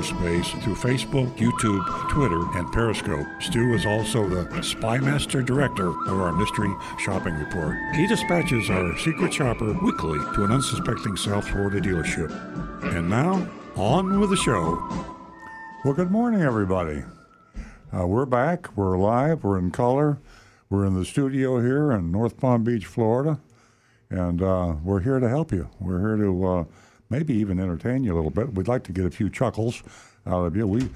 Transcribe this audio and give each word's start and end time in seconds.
cyberspace 0.00 0.62
through 0.62 0.74
Facebook, 0.74 1.30
YouTube, 1.36 2.08
Twitter, 2.08 2.40
and 2.58 2.70
Periscope. 2.72 3.26
Stu 3.40 3.74
is 3.74 3.86
also 3.86 4.28
the 4.28 4.44
Spymaster 4.60 5.44
Director 5.44 5.88
of 5.88 6.20
our 6.20 6.32
Mystery 6.32 6.72
Shopping 6.98 7.34
Report. 7.34 7.76
He 7.94 8.06
dispatches 8.06 8.70
our 8.70 8.96
secret 8.98 9.32
shopper 9.32 9.72
weekly 9.82 10.18
to 10.34 10.44
an 10.44 10.52
unsuspecting 10.52 11.16
South 11.16 11.48
Florida 11.48 11.80
dealership. 11.80 12.30
And 12.94 13.10
now, 13.10 13.46
on 13.76 14.18
with 14.20 14.30
the 14.30 14.36
show. 14.36 14.82
Well, 15.84 15.94
good 15.94 16.10
morning, 16.10 16.42
everybody. 16.42 17.04
Uh, 17.92 18.06
we're 18.06 18.26
back. 18.26 18.76
We're 18.76 18.98
live. 18.98 19.44
We're 19.44 19.58
in 19.58 19.70
color. 19.70 20.18
We're 20.68 20.86
in 20.86 20.94
the 20.94 21.04
studio 21.04 21.60
here 21.60 21.90
in 21.92 22.12
North 22.12 22.38
Palm 22.38 22.64
Beach, 22.64 22.86
Florida. 22.86 23.40
And 24.08 24.42
uh, 24.42 24.76
we're 24.82 25.00
here 25.00 25.20
to 25.20 25.28
help 25.28 25.52
you. 25.52 25.68
We're 25.78 26.00
here 26.00 26.16
to 26.24 26.46
uh, 26.46 26.64
maybe 27.10 27.34
even 27.34 27.60
entertain 27.60 28.04
you 28.04 28.14
a 28.14 28.16
little 28.16 28.30
bit. 28.30 28.54
We'd 28.54 28.68
like 28.68 28.84
to 28.84 28.92
get 28.92 29.04
a 29.04 29.10
few 29.10 29.28
chuckles 29.28 29.82
out 30.26 30.46
of 30.46 30.56
you. 30.56 30.66
We 30.66 30.88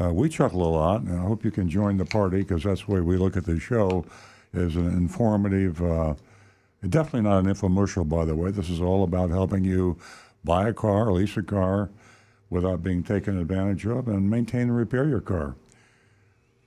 uh, 0.00 0.12
we 0.12 0.28
chuckle 0.28 0.62
a 0.62 0.68
lot, 0.68 1.02
and 1.02 1.18
I 1.18 1.22
hope 1.22 1.44
you 1.44 1.50
can 1.50 1.68
join 1.68 1.96
the 1.96 2.04
party 2.04 2.38
because 2.38 2.62
that's 2.62 2.84
the 2.84 2.92
way 2.92 3.00
we 3.00 3.16
look 3.16 3.36
at 3.36 3.44
the 3.44 3.58
show 3.58 4.04
as 4.52 4.76
an 4.76 4.88
informative. 4.88 5.82
Uh, 5.82 6.14
definitely 6.88 7.22
not 7.22 7.44
an 7.44 7.46
infomercial, 7.46 8.08
by 8.08 8.24
the 8.24 8.34
way. 8.34 8.50
This 8.50 8.68
is 8.68 8.80
all 8.80 9.04
about 9.04 9.30
helping 9.30 9.64
you 9.64 9.96
buy 10.44 10.68
a 10.68 10.74
car, 10.74 11.10
lease 11.12 11.36
a 11.38 11.42
car, 11.42 11.90
without 12.50 12.82
being 12.82 13.02
taken 13.02 13.38
advantage 13.38 13.86
of, 13.86 14.08
and 14.08 14.28
maintain 14.30 14.62
and 14.62 14.76
repair 14.76 15.08
your 15.08 15.20
car. 15.20 15.56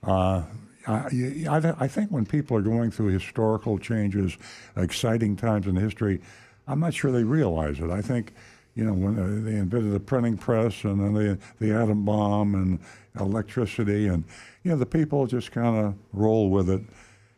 Uh, 0.02 0.42
I, 0.86 1.46
I, 1.48 1.74
I 1.78 1.88
think 1.88 2.10
when 2.10 2.26
people 2.26 2.56
are 2.56 2.62
going 2.62 2.90
through 2.90 3.08
historical 3.08 3.78
changes, 3.78 4.36
exciting 4.76 5.36
times 5.36 5.66
in 5.66 5.76
history, 5.76 6.20
I'm 6.66 6.80
not 6.80 6.94
sure 6.94 7.12
they 7.12 7.24
realize 7.24 7.80
it. 7.80 7.90
I 7.90 8.02
think 8.02 8.32
you 8.74 8.84
know, 8.84 8.92
when 8.92 9.18
uh, 9.18 9.44
they 9.44 9.56
invented 9.56 9.92
the 9.92 10.00
printing 10.00 10.36
press 10.36 10.84
and 10.84 11.00
then 11.00 11.14
the, 11.14 11.38
the 11.58 11.72
atom 11.72 12.04
bomb 12.04 12.54
and 12.54 12.78
electricity, 13.18 14.06
and, 14.06 14.24
you 14.62 14.70
know, 14.70 14.76
the 14.76 14.86
people 14.86 15.26
just 15.26 15.52
kind 15.52 15.76
of 15.84 15.94
roll 16.12 16.50
with 16.50 16.70
it. 16.70 16.82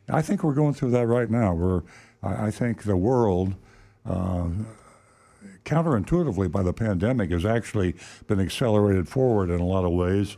I 0.08 0.22
think 0.22 0.44
we're 0.44 0.54
going 0.54 0.74
through 0.74 0.90
that 0.90 1.06
right 1.06 1.30
now. 1.30 1.54
We're, 1.54 1.82
I, 2.22 2.46
I 2.46 2.50
think 2.50 2.82
the 2.82 2.96
world, 2.96 3.54
uh, 4.04 4.48
counterintuitively 5.64 6.50
by 6.50 6.62
the 6.62 6.72
pandemic, 6.72 7.30
has 7.30 7.46
actually 7.46 7.94
been 8.26 8.40
accelerated 8.40 9.08
forward 9.08 9.48
in 9.50 9.60
a 9.60 9.66
lot 9.66 9.84
of 9.84 9.92
ways. 9.92 10.36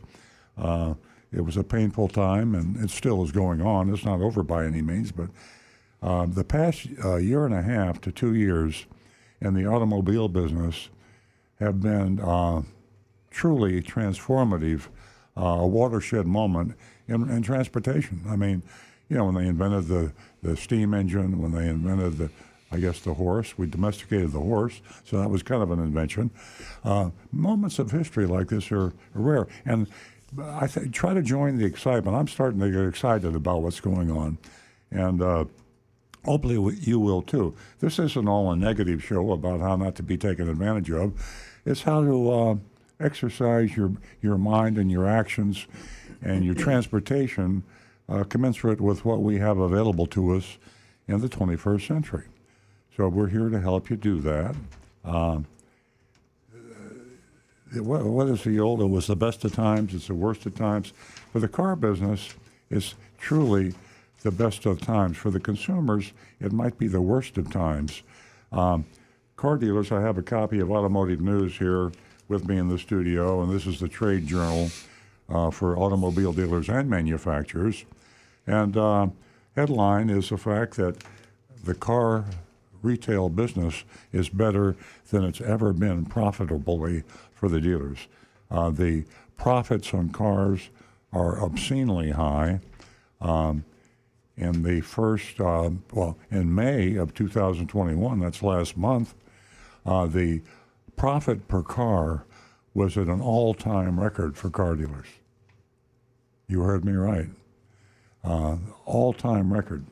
Uh, 0.56 0.94
it 1.32 1.40
was 1.40 1.56
a 1.56 1.64
painful 1.64 2.08
time, 2.08 2.54
and 2.54 2.76
it 2.76 2.90
still 2.90 3.24
is 3.24 3.32
going 3.32 3.60
on. 3.60 3.92
It's 3.92 4.04
not 4.04 4.20
over 4.20 4.42
by 4.44 4.64
any 4.66 4.82
means, 4.82 5.10
but 5.10 5.28
uh, 6.02 6.26
the 6.26 6.44
past 6.44 6.86
uh, 7.04 7.16
year 7.16 7.44
and 7.44 7.54
a 7.54 7.62
half 7.62 8.00
to 8.02 8.12
two 8.12 8.34
years 8.34 8.86
in 9.44 9.54
the 9.54 9.66
automobile 9.66 10.28
business 10.28 10.88
have 11.60 11.80
been 11.80 12.18
uh, 12.20 12.62
truly 13.30 13.80
transformative, 13.82 14.88
uh, 15.36 15.58
a 15.60 15.66
watershed 15.66 16.26
moment 16.26 16.74
in, 17.06 17.28
in, 17.30 17.42
transportation. 17.42 18.22
I 18.28 18.36
mean, 18.36 18.62
you 19.08 19.16
know, 19.16 19.26
when 19.26 19.34
they 19.34 19.46
invented 19.46 19.86
the, 19.86 20.12
the 20.42 20.56
steam 20.56 20.94
engine, 20.94 21.40
when 21.40 21.52
they 21.52 21.68
invented 21.68 22.18
the, 22.18 22.30
I 22.72 22.78
guess, 22.78 23.00
the 23.00 23.14
horse, 23.14 23.56
we 23.58 23.66
domesticated 23.66 24.32
the 24.32 24.40
horse, 24.40 24.80
so 25.04 25.20
that 25.20 25.28
was 25.28 25.42
kind 25.42 25.62
of 25.62 25.70
an 25.70 25.78
invention. 25.78 26.30
Uh, 26.82 27.10
moments 27.30 27.78
of 27.78 27.90
history 27.90 28.26
like 28.26 28.48
this 28.48 28.72
are, 28.72 28.86
are 28.86 28.92
rare. 29.14 29.46
And 29.66 29.86
I 30.40 30.66
th- 30.66 30.90
try 30.90 31.12
to 31.14 31.22
join 31.22 31.58
the 31.58 31.66
excitement. 31.66 32.16
I'm 32.16 32.28
starting 32.28 32.60
to 32.60 32.70
get 32.70 32.84
excited 32.86 33.36
about 33.36 33.62
what's 33.62 33.80
going 33.80 34.10
on. 34.10 34.38
And 34.90 35.22
uh, 35.22 35.44
hopefully 36.24 36.76
you 36.80 36.98
will 36.98 37.22
too. 37.22 37.54
This 37.80 37.98
isn't 37.98 38.28
all 38.28 38.50
a 38.50 38.56
negative 38.56 39.02
show 39.02 39.32
about 39.32 39.60
how 39.60 39.76
not 39.76 39.94
to 39.96 40.02
be 40.02 40.16
taken 40.16 40.48
advantage 40.48 40.90
of. 40.90 41.12
It's 41.64 41.82
how 41.82 42.04
to 42.04 42.32
uh, 42.32 42.56
exercise 43.00 43.76
your 43.76 43.92
your 44.22 44.38
mind 44.38 44.78
and 44.78 44.90
your 44.90 45.06
actions 45.06 45.66
and 46.22 46.44
your 46.44 46.54
transportation 46.54 47.62
uh, 48.08 48.24
commensurate 48.24 48.80
with 48.80 49.04
what 49.04 49.22
we 49.22 49.38
have 49.38 49.58
available 49.58 50.06
to 50.06 50.34
us 50.34 50.58
in 51.06 51.20
the 51.20 51.28
21st 51.28 51.86
century. 51.86 52.24
So 52.96 53.08
we're 53.08 53.28
here 53.28 53.48
to 53.48 53.60
help 53.60 53.90
you 53.90 53.96
do 53.96 54.20
that. 54.20 54.54
Uh, 55.04 55.40
what, 57.74 58.04
what 58.04 58.28
is 58.28 58.44
the 58.44 58.60
old? 58.60 58.80
It 58.80 58.86
was 58.86 59.08
the 59.08 59.16
best 59.16 59.44
of 59.44 59.52
times. 59.52 59.94
It's 59.94 60.06
the 60.06 60.14
worst 60.14 60.46
of 60.46 60.54
times. 60.54 60.92
For 61.32 61.40
the 61.40 61.48
car 61.48 61.74
business, 61.74 62.34
it's 62.70 62.94
truly 63.18 63.74
the 64.24 64.32
best 64.32 64.66
of 64.66 64.80
times. 64.80 65.16
For 65.16 65.30
the 65.30 65.38
consumers, 65.38 66.12
it 66.40 66.50
might 66.50 66.76
be 66.78 66.88
the 66.88 67.00
worst 67.00 67.38
of 67.38 67.52
times. 67.52 68.02
Um, 68.50 68.84
car 69.36 69.56
dealers, 69.56 69.92
I 69.92 70.00
have 70.00 70.18
a 70.18 70.22
copy 70.22 70.58
of 70.60 70.70
Automotive 70.70 71.20
News 71.20 71.56
here 71.56 71.92
with 72.26 72.48
me 72.48 72.56
in 72.56 72.68
the 72.68 72.78
studio, 72.78 73.42
and 73.42 73.52
this 73.52 73.66
is 73.66 73.78
the 73.78 73.88
trade 73.88 74.26
journal 74.26 74.70
uh, 75.28 75.50
for 75.50 75.76
automobile 75.78 76.32
dealers 76.32 76.70
and 76.70 76.88
manufacturers. 76.88 77.84
And 78.46 78.76
uh, 78.76 79.08
headline 79.54 80.08
is 80.08 80.30
the 80.30 80.38
fact 80.38 80.76
that 80.76 81.04
the 81.62 81.74
car 81.74 82.24
retail 82.82 83.28
business 83.28 83.84
is 84.12 84.30
better 84.30 84.74
than 85.10 85.24
it's 85.24 85.40
ever 85.42 85.74
been 85.74 86.06
profitably 86.06 87.02
for 87.34 87.50
the 87.50 87.60
dealers. 87.60 88.08
Uh, 88.50 88.70
the 88.70 89.04
profits 89.36 89.92
on 89.92 90.08
cars 90.10 90.70
are 91.12 91.42
obscenely 91.42 92.10
high. 92.10 92.60
Um, 93.20 93.64
in 94.36 94.62
the 94.62 94.80
first, 94.80 95.40
uh, 95.40 95.70
well, 95.92 96.18
in 96.30 96.54
May 96.54 96.96
of 96.96 97.14
2021, 97.14 98.20
that's 98.20 98.42
last 98.42 98.76
month, 98.76 99.14
uh, 99.86 100.06
the 100.06 100.42
profit 100.96 101.46
per 101.48 101.62
car 101.62 102.24
was 102.72 102.96
at 102.96 103.06
an 103.06 103.20
all 103.20 103.54
time 103.54 104.00
record 104.00 104.36
for 104.36 104.50
car 104.50 104.74
dealers. 104.74 105.06
You 106.48 106.62
heard 106.62 106.84
me 106.84 106.92
right. 106.92 107.28
Uh, 108.22 108.56
all 108.84 109.12
time 109.12 109.52
record. 109.52 109.84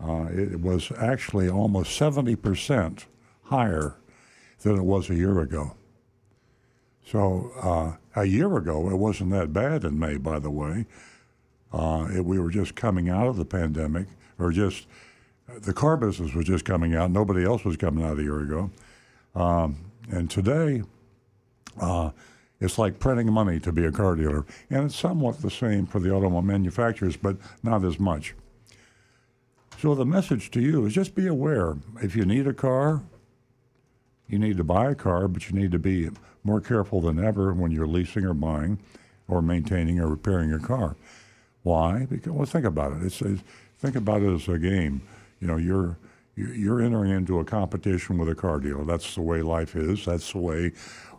Uh, 0.00 0.26
it 0.30 0.60
was 0.60 0.92
actually 0.96 1.48
almost 1.48 1.98
70% 1.98 3.04
higher 3.44 3.96
than 4.60 4.76
it 4.76 4.84
was 4.84 5.10
a 5.10 5.14
year 5.14 5.40
ago. 5.40 5.74
So 7.04 7.50
uh, 7.60 7.96
a 8.20 8.26
year 8.26 8.56
ago, 8.56 8.90
it 8.90 8.96
wasn't 8.96 9.30
that 9.30 9.52
bad 9.52 9.84
in 9.84 9.98
May, 9.98 10.18
by 10.18 10.38
the 10.38 10.50
way. 10.50 10.86
Uh, 11.72 12.08
it, 12.14 12.24
we 12.24 12.38
were 12.38 12.50
just 12.50 12.74
coming 12.74 13.08
out 13.08 13.26
of 13.26 13.36
the 13.36 13.44
pandemic, 13.44 14.06
or 14.38 14.50
just 14.52 14.86
the 15.46 15.72
car 15.72 15.96
business 15.96 16.34
was 16.34 16.46
just 16.46 16.64
coming 16.64 16.94
out. 16.94 17.10
Nobody 17.10 17.44
else 17.44 17.64
was 17.64 17.76
coming 17.76 18.04
out 18.04 18.18
a 18.18 18.22
year 18.22 18.40
ago. 18.40 18.70
Um, 19.34 19.76
and 20.10 20.30
today, 20.30 20.82
uh, 21.80 22.10
it's 22.60 22.78
like 22.78 22.98
printing 22.98 23.32
money 23.32 23.60
to 23.60 23.72
be 23.72 23.84
a 23.84 23.92
car 23.92 24.16
dealer. 24.16 24.44
And 24.70 24.84
it's 24.84 24.96
somewhat 24.96 25.40
the 25.40 25.50
same 25.50 25.86
for 25.86 26.00
the 26.00 26.10
automobile 26.10 26.42
manufacturers, 26.42 27.16
but 27.16 27.36
not 27.62 27.84
as 27.84 28.00
much. 28.00 28.34
So 29.80 29.94
the 29.94 30.04
message 30.04 30.50
to 30.52 30.60
you 30.60 30.86
is 30.86 30.94
just 30.94 31.14
be 31.14 31.28
aware. 31.28 31.76
If 32.02 32.16
you 32.16 32.24
need 32.24 32.48
a 32.48 32.52
car, 32.52 33.02
you 34.26 34.38
need 34.38 34.56
to 34.56 34.64
buy 34.64 34.90
a 34.90 34.94
car, 34.94 35.28
but 35.28 35.48
you 35.48 35.58
need 35.58 35.70
to 35.72 35.78
be 35.78 36.10
more 36.42 36.60
careful 36.60 37.00
than 37.00 37.22
ever 37.24 37.52
when 37.52 37.70
you're 37.70 37.86
leasing 37.86 38.24
or 38.24 38.34
buying 38.34 38.78
or 39.28 39.40
maintaining 39.40 40.00
or 40.00 40.08
repairing 40.08 40.50
your 40.50 40.58
car. 40.58 40.96
Why? 41.68 42.06
Because 42.08 42.32
well, 42.32 42.46
think 42.46 42.64
about 42.64 42.92
it. 42.92 43.02
It's, 43.02 43.20
it's, 43.20 43.42
think 43.78 43.94
about 43.94 44.22
it 44.22 44.32
as 44.32 44.48
a 44.48 44.58
game. 44.58 45.02
You 45.38 45.48
know, 45.48 45.58
you're 45.58 45.98
you're 46.34 46.80
entering 46.80 47.10
into 47.10 47.40
a 47.40 47.44
competition 47.44 48.16
with 48.16 48.30
a 48.30 48.34
car 48.34 48.58
dealer. 48.58 48.86
That's 48.86 49.14
the 49.14 49.20
way 49.20 49.42
life 49.42 49.76
is. 49.76 50.06
That's 50.06 50.32
the 50.32 50.38
way 50.38 50.72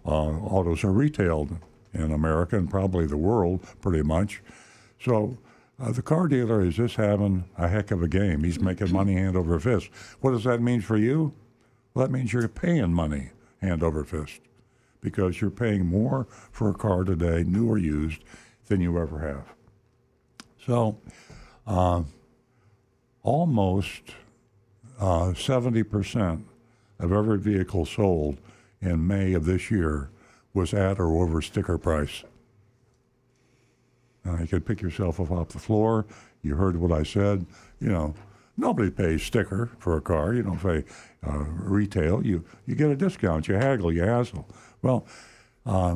uh, 0.08 0.10
autos 0.10 0.84
are 0.84 0.92
retailed 0.92 1.56
in 1.94 2.12
America 2.12 2.58
and 2.58 2.68
probably 2.68 3.06
the 3.06 3.16
world, 3.16 3.64
pretty 3.80 4.02
much. 4.02 4.42
So 5.00 5.38
uh, 5.80 5.92
the 5.92 6.02
car 6.02 6.28
dealer 6.28 6.62
is 6.62 6.78
just 6.78 6.96
having 6.96 7.44
a 7.56 7.68
heck 7.68 7.92
of 7.92 8.02
a 8.02 8.08
game. 8.08 8.44
He's 8.44 8.60
making 8.60 8.92
money 8.92 9.14
hand 9.14 9.36
over 9.36 9.60
fist. 9.60 9.92
What 10.22 10.32
does 10.32 10.46
that 10.46 10.64
mean 10.64 10.82
for 10.82 10.98
you? 10.98 11.32
Well, 11.94 12.08
that 12.08 12.12
means 12.12 12.34
you're 12.34 12.48
paying 12.48 12.92
money 12.92 13.34
hand 13.62 13.84
over 13.84 14.04
fist 14.04 14.42
because 15.00 15.42
you're 15.42 15.52
paying 15.52 15.86
more 15.86 16.26
for 16.52 16.72
a 16.72 16.74
car 16.74 17.04
today, 17.04 17.44
new 17.44 17.70
or 17.70 17.78
used, 17.78 18.24
than 18.66 18.82
you 18.82 18.98
ever 19.00 19.20
have. 19.20 19.59
So, 20.70 21.00
uh, 21.66 22.04
almost 23.24 24.04
uh, 25.00 25.34
70% 25.34 26.44
of 27.00 27.12
every 27.12 27.40
vehicle 27.40 27.88
sold 27.88 28.38
in 28.80 29.08
May 29.08 29.34
of 29.34 29.46
this 29.46 29.72
year 29.72 30.12
was 30.54 30.76
at 30.76 31.00
or 31.00 31.24
over 31.24 31.42
sticker 31.42 31.80
price. 31.80 32.24
Uh, 34.24 34.38
you 34.42 34.46
could 34.46 34.64
pick 34.64 34.80
yourself 34.80 35.20
up 35.20 35.32
off 35.32 35.50
the 35.50 35.58
floor. 35.58 36.06
You 36.44 36.54
heard 36.54 36.76
what 36.76 36.92
I 36.92 37.02
said. 37.02 37.48
You 37.80 37.90
know, 37.90 38.14
nobody 38.56 38.92
pays 38.92 39.24
sticker 39.24 39.72
for 39.80 39.98
a 39.98 40.02
car. 40.02 40.36
You 40.36 40.44
don't 40.44 40.62
pay 40.62 40.86
uh, 41.26 41.46
retail. 41.48 42.24
You 42.24 42.46
you 42.68 42.76
get 42.76 42.92
a 42.92 42.96
discount. 42.96 43.48
You 43.48 43.56
haggle. 43.56 43.92
You 43.92 44.04
hassle. 44.04 44.48
Well, 44.84 45.08
uh, 45.66 45.96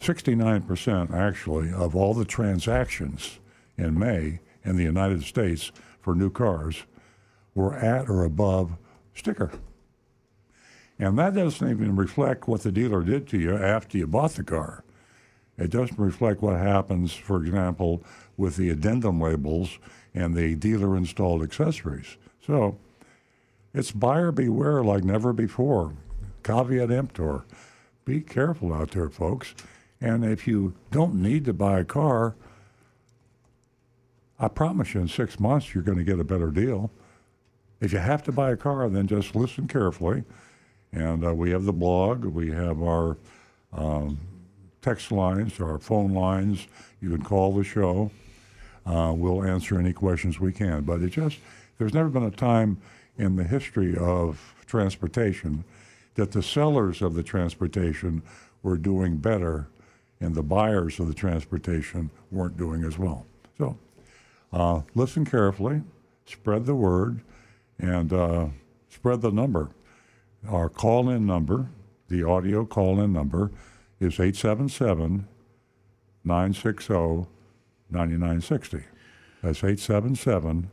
69% 0.00 1.12
actually 1.12 1.72
of 1.72 1.96
all 1.96 2.14
the 2.14 2.24
transactions 2.24 3.40
in 3.76 3.98
May 3.98 4.40
in 4.64 4.76
the 4.76 4.82
United 4.82 5.22
States 5.22 5.72
for 6.00 6.14
new 6.14 6.30
cars 6.30 6.84
were 7.54 7.74
at 7.74 8.08
or 8.08 8.24
above 8.24 8.76
sticker. 9.14 9.52
And 10.98 11.18
that 11.18 11.34
doesn't 11.34 11.68
even 11.68 11.96
reflect 11.96 12.46
what 12.46 12.62
the 12.62 12.72
dealer 12.72 13.02
did 13.02 13.26
to 13.28 13.38
you 13.38 13.56
after 13.56 13.98
you 13.98 14.06
bought 14.06 14.32
the 14.32 14.44
car. 14.44 14.84
It 15.56 15.70
doesn't 15.70 15.98
reflect 15.98 16.42
what 16.42 16.58
happens, 16.58 17.12
for 17.12 17.42
example, 17.42 18.02
with 18.36 18.56
the 18.56 18.70
addendum 18.70 19.20
labels 19.20 19.78
and 20.14 20.34
the 20.34 20.54
dealer 20.54 20.96
installed 20.96 21.42
accessories. 21.42 22.16
So 22.44 22.78
it's 23.72 23.90
buyer 23.90 24.32
beware 24.32 24.82
like 24.82 25.04
never 25.04 25.32
before. 25.32 25.94
Caveat 26.42 26.90
emptor. 26.90 27.44
Be 28.04 28.20
careful 28.20 28.72
out 28.72 28.92
there, 28.92 29.08
folks. 29.08 29.54
And 30.00 30.24
if 30.24 30.46
you 30.46 30.74
don't 30.90 31.14
need 31.14 31.44
to 31.46 31.52
buy 31.52 31.80
a 31.80 31.84
car, 31.84 32.34
I 34.38 34.48
promise 34.48 34.94
you 34.94 35.00
in 35.00 35.08
six 35.08 35.38
months 35.38 35.74
you're 35.74 35.84
going 35.84 35.98
to 35.98 36.04
get 36.04 36.18
a 36.18 36.24
better 36.24 36.50
deal. 36.50 36.90
If 37.80 37.92
you 37.92 37.98
have 37.98 38.22
to 38.24 38.32
buy 38.32 38.50
a 38.50 38.56
car, 38.56 38.88
then 38.88 39.06
just 39.06 39.34
listen 39.34 39.68
carefully. 39.68 40.24
And 40.92 41.24
uh, 41.24 41.34
we 41.34 41.50
have 41.50 41.64
the 41.64 41.72
blog, 41.72 42.24
we 42.24 42.50
have 42.50 42.82
our 42.82 43.16
um, 43.72 44.18
text 44.80 45.10
lines, 45.10 45.60
our 45.60 45.78
phone 45.78 46.12
lines. 46.12 46.66
You 47.00 47.10
can 47.10 47.22
call 47.22 47.52
the 47.52 47.64
show. 47.64 48.10
Uh, 48.86 49.12
we'll 49.16 49.42
answer 49.42 49.78
any 49.78 49.92
questions 49.92 50.38
we 50.38 50.52
can. 50.52 50.82
But 50.82 51.02
it 51.02 51.10
just, 51.10 51.38
there's 51.78 51.94
never 51.94 52.08
been 52.08 52.24
a 52.24 52.30
time 52.30 52.78
in 53.18 53.36
the 53.36 53.44
history 53.44 53.96
of 53.96 54.54
transportation 54.66 55.64
that 56.14 56.32
the 56.32 56.42
sellers 56.42 57.02
of 57.02 57.14
the 57.14 57.22
transportation 57.22 58.22
were 58.62 58.76
doing 58.76 59.16
better 59.16 59.68
and 60.20 60.34
the 60.34 60.42
buyers 60.42 61.00
of 61.00 61.08
the 61.08 61.14
transportation 61.14 62.10
weren't 62.30 62.56
doing 62.56 62.84
as 62.84 62.98
well. 62.98 63.26
So 63.58 63.76
uh, 64.54 64.82
listen 64.94 65.24
carefully, 65.24 65.82
spread 66.26 66.64
the 66.64 66.76
word, 66.76 67.20
and 67.78 68.12
uh, 68.12 68.46
spread 68.88 69.20
the 69.20 69.32
number. 69.32 69.70
Our 70.48 70.68
call 70.68 71.08
in 71.10 71.26
number, 71.26 71.70
the 72.08 72.22
audio 72.22 72.64
call 72.64 73.00
in 73.00 73.12
number, 73.12 73.50
is 73.98 74.14
877 74.14 75.26
960 76.22 77.26
9960. 77.90 78.84
That's 79.42 79.58
877 79.58 80.70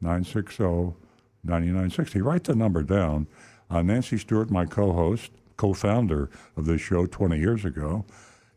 960 0.00 0.94
9960. 1.42 2.20
Write 2.20 2.44
the 2.44 2.54
number 2.54 2.82
down. 2.82 3.26
Uh, 3.70 3.80
Nancy 3.80 4.18
Stewart, 4.18 4.50
my 4.50 4.66
co 4.66 4.92
host, 4.92 5.30
co 5.56 5.72
founder 5.72 6.28
of 6.56 6.66
this 6.66 6.82
show 6.82 7.06
20 7.06 7.38
years 7.38 7.64
ago, 7.64 8.04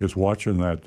is 0.02 0.18
watching 0.18 0.58
that 0.58 0.84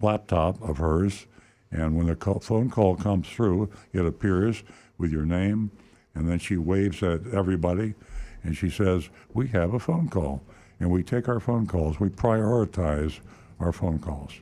laptop 0.00 0.60
of 0.60 0.78
hers. 0.78 1.26
And 1.70 1.96
when 1.96 2.06
the 2.06 2.16
call, 2.16 2.40
phone 2.40 2.70
call 2.70 2.96
comes 2.96 3.28
through, 3.28 3.70
it 3.92 4.06
appears 4.06 4.62
with 4.98 5.10
your 5.10 5.24
name, 5.24 5.70
and 6.14 6.28
then 6.28 6.38
she 6.38 6.56
waves 6.56 7.02
at 7.02 7.26
everybody 7.32 7.94
and 8.42 8.56
she 8.56 8.70
says, 8.70 9.10
We 9.34 9.48
have 9.48 9.74
a 9.74 9.78
phone 9.78 10.08
call. 10.08 10.42
And 10.78 10.90
we 10.90 11.02
take 11.02 11.28
our 11.28 11.40
phone 11.40 11.66
calls, 11.66 11.98
we 11.98 12.08
prioritize 12.08 13.20
our 13.60 13.72
phone 13.72 13.98
calls 13.98 14.32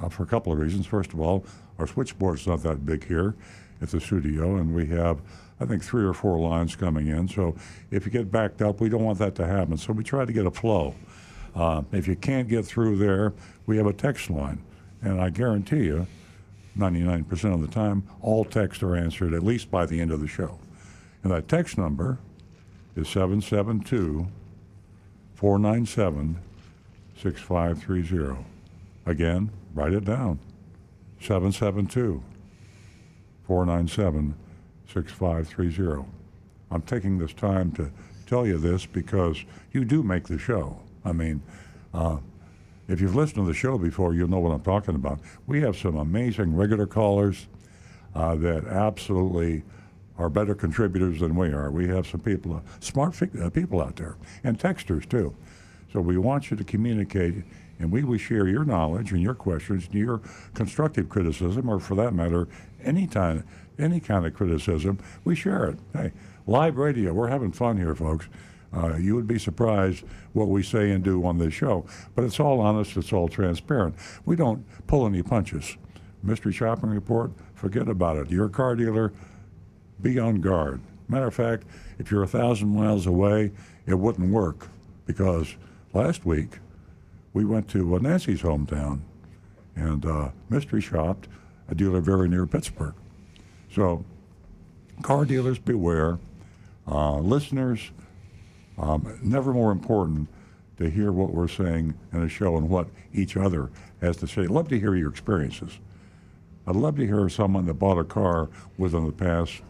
uh, 0.00 0.08
for 0.08 0.22
a 0.22 0.26
couple 0.26 0.52
of 0.52 0.58
reasons. 0.58 0.86
First 0.86 1.12
of 1.12 1.20
all, 1.20 1.44
our 1.78 1.86
switchboard's 1.86 2.46
not 2.46 2.62
that 2.62 2.84
big 2.84 3.06
here 3.06 3.34
at 3.80 3.88
the 3.90 4.00
studio, 4.00 4.56
and 4.56 4.74
we 4.74 4.86
have, 4.86 5.20
I 5.60 5.64
think, 5.64 5.82
three 5.82 6.04
or 6.04 6.12
four 6.12 6.38
lines 6.38 6.76
coming 6.76 7.08
in. 7.08 7.28
So 7.28 7.56
if 7.90 8.04
you 8.04 8.12
get 8.12 8.30
backed 8.30 8.62
up, 8.62 8.80
we 8.80 8.88
don't 8.88 9.04
want 9.04 9.18
that 9.18 9.34
to 9.36 9.46
happen. 9.46 9.76
So 9.76 9.92
we 9.92 10.04
try 10.04 10.24
to 10.24 10.32
get 10.32 10.46
a 10.46 10.50
flow. 10.50 10.94
Uh, 11.54 11.82
if 11.92 12.06
you 12.06 12.16
can't 12.16 12.48
get 12.48 12.66
through 12.66 12.96
there, 12.96 13.32
we 13.66 13.78
have 13.78 13.86
a 13.86 13.92
text 13.92 14.28
line. 14.28 14.62
And 15.02 15.20
I 15.20 15.30
guarantee 15.30 15.84
you, 15.84 16.06
99% 16.76 17.54
of 17.54 17.60
the 17.60 17.68
time, 17.68 18.04
all 18.20 18.44
texts 18.44 18.82
are 18.82 18.94
answered 18.94 19.32
at 19.32 19.42
least 19.42 19.70
by 19.70 19.86
the 19.86 20.00
end 20.00 20.10
of 20.10 20.20
the 20.20 20.28
show. 20.28 20.58
And 21.22 21.32
that 21.32 21.48
text 21.48 21.78
number 21.78 22.18
is 22.94 23.08
772 23.08 24.26
497 25.34 26.38
6530. 27.20 28.44
Again, 29.06 29.50
write 29.74 29.92
it 29.92 30.04
down 30.04 30.38
772 31.20 32.22
497 33.46 34.34
6530. 34.86 36.08
I'm 36.70 36.82
taking 36.82 37.18
this 37.18 37.32
time 37.32 37.72
to 37.72 37.90
tell 38.26 38.46
you 38.46 38.58
this 38.58 38.86
because 38.86 39.44
you 39.72 39.84
do 39.84 40.02
make 40.02 40.24
the 40.26 40.38
show. 40.38 40.80
I 41.04 41.12
mean, 41.12 41.42
uh, 41.94 42.18
if 42.88 43.00
you've 43.00 43.16
listened 43.16 43.44
to 43.44 43.46
the 43.46 43.54
show 43.54 43.78
before, 43.78 44.14
you'll 44.14 44.28
know 44.28 44.38
what 44.38 44.52
I'm 44.52 44.62
talking 44.62 44.94
about. 44.94 45.20
We 45.46 45.60
have 45.62 45.76
some 45.76 45.96
amazing 45.96 46.54
regular 46.54 46.86
callers 46.86 47.48
uh, 48.14 48.34
that 48.36 48.66
absolutely 48.66 49.64
are 50.18 50.30
better 50.30 50.54
contributors 50.54 51.20
than 51.20 51.36
we 51.36 51.48
are. 51.48 51.70
We 51.70 51.88
have 51.88 52.06
some 52.06 52.20
people, 52.20 52.56
uh, 52.56 52.60
smart 52.80 53.20
uh, 53.22 53.50
people 53.50 53.82
out 53.82 53.96
there, 53.96 54.16
and 54.44 54.58
texters 54.58 55.08
too. 55.08 55.34
So 55.92 56.00
we 56.00 56.16
want 56.16 56.50
you 56.50 56.56
to 56.56 56.64
communicate, 56.64 57.44
and 57.78 57.90
we 57.90 58.04
will 58.04 58.18
share 58.18 58.48
your 58.48 58.64
knowledge 58.64 59.12
and 59.12 59.20
your 59.20 59.34
questions, 59.34 59.86
and 59.86 59.94
your 59.94 60.20
constructive 60.54 61.08
criticism, 61.08 61.68
or 61.68 61.78
for 61.78 61.94
that 61.96 62.14
matter, 62.14 62.48
any 62.82 63.06
time, 63.06 63.44
any 63.78 64.00
kind 64.00 64.24
of 64.24 64.34
criticism. 64.34 64.98
We 65.24 65.34
share 65.34 65.66
it. 65.66 65.78
Hey, 65.92 66.12
live 66.46 66.76
radio. 66.76 67.12
We're 67.12 67.28
having 67.28 67.52
fun 67.52 67.76
here, 67.76 67.94
folks. 67.94 68.28
Uh, 68.76 68.96
you 68.96 69.14
would 69.14 69.26
be 69.26 69.38
surprised 69.38 70.04
what 70.34 70.48
we 70.48 70.62
say 70.62 70.90
and 70.90 71.02
do 71.02 71.24
on 71.24 71.38
this 71.38 71.54
show, 71.54 71.86
but 72.14 72.24
it's 72.24 72.38
all 72.38 72.60
honest. 72.60 72.96
It's 72.96 73.12
all 73.12 73.28
transparent. 73.28 73.94
We 74.26 74.36
don't 74.36 74.64
pull 74.86 75.06
any 75.06 75.22
punches. 75.22 75.76
Mystery 76.22 76.52
shopping 76.52 76.90
report. 76.90 77.30
Forget 77.54 77.88
about 77.88 78.18
it. 78.18 78.30
You're 78.30 78.46
a 78.46 78.50
car 78.50 78.76
dealer 78.76 79.12
be 80.02 80.18
on 80.18 80.40
guard. 80.40 80.80
Matter 81.08 81.28
of 81.28 81.34
fact, 81.34 81.64
if 81.98 82.10
you're 82.10 82.22
a 82.22 82.28
thousand 82.28 82.68
miles 82.68 83.06
away, 83.06 83.52
it 83.86 83.94
wouldn't 83.94 84.30
work 84.30 84.68
because 85.06 85.56
last 85.94 86.26
week 86.26 86.58
we 87.32 87.44
went 87.44 87.68
to 87.68 87.94
uh, 87.94 87.98
Nancy's 87.98 88.42
hometown 88.42 89.00
and 89.74 90.04
uh, 90.04 90.30
mystery 90.48 90.80
shopped 90.80 91.28
a 91.68 91.74
dealer 91.74 92.00
very 92.00 92.28
near 92.28 92.46
Pittsburgh. 92.46 92.94
So, 93.72 94.04
car 95.02 95.24
dealers 95.24 95.58
beware. 95.58 96.18
Uh, 96.86 97.18
listeners, 97.18 97.90
um, 98.78 99.18
never 99.22 99.52
more 99.52 99.72
important 99.72 100.28
to 100.78 100.90
hear 100.90 101.10
what 101.12 101.32
we're 101.32 101.48
saying 101.48 101.94
in 102.12 102.22
a 102.22 102.28
show 102.28 102.56
and 102.56 102.68
what 102.68 102.88
each 103.14 103.36
other 103.36 103.70
has 104.00 104.16
to 104.18 104.26
say. 104.26 104.42
I'd 104.42 104.50
love 104.50 104.68
to 104.68 104.78
hear 104.78 104.94
your 104.94 105.10
experiences. 105.10 105.78
I'd 106.66 106.76
love 106.76 106.96
to 106.96 107.06
hear 107.06 107.28
someone 107.28 107.66
that 107.66 107.74
bought 107.74 107.98
a 107.98 108.04
car 108.04 108.48
within 108.76 109.06
the 109.06 109.12
past 109.12 109.62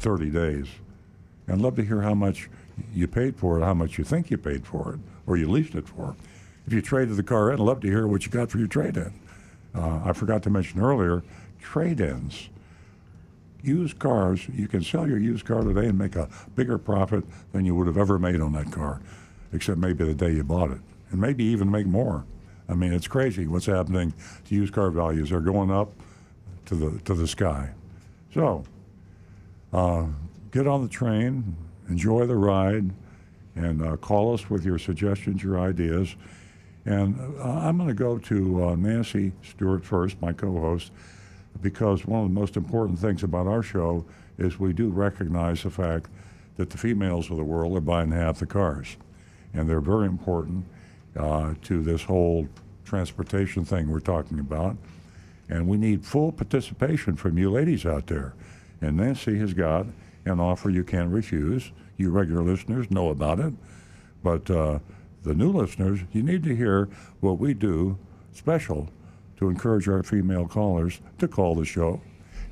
30 0.00 0.30
days. 0.30 0.66
And 1.46 1.56
I'd 1.56 1.60
love 1.60 1.76
to 1.76 1.84
hear 1.84 2.02
how 2.02 2.14
much 2.14 2.50
you 2.92 3.06
paid 3.06 3.36
for 3.36 3.58
it, 3.58 3.64
how 3.64 3.74
much 3.74 3.96
you 3.96 4.04
think 4.04 4.30
you 4.30 4.36
paid 4.36 4.66
for 4.66 4.94
it, 4.94 5.00
or 5.26 5.36
you 5.36 5.48
leased 5.48 5.74
it 5.74 5.88
for. 5.88 6.14
If 6.66 6.72
you 6.72 6.82
traded 6.82 7.16
the 7.16 7.22
car 7.22 7.50
in, 7.52 7.60
I'd 7.60 7.64
love 7.64 7.80
to 7.80 7.88
hear 7.88 8.06
what 8.06 8.26
you 8.26 8.30
got 8.30 8.50
for 8.50 8.58
your 8.58 8.66
trade 8.66 8.96
in. 8.96 9.12
Uh, 9.74 10.02
I 10.04 10.12
forgot 10.12 10.42
to 10.44 10.50
mention 10.50 10.80
earlier 10.80 11.22
trade 11.60 12.00
ins. 12.00 12.48
Used 13.66 13.98
cars, 13.98 14.46
you 14.54 14.68
can 14.68 14.80
sell 14.80 15.08
your 15.08 15.18
used 15.18 15.44
car 15.44 15.62
today 15.62 15.88
and 15.88 15.98
make 15.98 16.14
a 16.14 16.28
bigger 16.54 16.78
profit 16.78 17.24
than 17.50 17.64
you 17.64 17.74
would 17.74 17.88
have 17.88 17.98
ever 17.98 18.16
made 18.16 18.40
on 18.40 18.52
that 18.52 18.70
car, 18.70 19.00
except 19.52 19.78
maybe 19.78 20.04
the 20.04 20.14
day 20.14 20.30
you 20.30 20.44
bought 20.44 20.70
it, 20.70 20.78
and 21.10 21.20
maybe 21.20 21.42
even 21.42 21.68
make 21.68 21.86
more. 21.86 22.24
I 22.68 22.74
mean, 22.74 22.92
it's 22.92 23.08
crazy 23.08 23.48
what's 23.48 23.66
happening 23.66 24.14
to 24.44 24.54
used 24.54 24.72
car 24.72 24.90
values. 24.90 25.30
They're 25.30 25.40
going 25.40 25.72
up 25.72 25.90
to 26.66 26.76
the 26.76 27.00
to 27.00 27.14
the 27.14 27.26
sky. 27.26 27.70
So 28.32 28.62
uh, 29.72 30.06
get 30.52 30.68
on 30.68 30.82
the 30.82 30.88
train, 30.88 31.56
enjoy 31.88 32.26
the 32.26 32.36
ride, 32.36 32.90
and 33.56 33.82
uh, 33.82 33.96
call 33.96 34.32
us 34.32 34.48
with 34.48 34.64
your 34.64 34.78
suggestions, 34.78 35.42
your 35.42 35.58
ideas. 35.58 36.14
And 36.84 37.18
uh, 37.40 37.48
I'm 37.48 37.76
going 37.78 37.88
to 37.88 37.94
go 37.94 38.18
to 38.18 38.64
uh, 38.64 38.76
Nancy 38.76 39.32
Stewart 39.42 39.84
first, 39.84 40.22
my 40.22 40.32
co 40.32 40.52
host, 40.52 40.92
because 41.60 42.06
one 42.06 42.22
of 42.22 42.28
the 42.28 42.34
most 42.34 42.56
important 42.56 42.98
things 42.98 43.22
about 43.22 43.46
our 43.46 43.62
show 43.62 44.04
is 44.38 44.58
we 44.58 44.72
do 44.72 44.88
recognize 44.90 45.62
the 45.62 45.70
fact 45.70 46.08
that 46.56 46.70
the 46.70 46.78
females 46.78 47.30
of 47.30 47.36
the 47.36 47.44
world 47.44 47.76
are 47.76 47.80
buying 47.80 48.10
half 48.10 48.38
the 48.38 48.46
cars. 48.46 48.96
And 49.52 49.68
they're 49.68 49.80
very 49.80 50.06
important 50.06 50.64
uh, 51.16 51.54
to 51.62 51.82
this 51.82 52.02
whole 52.02 52.48
transportation 52.84 53.64
thing 53.64 53.90
we're 53.90 54.00
talking 54.00 54.38
about. 54.38 54.76
And 55.48 55.68
we 55.68 55.76
need 55.76 56.04
full 56.04 56.32
participation 56.32 57.16
from 57.16 57.38
you 57.38 57.50
ladies 57.50 57.86
out 57.86 58.06
there. 58.06 58.34
And 58.80 58.96
Nancy 58.96 59.38
has 59.38 59.54
got 59.54 59.86
an 60.24 60.40
offer 60.40 60.70
you 60.70 60.84
can't 60.84 61.10
refuse. 61.10 61.72
You 61.96 62.10
regular 62.10 62.42
listeners 62.42 62.90
know 62.90 63.10
about 63.10 63.40
it. 63.40 63.54
But 64.22 64.50
uh, 64.50 64.80
the 65.22 65.34
new 65.34 65.52
listeners, 65.52 66.00
you 66.12 66.22
need 66.22 66.42
to 66.44 66.54
hear 66.54 66.88
what 67.20 67.38
we 67.38 67.54
do 67.54 67.98
special 68.32 68.88
to 69.38 69.48
encourage 69.48 69.88
our 69.88 70.02
female 70.02 70.46
callers 70.46 71.00
to 71.18 71.28
call 71.28 71.54
the 71.54 71.64
show. 71.64 72.00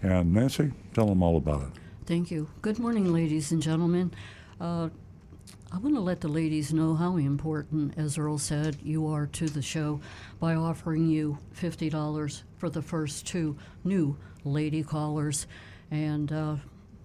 And 0.02 0.32
Nancy, 0.32 0.72
tell 0.92 1.06
them 1.06 1.22
all 1.22 1.36
about 1.36 1.62
it. 1.62 1.68
Thank 2.06 2.30
you. 2.30 2.48
Good 2.60 2.78
morning, 2.78 3.12
ladies 3.12 3.52
and 3.52 3.62
gentlemen. 3.62 4.12
Uh, 4.60 4.90
I 5.72 5.78
want 5.78 5.96
to 5.96 6.00
let 6.00 6.20
the 6.20 6.28
ladies 6.28 6.72
know 6.72 6.94
how 6.94 7.16
important, 7.16 7.98
as 7.98 8.16
Earl 8.16 8.38
said, 8.38 8.76
you 8.82 9.08
are 9.08 9.26
to 9.26 9.48
the 9.48 9.62
show 9.62 10.00
by 10.38 10.54
offering 10.54 11.08
you 11.08 11.38
$50 11.60 12.42
for 12.58 12.70
the 12.70 12.82
first 12.82 13.26
two 13.26 13.56
new 13.82 14.16
lady 14.44 14.82
callers. 14.82 15.46
And, 15.90 16.30
uh, 16.30 16.56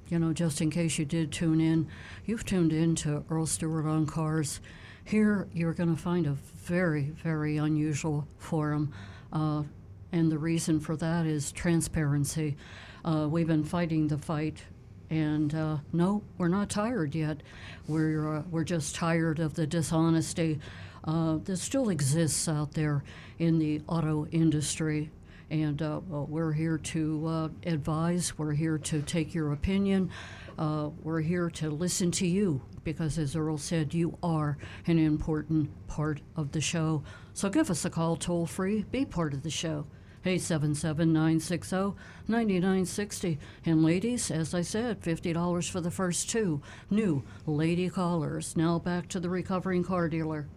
you 0.10 0.20
know, 0.20 0.34
just 0.34 0.62
in 0.62 0.70
case 0.70 1.00
you 1.00 1.06
did 1.06 1.32
tune 1.32 1.62
in, 1.62 1.88
you've 2.26 2.46
tuned 2.46 2.74
in 2.74 2.94
to 2.98 3.24
Earl 3.30 3.48
Stewart 3.48 3.86
on 3.86 4.06
Cars. 4.06 4.60
Here, 5.04 5.48
you're 5.54 5.74
going 5.74 5.96
to 5.96 6.00
find 6.00 6.28
a 6.28 6.34
very, 6.34 7.06
very 7.24 7.58
unusual 7.58 8.28
forum. 8.38 8.94
Uh, 9.32 9.64
and 10.12 10.32
the 10.32 10.38
reason 10.38 10.80
for 10.80 10.96
that 10.98 11.26
is 11.26 11.52
transparency. 11.52 12.58
Uh, 13.06 13.28
we've 13.30 13.48
been 13.48 13.64
fighting 13.64 14.08
the 14.08 14.18
fight 14.18 14.64
and 15.10 15.56
uh, 15.56 15.78
no, 15.92 16.22
we're 16.38 16.50
not 16.50 16.70
tired 16.70 17.16
yet. 17.16 17.42
We're, 17.88 18.38
uh, 18.38 18.44
we're 18.50 18.64
just 18.64 18.96
tired 18.96 19.40
of 19.40 19.56
the 19.56 19.66
dishonesty 19.66 20.60
uh, 21.04 21.38
that 21.46 21.58
still 21.58 21.90
exists 21.90 22.48
out 22.48 22.74
there 22.74 23.04
in 23.40 23.58
the 23.58 23.82
auto 23.88 24.28
industry. 24.28 25.10
And 25.50 25.82
uh, 25.82 26.02
well, 26.08 26.28
we're 26.28 26.52
here 26.54 26.78
to 26.78 27.52
advise, 27.66 28.38
we're 28.38 28.54
here 28.54 28.78
to 28.78 29.02
take 29.02 29.34
your 29.34 29.52
opinion, 29.54 30.12
we're 30.58 31.22
here 31.22 31.50
to 31.52 31.72
listen 31.72 32.12
to 32.12 32.28
you 32.28 32.62
because, 32.84 33.18
as 33.18 33.36
Earl 33.36 33.58
said, 33.58 33.94
you 33.94 34.16
are 34.22 34.58
an 34.86 35.00
important 35.00 35.70
part 35.88 36.22
of 36.36 36.52
the 36.52 36.62
show. 36.62 37.04
So 37.40 37.48
give 37.48 37.72
us 37.72 37.86
a 37.86 37.90
call 37.90 38.18
toll 38.18 38.46
free, 38.46 38.84
be 38.92 39.06
part 39.06 39.34
of 39.34 39.44
the 39.44 39.50
show. 39.50 39.86
877 40.26 41.14
960 41.14 41.96
9960. 42.28 43.40
And 43.66 43.82
ladies, 43.82 44.30
as 44.30 44.54
I 44.54 44.62
said, 44.62 45.00
$50 45.02 45.72
for 45.72 45.80
the 45.80 45.90
first 45.90 46.30
two 46.30 46.62
new 46.90 47.24
lady 47.46 47.88
callers. 47.88 48.58
Now 48.58 48.78
back 48.78 49.08
to 49.08 49.22
the 49.22 49.30
recovering 49.30 49.86
car 49.86 50.10
dealer. 50.10 50.50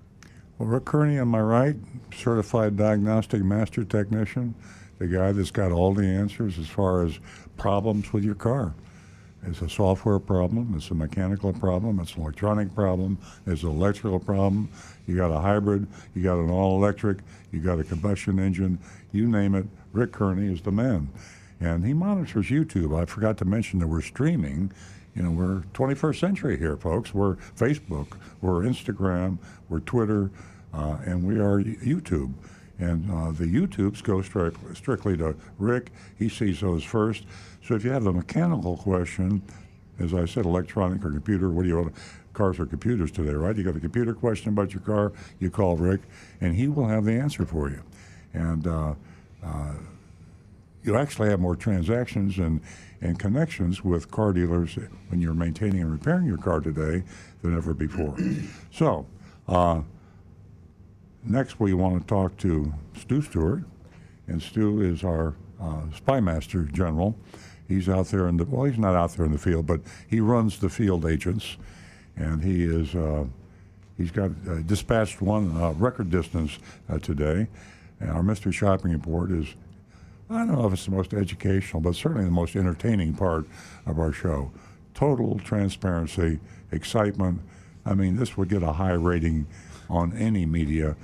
Well, 0.58 0.68
Rick 0.68 0.86
Kearney 0.86 1.20
on 1.20 1.28
my 1.28 1.40
right, 1.40 1.76
certified 2.12 2.76
diagnostic 2.76 3.44
master 3.44 3.84
technician, 3.84 4.52
the 4.98 5.06
guy 5.06 5.30
that's 5.30 5.52
got 5.52 5.70
all 5.70 5.94
the 5.94 6.04
answers 6.04 6.58
as 6.58 6.66
far 6.66 7.04
as 7.04 7.20
problems 7.56 8.12
with 8.12 8.24
your 8.24 8.34
car. 8.34 8.74
It's 9.44 9.60
a 9.60 9.68
software 9.68 10.20
problem, 10.20 10.74
it's 10.76 10.90
a 10.90 10.94
mechanical 10.94 11.52
problem, 11.52 11.98
it's 11.98 12.14
an 12.14 12.22
electronic 12.22 12.72
problem, 12.74 13.18
it's 13.46 13.64
an 13.64 13.70
electrical 13.70 14.20
problem. 14.20 14.68
You 15.06 15.16
got 15.16 15.32
a 15.32 15.40
hybrid, 15.40 15.88
you 16.14 16.22
got 16.22 16.38
an 16.38 16.48
all 16.48 16.76
electric, 16.76 17.18
you 17.50 17.60
got 17.60 17.80
a 17.80 17.84
combustion 17.84 18.38
engine, 18.38 18.78
you 19.10 19.26
name 19.26 19.56
it, 19.56 19.66
Rick 19.92 20.12
Kearney 20.12 20.52
is 20.52 20.62
the 20.62 20.70
man. 20.70 21.08
And 21.60 21.84
he 21.84 21.92
monitors 21.92 22.46
YouTube. 22.46 23.00
I 23.00 23.04
forgot 23.04 23.36
to 23.38 23.44
mention 23.44 23.80
that 23.80 23.88
we're 23.88 24.00
streaming. 24.00 24.72
You 25.14 25.22
know, 25.22 25.30
we're 25.30 25.62
21st 25.74 26.20
century 26.20 26.56
here, 26.56 26.76
folks. 26.76 27.12
We're 27.12 27.34
Facebook, 27.56 28.16
we're 28.40 28.62
Instagram, 28.62 29.38
we're 29.68 29.80
Twitter, 29.80 30.30
uh, 30.72 30.98
and 31.04 31.24
we 31.24 31.38
are 31.40 31.60
YouTube. 31.60 32.32
And 32.82 33.08
uh, 33.12 33.30
the 33.30 33.44
YouTubes 33.44 34.02
go 34.02 34.16
stri- 34.16 34.76
strictly 34.76 35.16
to 35.18 35.36
Rick. 35.58 35.92
He 36.18 36.28
sees 36.28 36.60
those 36.60 36.82
first. 36.82 37.24
So 37.64 37.74
if 37.74 37.84
you 37.84 37.92
have 37.92 38.06
a 38.06 38.12
mechanical 38.12 38.76
question, 38.76 39.40
as 40.00 40.12
I 40.12 40.24
said, 40.24 40.46
electronic 40.46 41.04
or 41.04 41.12
computer, 41.12 41.48
what 41.50 41.62
do 41.62 41.68
you 41.68 41.76
want? 41.76 41.94
Cars 42.32 42.58
are 42.58 42.66
computers 42.66 43.12
today, 43.12 43.34
right? 43.34 43.56
You 43.56 43.62
got 43.62 43.76
a 43.76 43.80
computer 43.80 44.14
question 44.14 44.48
about 44.48 44.72
your 44.72 44.80
car, 44.80 45.12
you 45.38 45.48
call 45.48 45.76
Rick, 45.76 46.00
and 46.40 46.56
he 46.56 46.66
will 46.66 46.88
have 46.88 47.04
the 47.04 47.12
answer 47.12 47.46
for 47.46 47.68
you. 47.68 47.82
And 48.32 48.66
uh, 48.66 48.94
uh, 49.44 49.74
you 50.82 50.96
actually 50.96 51.28
have 51.28 51.38
more 51.38 51.54
transactions 51.54 52.38
and, 52.38 52.60
and 53.00 53.16
connections 53.16 53.84
with 53.84 54.10
car 54.10 54.32
dealers 54.32 54.76
when 55.08 55.20
you're 55.20 55.34
maintaining 55.34 55.82
and 55.82 55.92
repairing 55.92 56.26
your 56.26 56.38
car 56.38 56.60
today 56.60 57.04
than 57.42 57.56
ever 57.56 57.74
before. 57.74 58.16
so, 58.72 59.06
uh, 59.46 59.82
next 61.24 61.60
we 61.60 61.74
want 61.74 62.00
to 62.00 62.06
talk 62.06 62.36
to 62.38 62.72
Stu 62.98 63.22
Stewart, 63.22 63.64
and 64.26 64.42
Stu 64.42 64.80
is 64.80 65.04
our 65.04 65.34
uh, 65.60 65.82
spymaster 65.96 66.70
general. 66.72 67.16
He's 67.68 67.88
out 67.88 68.06
there 68.08 68.28
in 68.28 68.36
the 68.36 68.44
well, 68.44 68.64
he's 68.64 68.78
not 68.78 68.94
out 68.94 69.12
there 69.12 69.24
in 69.24 69.32
the 69.32 69.38
field, 69.38 69.66
but 69.66 69.80
he 70.08 70.20
runs 70.20 70.58
the 70.58 70.68
field 70.68 71.06
agents, 71.06 71.56
and 72.16 72.42
he 72.42 72.64
is 72.64 72.94
uh, 72.94 73.24
he's 73.96 74.10
got 74.10 74.30
uh, 74.48 74.56
dispatched 74.66 75.22
one 75.22 75.56
uh, 75.60 75.72
record 75.72 76.10
distance 76.10 76.58
uh, 76.88 76.98
today. 76.98 77.46
And 78.00 78.10
our 78.10 78.22
mystery 78.22 78.52
shopping 78.52 78.92
report 78.92 79.30
is 79.30 79.54
I 80.28 80.38
don't 80.38 80.52
know 80.52 80.66
if 80.66 80.72
it's 80.72 80.84
the 80.86 80.90
most 80.90 81.14
educational, 81.14 81.80
but 81.80 81.94
certainly 81.94 82.24
the 82.24 82.30
most 82.30 82.56
entertaining 82.56 83.14
part 83.14 83.46
of 83.86 83.98
our 83.98 84.12
show. 84.12 84.50
Total 84.94 85.38
transparency, 85.38 86.40
excitement. 86.70 87.40
I 87.84 87.94
mean, 87.94 88.16
this 88.16 88.36
would 88.36 88.48
get 88.48 88.62
a 88.62 88.72
high 88.72 88.92
rating 88.92 89.46
on 89.92 90.16
any 90.16 90.46
media. 90.46 90.96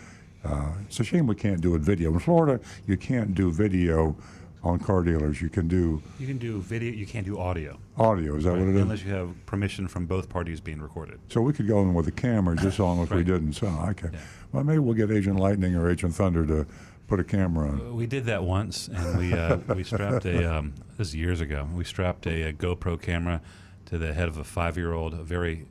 Uh, 0.45 0.73
it's 0.87 0.99
a 0.99 1.05
shame 1.05 1.27
we 1.27 1.35
can't 1.35 1.61
do 1.61 1.75
it 1.75 1.83
video. 1.83 2.13
In 2.13 2.19
Florida, 2.19 2.59
you 2.87 2.97
can't 2.97 3.35
do 3.35 3.53
video 3.53 4.17
on 4.63 4.79
car 4.79 5.03
dealers. 5.03 5.41
You 5.43 5.51
can 5.51 5.69
do 5.69 6.03
You 6.19 6.27
can 6.27 6.39
do 6.39 6.61
video. 6.61 6.93
You 6.93 7.07
can't 7.07 7.27
do 7.27 7.39
audio. 7.39 7.79
audio. 7.99 8.37
Is 8.37 8.45
that 8.45 8.53
right? 8.53 8.61
what 8.61 8.69
it 8.69 8.77
is? 8.77 8.83
Unless 8.83 9.05
you 9.05 9.13
have 9.13 9.47
permission 9.47 9.87
from 9.89 10.07
both 10.07 10.29
parties 10.29 10.61
being 10.61 10.81
recorded. 10.81 11.21
So 11.29 11.43
we 11.43 11.53
could 11.53 11.69
go 11.69 11.81
in 11.83 11.95
with 11.95 12.09
a 12.09 12.13
camera 12.13 12.57
just 12.57 12.67
as 12.67 12.79
long 12.81 13.03
as 13.03 13.11
we 13.11 13.23
didn't. 13.23 13.53
So 13.53 13.67
okay. 13.67 14.09
Yeah. 14.13 14.19
Well, 14.53 14.65
maybe 14.65 14.79
we'll 14.79 14.95
get 14.95 15.11
Agent 15.11 15.39
Lightning 15.39 15.77
or 15.77 15.91
Agent 15.91 16.15
Thunder 16.15 16.47
to 16.47 16.67
put 17.07 17.21
a 17.21 17.25
camera 17.25 17.69
on. 17.69 17.97
We 17.97 18.07
did 18.07 18.25
that 18.25 18.45
once, 18.45 18.89
and 18.89 19.19
we 19.19 19.33
uh, 19.35 19.57
we 19.75 19.85
strapped 19.85 20.25
a 20.25 20.57
um, 20.57 20.75
this 20.97 21.09
is 21.09 21.15
years 21.15 21.41
ago. 21.41 21.69
We 21.75 21.85
strapped 21.85 22.27
a, 22.27 22.49
a 22.49 22.53
GoPro 22.53 23.01
camera 23.01 23.43
to 23.87 23.99
the 23.99 24.15
head 24.15 24.29
of 24.29 24.39
a 24.39 24.45
five-year-old, 24.45 25.15
a 25.15 25.23
very 25.23 25.67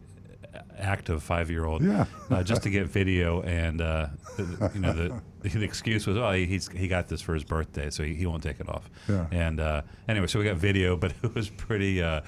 active 0.78 1.22
five-year-old, 1.24 1.84
Yeah. 1.84 2.06
uh, 2.30 2.44
just 2.44 2.64
to 2.64 2.70
get 2.70 2.88
video. 2.88 3.42
And 3.42 3.82
uh, 3.82 4.08
the, 4.38 4.72
you 4.74 4.80
know, 4.82 4.94
the, 4.94 5.22
the 5.50 5.64
excuse 5.64 6.06
was, 6.08 6.18
oh, 6.18 6.32
he's 6.32 6.68
he 6.70 6.88
got 6.88 7.08
this 7.08 7.22
for 7.22 7.34
his 7.34 7.44
birthday, 7.44 7.90
so 7.90 8.04
he, 8.04 8.14
he 8.16 8.26
won't 8.26 8.44
take 8.44 8.60
it 8.60 8.70
off. 8.70 8.90
Yeah. 9.08 9.28
And 9.32 9.60
uh, 9.60 9.82
anyway, 10.08 10.28
so 10.28 10.40
we 10.40 10.46
got 10.46 10.58
video, 10.58 10.96
but 11.04 11.14
it 11.24 11.34
was 11.36 11.50
pretty 11.50 12.02
uh, 12.02 12.22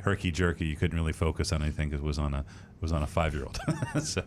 herky 0.00 0.30
jerky. 0.30 0.66
You 0.66 0.76
couldn't 0.76 0.98
really 0.98 1.12
focus 1.12 1.52
on 1.52 1.62
anything 1.62 1.88
because 1.90 2.02
it 2.02 2.06
was 2.06 2.18
on 2.18 2.34
a 2.34 2.44
was 2.80 2.92
on 2.92 3.02
a 3.02 3.06
five-year-old. 3.06 3.58
so 4.02 4.22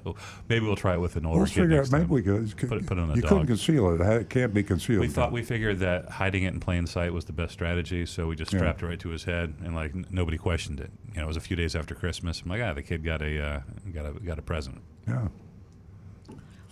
maybe 0.50 0.66
we'll 0.66 0.76
try 0.76 0.94
it 0.94 1.00
with 1.00 1.16
an 1.16 1.26
older 1.26 1.40
We'll 1.40 1.48
kid 1.48 1.54
figure 1.64 1.82
out. 1.82 1.92
Maybe 1.92 2.04
time. 2.04 2.10
we 2.10 2.22
could. 2.22 2.56
Put 2.58 2.78
it- 2.80 2.86
put 2.86 2.98
it 2.98 3.02
on 3.02 3.12
a 3.12 3.16
you 3.16 3.22
dog. 3.22 3.30
couldn't 3.30 3.48
conceal 3.48 3.94
it. 3.96 4.02
It 4.22 4.30
can't 4.30 4.54
be 4.54 4.64
concealed. 4.64 5.02
We 5.02 5.08
thought 5.08 5.32
we 5.32 5.42
figured 5.42 5.80
that 5.80 6.10
hiding 6.10 6.44
it 6.44 6.54
in 6.54 6.60
plain 6.60 6.86
sight 6.86 7.12
was 7.14 7.26
the 7.26 7.34
best 7.34 7.54
strategy, 7.54 8.06
so 8.06 8.28
we 8.28 8.36
just 8.36 8.54
Yeah. 8.54 8.60
strapped 8.60 8.84
it 8.84 8.86
right 8.88 9.00
to 9.00 9.10
his 9.10 9.24
head, 9.24 9.54
and 9.64 9.74
like 9.76 9.94
n- 9.96 10.06
nobody 10.12 10.38
questioned 10.38 10.80
it. 10.80 10.92
You 11.14 11.18
know, 11.18 11.24
it 11.24 11.28
was 11.28 11.38
a 11.38 11.42
few 11.42 11.56
days 11.56 11.76
after 11.76 11.96
Christmas. 11.96 12.42
I'm 12.42 12.50
like, 12.50 12.62
ah, 12.62 12.74
the 12.74 12.84
kid 12.84 13.04
got 13.04 13.22
a 13.22 13.40
uh, 13.44 13.60
got 13.94 14.06
a 14.06 14.12
got 14.14 14.38
a 14.40 14.42
present. 14.42 14.82
Yeah. 15.08 15.28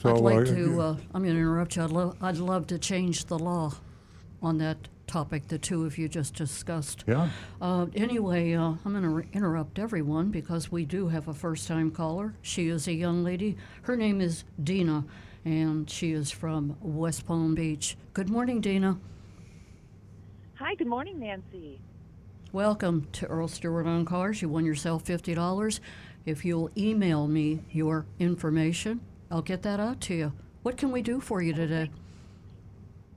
I'd 0.03 0.17
like 0.17 0.38
uh, 0.39 0.45
to, 0.45 0.81
uh, 0.81 0.95
I'm 1.13 1.21
going 1.23 1.35
to 1.35 1.39
interrupt 1.41 1.75
you. 1.75 1.83
I'd, 1.83 1.91
lo- 1.91 2.15
I'd 2.21 2.38
love 2.38 2.65
to 2.67 2.79
change 2.79 3.25
the 3.25 3.38
law 3.38 3.71
on 4.41 4.57
that 4.57 4.77
topic 5.11 5.45
the 5.49 5.57
two 5.57 5.85
of 5.85 5.97
you 5.97 6.07
just 6.07 6.35
discussed. 6.35 7.03
Yeah. 7.05 7.29
Uh, 7.61 7.87
anyway, 7.95 8.53
uh, 8.53 8.75
I'm 8.85 8.91
going 8.91 9.03
to 9.03 9.09
re- 9.09 9.27
interrupt 9.33 9.77
everyone 9.77 10.31
because 10.31 10.71
we 10.71 10.85
do 10.85 11.09
have 11.09 11.27
a 11.27 11.33
first 11.33 11.67
time 11.67 11.91
caller. 11.91 12.33
She 12.41 12.69
is 12.69 12.87
a 12.87 12.93
young 12.93 13.21
lady. 13.21 13.57
Her 13.81 13.97
name 13.97 14.21
is 14.21 14.45
Dina, 14.63 15.03
and 15.43 15.89
she 15.89 16.13
is 16.13 16.31
from 16.31 16.77
West 16.79 17.25
Palm 17.25 17.55
Beach. 17.55 17.97
Good 18.13 18.29
morning, 18.29 18.61
Dina. 18.61 18.97
Hi, 20.55 20.75
good 20.75 20.87
morning, 20.87 21.19
Nancy. 21.19 21.81
Welcome 22.53 23.07
to 23.11 23.25
Earl 23.27 23.49
Stewart 23.49 23.87
on 23.87 24.05
Cars. 24.05 24.41
You 24.41 24.47
won 24.47 24.65
yourself 24.65 25.03
$50. 25.03 25.81
If 26.25 26.45
you'll 26.45 26.69
email 26.77 27.27
me 27.27 27.59
your 27.69 28.05
information, 28.19 29.01
I'll 29.29 29.41
get 29.41 29.61
that 29.63 29.81
out 29.81 29.99
to 30.01 30.13
you. 30.13 30.31
What 30.63 30.77
can 30.77 30.89
we 30.89 31.01
do 31.01 31.19
for 31.19 31.41
you 31.41 31.53
today? 31.53 31.89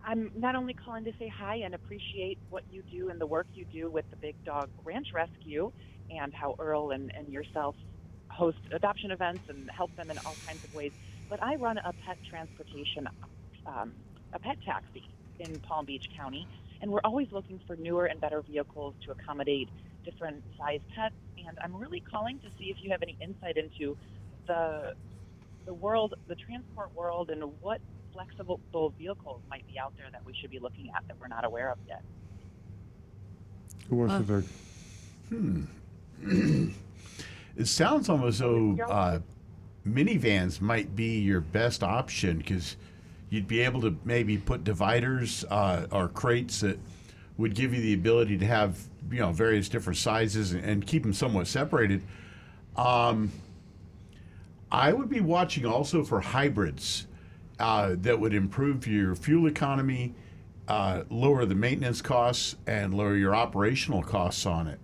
I'm 0.04 0.30
not 0.36 0.54
only 0.54 0.74
calling 0.74 1.04
to 1.04 1.12
say 1.18 1.32
hi 1.36 1.56
and 1.64 1.74
appreciate 1.74 2.38
what 2.50 2.62
you 2.68 2.82
do 2.90 3.10
and 3.10 3.20
the 3.20 3.26
work 3.26 3.46
you 3.54 3.64
do 3.72 3.90
with 3.90 4.04
the 4.10 4.16
Big 4.20 4.36
Dog 4.44 4.68
Ranch 4.84 5.08
Rescue 5.14 5.70
and 6.10 6.32
how 6.34 6.54
Earl 6.58 6.90
and, 6.90 7.10
and 7.16 7.32
yourself 7.32 7.74
host 8.30 8.58
adoption 8.72 9.10
events 9.10 9.44
and 9.48 9.68
help 9.74 9.94
them 9.96 10.10
in 10.10 10.18
all 10.24 10.38
kinds 10.46 10.62
of 10.64 10.72
ways, 10.72 10.92
but 11.30 11.42
I 11.42 11.56
run 11.56 11.78
a 11.78 11.92
pet 12.04 12.18
transportation, 12.28 13.06
um, 13.66 13.94
a 14.34 14.38
pet 14.38 14.58
taxi 14.64 15.04
in 15.38 15.60
Palm 15.60 15.84
Beach 15.86 16.06
County, 16.16 16.48
and 16.80 16.90
we're 16.90 17.00
always 17.04 17.28
looking 17.32 17.60
for 17.66 17.76
newer 17.76 18.06
and 18.06 18.20
better 18.20 18.42
vehicles 18.42 18.94
to 19.04 19.12
accommodate 19.12 19.70
different 20.04 20.44
size 20.58 20.80
pets. 20.94 21.14
And 21.38 21.56
I'm 21.62 21.74
really 21.74 22.02
calling 22.10 22.38
to 22.40 22.48
see 22.58 22.66
if 22.66 22.78
you 22.80 22.90
have 22.90 23.02
any 23.02 23.16
insight 23.20 23.56
into 23.56 23.96
the 24.46 24.92
the 25.66 25.74
world, 25.74 26.14
the 26.28 26.36
transport 26.36 26.90
world, 26.94 27.30
and 27.30 27.42
what 27.60 27.80
flexible 28.14 28.60
vehicles 28.98 29.42
might 29.50 29.66
be 29.66 29.78
out 29.78 29.92
there 29.96 30.06
that 30.12 30.24
we 30.24 30.32
should 30.40 30.50
be 30.50 30.58
looking 30.58 30.90
at 30.96 31.06
that 31.08 31.16
we're 31.20 31.28
not 31.28 31.44
aware 31.44 31.70
of 31.70 31.78
yet. 31.86 32.02
Who 33.90 33.96
wants 33.96 34.30
Uh, 34.30 34.40
to 35.30 35.66
take? 36.22 36.74
It 37.56 37.68
sounds 37.68 38.08
almost 38.08 38.40
though 38.40 38.76
uh, 38.88 39.20
minivans 39.86 40.60
might 40.60 40.96
be 40.96 41.20
your 41.20 41.40
best 41.40 41.84
option 41.84 42.38
because 42.38 42.76
you'd 43.30 43.46
be 43.46 43.60
able 43.60 43.80
to 43.82 43.96
maybe 44.04 44.38
put 44.38 44.64
dividers 44.64 45.44
uh, 45.50 45.86
or 45.92 46.08
crates 46.08 46.60
that 46.62 46.80
would 47.36 47.54
give 47.54 47.72
you 47.72 47.80
the 47.80 47.94
ability 47.94 48.38
to 48.38 48.46
have 48.46 48.76
you 49.08 49.20
know 49.20 49.30
various 49.30 49.68
different 49.68 49.98
sizes 49.98 50.52
and, 50.52 50.64
and 50.64 50.84
keep 50.86 51.04
them 51.04 51.12
somewhat 51.12 51.46
separated. 51.46 52.02
Um, 52.76 53.30
I 54.72 54.92
would 54.92 55.08
be 55.08 55.20
watching 55.20 55.64
also 55.64 56.02
for 56.02 56.20
hybrids 56.20 57.06
uh, 57.58 57.94
that 57.98 58.18
would 58.18 58.34
improve 58.34 58.86
your 58.86 59.14
fuel 59.14 59.46
economy, 59.46 60.14
uh, 60.68 61.04
lower 61.10 61.44
the 61.44 61.54
maintenance 61.54 62.02
costs, 62.02 62.56
and 62.66 62.94
lower 62.94 63.16
your 63.16 63.34
operational 63.34 64.02
costs 64.02 64.46
on 64.46 64.66
it. 64.66 64.80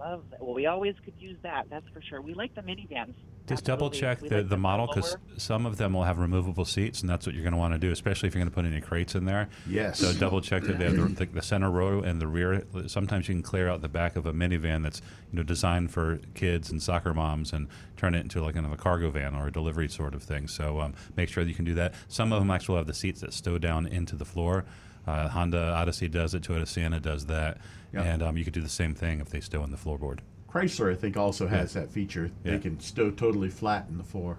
I 0.00 0.10
love 0.10 0.24
that. 0.30 0.42
Well, 0.42 0.54
we 0.54 0.66
always 0.66 0.94
could 1.04 1.14
use 1.18 1.36
that. 1.42 1.66
That's 1.70 1.88
for 1.92 2.02
sure. 2.02 2.20
We 2.20 2.34
like 2.34 2.54
the 2.54 2.62
minivans. 2.62 3.14
Just 3.48 3.64
double 3.64 3.90
check 3.90 4.20
the, 4.20 4.42
the 4.42 4.56
model 4.56 4.86
because 4.86 5.16
some 5.36 5.66
of 5.66 5.76
them 5.76 5.92
will 5.94 6.04
have 6.04 6.18
removable 6.18 6.64
seats, 6.64 7.00
and 7.00 7.08
that's 7.10 7.26
what 7.26 7.34
you're 7.34 7.42
going 7.44 7.52
to 7.54 7.58
want 7.58 7.72
to 7.74 7.78
do, 7.78 7.90
especially 7.90 8.28
if 8.28 8.34
you're 8.34 8.40
going 8.40 8.50
to 8.50 8.54
put 8.54 8.64
any 8.64 8.80
crates 8.80 9.14
in 9.14 9.24
there. 9.24 9.48
Yes. 9.68 9.98
So 10.00 10.12
double 10.12 10.40
check 10.40 10.62
that 10.64 10.78
they 10.78 10.84
have 10.84 10.96
the, 10.96 11.24
the, 11.24 11.26
the 11.26 11.42
center 11.42 11.70
row 11.70 12.00
and 12.02 12.20
the 12.20 12.26
rear. 12.26 12.64
Sometimes 12.86 13.28
you 13.28 13.34
can 13.34 13.42
clear 13.42 13.68
out 13.68 13.80
the 13.82 13.88
back 13.88 14.16
of 14.16 14.26
a 14.26 14.32
minivan 14.32 14.82
that's 14.82 15.00
you 15.32 15.36
know 15.38 15.42
designed 15.42 15.90
for 15.90 16.20
kids 16.34 16.70
and 16.70 16.82
soccer 16.82 17.14
moms 17.14 17.52
and 17.52 17.68
turn 17.96 18.14
it 18.14 18.20
into 18.20 18.42
like 18.42 18.54
kind 18.54 18.66
of 18.66 18.72
a 18.72 18.76
cargo 18.76 19.10
van 19.10 19.34
or 19.34 19.46
a 19.48 19.52
delivery 19.52 19.88
sort 19.88 20.14
of 20.14 20.22
thing. 20.22 20.46
So 20.48 20.80
um, 20.80 20.94
make 21.16 21.28
sure 21.28 21.42
that 21.42 21.48
you 21.50 21.56
can 21.56 21.64
do 21.64 21.74
that. 21.74 21.94
Some 22.08 22.32
of 22.32 22.40
them 22.40 22.50
actually 22.50 22.76
have 22.76 22.86
the 22.86 22.94
seats 22.94 23.20
that 23.22 23.32
stow 23.32 23.58
down 23.58 23.86
into 23.86 24.14
the 24.16 24.24
floor. 24.24 24.64
Uh, 25.06 25.28
Honda 25.28 25.72
Odyssey 25.72 26.08
does 26.08 26.34
it. 26.34 26.42
Toyota 26.42 26.68
Sienna 26.68 27.00
does 27.00 27.24
that, 27.26 27.56
Yeah. 27.94 28.02
and 28.02 28.22
um, 28.22 28.36
you 28.36 28.44
could 28.44 28.52
do 28.52 28.60
the 28.60 28.68
same 28.68 28.94
thing 28.94 29.20
if 29.20 29.30
they 29.30 29.40
stow 29.40 29.64
in 29.64 29.70
the 29.70 29.78
floorboard. 29.78 30.18
Chrysler, 30.50 30.92
I 30.92 30.94
think, 30.96 31.16
also 31.16 31.46
has 31.46 31.74
that 31.74 31.90
feature. 31.90 32.30
They 32.42 32.58
can 32.58 32.80
stow 32.80 33.10
totally 33.10 33.50
flat 33.50 33.86
in 33.90 33.98
the 33.98 34.04
floor. 34.04 34.38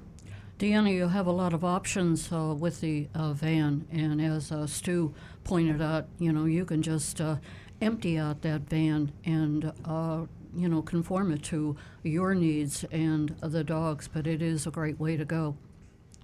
Deanna, 0.57 0.91
you 0.93 1.07
have 1.07 1.27
a 1.27 1.31
lot 1.31 1.53
of 1.53 1.63
options 1.63 2.31
uh, 2.33 2.53
with 2.57 2.81
the 2.81 3.07
uh, 3.15 3.31
van, 3.33 3.87
and 3.91 4.19
as 4.21 4.51
uh, 4.51 4.67
Stu 4.67 5.13
pointed 5.43 5.81
out, 5.81 6.07
you 6.17 6.33
know, 6.33 6.45
you 6.45 6.65
can 6.65 6.81
just 6.81 7.21
uh, 7.21 7.37
empty 7.81 8.17
out 8.17 8.41
that 8.41 8.61
van 8.61 9.11
and, 9.23 9.71
uh, 9.85 10.25
you 10.53 10.67
know, 10.67 10.81
conform 10.81 11.31
it 11.31 11.43
to 11.43 11.77
your 12.03 12.33
needs 12.35 12.83
and 12.91 13.29
the 13.41 13.63
dogs, 13.63 14.09
but 14.11 14.27
it 14.27 14.41
is 14.41 14.67
a 14.67 14.71
great 14.71 14.99
way 14.99 15.15
to 15.15 15.23
go. 15.23 15.55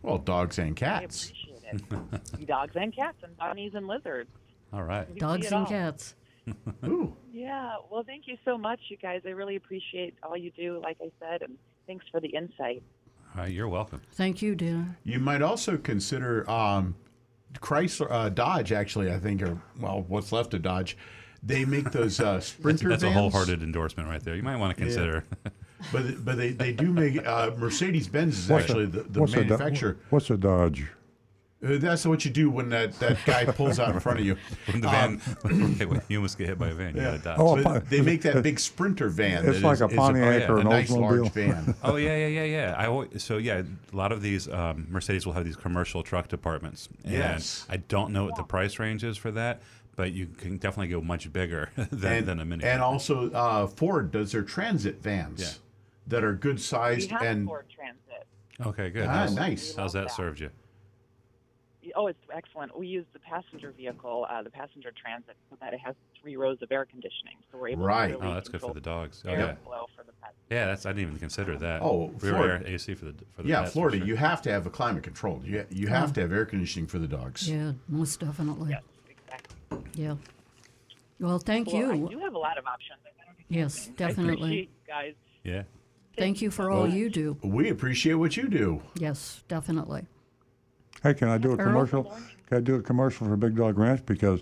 Well, 0.02 0.18
dogs 0.18 0.60
and 0.60 0.76
cats. 0.76 0.96
I 0.96 1.02
cats. 1.02 1.30
appreciate 1.30 2.42
it. 2.42 2.48
Dogs 2.48 2.74
and 2.76 2.96
cats 2.96 3.18
and 3.24 3.36
bunnies 3.38 3.72
and 3.74 3.88
lizards. 3.88 4.30
All 4.72 4.84
right. 4.84 5.12
We 5.12 5.20
Dogs 5.20 5.48
and 5.48 5.56
all. 5.56 5.66
cats. 5.66 6.14
Ooh. 6.86 7.16
Yeah. 7.36 7.76
Well, 7.92 8.04
thank 8.06 8.28
you 8.28 8.38
so 8.46 8.58
much, 8.58 8.80
you 8.88 8.96
guys. 8.96 9.22
I 9.26 9.32
really 9.32 9.58
appreciate 9.58 10.16
all 10.24 10.38
you 10.38 10.52
do, 10.52 10.80
like 10.82 10.96
I 11.02 11.12
said, 11.20 11.42
and 11.42 11.58
thanks 11.86 12.06
for 12.10 12.22
the 12.22 12.30
insight. 12.30 12.82
All 13.36 13.42
right. 13.42 13.52
You're 13.52 13.68
welcome. 13.68 14.02
Thank 14.14 14.42
you, 14.42 14.56
Deanna. 14.56 14.96
You 15.04 15.20
might 15.20 15.42
also 15.42 15.76
consider 15.78 16.50
um, 16.50 16.96
Chrysler, 17.56 18.08
uh, 18.10 18.30
Dodge. 18.30 18.72
Actually, 18.72 19.12
I 19.12 19.20
think, 19.20 19.42
or 19.42 19.60
well, 19.82 20.06
what's 20.08 20.32
left 20.32 20.54
of 20.54 20.62
Dodge. 20.62 20.98
They 21.44 21.66
make 21.66 21.92
those 21.92 22.22
uh, 22.22 22.34
That's, 22.36 22.48
Sprinter 22.48 22.90
that's 22.90 23.04
a 23.04 23.12
wholehearted 23.12 23.62
endorsement 23.62 24.08
right 24.08 24.24
there. 24.24 24.36
You 24.36 24.42
might 24.44 24.56
want 24.56 24.76
to 24.76 24.82
consider. 24.82 25.26
But 25.92 26.24
but 26.26 26.38
they, 26.38 26.50
they 26.52 26.72
do 26.72 26.92
make 26.92 27.28
uh, 27.28 27.52
Mercedes 27.58 28.08
Benz 28.08 28.40
is 28.40 28.50
What's 28.50 28.64
a- 28.64 28.68
actually 28.70 28.86
the, 28.88 29.04
the 29.04 29.20
what's 29.20 29.34
a 29.34 29.44
Do- 29.44 29.50
manufacturer. 29.50 29.98
what's 30.10 30.30
a 30.32 30.38
Dodge? 30.38 30.88
Uh, 31.66 31.78
that's 31.80 32.06
what 32.06 32.24
you 32.26 32.32
do 32.32 32.50
when 32.50 32.70
that, 32.70 32.94
that 33.00 33.18
guy 33.26 33.46
pulls 33.46 33.80
out 33.80 33.94
in 33.94 34.00
front 34.00 34.20
of 34.20 34.26
you. 34.26 34.38
when 34.72 34.82
the 34.82 34.88
van, 34.88 35.22
okay, 35.46 35.86
when 35.86 36.02
you 36.08 36.18
almost 36.18 36.38
get 36.38 36.48
hit 36.48 36.60
by 36.60 36.68
a 36.68 36.74
van, 36.74 36.96
you 36.96 37.02
got 37.02 37.12
to 37.14 37.18
dodge. 37.18 37.38
Oh, 37.40 37.64
But 37.64 37.90
they 37.90 38.02
make 38.02 38.22
that 38.24 38.44
big 38.44 38.60
Sprinter 38.60 39.10
van. 39.10 39.46
It's 39.48 39.62
like 39.64 39.76
is- 39.76 39.82
a 39.82 39.88
is 39.88 39.96
Pontiac 39.96 40.42
yeah, 40.42 40.52
or 40.52 40.58
a 40.58 40.60
an 40.62 40.70
nice 40.70 40.92
large 40.92 41.20
Oldsmobile. 41.22 41.32
van. 41.32 41.76
Oh 41.84 41.96
yeah, 41.96 42.16
yeah, 42.16 42.28
yeah, 42.28 42.44
yeah. 42.44 42.76
I 42.78 42.88
always, 42.88 43.24
so 43.24 43.38
yeah, 43.38 43.62
a 43.92 43.96
lot 43.96 44.12
of 44.12 44.22
these 44.22 44.48
um, 44.48 44.88
Mercedes 44.90 45.26
will 45.26 45.34
have 45.34 45.46
these 45.46 45.56
commercial 45.56 46.04
truck 46.04 46.28
departments. 46.28 46.90
And 47.04 47.14
Yes. 47.14 47.66
I 47.70 47.78
don't 47.78 48.12
know 48.12 48.26
what 48.26 48.36
the 48.36 48.44
price 48.44 48.78
range 48.80 49.04
is 49.04 49.18
for 49.18 49.32
that, 49.32 49.62
but 49.96 50.12
you 50.12 50.28
can 50.28 50.58
definitely 50.58 50.90
go 50.90 51.02
much 51.02 51.32
bigger 51.34 51.70
than, 51.76 52.14
and, 52.14 52.26
than 52.28 52.40
a 52.40 52.46
mini. 52.46 52.64
and 52.64 52.82
also 52.82 53.32
uh, 53.32 53.66
Ford 53.68 54.12
does 54.12 54.32
their 54.34 54.44
transit 54.44 55.02
vans 55.02 55.42
Yeah. 55.42 55.50
that 56.08 56.24
are 56.24 56.34
good 56.34 56.56
We 56.58 56.62
sized 56.62 57.12
have 57.12 57.22
and 57.22 57.48
Ford 57.48 57.66
Transit. 57.74 58.28
okay, 58.68 58.90
good. 58.90 59.06
Ah, 59.08 59.12
how's, 59.12 59.36
nice. 59.36 59.76
How's 59.76 59.94
We 59.94 60.02
that 60.02 60.12
served 60.12 60.40
you? 60.40 60.50
Oh, 61.96 62.08
it's 62.08 62.20
excellent. 62.34 62.78
We 62.78 62.88
use 62.88 63.06
the 63.14 63.20
passenger 63.20 63.72
vehicle, 63.76 64.26
uh, 64.30 64.42
the 64.44 64.50
passenger 64.50 64.92
transit, 65.00 65.36
so 65.50 65.58
that 65.62 65.74
it 65.74 65.80
has 65.80 65.96
three 66.22 66.36
rows 66.38 66.58
of 66.62 66.72
air 66.72 66.86
conditioning. 66.86 67.36
So 67.52 67.58
we're 67.60 67.70
able 67.70 67.84
Right. 67.86 68.12
to 68.12 68.18
really 68.18 68.32
Oh, 68.32 68.34
that's 68.34 68.50
good 68.50 68.62
for 68.62 68.68
control 68.68 68.74
the 68.74 68.82
dogs. 68.82 69.24
Oh 69.26 69.32
air 69.32 69.40
yeah, 69.40 69.56
flow 69.64 69.86
for 69.96 70.04
the 70.04 70.12
pets. 70.22 70.34
yeah. 70.50 70.66
That's 70.68 70.86
I 70.86 70.90
didn't 70.94 71.08
even 71.08 71.20
consider 71.20 71.58
that. 71.58 71.82
Oh, 71.82 72.08
rear 72.22 72.34
Florida. 72.34 72.66
air 72.68 72.74
AC 72.76 72.94
for 72.96 73.06
the 73.06 73.14
for 73.34 73.44
the 73.44 73.50
yeah, 73.50 73.62
pets, 73.62 73.72
for 73.72 73.74
Florida. 73.74 73.98
sure. 73.98 74.08
You 74.08 74.16
have 74.16 74.42
to 74.44 74.52
have 74.52 74.66
a 74.66 74.70
climate 74.70 75.04
control. 75.04 75.42
You 75.44 75.66
you 75.70 75.88
have 75.88 76.14
to 76.14 76.22
have 76.22 76.32
air 76.32 76.46
conditioning 76.46 76.88
for 76.88 77.00
the 77.00 77.08
dogs. 77.08 77.50
Yeah, 77.50 77.74
most 77.88 78.20
definitely. 78.20 78.72
Yes, 78.72 78.84
exactly. 79.10 79.56
Yeah. 79.94 80.16
Well, 81.20 81.40
thank 81.40 81.72
Well, 81.72 81.92
I 81.92 81.96
you. 81.96 82.10
do 82.10 82.20
have 82.20 82.34
a 82.34 82.40
lot 82.40 82.58
of 82.58 82.66
options. 82.66 83.00
I 83.06 83.26
don't 83.26 83.36
think 83.38 83.46
Yes, 83.50 83.90
I 83.90 83.92
definitely. 83.96 84.34
appreciate 84.34 84.70
you 84.70 84.88
guys. 84.88 85.14
yeah. 85.44 85.64
Thank 86.18 86.42
you 86.42 86.50
for 86.50 86.72
all 86.72 86.88
you 86.88 87.10
do. 87.10 87.38
We 87.44 87.70
appreciate 87.70 88.14
what 88.16 88.38
you 88.38 88.48
do. 88.48 88.82
Yes, 88.98 89.44
definitely. 89.50 90.08
Hey, 91.06 91.14
can 91.14 91.28
I 91.28 91.38
do 91.38 91.52
a 91.52 91.52
Earl? 91.52 91.66
commercial? 91.66 92.04
Can 92.48 92.58
I 92.58 92.62
do 92.62 92.76
a 92.78 92.82
commercial 92.82 93.28
for 93.28 93.38
Big 93.38 93.56
Dog 93.56 93.78
Ranch? 93.78 94.04
Because 94.08 94.42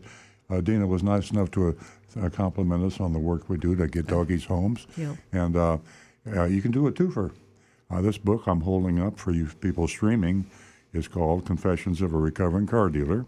uh, 0.50 0.62
Dina 0.62 0.88
was 0.88 1.04
nice 1.04 1.30
enough 1.30 1.52
to 1.52 1.78
uh, 2.22 2.30
compliment 2.30 2.86
us 2.86 3.02
on 3.02 3.12
the 3.12 3.20
work 3.20 3.50
we 3.50 3.58
do 3.58 3.76
to 3.76 3.86
get 3.86 4.08
doggies 4.08 4.46
homes. 4.46 4.88
Yeah. 4.96 5.14
And 5.34 5.58
uh, 5.58 5.78
uh, 6.34 6.46
you 6.46 6.62
can 6.62 6.72
do 6.72 6.88
it 6.88 6.96
too 6.96 7.12
for 7.12 7.34
uh, 7.92 8.00
this 8.00 8.18
book 8.18 8.48
I'm 8.48 8.62
holding 8.62 8.98
up 8.98 9.20
for 9.20 9.34
you 9.34 9.46
people 9.60 9.90
streaming 9.90 10.46
is 10.94 11.10
called 11.10 11.46
Confessions 11.46 12.02
of 12.02 12.14
a 12.14 12.18
Recovering 12.18 12.68
Car 12.68 12.88
Dealer. 12.88 13.26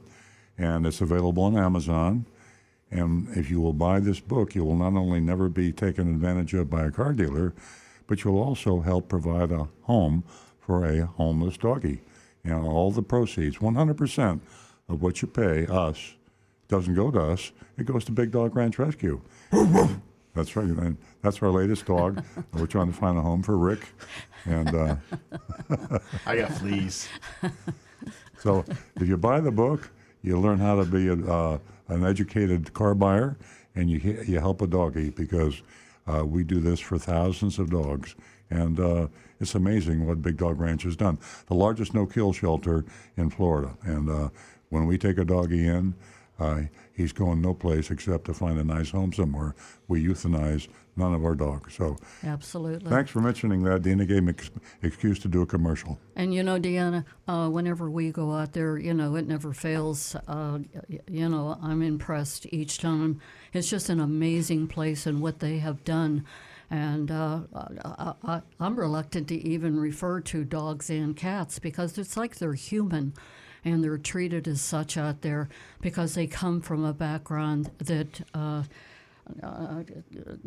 And 0.57 0.87
it's 0.87 1.01
available 1.01 1.43
on 1.43 1.57
Amazon. 1.57 2.25
And 2.89 3.27
if 3.35 3.49
you 3.49 3.59
will 3.59 3.73
buy 3.73 3.99
this 3.99 4.21
book, 4.21 4.55
you 4.55 4.63
will 4.63 4.77
not 4.77 4.93
only 4.93 5.19
never 5.19 5.49
be 5.49 5.73
taken 5.73 6.07
advantage 6.07 6.53
of 6.53 6.69
by 6.69 6.85
a 6.85 6.91
car 6.91 7.11
dealer, 7.11 7.53
but 8.07 8.23
you'll 8.23 8.41
also 8.41 8.79
help 8.79 9.09
provide 9.09 9.51
a 9.51 9.67
home 9.81 10.23
for 10.61 10.85
a 10.85 11.05
homeless 11.05 11.57
doggie. 11.57 11.99
And 12.45 12.65
all 12.65 12.91
the 12.91 13.01
proceeds, 13.01 13.57
100% 13.57 14.39
of 14.87 15.01
what 15.01 15.21
you 15.21 15.27
pay 15.27 15.65
us, 15.65 16.13
doesn't 16.67 16.93
go 16.93 17.11
to 17.11 17.21
us, 17.21 17.51
it 17.77 17.85
goes 17.85 18.05
to 18.05 18.11
Big 18.11 18.31
Dog 18.31 18.55
Ranch 18.55 18.79
Rescue. 18.79 19.19
That's 20.35 20.55
right. 20.55 20.65
And 20.65 20.97
that's 21.21 21.41
our 21.41 21.49
latest 21.49 21.85
dog. 21.85 22.23
We're 22.53 22.67
trying 22.67 22.91
to 22.91 22.97
find 22.97 23.17
a 23.17 23.21
home 23.21 23.41
for 23.41 23.57
Rick. 23.57 23.87
And 24.43 24.75
uh, 24.75 24.95
I 26.25 26.35
got 26.37 26.51
fleas. 26.53 27.07
so 28.39 28.65
if 28.97 29.07
you 29.07 29.17
buy 29.17 29.39
the 29.39 29.51
book, 29.51 29.89
you 30.21 30.39
learn 30.39 30.59
how 30.59 30.75
to 30.75 30.85
be 30.85 31.07
a, 31.07 31.13
uh, 31.13 31.57
an 31.87 32.05
educated 32.05 32.73
car 32.73 32.93
buyer, 32.93 33.37
and 33.75 33.89
you 33.89 34.23
you 34.27 34.39
help 34.39 34.61
a 34.61 34.67
doggie 34.67 35.11
because 35.11 35.61
uh, 36.11 36.25
we 36.25 36.43
do 36.43 36.59
this 36.59 36.79
for 36.79 36.97
thousands 36.97 37.59
of 37.59 37.69
dogs, 37.69 38.15
and 38.49 38.79
uh, 38.79 39.07
it's 39.39 39.55
amazing 39.55 40.05
what 40.05 40.21
Big 40.21 40.37
Dog 40.37 40.59
Ranch 40.59 40.83
has 40.83 40.95
done. 40.95 41.19
The 41.47 41.55
largest 41.55 41.93
no-kill 41.93 42.33
shelter 42.33 42.85
in 43.17 43.29
Florida, 43.29 43.77
and 43.83 44.09
uh, 44.09 44.29
when 44.69 44.85
we 44.85 44.97
take 44.97 45.17
a 45.17 45.25
doggie 45.25 45.67
in. 45.67 45.95
Uh, 46.37 46.63
he's 46.93 47.13
going 47.13 47.41
no 47.41 47.53
place 47.53 47.89
except 47.89 48.25
to 48.25 48.33
find 48.33 48.59
a 48.59 48.63
nice 48.63 48.89
home 48.89 49.13
somewhere. 49.13 49.55
We 49.87 50.03
euthanize 50.03 50.67
none 50.97 51.13
of 51.13 51.23
our 51.23 51.35
dogs. 51.35 51.73
So 51.73 51.97
Absolutely. 52.23 52.89
thanks 52.89 53.11
for 53.11 53.21
mentioning 53.21 53.63
that. 53.63 53.81
Deanna 53.81 54.07
gave 54.07 54.23
me 54.23 54.31
ex- 54.31 54.51
excuse 54.81 55.19
to 55.19 55.27
do 55.27 55.41
a 55.41 55.45
commercial. 55.45 55.99
And 56.15 56.33
you 56.33 56.43
know, 56.43 56.59
Deanna, 56.59 57.05
uh, 57.27 57.49
whenever 57.49 57.89
we 57.89 58.11
go 58.11 58.33
out 58.33 58.53
there, 58.53 58.77
you 58.77 58.93
know, 58.93 59.15
it 59.15 59.27
never 59.27 59.53
fails. 59.53 60.15
Uh, 60.27 60.59
you 61.07 61.29
know, 61.29 61.57
I'm 61.61 61.81
impressed 61.81 62.47
each 62.51 62.79
time. 62.79 63.21
It's 63.53 63.69
just 63.69 63.89
an 63.89 63.99
amazing 63.99 64.67
place 64.67 65.05
and 65.05 65.21
what 65.21 65.39
they 65.39 65.59
have 65.59 65.83
done. 65.83 66.25
And 66.71 67.11
uh, 67.11 67.41
I, 67.53 68.41
I'm 68.59 68.75
reluctant 68.75 69.27
to 69.29 69.35
even 69.35 69.79
refer 69.79 70.19
to 70.21 70.43
dogs 70.43 70.89
and 70.89 71.15
cats 71.15 71.59
because 71.59 71.97
it's 71.97 72.17
like 72.17 72.35
they're 72.37 72.53
human 72.53 73.13
and 73.63 73.83
they're 73.83 73.97
treated 73.97 74.47
as 74.47 74.61
such 74.61 74.97
out 74.97 75.21
there 75.21 75.49
because 75.81 76.15
they 76.15 76.27
come 76.27 76.61
from 76.61 76.83
a 76.83 76.93
background 76.93 77.71
that. 77.79 78.21
Uh, 78.33 78.63
uh, 79.41 79.81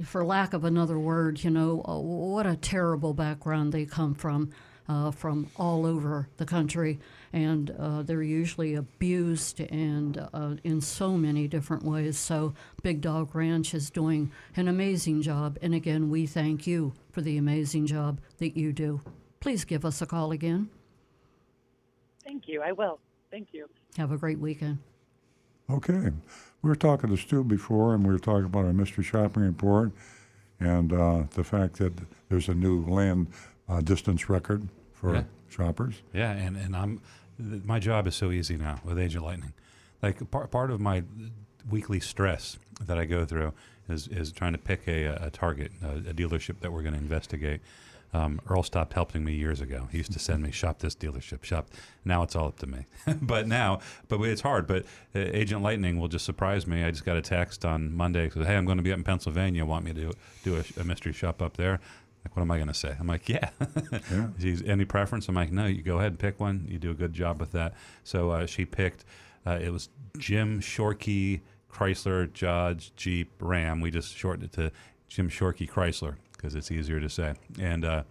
for 0.04 0.24
lack 0.24 0.52
of 0.52 0.64
another 0.64 1.00
word, 1.00 1.42
you 1.42 1.50
know, 1.50 1.82
uh, 1.88 1.98
what 1.98 2.46
a 2.46 2.54
terrible 2.54 3.12
background 3.12 3.72
they 3.72 3.84
come 3.84 4.14
from, 4.14 4.50
uh, 4.88 5.10
from 5.10 5.48
all 5.56 5.84
over 5.84 6.28
the 6.36 6.44
country. 6.44 7.00
And 7.32 7.70
uh, 7.78 8.02
they're 8.02 8.22
usually 8.22 8.74
abused 8.74 9.60
and 9.60 10.26
uh, 10.32 10.54
in 10.64 10.80
so 10.80 11.12
many 11.12 11.46
different 11.48 11.82
ways. 11.84 12.16
So, 12.18 12.54
Big 12.82 13.00
Dog 13.00 13.34
Ranch 13.34 13.74
is 13.74 13.90
doing 13.90 14.30
an 14.56 14.66
amazing 14.68 15.22
job. 15.22 15.58
And 15.60 15.74
again, 15.74 16.08
we 16.10 16.26
thank 16.26 16.66
you 16.66 16.94
for 17.12 17.20
the 17.20 17.36
amazing 17.36 17.86
job 17.86 18.20
that 18.38 18.56
you 18.56 18.72
do. 18.72 19.00
Please 19.40 19.64
give 19.64 19.84
us 19.84 20.00
a 20.02 20.06
call 20.06 20.32
again. 20.32 20.70
Thank 22.24 22.48
you. 22.48 22.62
I 22.62 22.72
will. 22.72 22.98
Thank 23.30 23.48
you. 23.52 23.68
Have 23.96 24.12
a 24.12 24.16
great 24.16 24.38
weekend. 24.38 24.78
Okay. 25.70 26.10
We 26.62 26.68
were 26.70 26.76
talking 26.76 27.10
to 27.10 27.16
Stu 27.16 27.44
before, 27.44 27.94
and 27.94 28.04
we 28.06 28.12
were 28.12 28.18
talking 28.18 28.44
about 28.46 28.64
our 28.64 28.72
mystery 28.72 29.04
shopping 29.04 29.42
report 29.42 29.92
and 30.60 30.92
uh, 30.92 31.24
the 31.34 31.44
fact 31.44 31.76
that 31.78 31.92
there's 32.28 32.48
a 32.48 32.54
new 32.54 32.84
land 32.84 33.28
uh, 33.68 33.80
distance 33.80 34.28
record 34.28 34.68
for 34.92 35.14
Yeah. 35.14 35.22
shoppers. 35.48 36.02
Yeah, 36.12 36.32
and, 36.32 36.56
and 36.56 36.74
I'm 36.74 36.98
th- 36.98 37.00
my 37.38 37.78
job 37.78 38.06
is 38.06 38.14
so 38.14 38.30
easy 38.30 38.56
now 38.56 38.80
with 38.84 38.98
Agent 38.98 39.24
Lightning. 39.24 39.52
Like 40.02 40.30
part 40.30 40.50
part 40.50 40.70
of 40.70 40.80
my 40.80 41.04
weekly 41.68 42.00
stress 42.00 42.58
that 42.80 42.98
I 42.98 43.04
go 43.04 43.24
through 43.24 43.52
is 43.88 44.08
is 44.08 44.32
trying 44.32 44.52
to 44.52 44.58
pick 44.58 44.86
a, 44.86 45.06
a 45.06 45.30
target, 45.30 45.72
a, 45.82 46.10
a 46.10 46.14
dealership 46.14 46.60
that 46.60 46.72
we're 46.72 46.82
going 46.82 46.94
to 46.94 47.00
investigate. 47.00 47.60
Um, 48.14 48.40
Earl 48.48 48.62
stopped 48.62 48.94
helping 48.94 49.22
me 49.22 49.34
years 49.34 49.60
ago. 49.60 49.88
He 49.92 49.98
used 49.98 50.12
to 50.12 50.18
send 50.18 50.42
me 50.42 50.50
shop 50.50 50.78
this 50.78 50.94
dealership, 50.94 51.44
shop. 51.44 51.68
Now 52.06 52.22
it's 52.22 52.34
all 52.34 52.48
up 52.48 52.58
to 52.60 52.66
me. 52.66 52.86
but 53.20 53.46
now, 53.46 53.80
but 54.08 54.18
it's 54.22 54.40
hard. 54.40 54.66
But 54.66 54.84
uh, 55.14 55.18
Agent 55.18 55.62
Lightning 55.62 55.98
will 56.00 56.08
just 56.08 56.24
surprise 56.24 56.66
me. 56.66 56.84
I 56.84 56.90
just 56.90 57.04
got 57.04 57.18
a 57.18 57.22
text 57.22 57.66
on 57.66 57.94
Monday. 57.94 58.30
Says, 58.30 58.46
"Hey, 58.46 58.56
I'm 58.56 58.64
going 58.64 58.78
to 58.78 58.82
be 58.82 58.92
up 58.92 58.98
in 58.98 59.04
Pennsylvania. 59.04 59.64
Want 59.66 59.84
me 59.84 59.92
to 59.92 60.12
do 60.42 60.56
a, 60.56 60.80
a 60.80 60.84
mystery 60.84 61.12
shop 61.12 61.42
up 61.42 61.58
there?" 61.58 61.80
What 62.32 62.42
am 62.42 62.50
I 62.50 62.56
going 62.56 62.68
to 62.68 62.74
say? 62.74 62.94
I'm 62.98 63.06
like, 63.06 63.28
yeah. 63.28 63.50
Yeah. 64.10 64.28
She's 64.38 64.62
any 64.62 64.84
preference? 64.84 65.28
I'm 65.28 65.34
like, 65.34 65.52
no. 65.52 65.66
You 65.66 65.82
go 65.82 65.98
ahead 65.98 66.12
and 66.12 66.18
pick 66.18 66.40
one. 66.40 66.66
You 66.68 66.78
do 66.78 66.90
a 66.90 66.94
good 66.94 67.12
job 67.12 67.40
with 67.40 67.52
that. 67.52 67.74
So 68.04 68.30
uh, 68.30 68.46
she 68.46 68.64
picked. 68.64 69.04
Uh, 69.46 69.58
it 69.60 69.70
was 69.70 69.88
Jim 70.18 70.60
Shorkey 70.60 71.40
Chrysler 71.72 72.32
Dodge 72.38 72.94
Jeep 72.96 73.30
Ram. 73.40 73.80
We 73.80 73.90
just 73.90 74.16
shortened 74.16 74.44
it 74.44 74.52
to 74.52 74.72
Jim 75.08 75.28
Shorkey 75.28 75.68
Chrysler 75.68 76.16
because 76.32 76.54
it's 76.54 76.70
easier 76.70 77.00
to 77.00 77.08
say. 77.08 77.34
And 77.60 77.84
uh, 77.84 78.02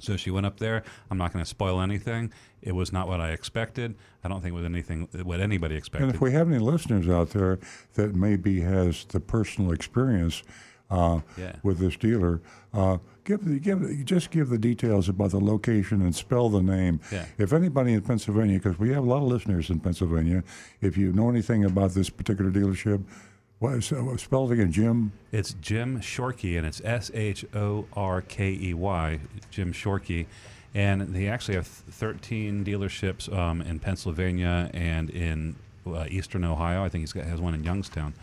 so 0.00 0.16
she 0.16 0.30
went 0.30 0.46
up 0.46 0.58
there. 0.58 0.82
I'm 1.10 1.18
not 1.18 1.32
going 1.32 1.44
to 1.44 1.48
spoil 1.48 1.80
anything. 1.80 2.32
It 2.62 2.72
was 2.72 2.92
not 2.92 3.08
what 3.08 3.20
I 3.20 3.30
expected. 3.30 3.94
I 4.24 4.28
don't 4.28 4.40
think 4.40 4.52
it 4.52 4.56
was 4.56 4.64
anything 4.64 5.08
what 5.22 5.40
anybody 5.40 5.76
expected. 5.76 6.06
And 6.06 6.14
if 6.14 6.20
we 6.20 6.32
have 6.32 6.48
any 6.48 6.58
listeners 6.58 7.08
out 7.08 7.30
there 7.30 7.58
that 7.94 8.14
maybe 8.14 8.60
has 8.60 9.04
the 9.04 9.20
personal 9.20 9.72
experience 9.72 10.42
uh, 10.90 11.20
Yeah. 11.36 11.52
with 11.62 11.78
this 11.78 11.96
dealer, 11.96 12.40
uh, 12.72 12.98
give 13.24 13.44
the, 13.44 13.58
give 13.58 13.80
the- 13.80 14.02
just 14.04 14.30
give 14.30 14.48
the 14.48 14.58
details 14.58 15.08
about 15.08 15.30
the 15.32 15.40
location 15.40 16.00
and 16.02 16.14
spell 16.14 16.48
the 16.48 16.62
name. 16.62 17.00
Yeah. 17.12 17.26
If 17.36 17.52
anybody 17.52 17.92
in 17.92 18.00
Pennsylvania, 18.02 18.58
because 18.58 18.78
we 18.78 18.90
have 18.90 19.04
a 19.04 19.06
lot 19.06 19.18
of 19.18 19.24
listeners 19.28 19.70
in 19.70 19.80
Pennsylvania, 19.80 20.42
if 20.80 20.96
you 20.96 21.12
know 21.12 21.28
anything 21.28 21.64
about 21.64 21.92
this 21.92 22.08
particular 22.10 22.50
dealership, 22.50 23.02
what, 23.58 23.82
so 23.82 24.14
spell 24.16 24.48
it 24.50 24.52
again, 24.54 24.70
Jim. 24.70 25.12
It's 25.32 25.52
Jim 25.60 25.98
Shorkey, 26.00 26.56
and 26.56 26.64
it's 26.66 26.80
S 26.84 27.10
H 27.12 27.44
O 27.54 27.86
R 27.94 28.22
K 28.22 28.52
E 28.52 28.72
Y, 28.72 29.18
Jim 29.50 29.72
Shorkey. 29.72 30.26
And 30.74 31.12
they 31.14 31.26
actually 31.28 31.54
have 31.56 31.66
13 31.66 32.64
dealerships 32.64 33.32
um, 33.36 33.60
in 33.62 33.78
Pennsylvania 33.80 34.70
and 34.74 35.10
in 35.10 35.56
uh, 35.86 36.04
eastern 36.08 36.44
Ohio. 36.44 36.84
I 36.84 36.88
think 36.88 37.02
he's 37.02 37.12
got 37.12 37.24
has 37.24 37.40
one 37.40 37.54
in 37.54 37.64
Youngstown. 37.64 38.14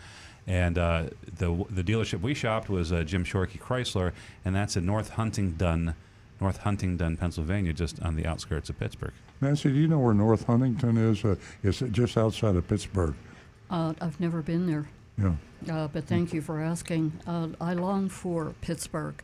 And 0.46 0.78
uh, 0.78 1.04
the 1.38 1.64
the 1.70 1.82
dealership 1.82 2.20
we 2.20 2.32
shopped 2.34 2.68
was 2.68 2.92
uh, 2.92 3.02
Jim 3.02 3.24
Shorkey 3.24 3.58
Chrysler, 3.58 4.12
and 4.44 4.54
that's 4.54 4.76
in 4.76 4.86
North 4.86 5.10
Huntingdon, 5.10 5.94
North 6.40 6.58
Huntingdon, 6.58 7.16
Pennsylvania, 7.16 7.72
just 7.72 8.00
on 8.02 8.14
the 8.14 8.26
outskirts 8.26 8.70
of 8.70 8.78
Pittsburgh. 8.78 9.12
Nancy, 9.40 9.70
do 9.70 9.74
you 9.78 9.88
know 9.88 9.98
where 9.98 10.14
North 10.14 10.44
Huntingdon 10.46 10.96
is? 10.98 11.24
Uh, 11.24 11.34
it's 11.64 11.80
just 11.90 12.16
outside 12.16 12.54
of 12.54 12.66
Pittsburgh. 12.68 13.14
Uh, 13.70 13.94
I've 14.00 14.20
never 14.20 14.40
been 14.40 14.66
there, 14.68 14.86
Yeah. 15.18 15.34
uh, 15.68 15.88
but 15.88 16.04
thank 16.04 16.32
you 16.32 16.40
for 16.40 16.60
asking. 16.60 17.12
Uh, 17.26 17.48
I 17.60 17.74
long 17.74 18.08
for 18.08 18.54
Pittsburgh 18.60 19.16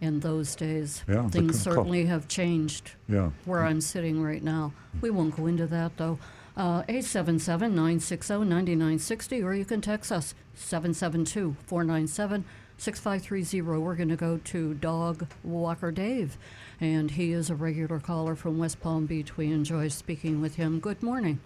in 0.00 0.18
those 0.20 0.56
days. 0.56 1.04
Yeah, 1.08 1.28
Things 1.28 1.62
co- 1.62 1.70
co- 1.70 1.76
certainly 1.76 2.06
have 2.06 2.26
changed 2.26 2.90
Yeah. 3.08 3.30
where 3.44 3.64
I'm 3.64 3.80
sitting 3.80 4.20
right 4.20 4.42
now. 4.42 4.72
We 5.00 5.10
won't 5.10 5.36
go 5.36 5.46
into 5.46 5.68
that 5.68 5.96
though. 5.98 6.18
Uh, 6.56 6.84
877 6.88 7.74
960 7.74 8.34
9960, 8.34 9.42
or 9.42 9.54
you 9.54 9.64
can 9.64 9.80
text 9.80 10.12
us 10.12 10.36
772 10.54 11.56
497 11.66 12.44
6530. 12.78 13.80
We're 13.80 13.96
going 13.96 14.08
to 14.08 14.16
go 14.16 14.38
to 14.38 14.74
Dog 14.74 15.26
Walker 15.42 15.90
Dave, 15.90 16.38
and 16.80 17.10
he 17.10 17.32
is 17.32 17.50
a 17.50 17.56
regular 17.56 17.98
caller 17.98 18.36
from 18.36 18.58
West 18.58 18.80
Palm 18.80 19.06
Beach. 19.06 19.36
We 19.36 19.52
enjoy 19.52 19.88
speaking 19.88 20.40
with 20.40 20.54
him. 20.54 20.78
Good 20.78 21.02
morning. 21.02 21.40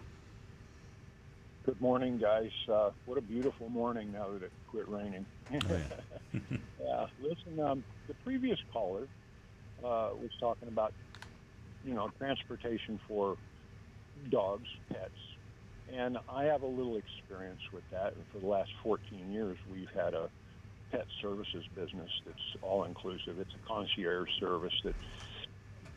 Good 1.64 1.80
morning, 1.80 2.18
guys. 2.18 2.50
Uh, 2.70 2.90
what 3.06 3.16
a 3.16 3.22
beautiful 3.22 3.70
morning 3.70 4.12
now 4.12 4.28
that 4.32 4.42
it 4.42 4.52
quit 4.70 4.88
raining. 4.90 5.24
yeah, 5.52 7.06
listen, 7.22 7.58
um, 7.60 7.82
the 8.08 8.14
previous 8.24 8.58
caller 8.74 9.08
uh, 9.82 10.10
was 10.20 10.30
talking 10.38 10.68
about, 10.68 10.92
you 11.82 11.94
know, 11.94 12.10
transportation 12.18 13.00
for 13.08 13.38
dogs, 14.30 14.68
pets. 14.88 15.10
And 15.92 16.18
I 16.28 16.44
have 16.44 16.62
a 16.62 16.66
little 16.66 16.96
experience 16.96 17.60
with 17.72 17.88
that. 17.90 18.14
And 18.14 18.24
for 18.32 18.38
the 18.38 18.46
last 18.46 18.70
14 18.82 19.32
years, 19.32 19.56
we've 19.72 19.90
had 19.94 20.14
a 20.14 20.28
pet 20.90 21.06
services 21.20 21.64
business 21.74 22.10
that's 22.26 22.62
all 22.62 22.84
inclusive. 22.84 23.38
It's 23.38 23.54
a 23.54 23.68
concierge 23.68 24.28
service 24.38 24.74
that 24.84 24.94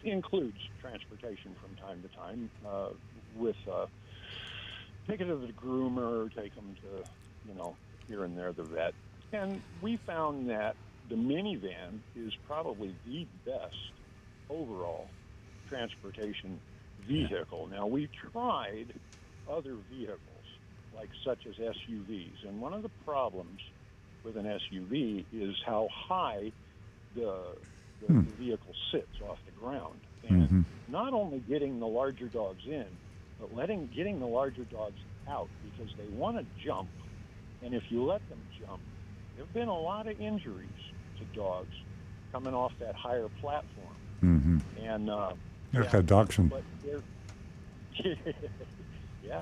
includes 0.04 0.58
transportation 0.82 1.56
from 1.62 1.76
time 1.76 2.02
to 2.02 2.08
time 2.16 2.50
uh, 2.68 2.90
with. 3.36 3.56
Uh, 3.72 3.86
take 5.08 5.22
it 5.22 5.26
to 5.26 5.36
the 5.36 5.54
groomer, 5.54 6.34
take 6.36 6.56
them 6.56 6.76
to, 6.82 7.04
you 7.48 7.56
know, 7.56 7.76
here 8.08 8.24
and 8.24 8.38
there, 8.38 8.52
the 8.54 8.64
vet. 8.64 8.94
And 9.34 9.62
we 9.82 9.98
found 9.98 10.50
that 10.50 10.76
the 11.10 11.16
minivan 11.16 12.00
is 12.16 12.34
probably 12.48 12.96
the 13.06 13.26
best 13.46 13.76
overall 14.50 15.08
transportation 15.70 16.60
vehicle. 17.08 17.68
Now, 17.72 17.88
we 17.88 18.10
tried 18.32 18.94
other 19.50 19.76
vehicles, 19.92 20.20
like 20.96 21.10
such 21.26 21.46
as 21.48 21.56
SUVs, 21.56 22.48
and 22.48 22.62
one 22.62 22.74
of 22.74 22.84
the 22.84 22.92
problems 23.06 23.60
with 24.24 24.38
an 24.38 24.46
SUV 24.46 25.26
is 25.34 25.56
how 25.66 25.88
high 25.92 26.52
the, 27.16 27.34
the, 28.02 28.14
the 28.14 28.32
vehicle 28.44 28.74
sits 28.92 29.20
off 29.28 29.38
the 29.46 29.52
ground. 29.60 30.00
And 30.30 30.66
not 30.88 31.14
only 31.14 31.40
getting 31.40 31.80
the 31.80 31.88
larger 31.88 32.28
dogs 32.28 32.62
in, 32.66 32.86
but 33.40 33.56
letting 33.56 33.88
getting 33.96 34.20
the 34.20 34.28
larger 34.28 34.64
dogs 34.66 35.00
out 35.28 35.48
because 35.64 35.92
they 35.98 36.08
want 36.16 36.38
to 36.38 36.46
jump, 36.64 36.90
and 37.64 37.74
if 37.74 37.84
you 37.90 38.04
let 38.04 38.22
them 38.30 38.40
jump, 38.60 38.82
there 39.36 39.46
have 39.46 39.54
been 39.54 39.68
a 39.68 39.80
lot 39.80 40.08
of 40.08 40.20
injuries 40.22 40.70
to 41.18 41.40
dogs 41.40 41.74
coming 42.32 42.54
off 42.54 42.72
that 42.80 42.96
higher 42.96 43.28
platform, 43.42 43.96
Mm-hmm. 44.24 44.58
and 44.84 45.10
uh, 45.10 45.32
Like 45.74 45.94
yeah, 45.94 46.00
a 46.00 46.04
dachshund. 46.04 46.50
but 46.50 46.64
yeah, 49.24 49.42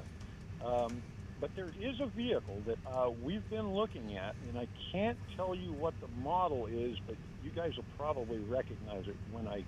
um, 0.64 1.02
but 1.40 1.56
there 1.56 1.70
is 1.82 2.00
a 2.00 2.06
vehicle 2.08 2.62
that 2.66 2.78
uh, 2.86 3.10
we've 3.24 3.48
been 3.50 3.74
looking 3.74 4.18
at, 4.18 4.36
and 4.48 4.60
I 4.60 4.68
can't 4.92 5.18
tell 5.36 5.56
you 5.56 5.72
what 5.74 5.94
the 6.02 6.08
model 6.22 6.68
is, 6.68 6.98
but 7.08 7.16
you 7.44 7.50
guys 7.52 7.76
will 7.76 7.86
probably 7.98 8.40
recognize 8.40 9.08
it 9.08 9.16
when 9.32 9.48
I 9.48 9.64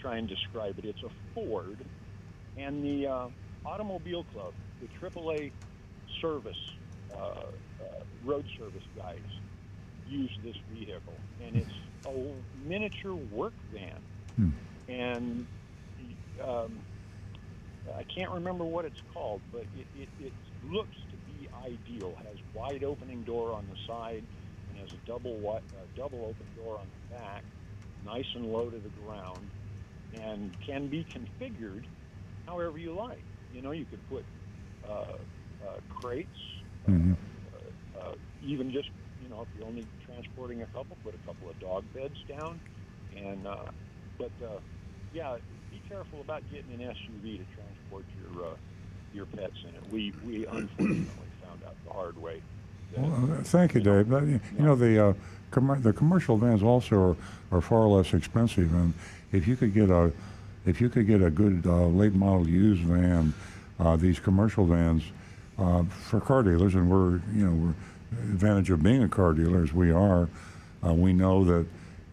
try 0.00 0.16
and 0.16 0.28
describe 0.28 0.78
it. 0.78 0.84
It's 0.84 1.02
a 1.02 1.10
Ford, 1.34 1.78
and 2.56 2.82
the 2.82 3.06
uh, 3.08 3.28
Automobile 3.64 4.24
Club, 4.32 4.54
the 4.80 4.88
AAA 5.00 5.50
service, 6.20 6.56
uh, 7.12 7.16
uh, 7.16 7.44
road 8.24 8.44
service 8.58 8.84
guys 8.96 9.18
use 10.08 10.30
this 10.44 10.56
vehicle, 10.72 11.14
and 11.44 11.56
it's 11.56 12.06
a 12.06 12.68
miniature 12.68 13.14
work 13.14 13.52
van, 13.72 14.00
and 14.88 15.46
um, 16.44 16.84
I 17.96 18.04
can't 18.04 18.30
remember 18.30 18.64
what 18.64 18.84
it's 18.84 19.00
called, 19.12 19.42
but 19.52 19.66
it, 19.72 19.86
it, 19.94 20.10
it 20.18 20.34
looks 20.62 20.96
to 21.10 21.16
be 21.18 21.48
ideal. 21.54 22.14
It 22.20 22.26
Has 22.26 22.36
wide 22.52 22.84
opening 22.84 23.24
door 23.24 23.52
on 23.54 23.66
the 23.66 23.76
side 23.86 24.26
and 24.68 24.76
has 24.78 24.88
a 24.92 24.98
double 25.06 25.56
uh, 25.56 25.86
double 25.96 26.24
open 26.24 26.52
door 26.54 26.78
on 26.80 26.88
the 26.90 27.14
back, 27.14 27.44
nice 28.02 28.26
and 28.34 28.44
low 28.46 28.70
to 28.70 28.80
the 28.80 28.90
ground, 28.90 29.50
and 30.12 30.54
can 30.64 30.88
be 30.88 31.06
configured 31.14 31.84
however 32.46 32.78
you 32.78 32.94
like. 32.94 33.26
You 33.48 33.62
know, 33.62 33.72
you 33.72 33.86
could 33.86 34.04
put 34.06 34.26
uh, 34.88 35.18
uh, 35.64 35.78
crates, 35.88 36.36
Mhm. 36.88 37.16
uh, 37.52 37.98
uh, 37.98 38.12
even 38.40 38.70
just 38.70 38.88
you 39.18 39.28
know 39.28 39.42
if 39.42 39.48
you're 39.54 39.66
only 39.66 39.88
transporting 40.04 40.62
a 40.62 40.66
couple, 40.68 40.98
put 41.02 41.14
a 41.14 41.18
couple 41.26 41.50
of 41.50 41.58
dog 41.58 41.86
beds 41.92 42.16
down, 42.28 42.60
and 43.14 43.46
uh, 43.46 43.66
but 44.18 44.32
uh, 44.44 44.58
yeah, 45.12 45.36
be 45.82 45.88
careful 45.88 46.20
about 46.20 46.42
getting 46.50 46.72
an 46.74 46.94
SUV 46.94 47.38
to 47.38 47.44
transport 47.54 48.04
your 48.34 48.46
uh, 48.46 48.50
your 49.14 49.26
pets 49.26 49.56
in 49.62 49.74
it. 49.74 49.92
We 49.92 50.12
we 50.26 50.46
unfortunately 50.46 51.04
found 51.44 51.62
out 51.66 51.74
the 51.86 51.92
hard 51.92 52.20
way. 52.20 52.42
that- 52.92 53.00
Well, 53.02 53.38
uh, 53.38 53.42
thank 53.42 53.74
you, 53.74 53.80
Dave. 53.80 54.08
But, 54.08 54.24
you 54.24 54.40
know, 54.58 54.74
the 54.74 55.08
uh, 55.08 55.12
commer- 55.50 55.82
the 55.82 55.92
commercial 55.92 56.36
vans 56.36 56.62
also 56.62 57.16
are, 57.52 57.58
are 57.58 57.60
far 57.60 57.86
less 57.88 58.14
expensive, 58.14 58.72
and 58.74 58.94
if 59.32 59.46
you 59.46 59.56
could 59.56 59.74
get 59.74 59.90
a 59.90 60.12
if 60.64 60.80
you 60.80 60.88
could 60.88 61.06
get 61.06 61.22
a 61.22 61.30
good 61.30 61.62
uh, 61.66 61.86
late 61.86 62.14
model 62.14 62.48
used 62.48 62.82
van, 62.82 63.32
uh, 63.78 63.96
these 63.96 64.18
commercial 64.18 64.66
vans 64.66 65.02
uh, 65.58 65.84
for 65.84 66.20
car 66.20 66.42
dealers, 66.42 66.74
and 66.74 66.90
we're 66.90 67.20
you 67.34 67.46
know 67.46 67.52
we're 67.52 67.74
advantage 68.32 68.70
of 68.70 68.82
being 68.82 69.02
a 69.02 69.08
car 69.08 69.32
dealer 69.32 69.62
as 69.62 69.72
we 69.72 69.90
are, 69.90 70.28
uh, 70.86 70.94
we 70.94 71.12
know 71.12 71.44
that 71.44 71.66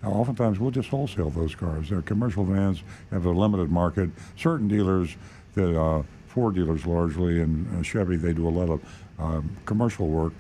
oftentimes 0.10 0.60
we'll 0.60 0.72
just 0.72 0.90
wholesale 0.90 1.30
those 1.30 1.56
cars. 1.56 1.90
Their 1.90 2.02
commercial 2.02 2.44
vans 2.44 2.84
have 3.12 3.26
a 3.26 3.32
limited 3.32 3.72
market. 3.72 4.10
Certain 4.36 4.68
dealers 4.68 5.16
that 5.56 5.80
uh, 5.80 6.04
Ford 6.28 6.56
dealers 6.56 6.86
largely 6.86 7.42
and 7.42 7.68
uh, 7.80 7.84
Chevy 7.84 8.16
they 8.16 8.34
do 8.34 8.48
a 8.48 8.50
lot 8.50 8.70
of 8.70 8.82
um, 9.20 9.56
commercial 9.66 10.08
work, 10.08 10.34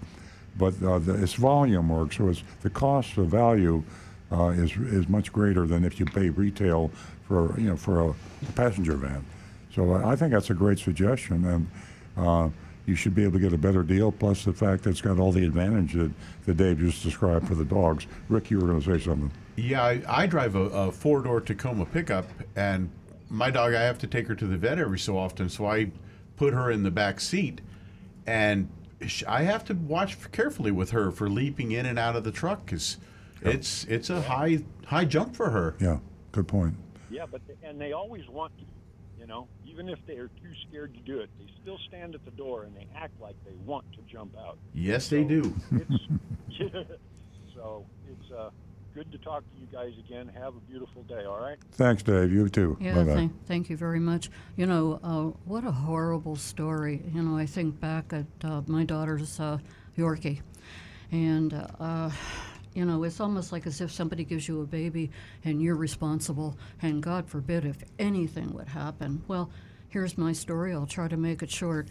but 0.57 0.73
uh, 0.83 0.99
the, 0.99 1.21
it's 1.21 1.33
volume 1.33 1.89
work, 1.89 2.13
so 2.13 2.29
it's 2.29 2.43
the 2.61 2.69
cost 2.69 3.17
of 3.17 3.27
value 3.27 3.83
uh, 4.31 4.47
is 4.49 4.75
is 4.77 5.07
much 5.07 5.31
greater 5.31 5.67
than 5.67 5.85
if 5.85 5.99
you 5.99 6.05
pay 6.05 6.29
retail 6.29 6.89
for 7.27 7.59
you 7.59 7.69
know 7.69 7.77
for 7.77 8.09
a, 8.09 8.15
passenger 8.55 8.95
van. 8.95 9.23
So 9.73 9.93
I 9.93 10.13
I 10.13 10.15
think 10.15 10.33
that's 10.33 10.49
a 10.49 10.55
great 10.55 10.79
suggestion, 10.79 11.45
and 11.45 11.67
uh, 12.17 12.49
you 12.85 12.95
should 12.95 13.15
be 13.15 13.23
able 13.23 13.33
to 13.33 13.39
get 13.39 13.53
a 13.53 13.57
better 13.57 13.83
deal. 13.83 14.11
Plus 14.11 14.43
the 14.43 14.53
fact 14.53 14.83
that 14.83 14.89
it's 14.89 15.01
got 15.01 15.19
all 15.19 15.31
the 15.31 15.45
advantage 15.45 15.93
that, 15.93 16.11
that 16.45 16.57
Dave 16.57 16.79
just 16.79 17.03
described 17.03 17.47
for 17.47 17.55
the 17.55 17.65
dogs. 17.65 18.07
Rick, 18.29 18.51
you 18.51 18.59
were 18.59 18.67
going 18.67 18.81
to 18.81 18.97
say 18.97 19.03
something. 19.03 19.31
Yeah, 19.55 19.83
I, 19.83 20.01
I 20.07 20.25
drive 20.25 20.55
a, 20.55 20.61
a 20.61 20.91
four 20.91 21.21
door 21.21 21.41
Tacoma 21.41 21.85
pickup, 21.85 22.25
and 22.55 22.89
my 23.29 23.51
dog, 23.51 23.73
I 23.73 23.81
have 23.81 23.99
to 23.99 24.07
take 24.07 24.27
her 24.27 24.35
to 24.35 24.45
the 24.47 24.57
vet 24.57 24.79
every 24.79 24.99
so 24.99 25.17
often, 25.17 25.49
so 25.49 25.65
I 25.65 25.91
put 26.37 26.53
her 26.53 26.71
in 26.71 26.83
the 26.83 26.91
back 26.91 27.19
seat, 27.19 27.61
and 28.25 28.69
sh- 29.05 29.23
I 29.27 29.43
have 29.43 29.63
to 29.65 29.73
watch 29.73 30.17
carefully 30.31 30.71
with 30.71 30.91
her 30.91 31.11
for 31.11 31.29
leaping 31.29 31.71
in 31.71 31.85
and 31.85 31.99
out 31.99 32.15
of 32.15 32.23
the 32.23 32.31
truck 32.31 32.65
because 32.65 32.97
it's 33.41 33.83
it's 33.85 34.09
a 34.09 34.21
high 34.21 34.63
high 34.85 35.05
jump 35.05 35.35
for 35.35 35.49
her. 35.49 35.75
Yeah, 35.79 35.99
good 36.31 36.47
point. 36.47 36.75
Yeah, 37.09 37.25
but 37.29 37.41
they, 37.47 37.67
and 37.67 37.79
they 37.79 37.91
always 37.91 38.27
want 38.27 38.57
to, 38.57 38.65
you 39.19 39.27
know, 39.27 39.47
even 39.65 39.87
if 39.87 39.99
they 40.07 40.17
are 40.17 40.29
too 40.29 40.51
scared 40.67 40.93
to 40.95 40.99
do 41.01 41.19
it, 41.19 41.29
they 41.37 41.45
still 41.61 41.77
stand 41.87 42.15
at 42.15 42.25
the 42.25 42.31
door 42.31 42.63
and 42.63 42.75
they 42.75 42.87
act 42.95 43.19
like 43.21 43.35
they 43.45 43.53
want 43.65 43.85
to 43.93 43.99
jump 44.11 44.35
out. 44.37 44.57
Yes, 44.73 45.09
they 45.09 45.23
do. 45.23 45.53
It's 45.71 46.07
so 47.55 47.85
it's 48.07 48.31
uh, 48.31 48.49
good 48.93 49.11
to 49.11 49.17
talk 49.17 49.43
to 49.43 49.59
you 49.59 49.67
guys 49.71 49.93
again. 49.97 50.29
Have 50.39 50.55
a 50.55 50.59
beautiful 50.59 51.03
day. 51.03 51.25
All 51.25 51.39
right. 51.39 51.57
Thanks, 51.73 52.03
Dave. 52.03 52.31
You 52.31 52.47
too. 52.49 52.77
Yeah, 52.79 52.95
Bye-bye. 52.95 53.13
thank, 53.13 53.45
thank 53.47 53.69
you 53.69 53.77
very 53.77 53.99
much. 53.99 54.29
You 54.55 54.65
know, 54.65 54.99
uh, 55.03 55.37
what 55.45 55.63
a 55.63 55.71
horrible 55.71 56.35
story. 56.35 57.01
You 57.13 57.23
know, 57.23 57.37
I 57.37 57.45
think 57.45 57.79
back 57.79 58.13
at 58.13 58.25
uh, 58.43 58.61
my 58.67 58.83
daughter's 58.83 59.39
uh, 59.39 59.57
Yorkie, 59.97 60.41
and 61.11 61.53
uh, 61.79 62.11
you 62.73 62.85
know, 62.85 63.03
it's 63.03 63.19
almost 63.19 63.51
like 63.51 63.65
as 63.65 63.81
if 63.81 63.91
somebody 63.91 64.23
gives 64.23 64.47
you 64.47 64.61
a 64.61 64.65
baby 64.65 65.11
and 65.43 65.61
you're 65.61 65.75
responsible, 65.75 66.57
and 66.81 67.01
God 67.01 67.27
forbid 67.27 67.65
if 67.65 67.77
anything 67.99 68.53
would 68.53 68.67
happen. 68.67 69.23
Well, 69.27 69.49
here's 69.89 70.17
my 70.17 70.33
story. 70.33 70.73
I'll 70.73 70.85
try 70.87 71.07
to 71.07 71.17
make 71.17 71.41
it 71.41 71.51
short. 71.51 71.87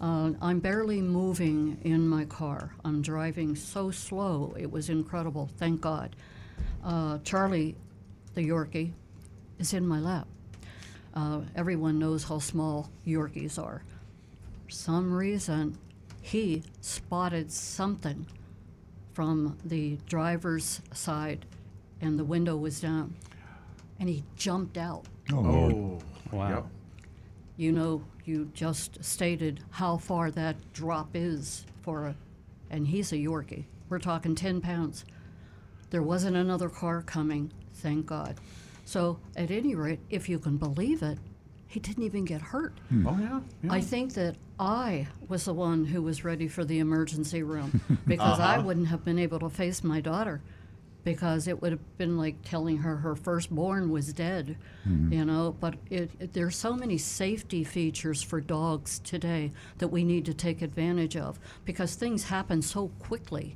Uh, 0.00 0.32
I'm 0.42 0.58
barely 0.58 1.00
moving 1.00 1.78
in 1.82 2.06
my 2.08 2.24
car. 2.24 2.74
I'm 2.84 3.00
driving 3.00 3.54
so 3.54 3.90
slow. 3.90 4.54
It 4.58 4.70
was 4.70 4.88
incredible. 4.88 5.50
Thank 5.56 5.80
God. 5.80 6.16
Uh, 6.84 7.18
Charlie, 7.24 7.74
the 8.34 8.42
Yorkie, 8.42 8.92
is 9.58 9.72
in 9.72 9.86
my 9.86 9.98
lap. 10.00 10.26
Uh, 11.14 11.40
everyone 11.54 11.98
knows 11.98 12.24
how 12.24 12.38
small 12.38 12.90
Yorkies 13.06 13.58
are. 13.62 13.82
For 14.64 14.70
some 14.70 15.12
reason, 15.12 15.78
he 16.20 16.62
spotted 16.80 17.52
something 17.52 18.26
from 19.12 19.56
the 19.64 19.96
driver's 20.06 20.80
side, 20.92 21.46
and 22.00 22.18
the 22.18 22.24
window 22.24 22.56
was 22.56 22.80
down, 22.80 23.14
and 24.00 24.08
he 24.08 24.24
jumped 24.36 24.76
out. 24.76 25.04
Oh, 25.32 25.38
Oh, 25.46 25.98
Wow. 26.32 26.48
yep. 26.48 26.66
You 27.56 27.70
know, 27.70 28.02
you 28.24 28.50
just 28.54 29.04
stated 29.04 29.60
how 29.70 29.98
far 29.98 30.30
that 30.32 30.56
drop 30.72 31.10
is 31.14 31.64
for 31.82 32.06
a, 32.08 32.14
and 32.70 32.88
he's 32.88 33.12
a 33.12 33.16
Yorkie. 33.16 33.64
We're 33.88 34.00
talking 34.00 34.34
10 34.34 34.60
pounds. 34.60 35.04
There 35.94 36.02
wasn't 36.02 36.36
another 36.36 36.68
car 36.68 37.02
coming, 37.02 37.52
thank 37.74 38.06
God. 38.06 38.40
So, 38.84 39.20
at 39.36 39.52
any 39.52 39.76
rate, 39.76 40.00
if 40.10 40.28
you 40.28 40.40
can 40.40 40.56
believe 40.56 41.04
it, 41.04 41.18
he 41.68 41.78
didn't 41.78 42.02
even 42.02 42.24
get 42.24 42.40
hurt. 42.40 42.76
Hmm. 42.88 43.06
Oh 43.06 43.16
yeah. 43.16 43.40
yeah. 43.62 43.72
I 43.72 43.80
think 43.80 44.14
that 44.14 44.34
I 44.58 45.06
was 45.28 45.44
the 45.44 45.54
one 45.54 45.84
who 45.84 46.02
was 46.02 46.24
ready 46.24 46.48
for 46.48 46.64
the 46.64 46.80
emergency 46.80 47.44
room 47.44 47.80
because 48.08 48.40
I 48.40 48.56
uh-huh. 48.56 48.62
wouldn't 48.66 48.88
have 48.88 49.04
been 49.04 49.20
able 49.20 49.38
to 49.38 49.48
face 49.48 49.84
my 49.84 50.00
daughter 50.00 50.42
because 51.04 51.46
it 51.46 51.62
would 51.62 51.70
have 51.70 51.96
been 51.96 52.18
like 52.18 52.42
telling 52.42 52.78
her 52.78 52.96
her 52.96 53.14
firstborn 53.14 53.88
was 53.88 54.12
dead, 54.12 54.56
hmm. 54.82 55.12
you 55.12 55.24
know. 55.24 55.54
But 55.60 55.76
it, 55.90 56.10
it, 56.18 56.32
there's 56.32 56.56
so 56.56 56.74
many 56.74 56.98
safety 56.98 57.62
features 57.62 58.20
for 58.20 58.40
dogs 58.40 58.98
today 58.98 59.52
that 59.78 59.88
we 59.88 60.02
need 60.02 60.24
to 60.24 60.34
take 60.34 60.60
advantage 60.60 61.16
of 61.16 61.38
because 61.64 61.94
things 61.94 62.24
happen 62.24 62.62
so 62.62 62.88
quickly. 62.98 63.54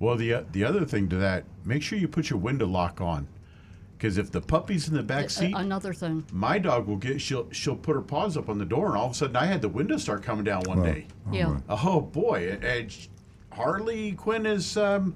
Well, 0.00 0.16
the 0.16 0.34
uh, 0.34 0.42
the 0.52 0.64
other 0.64 0.84
thing 0.84 1.08
to 1.10 1.16
that, 1.16 1.44
make 1.64 1.82
sure 1.82 1.98
you 1.98 2.08
put 2.08 2.28
your 2.30 2.38
window 2.38 2.66
lock 2.66 3.00
on, 3.00 3.26
because 3.96 4.18
if 4.18 4.30
the 4.30 4.40
puppy's 4.40 4.88
in 4.88 4.94
the 4.94 5.02
back 5.02 5.26
A- 5.26 5.30
seat, 5.30 5.54
another 5.56 5.92
thing. 5.94 6.24
my 6.32 6.58
dog 6.58 6.86
will 6.86 6.96
get 6.96 7.20
she'll 7.20 7.48
she'll 7.52 7.76
put 7.76 7.94
her 7.94 8.02
paws 8.02 8.36
up 8.36 8.48
on 8.48 8.58
the 8.58 8.64
door, 8.64 8.88
and 8.88 8.96
all 8.96 9.06
of 9.06 9.12
a 9.12 9.14
sudden 9.14 9.36
I 9.36 9.46
had 9.46 9.62
the 9.62 9.68
window 9.68 9.96
start 9.96 10.22
coming 10.22 10.44
down 10.44 10.62
one 10.66 10.82
day. 10.82 11.06
Yeah. 11.32 11.58
Oh 11.68 12.00
boy! 12.00 12.50
And- 12.52 12.64
and 12.64 13.08
Harley 13.52 14.12
Quinn 14.12 14.46
is. 14.46 14.76
Um, 14.76 15.14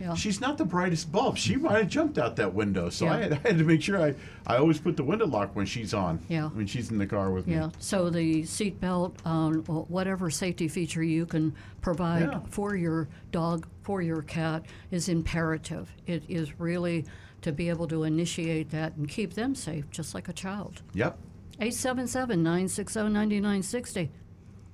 Yeah. 0.00 0.14
She's 0.14 0.40
not 0.40 0.58
the 0.58 0.64
brightest 0.64 1.10
bulb. 1.10 1.36
She 1.36 1.56
might 1.56 1.78
have 1.78 1.88
jumped 1.88 2.18
out 2.18 2.36
that 2.36 2.54
window. 2.54 2.88
So 2.88 3.08
I, 3.08 3.18
had, 3.22 3.32
I 3.32 3.36
had 3.36 3.58
to 3.58 3.64
make 3.64 3.82
sure 3.82 4.00
I, 4.00 4.14
I 4.46 4.56
always 4.56 4.78
put 4.80 4.96
the 4.96 5.02
window 5.04 5.26
lock 5.26 5.54
when 5.56 5.66
she's 5.66 5.92
on. 5.94 6.20
Yeah. 6.28 6.48
When 6.48 6.66
she's 6.66 6.90
in 6.90 6.98
the 6.98 7.06
car 7.06 7.30
with 7.30 7.46
me. 7.46 7.54
Yeah, 7.54 7.70
so 7.78 8.10
the 8.10 8.44
seat 8.44 8.80
belt, 8.80 9.16
um, 9.24 9.64
whatever 9.64 10.30
safety 10.30 10.68
feature 10.68 11.02
you 11.02 11.26
can 11.26 11.54
provide 11.80 12.22
Yeah. 12.30 12.40
for 12.50 12.76
your 12.76 13.08
dog, 13.32 13.66
for 13.82 14.02
your 14.02 14.22
cat, 14.22 14.64
is 14.90 15.08
imperative. 15.08 15.90
It 16.06 16.22
is 16.28 16.58
really 16.60 17.04
to 17.42 17.52
be 17.52 17.68
able 17.68 17.86
to 17.88 18.04
initiate 18.04 18.70
that 18.70 18.96
and 18.96 19.08
keep 19.08 19.34
them 19.34 19.54
safe, 19.54 19.88
just 19.90 20.14
like 20.14 20.28
a 20.28 20.32
child. 20.32 20.82
Yep. 20.94 21.18
877 21.60 22.42
960 22.42 23.00
9960. 23.00 24.10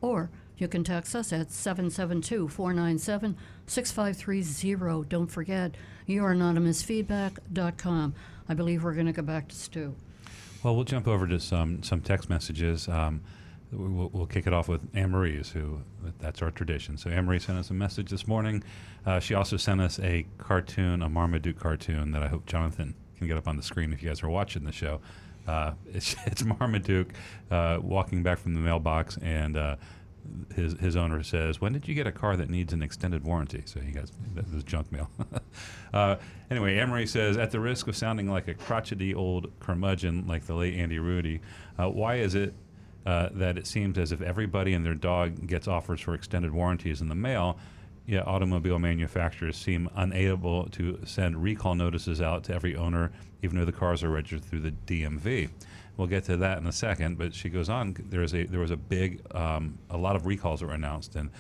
Or 0.00 0.30
you 0.56 0.68
can 0.68 0.84
text 0.84 1.16
us 1.16 1.32
at 1.32 1.50
772 1.50 2.46
497 2.48 3.36
6530. 3.66 5.08
Don't 5.08 5.26
forget, 5.26 5.74
youranonymousfeedback.com. 6.08 8.14
I 8.48 8.54
believe 8.54 8.84
we're 8.84 8.94
going 8.94 9.06
to 9.06 9.12
go 9.12 9.22
back 9.22 9.48
to 9.48 9.56
Stu. 9.56 9.96
Well, 10.62 10.76
we'll 10.76 10.84
jump 10.84 11.08
over 11.08 11.26
to 11.26 11.40
some 11.40 11.82
some 11.82 12.00
text 12.00 12.30
messages. 12.30 12.88
Um, 12.88 13.22
we'll, 13.72 14.10
we'll 14.12 14.26
kick 14.26 14.46
it 14.46 14.52
off 14.52 14.68
with 14.68 14.82
Anne 14.94 15.10
Marie's, 15.10 15.50
who 15.50 15.80
that's 16.20 16.42
our 16.42 16.50
tradition. 16.50 16.96
So 16.96 17.10
Anne 17.10 17.26
Marie 17.26 17.38
sent 17.38 17.58
us 17.58 17.70
a 17.70 17.74
message 17.74 18.10
this 18.10 18.26
morning. 18.26 18.62
Uh, 19.04 19.20
she 19.20 19.34
also 19.34 19.56
sent 19.56 19.80
us 19.80 19.98
a 20.00 20.26
cartoon, 20.38 21.02
a 21.02 21.08
Marmaduke 21.08 21.58
cartoon 21.58 22.12
that 22.12 22.22
I 22.22 22.28
hope 22.28 22.46
Jonathan 22.46 22.94
can 23.18 23.26
get 23.26 23.36
up 23.36 23.48
on 23.48 23.56
the 23.56 23.62
screen 23.62 23.92
if 23.92 24.02
you 24.02 24.08
guys 24.08 24.22
are 24.22 24.28
watching 24.28 24.64
the 24.64 24.72
show. 24.72 25.00
Uh, 25.46 25.72
it's, 25.92 26.16
it's 26.26 26.44
Marmaduke 26.44 27.10
uh, 27.50 27.78
walking 27.82 28.22
back 28.22 28.38
from 28.38 28.54
the 28.54 28.60
mailbox, 28.60 29.16
and 29.18 29.56
uh, 29.56 29.76
his 30.54 30.74
his 30.74 30.96
owner 30.96 31.22
says, 31.22 31.60
"When 31.60 31.72
did 31.72 31.88
you 31.88 31.94
get 31.94 32.06
a 32.06 32.12
car 32.12 32.37
that 32.37 32.50
needs 32.50 32.72
an 32.72 32.82
extended 32.82 33.24
warranty?" 33.24 33.62
So 33.64 33.80
he 33.80 33.92
got 33.92 34.10
that 34.34 34.52
was 34.52 34.64
junk 34.64 34.90
mail. 34.92 35.10
uh, 35.92 36.16
anyway, 36.50 36.78
Anne 36.78 36.90
Marie 36.90 37.06
says, 37.06 37.37
"At 37.37 37.50
the 37.50 37.60
risk 37.60 37.87
of 37.88 37.96
sounding 37.96 38.28
like 38.28 38.48
a 38.48 38.54
crotchety 38.54 39.14
old 39.14 39.50
curmudgeon 39.60 40.26
like 40.26 40.46
the 40.46 40.54
late 40.54 40.74
Andy 40.74 40.98
Rooney, 40.98 41.40
uh, 41.78 41.88
why 41.88 42.16
is 42.16 42.34
it 42.34 42.54
uh, 43.06 43.28
that 43.32 43.58
it 43.58 43.66
seems 43.66 43.98
as 43.98 44.12
if 44.12 44.22
everybody 44.22 44.74
and 44.74 44.84
their 44.84 44.94
dog 44.94 45.46
gets 45.46 45.68
offers 45.68 46.00
for 46.00 46.14
extended 46.14 46.52
warranties 46.52 47.00
in 47.00 47.08
the 47.08 47.14
mail?" 47.14 47.58
Yet 48.06 48.26
automobile 48.26 48.78
manufacturers 48.78 49.56
seem 49.56 49.88
unable 49.96 50.68
to 50.70 51.00
send 51.06 51.42
recall 51.42 51.74
notices 51.74 52.20
out 52.20 52.44
to 52.44 52.54
every 52.54 52.76
owner, 52.76 53.12
even 53.42 53.58
though 53.58 53.64
the 53.64 53.72
cars 53.72 54.04
are 54.04 54.10
registered 54.10 54.44
through 54.44 54.60
the 54.60 54.72
DMV. 54.87 55.48
We'll 55.96 56.09
get 56.09 56.24
to 56.24 56.37
that 56.38 56.59
in 56.59 56.66
a 56.66 56.72
second, 56.72 57.18
but 57.18 57.35
she 57.35 57.48
goes 57.48 57.68
on. 57.68 57.96
There 58.11 58.22
is 58.22 58.35
a 58.35 58.44
there 58.44 58.59
was 58.59 58.72
a 58.72 58.76
big, 58.76 59.22
um, 59.35 59.78
a 59.90 59.96
lot 59.96 60.16
of 60.16 60.26
recalls 60.26 60.61
that 60.61 60.66
were 60.66 60.74
announced, 60.74 61.14
and 61.14 61.30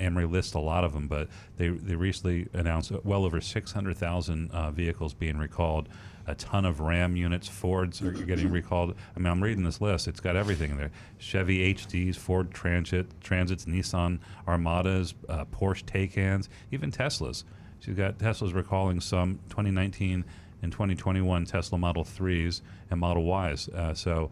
Anne 0.00 0.14
Marie 0.14 0.24
lists 0.24 0.54
a 0.54 0.60
lot 0.60 0.82
of 0.82 0.94
them. 0.94 1.08
But 1.08 1.28
they 1.58 1.68
they 1.68 1.94
recently 1.94 2.48
announced 2.54 2.90
well 3.04 3.24
over 3.24 3.40
six 3.40 3.72
hundred 3.72 3.98
thousand 3.98 4.50
uh, 4.50 4.70
vehicles 4.70 5.12
being 5.12 5.36
recalled. 5.36 5.88
A 6.26 6.34
ton 6.34 6.66
of 6.66 6.80
Ram 6.80 7.16
units, 7.16 7.48
Fords 7.48 8.02
are 8.02 8.12
getting 8.12 8.50
recalled. 8.50 8.94
I 9.16 9.18
mean, 9.18 9.28
I'm 9.28 9.42
reading 9.42 9.64
this 9.64 9.80
list; 9.80 10.08
it's 10.08 10.20
got 10.20 10.36
everything 10.36 10.70
in 10.70 10.78
there: 10.78 10.90
Chevy 11.18 11.74
HDs, 11.74 12.16
Ford 12.16 12.50
Transit, 12.50 13.20
Transits, 13.20 13.66
Nissan 13.66 14.20
Armadas, 14.46 15.14
uh, 15.28 15.44
Porsche 15.46 15.84
Taycans, 15.84 16.48
even 16.70 16.90
Teslas. 16.90 17.44
She's 17.80 17.94
got 17.94 18.18
Tesla's 18.18 18.52
recalling 18.52 19.00
some 19.00 19.38
2019 19.50 20.24
and 20.62 20.72
2021 20.72 21.44
Tesla 21.44 21.78
Model 21.78 22.04
3s 22.04 22.60
and 22.90 23.00
Model 23.00 23.24
Ys. 23.24 23.68
Uh, 23.68 23.94
so 23.94 24.30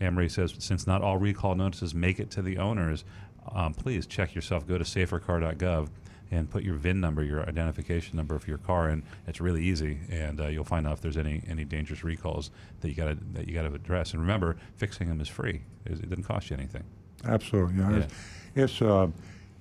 Anne 0.00 0.14
Marie 0.14 0.28
says, 0.28 0.54
since 0.58 0.86
not 0.86 1.02
all 1.02 1.18
recall 1.18 1.54
notices 1.54 1.94
make 1.94 2.18
it 2.20 2.30
to 2.32 2.42
the 2.42 2.58
owners, 2.58 3.04
um, 3.52 3.74
please 3.74 4.06
check 4.06 4.34
yourself. 4.34 4.66
Go 4.66 4.78
to 4.78 4.84
safercar.gov 4.84 5.88
and 6.30 6.50
put 6.50 6.64
your 6.64 6.74
VIN 6.74 7.00
number, 7.00 7.22
your 7.22 7.48
identification 7.48 8.16
number 8.16 8.38
for 8.38 8.48
your 8.48 8.58
car 8.58 8.90
in. 8.90 9.02
It's 9.26 9.40
really 9.40 9.62
easy, 9.62 9.98
and 10.10 10.40
uh, 10.40 10.48
you'll 10.48 10.64
find 10.64 10.86
out 10.86 10.94
if 10.94 11.00
there's 11.00 11.16
any 11.16 11.42
any 11.48 11.64
dangerous 11.64 12.02
recalls 12.02 12.50
that 12.80 12.88
you 12.88 12.94
got 12.94 13.06
to 13.06 13.18
that 13.34 13.46
you 13.46 13.54
got 13.54 13.62
to 13.62 13.72
address. 13.72 14.12
And 14.12 14.20
remember, 14.20 14.56
fixing 14.76 15.08
them 15.08 15.20
is 15.20 15.28
free. 15.28 15.62
It, 15.84 15.92
it 15.92 16.10
doesn't 16.10 16.24
cost 16.24 16.50
you 16.50 16.56
anything. 16.56 16.82
Absolutely. 17.24 17.76
Yeah. 17.76 17.90
Yeah. 17.90 17.96
It's, 17.98 18.14
it's 18.56 18.82
uh, 18.82 19.08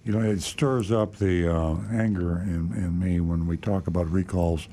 you 0.04 0.14
know, 0.14 0.22
it 0.22 0.42
stirs 0.42 0.92
up 0.92 1.18
the 1.18 1.54
uh, 1.54 1.76
anger 1.92 2.40
in, 2.40 2.74
in 2.76 3.00
me 3.00 3.20
when 3.20 3.48
we 3.48 3.58
talk 3.58 3.88
about 3.88 4.10
recalls. 4.12 4.68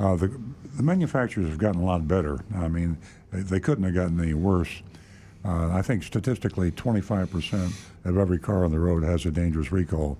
Uh, 0.00 0.16
the, 0.16 0.28
the 0.76 0.82
manufacturers 0.82 1.48
have 1.48 1.58
gotten 1.58 1.80
a 1.80 1.84
lot 1.84 2.06
better. 2.08 2.44
I 2.54 2.68
mean, 2.68 2.98
they, 3.32 3.40
they 3.40 3.60
couldn't 3.60 3.84
have 3.84 3.94
gotten 3.94 4.20
any 4.20 4.34
worse. 4.34 4.82
Uh, 5.44 5.70
I 5.72 5.82
think 5.82 6.02
statistically, 6.02 6.70
25% 6.72 7.72
of 8.04 8.18
every 8.18 8.38
car 8.38 8.64
on 8.64 8.70
the 8.70 8.78
road 8.78 9.02
has 9.02 9.26
a 9.26 9.30
dangerous 9.30 9.70
recall, 9.70 10.18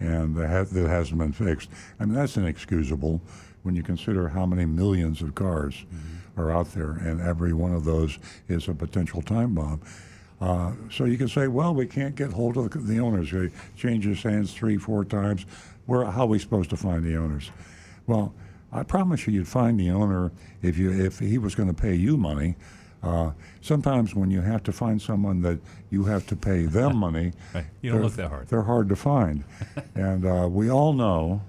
and 0.00 0.36
that, 0.36 0.48
ha- 0.48 0.64
that 0.64 0.88
hasn't 0.88 1.18
been 1.18 1.32
fixed. 1.32 1.70
I 1.98 2.04
mean, 2.04 2.14
that's 2.14 2.36
inexcusable 2.36 3.20
when 3.62 3.74
you 3.74 3.82
consider 3.82 4.28
how 4.28 4.46
many 4.46 4.64
millions 4.64 5.22
of 5.22 5.34
cars 5.34 5.84
are 6.36 6.52
out 6.52 6.72
there, 6.72 6.92
and 6.92 7.20
every 7.20 7.52
one 7.52 7.74
of 7.74 7.84
those 7.84 8.18
is 8.48 8.68
a 8.68 8.74
potential 8.74 9.22
time 9.22 9.54
bomb. 9.54 9.80
Uh, 10.40 10.72
so 10.90 11.04
you 11.04 11.16
can 11.16 11.28
say, 11.28 11.48
well, 11.48 11.74
we 11.74 11.86
can't 11.86 12.14
get 12.14 12.32
hold 12.32 12.58
of 12.58 12.70
the, 12.70 12.78
the 12.78 13.00
owners. 13.00 13.30
They 13.30 13.50
change 13.76 14.04
his 14.04 14.22
hands 14.22 14.52
three, 14.52 14.76
four 14.76 15.04
times. 15.04 15.46
Where, 15.86 16.04
how 16.04 16.22
are 16.22 16.26
we 16.26 16.38
supposed 16.38 16.68
to 16.70 16.76
find 16.76 17.02
the 17.02 17.16
owners? 17.16 17.50
Well, 18.06 18.34
I 18.72 18.82
promise 18.82 19.26
you, 19.26 19.32
you'd 19.32 19.48
find 19.48 19.78
the 19.78 19.90
owner 19.90 20.32
if 20.62 20.76
you 20.76 20.90
if 20.92 21.18
he 21.18 21.38
was 21.38 21.54
going 21.54 21.68
to 21.68 21.74
pay 21.74 21.94
you 21.94 22.16
money. 22.16 22.56
Uh, 23.02 23.30
sometimes 23.60 24.14
when 24.14 24.30
you 24.30 24.40
have 24.40 24.62
to 24.64 24.72
find 24.72 25.00
someone 25.00 25.40
that 25.42 25.58
you 25.90 26.04
have 26.04 26.26
to 26.26 26.34
pay 26.36 26.64
them 26.64 26.96
money, 27.06 27.32
Right. 27.54 27.64
You 27.80 27.90
don't 27.92 28.00
they're- 28.00 28.04
look 28.08 28.16
that 28.16 28.28
hard. 28.28 28.48
They're 28.48 28.62
hard 28.62 28.88
to 28.88 28.96
find, 28.96 29.44
and 29.94 30.26
uh, 30.26 30.48
we 30.50 30.70
all 30.70 30.92
know 30.92 31.42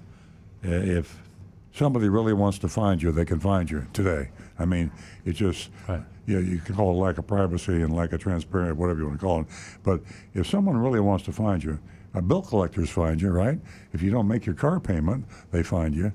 uh, 0.64 0.68
if 0.70 1.18
somebody 1.72 2.08
really 2.08 2.32
wants 2.32 2.58
to 2.60 2.68
find 2.68 3.02
you, 3.02 3.10
they 3.12 3.24
can 3.24 3.40
find 3.40 3.70
you 3.70 3.86
today. 3.92 4.30
I 4.58 4.64
mean, 4.64 4.90
it's 5.24 5.38
just 5.38 5.70
Right. 5.88 6.02
yeah, 6.26 6.38
you 6.38 6.58
can 6.58 6.74
call 6.74 6.90
it 6.92 7.04
lack 7.04 7.18
of 7.18 7.26
privacy 7.26 7.82
and 7.82 7.94
lack 7.94 8.12
of 8.12 8.20
transparency, 8.20 8.72
whatever 8.76 9.00
you 9.00 9.06
want 9.06 9.18
to 9.20 9.24
call 9.26 9.40
it. 9.42 9.46
But 9.82 10.00
if 10.34 10.46
someone 10.46 10.76
really 10.76 11.00
wants 11.00 11.24
to 11.26 11.32
find 11.32 11.62
you, 11.62 11.78
uh, 12.14 12.20
bill 12.20 12.42
collectors 12.42 12.90
find 12.90 13.20
you, 13.20 13.30
right? 13.30 13.58
If 13.92 14.02
you 14.02 14.10
don't 14.10 14.26
make 14.28 14.46
your 14.46 14.54
car 14.54 14.80
payment, 14.80 15.24
they 15.50 15.62
find 15.62 15.94
you. 15.94 16.12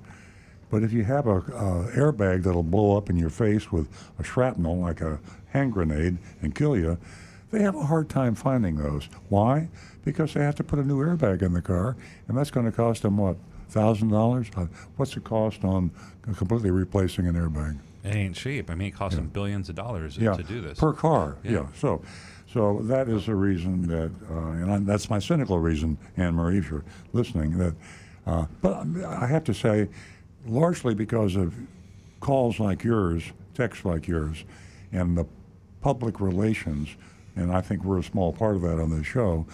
But 0.74 0.82
if 0.82 0.92
you 0.92 1.04
have 1.04 1.28
a 1.28 1.36
uh, 1.36 1.92
airbag 1.92 2.42
that'll 2.42 2.64
blow 2.64 2.98
up 2.98 3.08
in 3.08 3.16
your 3.16 3.30
face 3.30 3.72
with 3.72 3.88
a 4.18 4.24
shrapnel, 4.24 4.80
like 4.80 5.02
a 5.02 5.20
hand 5.50 5.72
grenade, 5.72 6.18
and 6.42 6.56
kill 6.56 6.76
you, 6.76 6.98
they 7.52 7.62
have 7.62 7.76
a 7.76 7.84
hard 7.84 8.10
time 8.10 8.34
finding 8.34 8.78
those. 8.78 9.08
Why? 9.30 9.70
Because 10.04 10.34
they 10.34 10.42
have 10.42 10.56
to 10.56 10.64
put 10.64 10.80
a 10.80 10.84
new 10.84 10.98
airbag 10.98 11.44
in 11.44 11.54
the 11.54 11.62
car, 11.62 11.96
and 12.28 12.36
that's 12.36 12.50
going 12.50 12.66
to 12.66 12.72
cost 12.72 13.04
them 13.04 13.18
what, 13.18 13.38
thousand 13.70 14.10
dollars? 14.10 14.48
Uh, 14.58 14.66
What's 14.98 15.14
the 15.14 15.20
cost 15.20 15.64
on 15.64 15.92
completely 16.38 16.72
replacing 16.72 17.28
an 17.28 17.36
airbag? 17.36 17.78
It 18.04 18.16
ain't 18.16 18.36
cheap. 18.36 18.72
I 18.72 18.74
mean, 18.74 18.88
it 18.88 18.96
costs 18.96 19.16
them 19.16 19.28
billions 19.28 19.70
of 19.70 19.76
dollars 19.76 20.18
yeah, 20.18 20.34
to 20.36 20.42
do 20.42 20.60
this. 20.60 20.80
per 20.80 20.92
car. 20.92 21.38
Yeah. 21.44 21.52
Yeah. 21.52 21.66
So, 21.78 22.02
so 22.52 22.80
that 22.86 23.10
is 23.10 23.28
a 23.28 23.36
reason 23.36 23.84
that, 23.90 24.10
uh, 24.28 24.54
and 24.54 24.72
I, 24.72 24.80
that's 24.80 25.08
my 25.12 25.20
cynical 25.20 25.60
reason, 25.60 26.00
Anne 26.18 26.34
Marie, 26.34 26.58
if 26.58 26.72
you're 26.72 26.84
listening. 27.12 27.60
That, 27.60 27.76
uh, 28.26 28.46
but 28.64 28.88
I 29.06 29.28
have 29.28 29.44
to 29.44 29.54
say, 29.54 29.88
largely 30.45 30.93
because 30.93 31.36
of 31.36 31.53
calls 32.19 32.60
like 32.60 32.84
yours, 32.84 33.23
texts 33.53 33.86
like 33.86 34.08
yours, 34.08 34.43
and 34.91 35.17
the 35.17 35.25
public 35.82 36.19
relations, 36.19 36.89
and 37.36 37.51
I 37.51 37.62
think 37.62 37.84
we're 37.84 37.99
a 37.99 38.03
small 38.03 38.32
part 38.32 38.56
of 38.56 38.62
that 38.62 38.79
on 38.79 38.89
this 38.89 39.06
show, 39.06 39.45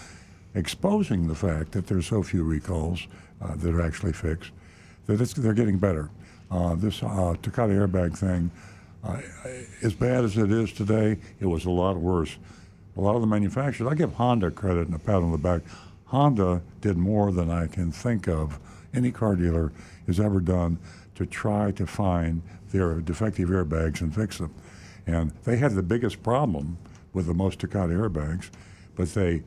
exposing 0.56 1.28
the 1.28 1.36
fact 1.36 1.72
that 1.72 1.88
there's 1.88 2.08
so 2.08 2.24
few 2.24 2.44
recalls 2.44 3.08
uh, 3.42 3.56
that 3.56 3.74
are 3.74 3.82
actually 3.82 4.14
fixed, 4.14 4.52
that 5.06 5.16
they're 5.16 5.54
getting 5.54 5.78
better. 5.78 6.10
Uh, 6.52 6.76
this 6.76 7.02
uh, 7.04 7.36
Takata 7.42 7.74
airbag 7.74 8.18
thing, 8.18 8.52
uh, 9.04 9.18
as 9.82 9.94
bad 9.94 10.24
as 10.24 10.38
it 10.38 10.52
is 10.52 10.74
today, 10.74 11.18
it 11.40 11.46
was 11.46 11.66
a 11.66 11.70
lot 11.70 11.98
worse. 11.98 12.38
A 12.98 13.02
lot 13.02 13.16
of 13.16 13.22
the 13.22 13.28
manufacturers, 13.28 13.90
I 13.90 13.96
give 13.96 14.14
Honda 14.14 14.52
credit 14.52 14.88
and 14.88 14.96
a 14.96 15.00
pat 15.00 15.16
on 15.16 15.32
the 15.32 15.38
back. 15.38 15.62
Honda 16.06 16.62
did 16.82 16.98
more 16.98 17.32
than 17.32 17.50
I 17.50 17.68
can 17.68 17.92
think 17.92 18.28
of 18.28 18.60
any 18.94 19.12
car 19.12 19.36
dealer 19.36 19.72
has 20.08 20.20
ever 20.20 20.40
done 20.40 20.80
to 21.16 21.26
try 21.26 21.72
to 21.72 21.86
find 21.86 22.42
their 22.72 22.96
defective 23.02 23.50
airbags 23.50 24.02
and 24.02 24.14
fix 24.14 24.38
them. 24.38 24.54
And 25.06 25.32
they 25.44 25.58
had 25.58 25.74
the 25.74 25.84
biggest 25.84 26.22
problem 26.24 26.78
with 27.14 27.26
the 27.26 27.34
most 27.34 27.60
Takata 27.60 27.94
airbags, 27.94 28.50
but 28.96 29.10
they, 29.14 29.44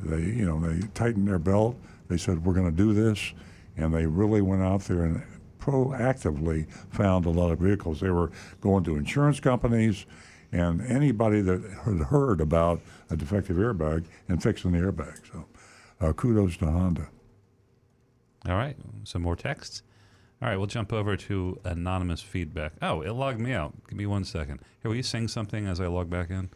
they, 0.00 0.20
you 0.20 0.44
know, 0.44 0.60
they 0.60 0.86
tightened 0.94 1.28
their 1.28 1.38
belt. 1.38 1.76
They 2.08 2.16
said, 2.16 2.44
"We're 2.44 2.54
going 2.54 2.70
to 2.70 2.76
do 2.76 2.92
this," 2.92 3.32
and 3.76 3.94
they 3.94 4.06
really 4.06 4.40
went 4.40 4.62
out 4.62 4.82
there 4.82 5.04
and 5.04 5.22
proactively 5.60 6.68
found 6.90 7.26
a 7.26 7.30
lot 7.30 7.50
of 7.50 7.58
vehicles. 7.60 8.00
They 8.00 8.10
were 8.10 8.30
going 8.60 8.84
to 8.84 8.96
insurance 8.96 9.40
companies 9.40 10.04
and 10.52 10.80
anybody 10.82 11.40
that 11.40 11.62
had 11.84 11.98
heard 11.98 12.40
about 12.40 12.80
a 13.10 13.16
defective 13.16 13.56
airbag 13.56 14.04
and 14.28 14.42
fixing 14.42 14.72
the 14.72 14.78
airbag. 14.78 15.20
So, 15.32 15.46
uh, 16.00 16.12
kudos 16.12 16.56
to 16.58 16.66
Honda. 16.66 17.08
All 18.48 18.56
right, 18.56 18.76
some 19.04 19.22
more 19.22 19.36
texts. 19.36 19.82
All 20.42 20.48
right, 20.48 20.56
we'll 20.56 20.66
jump 20.66 20.92
over 20.92 21.16
to 21.16 21.58
anonymous 21.64 22.20
feedback. 22.20 22.72
Oh, 22.82 23.00
it 23.00 23.12
logged 23.12 23.40
me 23.40 23.52
out. 23.52 23.72
Give 23.88 23.96
me 23.96 24.06
one 24.06 24.24
second. 24.24 24.60
Here, 24.82 24.90
will 24.90 24.96
you 24.96 25.02
sing 25.02 25.28
something 25.28 25.66
as 25.66 25.80
I 25.80 25.86
log 25.86 26.10
back 26.10 26.30
in? 26.30 26.50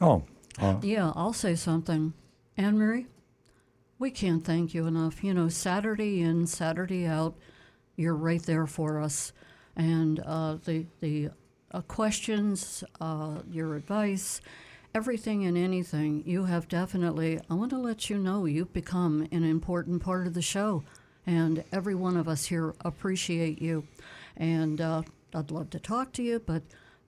Oh, 0.00 0.24
uh, 0.58 0.76
Yeah, 0.82 1.12
I'll 1.14 1.32
say 1.34 1.54
something. 1.54 2.14
Anne 2.56 2.78
Marie, 2.78 3.06
we 3.98 4.10
can't 4.10 4.44
thank 4.44 4.72
you 4.72 4.86
enough. 4.86 5.22
You 5.22 5.34
know, 5.34 5.48
Saturday 5.48 6.22
in, 6.22 6.46
Saturday 6.46 7.04
out, 7.04 7.34
you're 7.96 8.14
right 8.14 8.42
there 8.42 8.66
for 8.66 9.00
us. 9.00 9.32
And 9.76 10.20
uh, 10.20 10.56
the, 10.64 10.86
the 11.00 11.30
uh, 11.72 11.82
questions, 11.82 12.84
uh, 13.00 13.40
your 13.50 13.74
advice, 13.74 14.40
everything 14.94 15.44
and 15.44 15.58
anything, 15.58 16.22
you 16.24 16.44
have 16.44 16.68
definitely, 16.68 17.40
I 17.50 17.54
want 17.54 17.70
to 17.70 17.78
let 17.78 18.08
you 18.08 18.16
know 18.16 18.44
you've 18.46 18.72
become 18.72 19.26
an 19.32 19.42
important 19.44 20.02
part 20.02 20.26
of 20.26 20.34
the 20.34 20.42
show. 20.42 20.84
And 21.26 21.64
every 21.72 21.94
one 21.94 22.16
of 22.16 22.28
us 22.28 22.44
here 22.46 22.74
appreciate 22.84 23.60
you. 23.60 23.86
And 24.36 24.80
uh, 24.80 25.02
I'd 25.34 25.50
love 25.50 25.70
to 25.70 25.80
talk 25.80 26.12
to 26.12 26.22
you, 26.22 26.38
but 26.38 26.62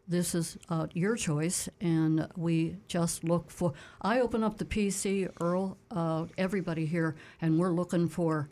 this 0.09 0.35
is 0.35 0.57
uh, 0.69 0.87
your 0.95 1.17
choice, 1.17 1.69
and 1.81 2.29
we 2.37 2.77
just 2.87 3.25
look 3.25 3.51
for. 3.51 3.73
I 4.01 4.21
open 4.21 4.45
up 4.45 4.57
the 4.57 4.65
PC, 4.65 5.29
Earl, 5.41 5.77
uh, 5.91 6.27
everybody 6.39 6.87
here, 6.87 7.17
and 7.41 7.59
we're 7.59 7.73
looking 7.73 8.09
for 8.09 8.49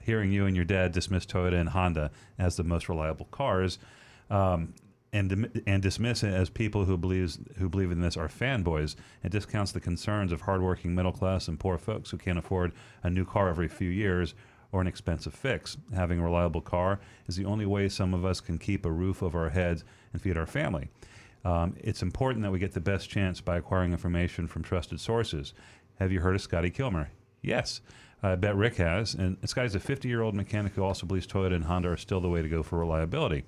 Hearing 0.00 0.30
you 0.30 0.46
and 0.46 0.54
your 0.54 0.64
dad 0.64 0.92
dismiss 0.92 1.26
Toyota 1.26 1.58
and 1.58 1.70
Honda 1.70 2.12
as 2.38 2.56
the 2.56 2.62
most 2.62 2.88
reliable 2.88 3.26
cars." 3.26 3.80
Um, 4.30 4.74
and, 5.12 5.62
and 5.66 5.82
dismiss 5.82 6.22
it 6.22 6.34
as 6.34 6.50
people 6.50 6.84
who 6.84 6.96
believes 6.96 7.38
who 7.58 7.68
believe 7.68 7.90
in 7.90 8.00
this 8.00 8.16
are 8.16 8.28
fanboys 8.28 8.94
and 9.24 9.32
discounts 9.32 9.72
the 9.72 9.80
concerns 9.80 10.30
of 10.30 10.42
hardworking 10.42 10.94
middle 10.94 11.12
class 11.12 11.48
and 11.48 11.58
poor 11.58 11.78
folks 11.78 12.10
who 12.10 12.18
can't 12.18 12.38
afford 12.38 12.72
a 13.02 13.08
new 13.08 13.24
car 13.24 13.48
every 13.48 13.68
few 13.68 13.88
years 13.88 14.34
or 14.76 14.82
an 14.82 14.86
expensive 14.86 15.32
fix. 15.32 15.78
Having 15.94 16.18
a 16.18 16.22
reliable 16.22 16.60
car 16.60 17.00
is 17.26 17.36
the 17.36 17.46
only 17.46 17.64
way 17.64 17.88
some 17.88 18.12
of 18.12 18.26
us 18.26 18.42
can 18.42 18.58
keep 18.58 18.84
a 18.84 18.90
roof 18.90 19.22
over 19.22 19.40
our 19.40 19.48
heads 19.48 19.84
and 20.12 20.20
feed 20.20 20.36
our 20.36 20.44
family. 20.44 20.90
Um, 21.46 21.74
it's 21.78 22.02
important 22.02 22.42
that 22.42 22.50
we 22.50 22.58
get 22.58 22.72
the 22.72 22.80
best 22.80 23.08
chance 23.08 23.40
by 23.40 23.56
acquiring 23.56 23.92
information 23.92 24.46
from 24.46 24.62
trusted 24.62 25.00
sources. 25.00 25.54
Have 25.98 26.12
you 26.12 26.20
heard 26.20 26.34
of 26.34 26.42
Scotty 26.42 26.68
Kilmer? 26.68 27.08
Yes. 27.40 27.80
I 28.22 28.34
bet 28.34 28.54
Rick 28.54 28.76
has. 28.76 29.14
And 29.14 29.38
Scotty's 29.46 29.74
a 29.74 29.80
50 29.80 30.08
year 30.08 30.20
old 30.20 30.34
mechanic 30.34 30.74
who 30.74 30.84
also 30.84 31.06
believes 31.06 31.26
Toyota 31.26 31.54
and 31.54 31.64
Honda 31.64 31.88
are 31.92 31.96
still 31.96 32.20
the 32.20 32.28
way 32.28 32.42
to 32.42 32.48
go 32.48 32.62
for 32.62 32.78
reliability. 32.78 33.44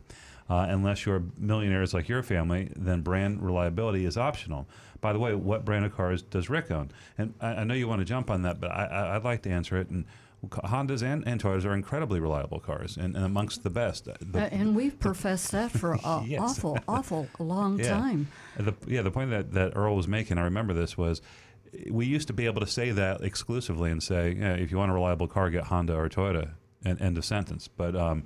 Uh, 0.48 0.64
unless 0.70 1.04
you're 1.04 1.24
millionaires 1.36 1.92
like 1.92 2.08
your 2.08 2.22
family, 2.22 2.72
then 2.74 3.02
brand 3.02 3.42
reliability 3.42 4.06
is 4.06 4.16
optional. 4.16 4.66
By 5.02 5.12
the 5.12 5.18
way, 5.18 5.34
what 5.34 5.66
brand 5.66 5.84
of 5.84 5.94
cars 5.94 6.22
does 6.22 6.48
Rick 6.48 6.70
own? 6.70 6.90
And 7.18 7.34
I, 7.38 7.48
I 7.48 7.64
know 7.64 7.74
you 7.74 7.86
want 7.86 8.00
to 8.00 8.06
jump 8.06 8.30
on 8.30 8.40
that, 8.42 8.58
but 8.58 8.70
I, 8.70 9.16
I'd 9.16 9.24
like 9.24 9.42
to 9.42 9.50
answer 9.50 9.76
it. 9.76 9.90
And 9.90 10.06
Hondas 10.46 11.02
and, 11.02 11.26
and 11.26 11.42
Toyotas 11.42 11.64
are 11.64 11.74
incredibly 11.74 12.20
reliable 12.20 12.60
cars 12.60 12.96
and, 12.96 13.16
and 13.16 13.24
amongst 13.24 13.62
the 13.64 13.70
best. 13.70 14.04
The- 14.04 14.38
Uh, 14.44 14.48
and 14.52 14.76
we've 14.76 14.98
professed 14.98 15.50
that 15.52 15.72
for 15.72 15.94
an 16.04 16.26
Yes. 16.26 16.40
awful, 16.40 16.78
awful 16.86 17.26
long 17.38 17.78
yeah. 17.78 17.88
time. 17.88 18.28
The, 18.56 18.74
yeah, 18.86 19.02
the 19.02 19.10
point 19.10 19.30
that, 19.30 19.52
that 19.52 19.72
Earl 19.76 19.96
was 19.96 20.06
making, 20.06 20.38
I 20.38 20.42
remember 20.44 20.74
this, 20.74 20.96
was 20.96 21.20
we 21.90 22.06
used 22.06 22.28
to 22.28 22.32
be 22.32 22.46
able 22.46 22.60
to 22.60 22.66
say 22.66 22.92
that 22.92 23.20
exclusively 23.22 23.90
and 23.90 24.02
say, 24.02 24.36
yeah, 24.38 24.54
if 24.54 24.70
you 24.70 24.78
want 24.78 24.90
a 24.90 24.94
reliable 24.94 25.26
car, 25.26 25.50
get 25.50 25.64
Honda 25.64 25.94
or 25.96 26.08
Toyota, 26.08 26.50
and 26.84 27.00
end 27.02 27.18
of 27.18 27.24
sentence. 27.24 27.66
But 27.68 27.96
um, 27.96 28.22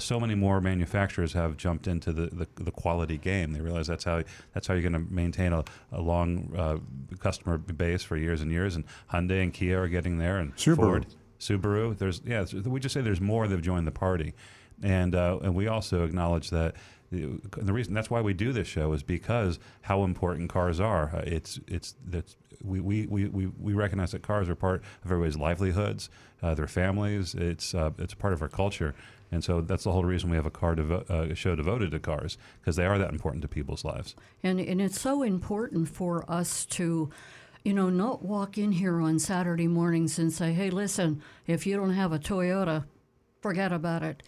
so 0.00 0.18
many 0.18 0.34
more 0.34 0.60
manufacturers 0.60 1.32
have 1.34 1.56
jumped 1.56 1.86
into 1.86 2.12
the, 2.12 2.26
the, 2.26 2.48
the 2.64 2.70
quality 2.72 3.16
game. 3.16 3.52
They 3.52 3.60
realize 3.60 3.86
that's 3.86 4.02
how 4.04 4.24
that's 4.52 4.66
how 4.66 4.74
you're 4.74 4.82
going 4.90 5.06
to 5.06 5.12
maintain 5.14 5.52
a, 5.52 5.62
a 5.92 6.00
long 6.00 6.52
uh, 6.56 6.78
customer 7.20 7.56
base 7.56 8.02
for 8.02 8.16
years 8.16 8.40
and 8.42 8.50
years. 8.50 8.74
And 8.74 8.84
Hyundai 9.12 9.42
and 9.44 9.54
Kia 9.54 9.80
are 9.80 9.88
getting 9.88 10.18
there, 10.18 10.38
and 10.38 10.54
Subaru. 10.56 10.76
Ford, 10.76 11.06
Subaru. 11.38 11.96
There's 11.96 12.20
yeah, 12.24 12.44
we 12.64 12.80
just 12.80 12.92
say 12.92 13.00
there's 13.00 13.20
more 13.20 13.46
that 13.46 13.54
have 13.54 13.64
joined 13.64 13.86
the 13.86 13.92
party, 13.92 14.34
and 14.82 15.14
uh, 15.14 15.38
and 15.42 15.54
we 15.54 15.68
also 15.68 16.04
acknowledge 16.04 16.50
that 16.50 16.74
the, 17.10 17.40
the 17.56 17.72
reason 17.72 17.94
that's 17.94 18.10
why 18.10 18.20
we 18.20 18.34
do 18.34 18.52
this 18.52 18.68
show 18.68 18.92
is 18.92 19.02
because 19.02 19.58
how 19.82 20.04
important 20.04 20.50
cars 20.50 20.80
are. 20.80 21.14
Uh, 21.14 21.22
it's 21.26 21.58
it's 21.66 21.94
that's 22.04 22.36
we, 22.62 22.80
we, 22.80 23.06
we, 23.06 23.28
we, 23.28 23.46
we 23.46 23.72
recognize 23.72 24.10
that 24.12 24.22
cars 24.22 24.48
are 24.48 24.54
part 24.56 24.82
of 25.04 25.12
everybody's 25.12 25.36
livelihoods, 25.36 26.10
uh, 26.42 26.54
their 26.54 26.66
families. 26.66 27.34
It's 27.34 27.74
uh, 27.74 27.90
it's 27.98 28.14
part 28.14 28.32
of 28.32 28.42
our 28.42 28.48
culture, 28.48 28.94
and 29.30 29.42
so 29.42 29.60
that's 29.60 29.84
the 29.84 29.92
whole 29.92 30.04
reason 30.04 30.28
we 30.30 30.36
have 30.36 30.46
a 30.46 30.50
car 30.50 30.74
devo- 30.74 31.08
uh, 31.08 31.34
show 31.34 31.54
devoted 31.54 31.92
to 31.92 31.98
cars 31.98 32.36
because 32.60 32.76
they 32.76 32.84
are 32.84 32.98
that 32.98 33.10
important 33.10 33.42
to 33.42 33.48
people's 33.48 33.84
lives. 33.84 34.14
And 34.42 34.60
and 34.60 34.80
it's 34.80 35.00
so 35.00 35.22
important 35.22 35.88
for 35.88 36.30
us 36.30 36.66
to, 36.66 37.10
you 37.64 37.74
know, 37.74 37.90
not 37.90 38.24
walk 38.24 38.56
in 38.58 38.72
here 38.72 39.00
on 39.00 39.18
Saturday 39.18 39.68
mornings 39.68 40.18
and 40.18 40.32
say, 40.32 40.52
"Hey, 40.52 40.70
listen, 40.70 41.22
if 41.46 41.66
you 41.66 41.76
don't 41.76 41.94
have 41.94 42.12
a 42.12 42.18
Toyota, 42.18 42.84
forget 43.40 43.72
about 43.72 44.02
it." 44.02 44.22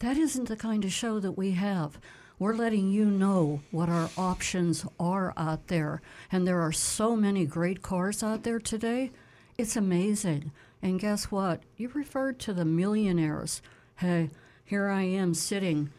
That 0.00 0.16
isn't 0.16 0.48
the 0.48 0.56
kind 0.56 0.84
of 0.84 0.92
show 0.92 1.20
that 1.20 1.32
we 1.32 1.52
have. 1.52 1.98
We're 2.38 2.54
letting 2.56 2.90
you 2.90 3.06
know 3.06 3.60
what 3.70 3.88
our 3.88 4.10
options 4.18 4.84
are 4.98 5.32
out 5.36 5.68
there. 5.68 6.02
And 6.32 6.46
there 6.46 6.60
are 6.60 6.72
so 6.72 7.14
many 7.14 7.46
great 7.46 7.80
cars 7.80 8.22
out 8.22 8.42
there 8.42 8.58
today. 8.58 9.12
It's 9.56 9.76
amazing. 9.76 10.50
And 10.82 10.98
guess 10.98 11.30
what? 11.30 11.62
You 11.76 11.88
referred 11.94 12.40
to 12.40 12.52
the 12.52 12.64
millionaires. 12.64 13.62
Hey, 13.96 14.30
here 14.64 14.88
I 14.88 15.02
am 15.02 15.32
sitting 15.32 15.90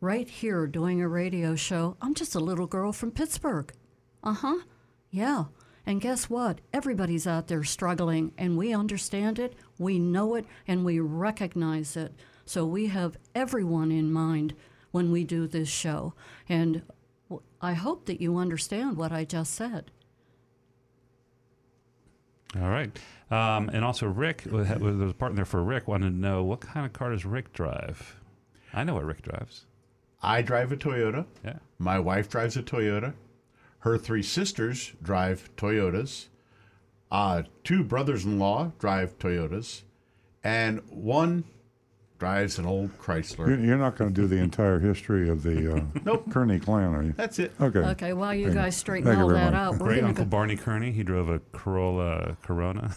right 0.00 0.28
here 0.28 0.66
doing 0.66 1.00
a 1.00 1.08
radio 1.08 1.56
show. 1.56 1.96
I'm 2.02 2.14
just 2.14 2.34
a 2.34 2.40
little 2.40 2.66
girl 2.66 2.92
from 2.92 3.10
Pittsburgh. 3.10 3.72
Uh 4.22 4.34
huh. 4.34 4.58
Yeah. 5.14 5.44
And 5.86 6.00
guess 6.00 6.28
what? 6.28 6.60
Everybody's 6.72 7.24
out 7.24 7.46
there 7.46 7.62
struggling, 7.62 8.32
and 8.36 8.58
we 8.58 8.74
understand 8.74 9.38
it, 9.38 9.54
we 9.78 10.00
know 10.00 10.34
it, 10.34 10.44
and 10.66 10.84
we 10.84 10.98
recognize 10.98 11.96
it. 11.96 12.12
So 12.44 12.66
we 12.66 12.88
have 12.88 13.16
everyone 13.32 13.92
in 13.92 14.12
mind 14.12 14.54
when 14.90 15.12
we 15.12 15.22
do 15.22 15.46
this 15.46 15.68
show. 15.68 16.14
And 16.48 16.82
I 17.60 17.74
hope 17.74 18.06
that 18.06 18.20
you 18.20 18.38
understand 18.38 18.96
what 18.96 19.12
I 19.12 19.24
just 19.24 19.54
said. 19.54 19.92
All 22.60 22.68
right. 22.68 22.90
Um, 23.30 23.68
and 23.68 23.84
also, 23.84 24.08
Rick, 24.08 24.42
there 24.42 24.78
was 24.80 25.10
a 25.10 25.14
partner 25.14 25.44
for 25.44 25.62
Rick, 25.62 25.86
wanted 25.86 26.10
to 26.10 26.16
know 26.16 26.42
what 26.42 26.60
kind 26.60 26.84
of 26.84 26.92
car 26.92 27.12
does 27.12 27.24
Rick 27.24 27.52
drive? 27.52 28.16
I 28.72 28.82
know 28.82 28.94
what 28.94 29.04
Rick 29.04 29.22
drives. 29.22 29.66
I 30.20 30.42
drive 30.42 30.72
a 30.72 30.76
Toyota. 30.76 31.24
Yeah. 31.44 31.58
My 31.78 32.00
wife 32.00 32.28
drives 32.28 32.56
a 32.56 32.64
Toyota. 32.64 33.14
Her 33.84 33.98
three 33.98 34.22
sisters 34.22 34.92
drive 35.02 35.50
Toyotas. 35.58 36.28
Uh, 37.12 37.42
two 37.64 37.84
brothers 37.84 38.24
in 38.24 38.38
law 38.38 38.72
drive 38.78 39.18
Toyotas. 39.18 39.82
And 40.42 40.80
one 40.88 41.44
drives 42.18 42.58
an 42.58 42.64
old 42.64 42.98
Chrysler. 42.98 43.46
You- 43.46 43.62
You're 43.66 43.76
not 43.76 43.96
going 43.96 44.14
to 44.14 44.20
do 44.22 44.26
the 44.26 44.38
entire 44.38 44.78
history 44.78 45.28
of 45.28 45.42
the 45.42 45.76
uh, 45.76 45.80
Nope. 46.06 46.30
Kearney 46.30 46.58
clan, 46.58 46.94
are 46.94 47.02
you? 47.02 47.12
That's 47.12 47.38
it. 47.38 47.52
Okay. 47.60 47.80
Okay, 47.80 48.12
while 48.14 48.34
you 48.34 48.46
Thank 48.46 48.56
guys 48.56 48.76
straighten 48.76 49.12
you 49.12 49.20
all 49.22 49.28
that 49.28 49.52
much. 49.52 49.54
out, 49.54 49.72
we're 49.78 49.86
Great 49.88 50.02
Uncle 50.04 50.24
to 50.24 50.30
Barney 50.30 50.56
Kearney, 50.56 50.90
he 50.90 51.02
drove 51.02 51.28
a 51.28 51.40
Corolla 51.52 52.38
Corona. 52.42 52.94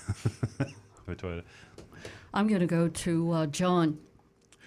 I'm 2.34 2.48
going 2.48 2.62
to 2.62 2.66
go 2.66 2.88
to 2.88 3.32
uh, 3.32 3.46
John, 3.48 3.98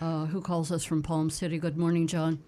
uh, 0.03 0.27
who 0.27 0.43
calls 0.43 0.71
us 0.71 0.85
from 0.85 1.03
Palm 1.03 1.31
City. 1.31 1.59
Good 1.59 1.79
morning, 1.79 2.07
John. 2.07 2.43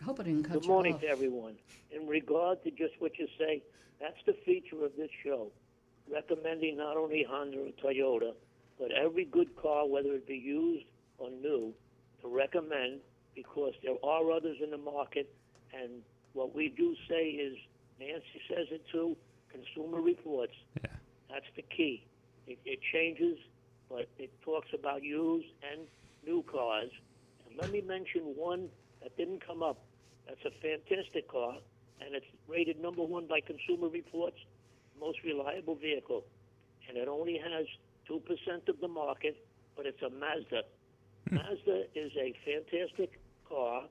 I 0.00 0.04
hope 0.04 0.20
I 0.20 0.22
didn't 0.24 0.44
cut 0.44 0.54
Good 0.54 0.64
you 0.64 0.70
morning 0.70 0.94
off. 0.94 1.00
to 1.02 1.08
everyone. 1.08 1.54
In 1.90 2.06
regard 2.06 2.62
to 2.64 2.70
just 2.70 2.94
what 3.00 3.18
you 3.18 3.26
say, 3.38 3.62
that's 4.00 4.16
the 4.26 4.32
feature 4.44 4.82
of 4.84 4.92
this 4.96 5.10
show, 5.22 5.50
recommending 6.10 6.78
not 6.78 6.96
only 6.96 7.22
Honda 7.28 7.58
and 7.62 7.76
Toyota, 7.76 8.32
but 8.78 8.90
every 8.92 9.24
good 9.26 9.54
car, 9.56 9.86
whether 9.86 10.12
it 10.14 10.26
be 10.26 10.36
used 10.36 10.86
or 11.18 11.30
new, 11.30 11.74
to 12.22 12.28
recommend 12.28 13.00
because 13.34 13.74
there 13.82 13.96
are 14.02 14.30
others 14.30 14.56
in 14.62 14.70
the 14.70 14.78
market. 14.78 15.34
And 15.74 16.02
what 16.32 16.54
we 16.54 16.68
do 16.68 16.94
say 17.08 17.28
is, 17.30 17.56
Nancy 17.98 18.40
says 18.48 18.68
it 18.70 18.82
too, 18.90 19.16
Consumer 19.52 20.00
Reports. 20.00 20.54
Yeah. 20.82 20.90
That's 21.30 21.46
the 21.56 21.62
key. 21.62 22.06
It, 22.46 22.58
it 22.64 22.78
changes, 22.92 23.36
but 23.90 24.08
it 24.18 24.30
talks 24.42 24.68
about 24.72 25.02
used 25.02 25.48
and 25.70 25.82
new 26.26 26.42
cars. 26.50 26.90
And 27.46 27.58
let 27.60 27.70
me 27.70 27.82
mention 27.82 28.22
one 28.34 28.68
that 29.02 29.14
didn't 29.18 29.46
come 29.46 29.62
up. 29.62 29.78
That's 30.30 30.54
a 30.54 30.60
fantastic 30.62 31.28
car, 31.28 31.56
and 32.00 32.14
it's 32.14 32.26
rated 32.46 32.80
number 32.80 33.02
one 33.02 33.26
by 33.26 33.40
Consumer 33.40 33.88
Reports, 33.88 34.36
most 35.00 35.18
reliable 35.24 35.74
vehicle. 35.74 36.22
And 36.88 36.96
it 36.96 37.08
only 37.08 37.36
has 37.36 37.66
2% 38.08 38.68
of 38.68 38.80
the 38.80 38.86
market, 38.86 39.44
but 39.76 39.86
it's 39.86 40.00
a 40.02 40.10
Mazda. 40.10 40.62
Mazda 41.32 41.82
is 41.96 42.12
a 42.16 42.32
fantastic 42.44 43.18
car, 43.48 43.84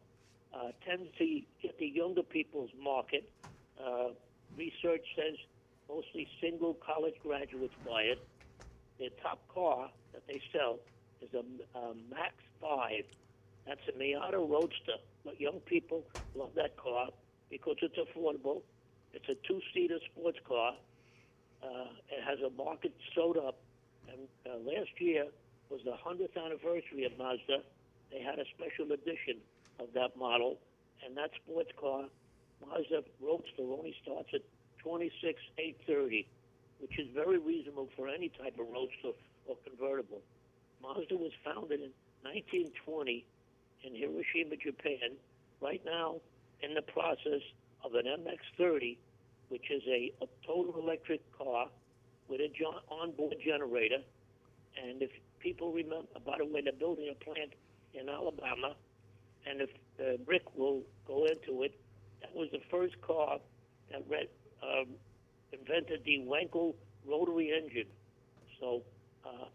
uh, 0.53 0.71
tends 0.87 1.09
to 1.17 1.41
get 1.61 1.77
the 1.77 1.87
younger 1.87 2.23
people's 2.23 2.71
market. 2.81 3.29
Uh, 3.77 4.11
research 4.57 5.05
says 5.17 5.35
mostly 5.89 6.25
single 6.39 6.75
college 6.75 7.15
graduates 7.21 7.75
buy 7.85 8.03
it. 8.03 8.25
Their 8.97 9.09
top 9.21 9.45
car 9.53 9.89
that 10.13 10.25
they 10.25 10.41
sell 10.53 10.79
is 11.21 11.33
a, 11.33 11.77
a 11.77 11.93
Max 12.09 12.35
5. 12.61 13.03
That's 13.67 13.81
a 13.89 13.91
Miata 13.91 14.35
Roadster. 14.49 14.99
But 15.25 15.39
young 15.39 15.59
people 15.65 16.03
love 16.35 16.51
that 16.55 16.77
car 16.77 17.09
because 17.49 17.75
it's 17.81 17.97
affordable. 17.97 18.61
It's 19.13 19.27
a 19.27 19.35
two-seater 19.47 19.99
sports 20.11 20.39
car. 20.47 20.73
Uh, 21.63 21.91
it 22.09 22.23
has 22.23 22.39
a 22.39 22.49
market 22.55 22.93
sewed 23.13 23.37
up. 23.37 23.59
And 24.07 24.27
uh, 24.45 24.57
last 24.59 24.91
year 24.99 25.25
was 25.69 25.81
the 25.83 25.91
100th 25.91 26.37
anniversary 26.37 27.05
of 27.05 27.17
Mazda. 27.17 27.63
They 28.11 28.21
had 28.21 28.39
a 28.39 28.45
special 28.57 28.91
edition 28.93 29.41
of 29.79 29.87
that 29.93 30.15
model. 30.17 30.57
And 31.05 31.15
that 31.17 31.31
sports 31.43 31.71
car, 31.79 32.05
Mazda 32.65 33.03
Roadster, 33.21 33.63
only 33.63 33.95
starts 34.01 34.29
at 34.33 34.41
26,830, 34.83 36.27
which 36.79 36.99
is 36.99 37.07
very 37.13 37.37
reasonable 37.37 37.89
for 37.95 38.07
any 38.07 38.29
type 38.29 38.57
of 38.59 38.67
roadster 38.71 39.17
or 39.45 39.55
convertible. 39.67 40.21
Mazda 40.81 41.15
was 41.15 41.31
founded 41.43 41.81
in 41.81 41.91
1920 42.23 43.25
in 43.83 43.95
Hiroshima, 43.95 44.55
Japan. 44.55 45.17
Right 45.61 45.81
now, 45.85 46.15
in 46.61 46.73
the 46.73 46.81
process 46.81 47.41
of 47.83 47.93
an 47.95 48.05
MX-30, 48.05 48.97
which 49.49 49.71
is 49.71 49.81
a, 49.87 50.11
a 50.21 50.27
total 50.45 50.81
electric 50.81 51.21
car 51.37 51.67
with 52.27 52.39
a 52.41 52.49
jo- 52.49 52.79
onboard 52.89 53.35
generator. 53.43 53.99
And 54.81 55.01
if 55.01 55.09
people 55.39 55.71
remember, 55.71 56.07
by 56.25 56.37
the 56.37 56.45
way, 56.45 56.61
they're 56.61 56.73
building 56.73 57.11
a 57.11 57.23
plant 57.23 57.53
in 57.93 58.07
Alabama, 58.07 58.75
and 59.49 59.61
if 59.61 59.69
uh, 59.99 60.21
Rick 60.27 60.43
will 60.55 60.83
go 61.07 61.25
into 61.25 61.63
it, 61.63 61.79
that 62.21 62.35
was 62.35 62.49
the 62.51 62.59
first 62.69 62.99
car 63.01 63.39
that 63.91 64.03
read, 64.09 64.27
um, 64.61 64.87
invented 65.51 66.01
the 66.05 66.19
Wankel 66.19 66.75
rotary 67.07 67.51
engine. 67.51 67.87
So 68.59 68.83
uh, 69.25 69.47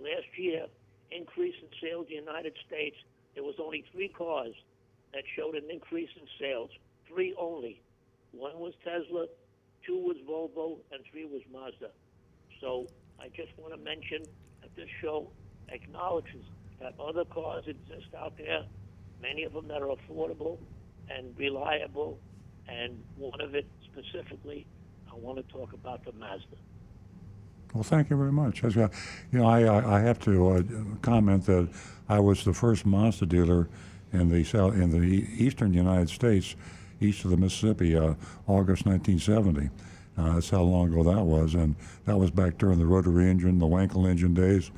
last 0.00 0.26
year, 0.36 0.66
increase 1.10 1.54
in 1.62 1.68
sales 1.80 2.06
in 2.10 2.24
the 2.24 2.30
United 2.32 2.54
States, 2.66 2.96
there 3.36 3.44
was 3.44 3.54
only 3.62 3.84
three 3.92 4.08
cars 4.08 4.54
that 5.12 5.22
showed 5.36 5.54
an 5.54 5.70
increase 5.70 6.08
in 6.16 6.26
sales. 6.40 6.70
Three 7.06 7.36
only. 7.38 7.80
One 8.32 8.58
was 8.58 8.72
Tesla, 8.82 9.26
two 9.86 9.98
was 9.98 10.16
Volvo, 10.28 10.78
and 10.90 11.04
three 11.12 11.26
was 11.26 11.42
Mazda. 11.52 11.90
So 12.60 12.86
I 13.20 13.28
just 13.28 13.50
want 13.58 13.74
to 13.74 13.78
mention 13.78 14.22
that 14.62 14.74
this 14.74 14.88
show 15.02 15.30
acknowledges 15.68 16.44
that 16.80 16.94
other 16.98 17.24
cars 17.26 17.64
exist 17.66 18.08
out 18.18 18.36
there, 18.38 18.64
many 19.20 19.44
of 19.44 19.52
them 19.52 19.68
that 19.68 19.82
are 19.82 19.94
affordable 19.94 20.58
and 21.08 21.38
reliable, 21.38 22.18
and 22.68 22.98
one 23.16 23.40
of 23.40 23.54
it 23.54 23.66
specifically, 23.84 24.66
I 25.12 25.14
want 25.14 25.36
to 25.38 25.52
talk 25.52 25.72
about 25.72 26.04
the 26.04 26.12
Mazda. 26.12 26.56
Well, 27.74 27.82
thank 27.82 28.10
you 28.10 28.16
very 28.16 28.32
much. 28.32 28.62
You 28.62 28.88
know, 29.32 29.46
I, 29.46 29.96
I 29.96 30.00
have 30.00 30.18
to 30.20 30.48
uh, 30.48 30.62
comment 31.02 31.44
that 31.46 31.68
I 32.08 32.18
was 32.20 32.44
the 32.44 32.54
first 32.54 32.86
Mazda 32.86 33.26
dealer 33.26 33.68
in 34.12 34.30
the 34.30 34.44
south, 34.44 34.74
in 34.74 34.90
the 34.90 35.26
eastern 35.36 35.74
United 35.74 36.08
States, 36.08 36.56
east 37.00 37.24
of 37.24 37.30
the 37.30 37.36
Mississippi, 37.36 37.96
uh, 37.96 38.14
August 38.46 38.86
1970. 38.86 39.68
Uh, 40.16 40.34
that's 40.34 40.48
how 40.48 40.62
long 40.62 40.90
ago 40.90 41.02
that 41.02 41.22
was, 41.22 41.54
and 41.54 41.76
that 42.06 42.16
was 42.16 42.30
back 42.30 42.56
during 42.56 42.78
the 42.78 42.86
rotary 42.86 43.28
engine, 43.28 43.58
the 43.58 43.66
Wankel 43.66 44.08
engine 44.08 44.34
days, 44.34 44.70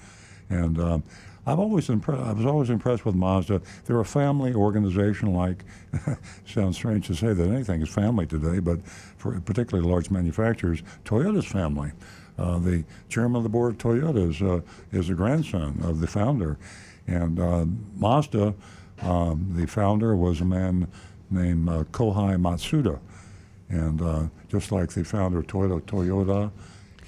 and. 0.50 0.78
Um, 0.78 1.02
I've 1.46 1.58
always 1.58 1.88
impressed. 1.88 2.22
I 2.22 2.32
was 2.34 2.44
always 2.44 2.68
impressed 2.68 3.06
with 3.06 3.14
Mazda. 3.14 3.62
They're 3.86 4.00
a 4.00 4.04
family 4.04 4.52
organization. 4.52 5.32
Like, 5.32 5.64
sounds 6.46 6.76
strange 6.76 7.06
to 7.06 7.14
say 7.14 7.32
that 7.32 7.48
anything 7.48 7.80
is 7.80 7.88
family 7.88 8.26
today, 8.26 8.58
but 8.58 8.86
for 9.16 9.40
particularly 9.40 9.88
large 9.88 10.10
manufacturers, 10.10 10.82
Toyota's 11.06 11.46
family. 11.46 11.92
Uh, 12.38 12.58
the 12.58 12.84
chairman 13.08 13.36
of 13.36 13.42
the 13.42 13.48
board 13.48 13.72
of 13.72 13.78
Toyota 13.78 14.30
is, 14.30 14.40
uh, 14.40 14.60
is 14.92 15.10
a 15.10 15.14
grandson 15.14 15.80
of 15.82 16.00
the 16.00 16.06
founder. 16.06 16.56
And 17.06 17.40
uh, 17.40 17.64
Mazda, 17.96 18.54
um, 19.02 19.52
the 19.56 19.66
founder, 19.66 20.14
was 20.14 20.40
a 20.40 20.44
man 20.44 20.88
named 21.30 21.68
uh, 21.68 21.84
Kohei 21.84 22.36
Matsuda. 22.40 23.00
And 23.68 24.00
uh, 24.00 24.26
just 24.48 24.72
like 24.72 24.90
the 24.90 25.04
founder 25.04 25.40
of 25.40 25.46
Toyota, 25.46 25.82
Toyota, 25.82 26.50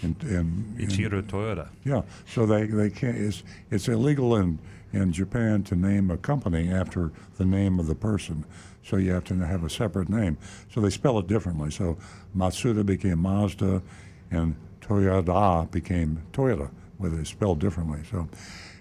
and, 0.03 0.23
and, 0.23 0.79
and 0.79 0.89
Kiichiro 0.89 1.23
Toyoda. 1.23 1.69
yeah, 1.85 2.03
so 2.27 2.47
they, 2.47 2.67
they 2.67 2.91
can't. 2.91 3.17
It's 3.17 3.43
it's 3.71 3.89
illegal 3.89 4.37
in 4.37 4.59
in 4.93 5.13
Japan 5.13 5.63
to 5.65 5.77
name 5.77 6.11
a 6.11 6.17
company 6.17 6.71
after 6.71 7.13
the 7.37 7.45
name 7.45 7.79
of 7.79 7.87
the 7.87 7.95
person. 7.95 8.45
So 8.83 8.97
you 8.97 9.13
have 9.13 9.25
to 9.25 9.35
have 9.35 9.63
a 9.63 9.71
separate 9.71 10.09
name. 10.09 10.39
So 10.73 10.81
they 10.81 10.91
spell 10.91 11.19
it 11.19 11.27
differently. 11.27 11.71
So 11.71 11.99
Matsuda 12.37 12.85
became 12.85 13.21
Mazda, 13.21 13.83
and 14.31 14.57
Toyoda 14.81 15.71
became 15.71 16.23
Toyota, 16.33 16.71
where 16.99 17.11
they 17.11 17.25
spelled 17.25 17.61
differently. 17.61 18.01
So 18.11 18.29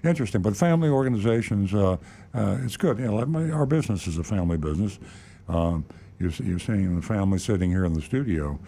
interesting. 0.04 0.42
But 0.42 0.56
family 0.56 0.90
organizations, 0.90 1.74
uh, 1.74 1.98
uh, 2.34 2.58
it's 2.64 2.78
good. 2.78 3.00
You 3.00 3.08
know, 3.08 3.16
like 3.16 3.28
my, 3.28 3.50
our 3.52 3.66
business 3.66 4.08
is 4.08 4.18
a 4.18 4.24
family 4.24 4.58
business. 4.58 5.00
Um, 5.48 5.86
you're, 6.20 6.32
you're 6.44 6.60
seeing 6.60 6.96
the 6.96 7.02
family 7.02 7.40
sitting 7.40 7.72
here 7.72 7.86
in 7.86 7.94
the 7.94 8.02
studio, 8.02 8.60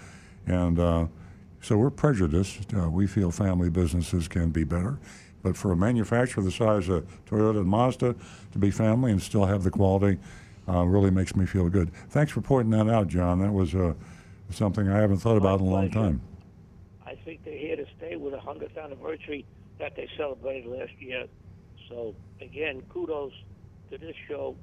and 0.48 0.80
uh, 0.80 1.08
so 1.62 1.78
we're 1.78 1.90
prejudiced. 1.90 2.74
Uh, 2.74 2.90
we 2.90 3.08
feel 3.08 3.30
family 3.32 3.70
businesses 3.70 4.28
can 4.28 4.50
be 4.50 4.64
better. 4.64 4.98
But 5.44 5.58
for 5.58 5.72
a 5.72 5.76
manufacturer 5.76 6.44
the 6.44 6.52
size 6.52 6.88
of 6.88 7.06
Toyota 7.26 7.62
and 7.62 7.66
Mazda 7.68 8.16
to 8.52 8.60
be 8.60 8.72
family 8.72 9.12
and 9.12 9.22
still 9.22 9.46
have 9.46 9.64
the 9.64 9.72
quality 9.72 10.20
uh, 10.68 10.84
really 10.84 11.12
makes 11.12 11.36
me 11.36 11.46
feel 11.46 11.68
good. 11.70 11.92
Thanks 12.10 12.32
for 12.32 12.42
pointing 12.42 12.72
that 12.72 12.92
out, 12.92 13.08
John. 13.08 13.40
That 13.40 13.52
was 13.52 13.74
uh, 13.74 13.94
something 14.52 14.88
I 14.88 15.00
haven't 15.00 15.18
thought 15.18 15.38
about 15.38 15.60
in 15.60 15.66
a 15.66 15.70
long 15.70 15.90
time. 15.90 16.22
I 17.12 17.16
think 17.26 17.44
they're 17.44 17.58
here 17.58 17.76
to 17.76 17.86
stay 17.98 18.16
with 18.16 18.32
the 18.32 18.40
100th 18.40 18.82
anniversary 18.82 19.46
that 19.80 19.96
they 19.98 20.08
celebrated 20.16 20.66
last 20.72 20.94
year. 21.00 21.26
So, 21.90 22.16
again, 22.40 22.82
kudos 22.90 23.34
to 23.90 23.98
this 23.98 24.16
show, 24.30 24.56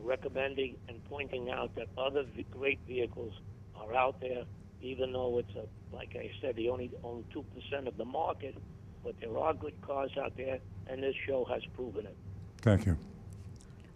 recommending 0.00 0.76
and 0.88 1.02
pointing 1.04 1.50
out 1.50 1.72
that 1.76 1.86
other 1.96 2.24
v- 2.34 2.44
great 2.50 2.80
vehicles 2.88 3.32
are 3.76 3.94
out 3.94 4.20
there, 4.20 4.42
even 4.82 5.12
though 5.12 5.38
it's 5.38 5.54
a, 5.54 5.94
like 5.94 6.16
I 6.16 6.32
said, 6.40 6.56
the 6.56 6.68
only 6.68 6.90
only 7.04 7.24
two 7.32 7.44
percent 7.54 7.86
of 7.86 7.96
the 7.96 8.04
market. 8.04 8.56
But 9.04 9.14
there 9.20 9.38
are 9.38 9.54
good 9.54 9.80
cars 9.82 10.10
out 10.20 10.36
there, 10.36 10.58
and 10.88 11.00
this 11.00 11.14
show 11.26 11.44
has 11.44 11.62
proven 11.76 12.06
it. 12.06 12.16
Thank 12.62 12.86
you. 12.86 12.96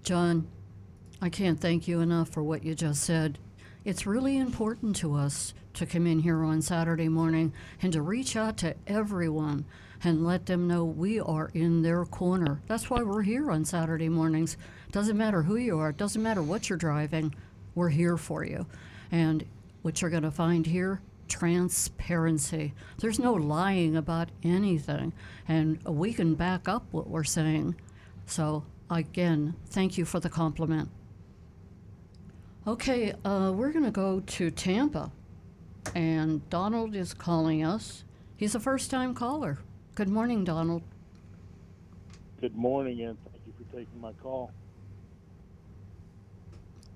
John, 0.05 0.47
I 1.21 1.31
can't 1.31 1.59
thank 1.59 1.89
you 1.89 2.01
enough 2.01 2.29
for 2.29 2.45
what 2.45 2.63
you 2.63 2.77
just 2.77 3.03
said. 3.03 3.39
It's 3.89 4.07
really 4.07 4.37
important 4.37 4.97
to 4.97 5.15
us 5.15 5.55
to 5.73 5.87
come 5.87 6.07
in 6.07 6.19
here 6.19 6.45
on 6.45 6.61
Saturday 6.61 7.09
morning 7.09 7.55
and 7.81 7.91
to 7.95 8.03
reach 8.03 8.37
out 8.37 8.59
to 8.59 8.75
everyone 8.87 9.65
and 10.05 10.27
let 10.27 10.45
them 10.45 10.69
know 10.69 10.85
we 10.85 11.19
are 11.19 11.51
in 11.55 11.81
their 11.81 12.05
corner. 12.05 12.61
That's 12.67 12.91
why 12.91 13.03
we're 13.03 13.23
here 13.23 13.51
on 13.51 13.65
Saturday 13.65 14.11
mornings. 14.11 14.59
Doesn't 14.93 15.17
matter 15.17 15.41
who 15.41 15.57
you 15.57 15.79
are, 15.79 15.91
doesn't 15.91 16.23
matter 16.23 16.43
what 16.43 16.69
you're 16.69 16.77
driving, 16.77 17.35
we're 17.75 17.89
here 17.89 18.19
for 18.19 18.45
you. 18.45 18.67
And 19.11 19.47
what 19.81 20.03
you're 20.03 20.11
going 20.11 20.23
to 20.23 20.31
find 20.31 20.67
here 20.67 21.01
transparency. 21.27 22.75
There's 22.99 23.19
no 23.19 23.33
lying 23.33 23.97
about 23.97 24.29
anything, 24.43 25.15
and 25.49 25.83
we 25.85 26.13
can 26.13 26.35
back 26.35 26.69
up 26.69 26.85
what 26.91 27.09
we're 27.09 27.25
saying. 27.25 27.75
So, 28.27 28.65
again, 28.91 29.55
thank 29.71 29.97
you 29.97 30.05
for 30.05 30.21
the 30.21 30.29
compliment. 30.29 30.91
Okay, 32.69 33.15
uh, 33.25 33.51
we're 33.57 33.73
going 33.73 33.87
to 33.87 33.91
go 33.91 34.21
to 34.21 34.51
Tampa, 34.51 35.11
and 35.95 36.47
Donald 36.51 36.95
is 36.95 37.15
calling 37.15 37.65
us. 37.65 38.05
He's 38.37 38.55
a 38.55 38.61
first 38.61 38.91
time 38.91 39.15
caller. 39.15 39.57
Good 39.95 40.11
morning, 40.11 40.45
Donald. 40.45 40.83
Good 42.43 42.55
morning, 42.55 43.01
and 43.01 43.17
thank 43.25 43.41
you 43.47 43.55
for 43.57 43.75
taking 43.75 43.99
my 43.99 44.13
call. 44.23 44.53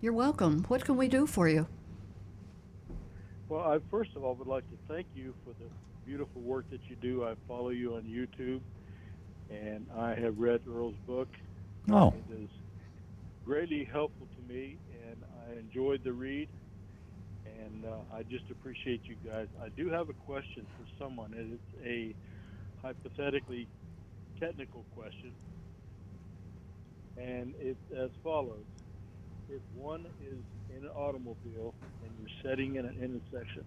You're 0.02 0.12
welcome. 0.12 0.66
What 0.68 0.84
can 0.84 0.98
we 0.98 1.08
do 1.08 1.26
for 1.26 1.48
you? 1.48 1.66
Well, 3.48 3.62
I 3.62 3.78
first 3.90 4.10
of 4.14 4.24
all 4.24 4.34
would 4.34 4.46
like 4.46 4.68
to 4.68 4.76
thank 4.92 5.06
you 5.14 5.32
for 5.42 5.54
the 5.58 5.70
beautiful 6.04 6.42
work 6.42 6.68
that 6.68 6.80
you 6.90 6.96
do. 6.96 7.24
I 7.24 7.32
follow 7.48 7.70
you 7.70 7.94
on 7.94 8.02
YouTube, 8.02 8.60
and 9.48 9.86
I 9.96 10.16
have 10.16 10.38
read 10.38 10.60
Earl's 10.70 10.96
book. 11.06 11.28
Oh, 11.90 12.12
It 12.30 12.42
is 12.42 12.50
greatly 13.46 13.88
helpful 13.90 14.28
to 14.36 14.52
me, 14.52 14.76
and 14.91 14.91
I 15.52 15.58
enjoyed 15.58 16.00
the 16.04 16.12
read. 16.12 16.48
And 17.44 17.84
uh, 17.84 18.02
I 18.14 18.22
just 18.22 18.44
appreciate 18.50 19.02
you 19.08 19.16
guys. 19.28 19.48
I 19.60 19.68
do 19.76 19.90
have 19.90 20.08
a 20.08 20.14
question 20.14 20.66
for 20.76 20.84
someone, 20.96 21.32
and 21.34 21.54
it's 21.54 21.84
a 21.84 22.14
hypothetically 22.80 23.68
technical 24.40 24.86
question, 24.92 25.32
and 27.16 27.52
it's 27.58 27.80
as 27.98 28.10
follows: 28.22 28.66
If 29.48 29.62
one 29.74 30.06
is 30.20 30.44
in 30.68 30.84
an 30.84 30.90
automobile 30.96 31.74
and 32.04 32.12
you're 32.16 32.28
setting 32.44 32.76
in 32.76 32.86
an 32.86 32.94
intersection, 33.02 33.64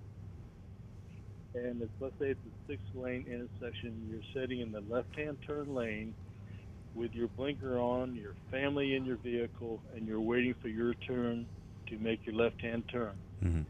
and 1.54 1.82
it's, 1.82 1.94
let's 2.00 2.16
say 2.20 2.28
it's 2.28 2.46
a 2.46 2.72
six-lane 2.72 3.26
intersection, 3.28 4.08
you're 4.10 4.22
setting 4.34 4.62
in 4.62 4.72
the 4.72 4.84
left-hand 4.90 5.38
turn 5.46 5.74
lane 5.74 6.14
with 6.94 7.14
your 7.14 7.28
blinker 7.38 7.78
on, 7.78 8.16
your 8.16 8.36
family 8.50 8.96
in 8.96 9.04
your 9.04 9.18
vehicle, 9.18 9.82
and 9.94 10.08
you're 10.08 10.22
waiting 10.22 10.56
for 10.62 10.70
your 10.70 10.94
turn 11.06 11.46
to 11.88 11.98
make 11.98 12.26
your 12.26 12.36
left-hand 12.36 12.84
turn. 12.92 13.14
hmm 13.42 13.62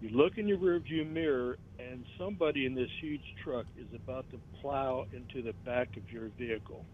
You 0.00 0.10
look 0.10 0.38
in 0.38 0.48
your 0.48 0.58
rearview 0.58 1.10
mirror, 1.10 1.58
and 1.78 2.04
somebody 2.18 2.66
in 2.66 2.74
this 2.74 2.90
huge 3.00 3.22
truck 3.44 3.66
is 3.76 3.88
about 3.94 4.26
to 4.30 4.40
plow 4.60 5.04
into 5.12 5.42
the 5.42 5.54
back 5.64 5.96
of 5.96 6.02
your 6.10 6.30
vehicle. 6.38 6.84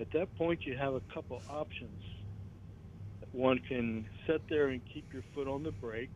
At 0.00 0.08
that 0.12 0.34
point, 0.36 0.60
you 0.64 0.76
have 0.76 0.94
a 0.94 1.02
couple 1.12 1.40
options. 1.48 2.00
One 3.32 3.60
can 3.68 4.06
sit 4.26 4.42
there 4.48 4.68
and 4.68 4.82
keep 4.92 5.06
your 5.12 5.22
foot 5.34 5.48
on 5.48 5.62
the 5.62 5.72
brake, 5.80 6.10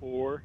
or 0.00 0.44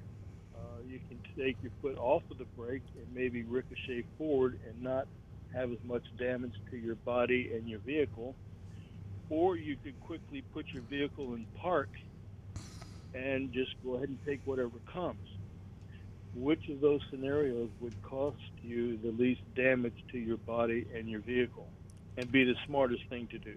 uh, 0.55 0.81
you 0.85 0.99
can 1.07 1.21
take 1.37 1.57
your 1.61 1.71
foot 1.81 1.97
off 1.97 2.23
of 2.31 2.37
the 2.37 2.47
brake 2.57 2.83
and 2.95 3.05
maybe 3.13 3.43
ricochet 3.43 4.05
forward 4.17 4.57
and 4.67 4.81
not 4.81 5.07
have 5.53 5.71
as 5.71 5.77
much 5.83 6.03
damage 6.17 6.53
to 6.69 6.77
your 6.77 6.95
body 7.05 7.51
and 7.55 7.67
your 7.67 7.79
vehicle. 7.79 8.35
Or 9.29 9.55
you 9.55 9.75
could 9.83 9.99
quickly 10.01 10.43
put 10.53 10.67
your 10.69 10.81
vehicle 10.83 11.33
in 11.35 11.45
park 11.61 11.89
and 13.13 13.51
just 13.51 13.71
go 13.83 13.95
ahead 13.95 14.09
and 14.09 14.17
take 14.25 14.41
whatever 14.45 14.71
comes. 14.91 15.19
Which 16.35 16.67
of 16.69 16.79
those 16.81 17.01
scenarios 17.09 17.69
would 17.79 17.99
cost 18.03 18.37
you 18.63 18.97
the 18.97 19.11
least 19.11 19.41
damage 19.55 20.03
to 20.11 20.17
your 20.19 20.37
body 20.37 20.85
and 20.95 21.09
your 21.09 21.21
vehicle 21.21 21.67
and 22.17 22.31
be 22.31 22.43
the 22.43 22.55
smartest 22.65 23.03
thing 23.09 23.27
to 23.27 23.37
do? 23.39 23.55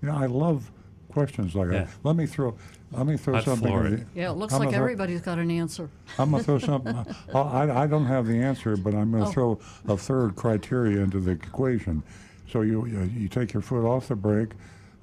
you 0.00 0.08
know, 0.08 0.16
I 0.16 0.26
love 0.26 0.70
questions 1.08 1.56
like 1.56 1.72
Yeah. 1.72 1.84
that. 1.84 1.88
Let 2.04 2.14
me 2.14 2.26
throw, 2.26 2.56
let 2.92 3.06
me 3.06 3.16
throw 3.16 3.36
I'd 3.36 3.44
something. 3.44 3.66
floor 3.66 3.86
at 3.86 3.92
it. 3.94 3.98
you. 4.00 4.06
Yeah, 4.14 4.30
it 4.30 4.34
looks 4.34 4.52
I'm 4.54 4.60
like 4.60 4.68
throw- 4.70 4.78
everybody's 4.78 5.20
got 5.20 5.38
an 5.40 5.50
answer. 5.50 5.90
I'm 6.18 6.30
gonna 6.30 6.42
throw 6.44 6.58
something. 6.60 6.94
uh, 6.94 7.04
I, 7.34 7.82
I 7.82 7.86
don't 7.88 8.04
have 8.06 8.26
the 8.26 8.40
answer, 8.40 8.76
but 8.76 8.94
I'm 8.94 9.10
gonna 9.10 9.26
Oh. 9.28 9.32
throw 9.32 9.58
a 9.88 9.96
third 9.96 10.36
criteria 10.36 11.00
into 11.02 11.18
the 11.18 11.32
equation. 11.32 12.04
So 12.48 12.60
you 12.60 12.86
you, 12.86 13.02
you 13.16 13.28
take 13.28 13.52
your 13.52 13.62
foot 13.62 13.84
off 13.84 14.06
the 14.08 14.14
brake, 14.16 14.50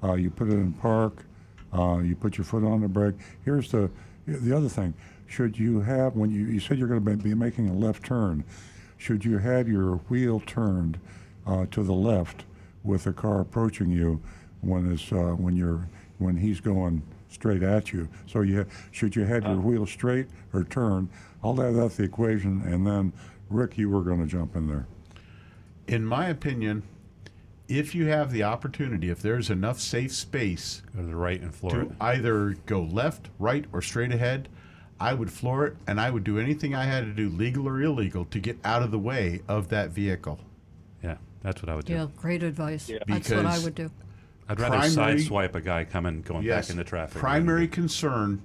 uh, 0.06 0.14
you 0.14 0.30
put 0.30 0.48
it 0.48 0.52
in 0.52 0.72
park, 0.74 1.24
uh, 1.72 1.98
you 1.98 2.14
put 2.14 2.38
your 2.38 2.44
foot 2.44 2.64
on 2.64 2.80
the 2.80 2.88
brake. 2.88 3.14
Here's 3.44 3.70
the 3.70 3.90
the 4.26 4.56
other 4.56 4.68
thing. 4.68 4.94
Should 5.26 5.58
you 5.58 5.80
have 5.80 6.14
when 6.14 6.30
you 6.30 6.46
you 6.46 6.60
said 6.60 6.78
you're 6.78 6.88
going 6.88 7.04
to 7.04 7.16
be 7.16 7.34
making 7.34 7.68
a 7.68 7.74
left 7.74 8.04
turn, 8.04 8.44
should 8.96 9.24
you 9.24 9.38
have 9.38 9.68
your 9.68 9.96
wheel 10.08 10.40
turned 10.46 10.98
uh, 11.46 11.66
to 11.70 11.82
the 11.82 11.92
left 11.92 12.44
with 12.82 13.04
the 13.04 13.12
car 13.12 13.40
approaching 13.40 13.90
you 13.90 14.20
when 14.60 14.92
it's 14.92 15.12
uh, 15.12 15.34
when 15.34 15.56
you're 15.56 15.88
when 16.18 16.36
he's 16.36 16.60
going 16.60 17.02
straight 17.28 17.62
at 17.62 17.92
you. 17.92 18.08
So 18.26 18.40
you 18.40 18.66
should 18.92 19.16
you 19.16 19.24
have 19.24 19.44
your 19.44 19.60
wheel 19.60 19.86
straight 19.86 20.26
or 20.52 20.64
turn? 20.64 21.08
I'll 21.42 21.60
add 21.62 21.74
that 21.74 21.90
to 21.92 21.96
the 21.98 22.04
equation, 22.04 22.62
and 22.62 22.86
then 22.86 23.12
Rick, 23.50 23.78
you 23.78 23.90
were 23.90 24.02
going 24.02 24.20
to 24.20 24.26
jump 24.26 24.56
in 24.56 24.66
there. 24.66 24.86
In 25.86 26.04
my 26.04 26.28
opinion, 26.28 26.82
if 27.68 27.94
you 27.94 28.06
have 28.06 28.30
the 28.30 28.42
opportunity, 28.44 29.10
if 29.10 29.20
there's 29.20 29.50
enough 29.50 29.80
safe 29.80 30.12
space 30.14 30.82
Go 30.94 31.02
to 31.02 31.06
the 31.08 31.16
right 31.16 31.40
and 31.40 31.54
floor 31.54 31.80
it. 31.80 31.84
to 31.88 31.96
either 32.00 32.54
go 32.66 32.82
left, 32.82 33.28
right, 33.38 33.64
or 33.72 33.82
straight 33.82 34.12
ahead, 34.12 34.48
I 35.00 35.14
would 35.14 35.30
floor 35.32 35.66
it 35.66 35.76
and 35.86 36.00
I 36.00 36.10
would 36.10 36.24
do 36.24 36.38
anything 36.38 36.74
I 36.74 36.84
had 36.84 37.04
to 37.04 37.12
do, 37.12 37.28
legal 37.28 37.68
or 37.68 37.80
illegal, 37.82 38.24
to 38.26 38.38
get 38.38 38.58
out 38.64 38.82
of 38.82 38.90
the 38.90 38.98
way 38.98 39.42
of 39.48 39.68
that 39.68 39.90
vehicle. 39.90 40.38
Yeah, 41.02 41.16
that's 41.42 41.60
what 41.62 41.68
I 41.68 41.74
would 41.76 41.84
do. 41.84 41.94
Yeah, 41.94 42.06
great 42.16 42.42
advice. 42.42 42.88
Yeah. 42.88 42.98
That's 43.06 43.30
what 43.30 43.46
I 43.46 43.58
would 43.58 43.74
do. 43.74 43.90
I'd 44.48 44.60
rather 44.60 44.78
Primary- 44.78 45.20
sideswipe 45.20 45.54
a 45.56 45.60
guy 45.60 45.84
coming 45.84 46.22
going 46.22 46.44
Yes. 46.44 46.66
back 46.68 46.70
into 46.72 46.84
traffic. 46.84 47.14
than- 47.14 47.20
Primary 47.20 47.66
concern 47.66 48.42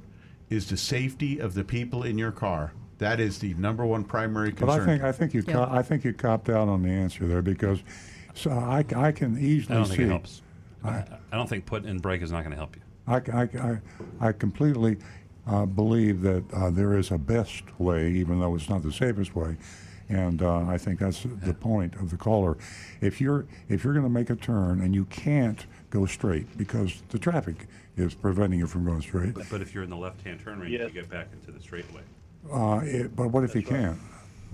is 0.49 0.67
the 0.67 0.75
safety 0.77 1.37
of 1.39 1.53
the 1.53 1.63
people 1.63 2.03
in 2.03 2.17
your 2.17 2.31
car. 2.31 2.73
That 2.97 3.19
is 3.19 3.37
the 3.39 3.53
number 3.53 3.85
one 3.85 4.03
primary 4.03 4.51
concern. 4.51 4.67
But 4.67 4.75
concern. 4.77 4.89
I 4.89 4.91
think 4.93 5.03
I 5.03 5.11
think 5.11 5.33
you 5.35 5.43
Yeah. 5.47 5.53
co- 5.65 5.71
I 5.71 5.81
think 5.83 6.03
you 6.03 6.13
copped 6.13 6.49
out 6.49 6.67
on 6.67 6.81
the 6.83 6.89
answer 6.89 7.25
there 7.27 7.41
because 7.41 7.81
so 8.35 8.51
I, 8.51 8.85
I 8.95 9.11
can 9.11 9.37
easily 9.37 9.75
I 9.75 9.79
don't 9.79 9.85
see. 9.85 9.95
think 9.97 10.07
it 10.07 10.11
helps. 10.11 10.41
I, 10.83 11.03
I 11.31 11.35
don't 11.37 11.47
think 11.47 11.65
putting 11.65 11.89
in 11.89 11.99
brake 11.99 12.21
is 12.21 12.31
not 12.31 12.39
going 12.39 12.51
to 12.51 12.57
help 12.57 12.75
you. 12.75 12.81
I, 13.07 13.15
I, 13.33 13.41
I, 14.21 14.27
I 14.29 14.31
completely 14.31 14.97
uh, 15.47 15.65
believe 15.65 16.21
that 16.21 16.43
uh, 16.53 16.69
there 16.69 16.97
is 16.97 17.11
a 17.11 17.17
best 17.17 17.63
way, 17.79 18.11
even 18.11 18.39
though 18.39 18.55
it's 18.55 18.69
not 18.69 18.83
the 18.83 18.91
safest 18.91 19.35
way, 19.35 19.57
and 20.09 20.41
uh, 20.41 20.61
I 20.67 20.77
think 20.77 20.99
that's 20.99 21.23
the 21.43 21.53
point 21.53 21.95
of 21.95 22.09
the 22.11 22.17
caller. 22.17 22.57
If 23.01 23.19
you're 23.21 23.45
if 23.69 23.83
you're 23.83 23.93
going 23.93 24.05
to 24.05 24.09
make 24.09 24.29
a 24.29 24.35
turn 24.35 24.81
and 24.81 24.93
you 24.93 25.05
can't 25.05 25.65
go 25.89 26.05
straight 26.05 26.57
because 26.57 27.01
the 27.09 27.19
traffic 27.19 27.67
is 27.97 28.13
preventing 28.13 28.59
you 28.59 28.67
from 28.67 28.85
going 28.85 29.01
straight, 29.01 29.33
But 29.49 29.61
if 29.61 29.73
you're 29.73 29.83
in 29.83 29.89
the 29.89 29.97
left-hand 29.97 30.39
turn 30.39 30.59
range, 30.59 30.71
Yes. 30.73 30.87
you 30.93 31.01
get 31.01 31.09
back 31.09 31.27
into 31.33 31.51
the 31.51 31.59
straightaway. 31.61 32.01
uh, 32.51 32.79
it, 32.83 33.15
but 33.15 33.27
what 33.29 33.43
if 33.43 33.53
you 33.55 33.61
can't? 33.63 33.99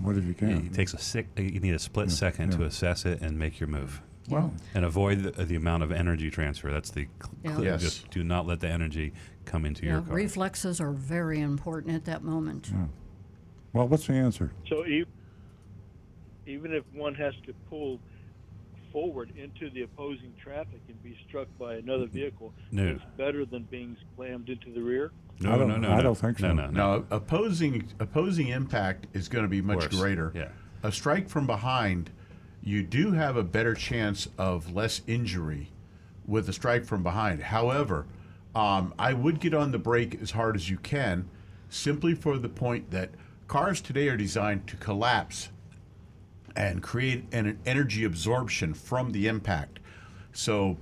What 0.00 0.16
if 0.16 0.24
you 0.24 0.34
can't? 0.34 0.66
It 0.66 0.74
takes 0.74 0.94
a 0.94 0.98
sick. 0.98 1.26
You 1.36 1.60
need 1.60 1.74
a 1.74 1.78
split 1.78 2.10
second 2.10 2.52
to 2.52 2.64
assess 2.64 3.04
it 3.04 3.20
and 3.20 3.38
make 3.38 3.58
your 3.60 3.68
move. 3.68 4.00
Well, 4.28 4.52
And 4.74 4.84
avoid 4.84 5.22
the, 5.22 5.44
the 5.44 5.56
amount 5.56 5.82
of 5.82 5.90
energy 5.90 6.30
transfer. 6.30 6.70
That's 6.70 6.90
the 6.90 7.08
cl- 7.22 7.34
Yeah. 7.44 7.50
cl- 7.52 7.64
Yes. 7.64 7.80
just 7.82 8.10
do 8.10 8.22
not 8.22 8.46
let 8.46 8.60
the 8.60 8.68
energy 8.68 9.12
come 9.46 9.64
into 9.64 9.86
Yeah, 9.86 9.92
your 9.92 10.02
car. 10.02 10.14
reflexes 10.14 10.80
are 10.82 10.92
very 10.92 11.40
important 11.40 11.94
at 11.94 12.04
that 12.04 12.22
moment. 12.22 12.70
well, 13.72 13.88
what's 13.88 14.06
the 14.06 14.12
answer? 14.12 14.52
So 14.68 14.84
e- 14.86 15.06
even 16.46 16.74
if 16.74 16.84
one 16.92 17.14
has 17.14 17.34
to 17.46 17.54
pull 17.70 17.98
forward 18.92 19.32
into 19.36 19.70
the 19.70 19.82
opposing 19.82 20.32
traffic 20.42 20.80
and 20.88 21.02
be 21.02 21.16
struck 21.28 21.46
by 21.58 21.74
another 21.74 22.06
vehicle, 22.06 22.52
No. 22.72 22.86
it's 22.88 23.02
better 23.16 23.44
than 23.44 23.64
being 23.64 23.96
slammed 24.16 24.48
into 24.48 24.72
the 24.72 24.80
rear. 24.82 25.10
no, 25.40 25.52
I 25.52 25.58
don't- 25.58 25.68
no, 25.68 25.76
no, 25.76 25.90
I 25.90 25.96
no. 25.98 26.02
don't 26.02 26.18
think 26.18 26.40
No, 26.40 26.48
so. 26.48 26.54
no, 26.54 26.66
no. 26.70 26.70
No, 26.98 27.04
opposing 27.10 27.84
opposing 28.00 28.48
impact 28.48 29.06
is 29.12 29.28
going 29.28 29.44
to 29.44 29.48
be 29.48 29.60
much 29.62 29.84
Worse, 29.84 30.00
greater. 30.00 30.32
yeah. 30.34 30.48
A 30.82 30.90
strike 30.92 31.28
from 31.28 31.46
behind, 31.46 32.10
you 32.62 32.82
do 32.82 33.12
have 33.12 33.36
a 33.36 33.44
better 33.44 33.74
chance 33.74 34.28
of 34.36 34.72
less 34.74 35.02
injury 35.06 35.70
with 36.26 36.48
a 36.48 36.52
strike 36.52 36.84
from 36.84 37.02
behind. 37.02 37.40
However, 37.42 38.06
um, 38.54 38.92
I 38.98 39.12
would 39.12 39.38
get 39.40 39.54
on 39.54 39.70
the 39.70 39.78
brake 39.78 40.18
as 40.20 40.32
hard 40.32 40.56
as 40.56 40.68
you 40.70 40.76
can, 40.78 41.28
simply 41.68 42.14
for 42.14 42.36
the 42.38 42.48
point 42.48 42.90
that 42.90 43.10
cars 43.46 43.80
today 43.80 44.08
are 44.08 44.16
designed 44.16 44.66
to 44.66 44.76
collapse 44.76 45.50
and 46.58 46.82
create 46.82 47.24
an 47.32 47.56
energy 47.64 48.02
absorption 48.02 48.74
from 48.74 49.12
the 49.12 49.28
impact. 49.28 49.78
So, 50.32 50.76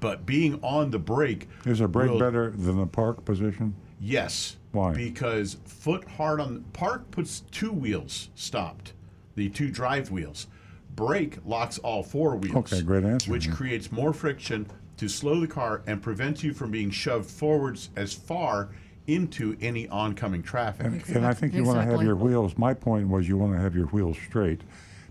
but 0.00 0.26
being 0.26 0.60
on 0.62 0.90
the 0.90 0.98
brake 0.98 1.48
Is 1.64 1.80
a 1.80 1.88
brake 1.88 2.10
will- 2.10 2.18
better 2.18 2.50
than 2.50 2.76
the 2.76 2.86
park 2.86 3.24
position? 3.24 3.74
Yes. 3.98 4.58
Why? 4.72 4.92
Because 4.92 5.56
foot 5.64 6.04
hard 6.10 6.40
on 6.40 6.64
park 6.74 7.10
puts 7.10 7.40
two 7.50 7.72
wheels 7.72 8.28
stopped, 8.34 8.92
the 9.34 9.48
two 9.48 9.70
drive 9.70 10.10
wheels. 10.10 10.46
Brake 10.94 11.38
locks 11.46 11.78
all 11.78 12.02
four 12.02 12.36
wheels. 12.36 12.56
Okay, 12.72 12.82
great 12.82 13.04
answer, 13.04 13.30
Which 13.30 13.46
yeah. 13.46 13.54
creates 13.54 13.90
more 13.90 14.12
friction 14.12 14.66
to 14.98 15.08
slow 15.08 15.40
the 15.40 15.46
car 15.46 15.82
and 15.86 16.02
prevents 16.02 16.44
you 16.44 16.52
from 16.52 16.70
being 16.70 16.90
shoved 16.90 17.30
forwards 17.30 17.88
as 17.96 18.12
far 18.12 18.70
into 19.06 19.56
any 19.60 19.88
oncoming 19.88 20.42
traffic. 20.42 20.86
And, 20.86 21.16
and 21.16 21.26
I 21.26 21.32
think 21.34 21.54
you 21.54 21.64
want 21.64 21.78
to 21.78 21.84
have 21.84 22.02
your 22.02 22.16
wheels, 22.16 22.58
my 22.58 22.74
point 22.74 23.08
was 23.08 23.26
you 23.28 23.36
want 23.38 23.54
to 23.54 23.60
have 23.60 23.74
your 23.74 23.86
wheels 23.86 24.16
straight 24.28 24.60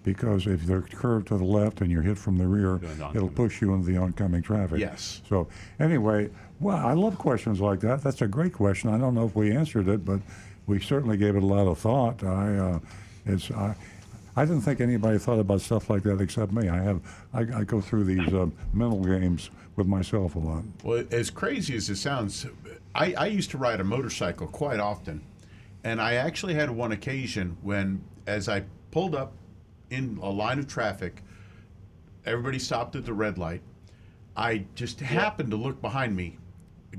because 0.03 0.47
if 0.47 0.63
they're 0.63 0.81
curved 0.81 1.27
to 1.27 1.37
the 1.37 1.43
left 1.43 1.81
and 1.81 1.91
you're 1.91 2.01
hit 2.01 2.17
from 2.17 2.37
the 2.37 2.47
rear, 2.47 2.79
it'll 3.13 3.29
push 3.29 3.61
you 3.61 3.73
into 3.73 3.87
the 3.87 3.97
oncoming 3.97 4.41
traffic. 4.41 4.79
Yes. 4.79 5.21
So 5.27 5.47
anyway, 5.79 6.29
well, 6.59 6.77
I 6.77 6.93
love 6.93 7.17
questions 7.17 7.59
like 7.59 7.79
that. 7.81 8.03
That's 8.03 8.21
a 8.21 8.27
great 8.27 8.53
question. 8.53 8.89
I 8.89 8.97
don't 8.97 9.15
know 9.15 9.25
if 9.25 9.35
we 9.35 9.55
answered 9.55 9.87
it, 9.87 10.05
but 10.05 10.19
we 10.67 10.79
certainly 10.79 11.17
gave 11.17 11.35
it 11.35 11.43
a 11.43 11.45
lot 11.45 11.67
of 11.67 11.77
thought. 11.77 12.23
I, 12.23 12.57
uh, 12.57 12.79
it's, 13.25 13.51
I, 13.51 13.75
I 14.35 14.45
didn't 14.45 14.61
think 14.61 14.81
anybody 14.81 15.17
thought 15.19 15.39
about 15.39 15.61
stuff 15.61 15.89
like 15.89 16.03
that 16.03 16.19
except 16.19 16.51
me. 16.51 16.69
I 16.69 16.81
have, 16.81 17.01
I, 17.33 17.41
I 17.41 17.63
go 17.63 17.81
through 17.81 18.05
these 18.05 18.33
uh, 18.33 18.47
mental 18.73 19.03
games 19.03 19.51
with 19.75 19.87
myself 19.87 20.35
a 20.35 20.39
lot. 20.39 20.63
Well, 20.83 21.03
as 21.11 21.29
crazy 21.29 21.75
as 21.75 21.89
it 21.89 21.97
sounds, 21.97 22.45
I, 22.95 23.13
I 23.13 23.25
used 23.27 23.51
to 23.51 23.57
ride 23.57 23.79
a 23.79 23.83
motorcycle 23.83 24.47
quite 24.47 24.79
often. 24.79 25.21
And 25.83 26.01
I 26.01 26.13
actually 26.15 26.53
had 26.53 26.69
one 26.71 26.93
occasion 26.93 27.57
when, 27.61 28.03
as 28.25 28.47
I 28.47 28.63
pulled 28.91 29.15
up 29.15 29.33
in 29.93 30.19
a 30.21 30.29
line 30.29 30.59
of 30.59 30.67
traffic, 30.67 31.21
everybody 32.25 32.59
stopped 32.59 32.95
at 32.95 33.05
the 33.05 33.13
red 33.13 33.37
light. 33.37 33.61
I 34.35 34.65
just 34.73 34.99
happened 34.99 35.51
to 35.51 35.57
look 35.57 35.81
behind 35.81 36.15
me, 36.15 36.37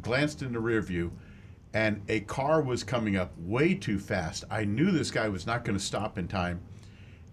glanced 0.01 0.43
in 0.43 0.53
the 0.53 0.61
rear 0.61 0.81
view, 0.81 1.13
and 1.75 2.01
a 2.09 2.21
car 2.21 2.63
was 2.63 2.85
coming 2.85 3.17
up 3.17 3.33
way 3.39 3.75
too 3.75 3.99
fast. 3.99 4.45
I 4.49 4.65
knew 4.65 4.93
this 4.93 5.11
guy 5.11 5.29
was 5.29 5.45
not 5.45 5.65
going 5.65 5.77
to 5.77 5.85
stop 5.85 6.19
in 6.19 6.29
time. 6.29 6.61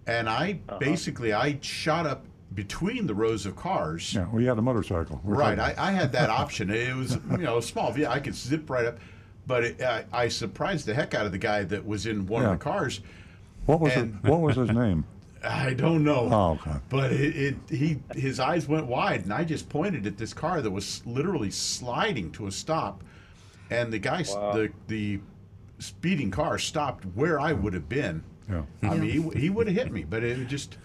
And 0.08 0.28
I 0.28 0.58
uh-huh. 0.68 0.78
basically 0.78 1.32
I 1.32 1.60
shot 1.60 2.06
up 2.06 2.24
between 2.54 3.06
the 3.06 3.14
rows 3.14 3.46
of 3.46 3.54
cars. 3.54 4.12
Yeah, 4.12 4.26
well, 4.32 4.42
you 4.42 4.48
had 4.48 4.58
a 4.58 4.62
motorcycle. 4.62 5.20
We're 5.22 5.36
Right, 5.36 5.58
I, 5.60 5.74
I 5.78 5.92
had 5.92 6.10
that 6.12 6.28
option. 6.28 6.70
It 6.70 6.94
was 6.96 7.18
you 7.30 7.38
know 7.38 7.58
a 7.58 7.62
small 7.62 7.92
vehicle. 7.92 8.12
I 8.12 8.18
could 8.18 8.34
zip 8.34 8.68
right 8.68 8.86
up, 8.86 8.98
but 9.46 9.62
it, 9.62 9.80
I, 9.80 10.04
I 10.12 10.28
surprised 10.28 10.86
the 10.86 10.92
heck 10.94 11.14
out 11.14 11.24
of 11.24 11.30
the 11.30 11.38
guy 11.38 11.62
that 11.62 11.86
was 11.86 12.06
in 12.06 12.26
one 12.26 12.42
Yeah. 12.42 12.52
of 12.52 12.58
the 12.58 12.64
cars. 12.64 13.00
what 13.66 13.78
was 13.78 13.92
and- 13.92 14.18
it, 14.24 14.28
what 14.28 14.40
was 14.40 14.56
his 14.56 14.70
name? 14.72 15.04
I 15.44 15.74
don't 15.74 16.04
know. 16.04 16.28
Oh, 16.30 16.50
okay. 16.60 16.78
But 16.88 17.12
it, 17.12 17.36
it 17.36 17.56
he 17.68 17.98
his 18.14 18.38
eyes 18.40 18.68
went 18.68 18.86
wide, 18.86 19.22
and 19.24 19.32
I 19.32 19.44
just 19.44 19.68
pointed 19.68 20.06
at 20.06 20.16
this 20.16 20.32
car 20.32 20.60
that 20.62 20.70
was 20.70 21.02
literally 21.06 21.50
sliding 21.50 22.30
to 22.32 22.46
a 22.46 22.52
stop, 22.52 23.02
and 23.70 23.92
the 23.92 23.98
guy, 23.98 24.20
s 24.20 24.34
the 24.34 24.70
the 24.88 25.20
speeding 25.78 26.30
car 26.30 26.58
stopped 26.58 27.04
where 27.14 27.40
I 27.40 27.52
would 27.52 27.74
have 27.74 27.88
been. 27.88 28.22
Yeah. 28.48 28.62
I 28.82 28.96
mean, 28.96 29.10
he, 29.32 29.40
he 29.40 29.50
would 29.50 29.66
have 29.66 29.76
hit 29.76 29.92
me, 29.92 30.04
but 30.04 30.22
it 30.22 30.46
just 30.48 30.78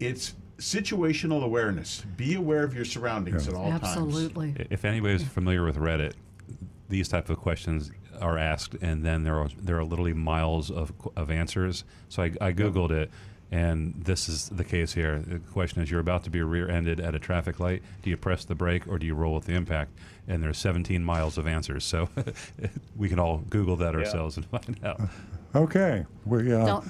it's 0.00 0.34
situational 0.58 1.42
awareness. 1.42 2.02
Be 2.16 2.34
aware 2.34 2.64
of 2.64 2.74
your 2.74 2.84
surroundings 2.84 3.46
Yeah. 3.46 3.52
at 3.52 3.56
all 3.58 3.70
times. 3.70 3.82
Absolutely. 3.84 4.54
If 4.70 4.84
anybody's 4.84 5.22
familiar 5.22 5.64
with 5.64 5.76
Reddit, 5.76 6.12
these 6.88 7.08
type 7.08 7.28
of 7.30 7.38
questions 7.38 7.90
are 8.20 8.38
asked, 8.38 8.74
and 8.80 9.04
then 9.04 9.24
there 9.24 9.36
are 9.38 9.48
there 9.60 9.78
are 9.78 9.84
literally 9.84 10.14
miles 10.14 10.70
of 10.70 10.92
of 11.16 11.30
answers. 11.30 11.84
So 12.08 12.22
I, 12.22 12.32
I 12.40 12.52
googled 12.52 12.90
it, 12.90 13.10
and 13.50 13.94
this 14.04 14.28
is 14.28 14.48
the 14.48 14.64
case 14.64 14.92
here. 14.94 15.18
The 15.18 15.38
question 15.38 15.82
is: 15.82 15.90
You're 15.90 16.00
about 16.00 16.24
to 16.24 16.30
be 16.30 16.42
rear-ended 16.42 17.00
at 17.00 17.14
a 17.14 17.18
traffic 17.18 17.60
light. 17.60 17.82
Do 18.02 18.10
you 18.10 18.16
press 18.16 18.44
the 18.44 18.54
brake 18.54 18.86
or 18.88 18.98
do 18.98 19.06
you 19.06 19.14
roll 19.14 19.34
with 19.34 19.46
the 19.46 19.54
impact? 19.54 19.92
And 20.28 20.42
there's 20.42 20.58
17 20.58 21.04
miles 21.04 21.38
of 21.38 21.46
answers. 21.46 21.84
So 21.84 22.08
we 22.96 23.08
can 23.08 23.18
all 23.20 23.38
Google 23.48 23.76
that 23.76 23.94
ourselves 23.94 24.36
and 24.36 24.46
find 24.46 24.78
out. 24.84 25.00
Okay, 25.54 26.04
we, 26.24 26.52
uh, 26.52 26.80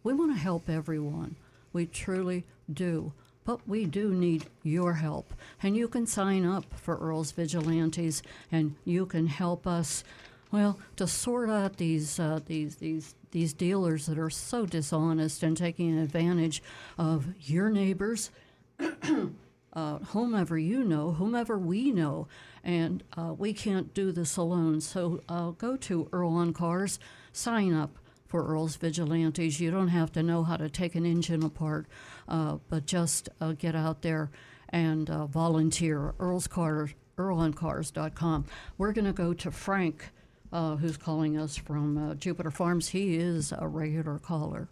we 0.04 0.14
want 0.14 0.34
to 0.34 0.40
help 0.40 0.70
everyone. 0.70 1.36
We 1.74 1.86
truly 1.86 2.46
do. 2.72 3.14
But 3.44 3.68
we 3.68 3.86
do 3.86 4.14
need 4.14 4.46
your 4.64 4.94
help. 4.94 5.34
And 5.62 5.76
you 5.78 5.88
can 5.88 6.08
sign 6.08 6.46
up 6.46 6.66
for 6.74 6.98
Earl's 6.98 7.32
Vigilantes 7.32 8.24
and 8.52 8.76
you 8.86 9.06
can 9.06 9.28
help 9.28 9.68
us, 9.68 10.04
well, 10.52 10.80
to 10.96 11.06
sort 11.06 11.50
out 11.50 11.78
these, 11.78 12.20
uh, 12.20 12.40
these, 12.48 12.78
these, 12.78 13.14
these 13.36 13.52
dealers 13.52 14.06
that 14.06 14.18
are 14.18 14.30
so 14.30 14.66
dishonest 14.66 15.44
and 15.44 15.58
taking 15.58 16.00
advantage 16.00 16.64
of 16.98 17.28
your 17.42 17.70
neighbors, 17.70 18.32
uh, 19.74 19.98
whomever 20.00 20.58
you 20.58 20.86
know, 20.86 21.12
whomever 21.12 21.60
we 21.60 21.92
know, 21.92 22.30
and 22.64 23.04
uh, 23.18 23.34
we 23.38 23.52
can't 23.52 23.94
do 23.94 24.14
this 24.14 24.38
alone. 24.38 24.80
So 24.80 25.20
uh, 25.28 25.50
go 25.50 25.76
to 25.76 26.08
Earl 26.14 26.30
on 26.30 26.54
Cars, 26.54 26.98
sign 27.34 27.74
up 27.74 27.98
for 28.26 28.46
Earl's 28.48 28.78
Vigilantes. 28.78 29.60
You 29.60 29.70
don't 29.70 29.90
have 29.90 30.14
to 30.14 30.24
know 30.24 30.46
how 30.46 30.56
to 30.56 30.70
take 30.70 30.96
an 30.96 31.06
engine 31.06 31.44
apart, 31.44 31.88
uh, 32.30 32.60
but 32.70 32.86
just 32.86 33.28
uh, 33.42 33.52
get 33.52 33.76
out 33.76 34.02
there 34.02 34.32
and 34.70 35.10
uh, 35.10 35.26
volunteer. 35.26 36.14
Earl's 36.22 36.48
Car, 36.48 36.92
EarlOnCars.com. 37.18 38.46
We're 38.78 38.94
going 38.94 39.04
to 39.04 39.12
go 39.12 39.34
to 39.34 39.52
Frank 39.52 40.12
uh, 40.56 40.78
who's 40.78 40.96
calling 40.96 41.38
us 41.38 41.58
from 41.58 41.98
uh, 41.98 42.14
Jupiter 42.16 42.50
Farms. 42.50 42.90
He 42.90 43.18
is 43.18 43.54
a 43.58 43.68
regular 43.68 44.18
caller. 44.20 44.70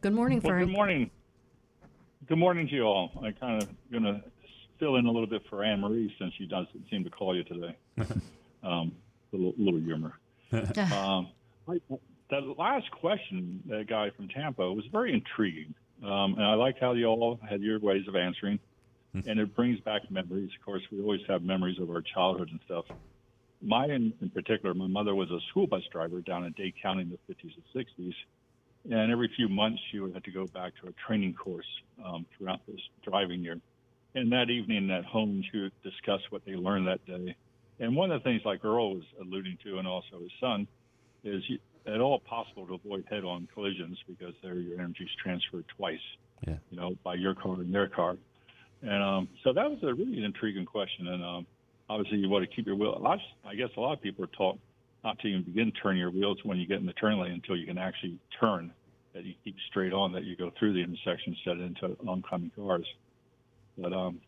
Good 0.00 0.12
morning, 0.12 0.40
Well, 0.42 0.52
Frank. 0.52 0.66
good 0.66 0.72
morning. 0.74 1.10
Good 2.26 2.38
morning 2.38 2.66
to 2.68 2.74
you 2.74 2.82
all. 2.82 3.12
I'm 3.24 3.32
kind 3.34 3.62
of 3.62 3.68
going 3.90 4.02
to 4.02 4.20
fill 4.80 4.96
in 4.96 5.06
a 5.06 5.10
little 5.10 5.28
bit 5.28 5.42
for 5.48 5.62
Anne 5.64 5.80
Marie 5.80 6.12
since 6.18 6.34
she 6.36 6.46
doesn't 6.46 6.84
seem 6.90 7.04
to 7.04 7.10
call 7.10 7.36
you 7.36 7.44
today. 7.44 7.76
um, 8.64 8.92
a 9.32 9.36
little, 9.36 9.54
little 9.56 9.80
humor. 9.80 10.18
Um, 10.52 11.28
I, 11.68 11.78
that 12.30 12.42
last 12.58 12.90
question, 12.90 13.62
that 13.68 13.86
guy 13.88 14.10
from 14.16 14.28
Tampa, 14.28 14.72
was 14.72 14.84
very 14.90 15.12
intriguing. 15.12 15.74
Um, 16.02 16.34
and 16.34 16.42
I 16.42 16.54
liked 16.54 16.80
how 16.80 16.92
you 16.94 17.04
all 17.06 17.38
had 17.48 17.60
your 17.60 17.78
ways 17.78 18.08
of 18.08 18.16
answering. 18.16 18.58
and 19.14 19.38
it 19.38 19.54
brings 19.54 19.78
back 19.80 20.10
memories. 20.10 20.50
Of 20.58 20.64
course, 20.64 20.82
we 20.90 21.00
always 21.00 21.20
have 21.28 21.42
memories 21.42 21.78
of 21.78 21.90
our 21.90 22.02
childhood 22.02 22.48
and 22.50 22.60
stuff. 22.64 22.84
Mine, 23.60 24.12
in 24.20 24.30
particular, 24.30 24.74
my 24.74 24.86
mother 24.86 25.14
was 25.14 25.30
a 25.30 25.40
school 25.50 25.66
bus 25.66 25.82
driver 25.90 26.20
down 26.20 26.44
in 26.44 26.52
Dade 26.52 26.74
County 26.80 27.02
in 27.02 27.10
the 27.10 27.34
50s 27.34 27.54
and 27.56 27.86
60s. 27.86 28.14
And 28.90 29.12
every 29.12 29.30
few 29.36 29.48
months, 29.48 29.80
she 29.90 29.98
would 29.98 30.14
have 30.14 30.22
to 30.22 30.30
go 30.30 30.46
back 30.46 30.72
to 30.82 30.88
a 30.88 30.92
training 31.06 31.34
course 31.34 31.66
um, 32.04 32.24
throughout 32.36 32.60
this 32.66 32.80
driving 33.02 33.42
year. 33.42 33.60
And 34.14 34.32
that 34.32 34.48
evening 34.50 34.90
at 34.90 35.04
home, 35.04 35.42
she 35.50 35.58
would 35.58 35.72
discuss 35.82 36.20
what 36.30 36.44
they 36.44 36.54
learned 36.54 36.86
that 36.86 37.04
day. 37.04 37.36
And 37.80 37.94
one 37.94 38.10
of 38.10 38.22
the 38.22 38.24
things, 38.24 38.42
like 38.44 38.64
Earl 38.64 38.94
was 38.94 39.04
alluding 39.20 39.58
to, 39.64 39.78
and 39.78 39.86
also 39.86 40.20
his 40.20 40.32
son, 40.40 40.66
is 41.24 41.42
you, 41.48 41.58
at 41.86 42.00
all 42.00 42.18
possible 42.20 42.66
to 42.66 42.74
avoid 42.74 43.04
head-on 43.10 43.48
collisions 43.52 43.98
because 44.06 44.34
there 44.42 44.54
your 44.54 44.78
energy 44.80 45.04
is 45.04 45.10
transferred 45.22 45.64
twice. 45.76 45.98
Yeah. 46.46 46.56
You 46.70 46.78
know, 46.78 46.96
by 47.02 47.14
your 47.14 47.34
car 47.34 47.54
and 47.54 47.74
their 47.74 47.88
car. 47.88 48.16
And 48.82 49.02
um, 49.02 49.28
so 49.42 49.52
that 49.52 49.68
was 49.68 49.78
a 49.82 49.92
really 49.92 50.22
intriguing 50.22 50.66
question. 50.66 51.08
And 51.08 51.24
um, 51.24 51.46
obviously, 51.88 52.18
you 52.18 52.28
want 52.28 52.48
to 52.48 52.54
keep 52.54 52.66
your 52.66 52.76
wheel. 52.76 52.98
Lot, 53.00 53.18
I 53.44 53.54
guess 53.54 53.68
a 53.76 53.80
lot 53.80 53.94
of 53.94 54.02
people 54.02 54.24
are 54.24 54.36
taught 54.36 54.58
not 55.04 55.18
to 55.20 55.28
even 55.28 55.42
begin 55.44 55.72
turning 55.82 56.00
your 56.00 56.10
wheels 56.10 56.38
when 56.44 56.58
you 56.58 56.66
get 56.66 56.80
in 56.80 56.86
the 56.86 56.92
turn 56.94 57.18
lane 57.20 57.32
until 57.32 57.56
you 57.56 57.66
can 57.66 57.78
actually 57.78 58.18
turn. 58.40 58.72
That 59.14 59.24
you 59.24 59.34
keep 59.42 59.56
straight 59.70 59.92
on, 59.92 60.12
that 60.12 60.24
you 60.24 60.36
go 60.36 60.50
through 60.58 60.74
the 60.74 60.82
intersection 60.82 61.32
instead 61.32 61.56
of 61.56 61.62
into 61.62 61.96
oncoming 62.06 62.52
cars. 62.54 62.86
But 63.76 63.92
um, 63.92 64.20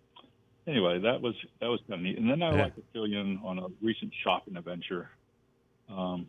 anyway, 0.66 0.98
that 1.00 1.20
was 1.20 1.34
that 1.60 1.66
was 1.66 1.80
kind 1.86 2.00
of 2.00 2.04
neat. 2.04 2.18
And 2.18 2.28
then 2.28 2.42
I'd 2.42 2.54
Yeah. 2.54 2.62
like 2.62 2.74
to 2.76 2.82
fill 2.92 3.06
you 3.06 3.20
in 3.20 3.38
on 3.44 3.58
a 3.58 3.66
recent 3.82 4.12
shopping 4.24 4.56
adventure, 4.56 5.10
um, 5.88 6.26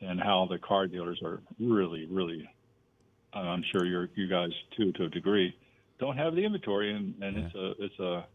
and 0.00 0.20
how 0.20 0.46
the 0.50 0.58
car 0.58 0.86
dealers 0.88 1.20
are 1.24 1.40
really, 1.60 2.06
really. 2.06 2.48
I'm 3.34 3.62
sure 3.72 3.86
you're 3.86 4.10
you 4.14 4.28
guys 4.28 4.50
too, 4.76 4.92
to 4.92 5.04
a 5.04 5.08
degree, 5.08 5.56
don't 5.98 6.16
have 6.18 6.34
the 6.34 6.44
inventory, 6.44 6.92
and, 6.94 7.14
and 7.22 7.36
it's 7.38 7.54
a 7.54 7.74
it's 7.78 7.98
a 8.00 8.26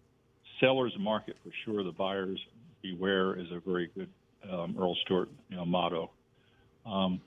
seller's 0.59 0.95
market 0.99 1.35
for 1.43 1.51
sure. 1.65 1.83
The 1.83 1.91
buyers 1.91 2.39
beware 2.81 3.39
is 3.39 3.47
a 3.51 3.59
very 3.59 3.89
good 3.95 4.09
um, 4.51 4.75
Earl 4.79 4.95
Stewart 5.03 5.29
you 5.49 5.57
know 5.57 5.65
motto. 5.65 6.11
Um, 6.85 7.21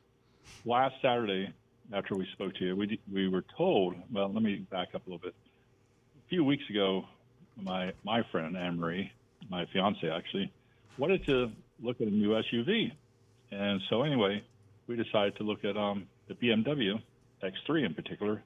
last 0.64 0.94
Saturday, 1.02 1.52
after 1.92 2.14
we 2.14 2.26
spoke 2.32 2.54
to 2.56 2.64
you, 2.64 2.76
we 2.76 2.98
we 3.12 3.28
were 3.28 3.44
told. 3.56 3.94
Well, 4.12 4.32
let 4.32 4.42
me 4.42 4.66
back 4.70 4.88
up 4.94 5.06
a 5.06 5.10
little 5.10 5.22
bit. 5.22 5.34
A 6.26 6.28
few 6.28 6.44
weeks 6.44 6.64
ago, 6.70 7.04
my 7.60 7.92
my 8.04 8.22
friend 8.30 8.56
Anne 8.56 8.78
Marie, 8.78 9.12
my 9.48 9.66
fiance 9.72 10.08
actually, 10.08 10.52
wanted 10.98 11.24
to 11.26 11.50
look 11.82 12.00
at 12.00 12.06
a 12.06 12.10
new 12.10 12.30
SUV, 12.30 12.92
and 13.50 13.80
so 13.88 14.02
anyway, 14.02 14.42
we 14.86 14.96
decided 14.96 15.36
to 15.36 15.42
look 15.42 15.64
at 15.64 15.76
um, 15.76 16.06
the 16.28 16.34
BMW 16.34 17.00
X3 17.42 17.86
in 17.86 17.94
particular, 17.94 18.42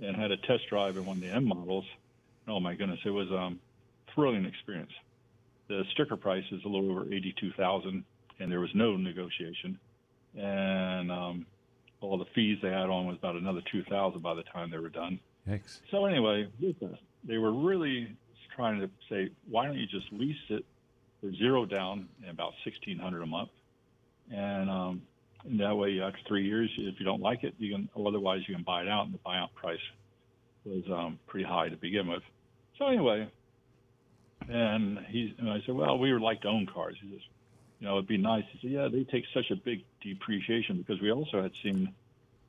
and 0.00 0.16
had 0.16 0.30
a 0.30 0.36
test 0.36 0.68
drive 0.68 0.96
in 0.96 1.04
one 1.04 1.18
of 1.18 1.22
the 1.22 1.30
M 1.30 1.46
models. 1.46 1.84
Oh 2.46 2.60
my 2.60 2.74
goodness, 2.74 3.00
it 3.04 3.10
was 3.10 3.30
um, 3.30 3.60
thrilling 4.18 4.44
experience. 4.44 4.90
The 5.68 5.84
sticker 5.92 6.16
price 6.16 6.44
is 6.50 6.60
a 6.64 6.68
little 6.68 6.90
over 6.90 7.04
eighty-two 7.04 7.52
thousand, 7.52 8.02
and 8.40 8.50
there 8.50 8.58
was 8.58 8.70
no 8.74 8.96
negotiation, 8.96 9.78
and 10.36 11.12
um, 11.12 11.46
all 12.00 12.18
the 12.18 12.24
fees 12.34 12.58
they 12.60 12.70
had 12.70 12.90
on 12.90 13.06
was 13.06 13.16
about 13.16 13.36
another 13.36 13.60
two 13.70 13.84
thousand 13.84 14.20
by 14.20 14.34
the 14.34 14.42
time 14.42 14.72
they 14.72 14.78
were 14.78 14.88
done. 14.88 15.20
Yikes. 15.48 15.78
So 15.92 16.06
anyway, 16.06 16.48
they 17.22 17.38
were 17.38 17.52
really 17.52 18.16
trying 18.56 18.80
to 18.80 18.90
say, 19.08 19.30
why 19.48 19.66
don't 19.66 19.78
you 19.78 19.86
just 19.86 20.12
lease 20.12 20.36
it 20.48 20.64
for 21.20 21.32
zero 21.34 21.64
down 21.64 22.08
and 22.22 22.30
about 22.30 22.54
sixteen 22.64 22.98
hundred 22.98 23.22
a 23.22 23.26
month, 23.26 23.50
and, 24.34 24.68
um, 24.68 25.02
and 25.44 25.60
that 25.60 25.76
way 25.76 26.00
after 26.00 26.18
three 26.26 26.44
years, 26.44 26.68
if 26.76 26.98
you 26.98 27.04
don't 27.04 27.22
like 27.22 27.44
it, 27.44 27.54
you 27.58 27.72
can. 27.72 27.88
Otherwise, 28.04 28.40
you 28.48 28.54
can 28.56 28.64
buy 28.64 28.82
it 28.82 28.88
out, 28.88 29.06
and 29.06 29.14
the 29.14 29.18
buyout 29.18 29.54
price 29.54 29.78
was 30.64 30.82
um, 30.90 31.20
pretty 31.28 31.46
high 31.46 31.68
to 31.68 31.76
begin 31.76 32.08
with. 32.08 32.22
So 32.78 32.86
anyway, 32.86 33.28
and 34.48 34.98
he 35.08 35.34
and 35.38 35.50
I 35.50 35.60
said, 35.64 35.74
well, 35.74 35.98
we 35.98 36.12
would 36.12 36.22
like 36.22 36.42
to 36.42 36.48
own 36.48 36.66
cars. 36.66 36.96
He 37.00 37.10
says, 37.10 37.20
you 37.80 37.86
know, 37.86 37.94
it'd 37.94 38.08
be 38.08 38.16
nice. 38.16 38.44
He 38.52 38.58
said, 38.60 38.70
yeah, 38.70 38.88
they 38.88 39.04
take 39.04 39.24
such 39.32 39.50
a 39.50 39.56
big 39.56 39.84
depreciation 40.00 40.78
because 40.78 41.00
we 41.00 41.12
also 41.12 41.42
had 41.42 41.52
seen 41.62 41.94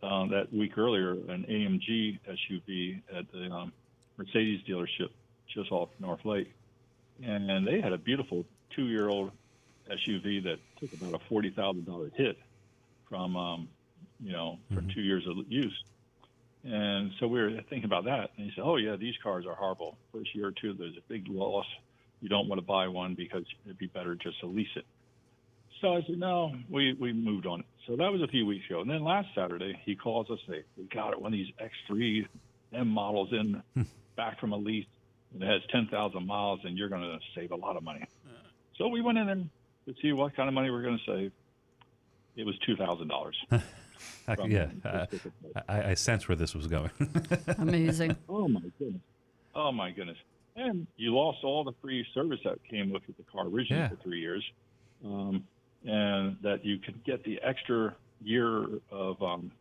uh, 0.01 0.25
that 0.27 0.53
week 0.53 0.77
earlier 0.77 1.11
an 1.11 1.45
AMG 1.49 2.19
SUV 2.27 3.01
at 3.13 3.31
the 3.31 3.51
um, 3.51 3.73
Mercedes 4.17 4.61
dealership 4.67 5.09
just 5.47 5.71
off 5.71 5.89
North 5.99 6.23
Lake, 6.25 6.53
and 7.23 7.67
they 7.67 7.81
had 7.81 7.93
a 7.93 7.97
beautiful 7.97 8.45
two-year-old 8.75 9.31
SUV 9.89 10.43
that 10.43 10.59
took 10.79 10.93
about 10.93 11.13
a 11.15 11.25
forty 11.27 11.49
thousand 11.49 11.85
dollar 11.85 12.11
hit 12.15 12.37
from 13.09 13.35
um, 13.35 13.67
you 14.19 14.31
know 14.31 14.59
for 14.73 14.81
two 14.93 15.01
years 15.01 15.27
of 15.27 15.37
use. 15.49 15.83
And 16.64 17.12
so 17.20 17.28
we 17.28 17.39
were 17.39 17.51
thinking 17.70 17.86
about 17.86 18.05
that, 18.05 18.32
and 18.36 18.45
he 18.45 18.51
said, 18.53 18.64
"Oh 18.64 18.76
yeah, 18.76 18.95
these 18.97 19.16
cars 19.24 19.45
are 19.45 19.55
horrible. 19.55 19.97
First 20.12 20.36
year 20.36 20.47
or 20.47 20.51
two, 20.51 20.74
there's 20.74 20.97
a 20.97 21.07
big 21.07 21.28
loss. 21.30 21.66
You 22.20 22.28
don't 22.28 22.49
want 22.49 22.60
to 22.60 22.66
buy 22.66 22.88
one 22.89 23.16
because 23.16 23.45
it'd 23.66 23.78
be 23.78 23.88
better 23.88 24.16
just 24.16 24.39
to 24.41 24.47
lease 24.47 24.76
it." 24.76 24.86
So 25.82 25.95
I 25.95 26.01
said, 26.01 26.20
no, 26.20 26.53
we, 26.70 26.93
we 26.99 27.14
moved 27.14 27.45
on. 27.45 27.64
So 27.88 27.95
that 27.95 28.12
was 28.12 28.22
a 28.22 28.28
few 28.28 28.45
weeks 28.45 28.66
ago. 28.70 28.82
And 28.82 28.89
then 28.89 29.03
last 29.03 29.30
Saturday, 29.34 29.80
he 29.86 29.95
calls 29.95 30.30
us, 30.30 30.39
say, 30.47 30.64
we 30.78 30.86
got 30.86 31.14
it, 31.14 31.22
one 31.22 31.34
of 31.34 31.38
these 31.39 31.51
X3 31.89 32.28
M 32.74 32.88
models 32.88 33.30
in 33.32 33.64
hmm. 33.74 33.84
back 34.16 34.39
from 34.39 34.51
a 34.51 34.57
lease. 34.57 34.86
And 35.34 35.43
it 35.43 35.47
has 35.47 35.62
10,000 35.72 36.26
miles, 36.26 36.60
and 36.64 36.78
you're 36.78 36.89
going 36.89 37.03
to 37.03 37.20
save 37.36 37.51
a 37.51 37.55
lot 37.55 37.78
of 37.78 37.84
money. 37.84 38.03
Uh. 38.26 38.34
So 38.78 38.88
we 38.88 39.01
went 39.01 39.18
in 39.20 39.28
there 39.28 39.93
to 39.93 40.01
see 40.01 40.12
what 40.12 40.36
kind 40.36 40.49
of 40.49 40.53
money 40.53 40.70
we're 40.70 40.82
going 40.82 40.99
to 41.05 41.12
save. 41.12 41.32
It 42.36 42.45
was 42.45 42.55
$2,000. 42.68 43.62
I, 44.27 44.35
From 44.35 44.51
yeah, 44.51 44.67
the 44.83 44.89
uh. 44.89 45.61
I, 45.67 45.91
I 45.91 45.93
sense 45.93 46.27
where 46.27 46.35
this 46.35 46.53
was 46.55 46.67
going. 46.67 46.91
Amazing. 47.57 48.15
Oh 48.27 48.47
my 48.47 48.61
goodness. 48.79 49.01
Oh 49.55 49.71
my 49.71 49.91
goodness. 49.91 50.17
And 50.55 50.87
you 50.97 51.13
lost 51.15 51.39
all 51.43 51.63
the 51.63 51.73
free 51.81 52.05
service 52.13 52.39
that 52.43 52.57
came 52.69 52.89
with 52.91 53.03
the 53.07 53.23
car 53.31 53.47
originally 53.47 53.83
Yeah. 53.83 53.89
for 53.89 53.95
three 53.97 54.19
years. 54.19 54.43
Um, 55.05 55.45
and 55.85 56.35
that 56.43 56.65
you 56.65 56.77
could 56.79 57.03
get 57.05 57.23
the 57.23 57.39
extra 57.41 57.95
year 58.21 58.65
of 58.91 59.21
um, 59.23 59.51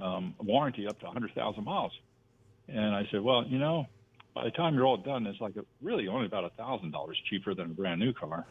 um, 0.00 0.34
warranty 0.38 0.86
up 0.86 0.98
to 1.00 1.06
100,000 1.06 1.64
miles. 1.64 1.92
And 2.68 2.94
I 2.94 3.06
said, 3.10 3.20
well, 3.20 3.44
you 3.46 3.58
know, 3.58 3.86
by 4.34 4.44
the 4.44 4.50
time 4.52 4.74
you're 4.74 4.84
all 4.86 4.96
done, 4.96 5.26
it's 5.26 5.40
like 5.40 5.56
a, 5.56 5.64
really 5.82 6.06
only 6.06 6.26
about 6.26 6.56
$1,000 6.56 6.92
cheaper 7.28 7.54
than 7.54 7.66
a 7.72 7.74
brand 7.74 7.98
new 7.98 8.12
car. 8.12 8.46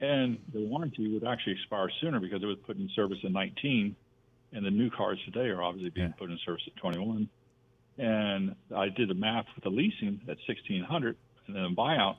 And 0.00 0.38
the 0.52 0.60
warranty 0.60 1.12
would 1.12 1.24
actually 1.26 1.54
expire 1.54 1.88
sooner 2.00 2.20
because 2.20 2.42
it 2.42 2.46
was 2.46 2.58
put 2.66 2.76
in 2.76 2.88
service 2.94 3.18
in 3.24 3.32
19. 3.32 3.96
And 4.54 4.64
the 4.64 4.70
new 4.70 4.88
cars 4.90 5.18
today 5.26 5.48
are 5.48 5.62
obviously 5.62 5.90
being 5.90 6.08
Yeah. 6.08 6.14
put 6.18 6.30
in 6.30 6.38
service 6.46 6.62
at 6.66 6.76
21 6.76 7.28
and 7.98 8.54
I 8.74 8.88
did 8.88 9.08
the 9.08 9.14
math 9.14 9.46
with 9.54 9.62
the 9.64 9.70
leasing 9.70 10.20
at 10.28 10.36
sixteen 10.48 10.82
hundred, 10.82 11.16
and 11.46 11.54
then 11.54 11.62
a 11.64 11.70
buyout. 11.70 12.16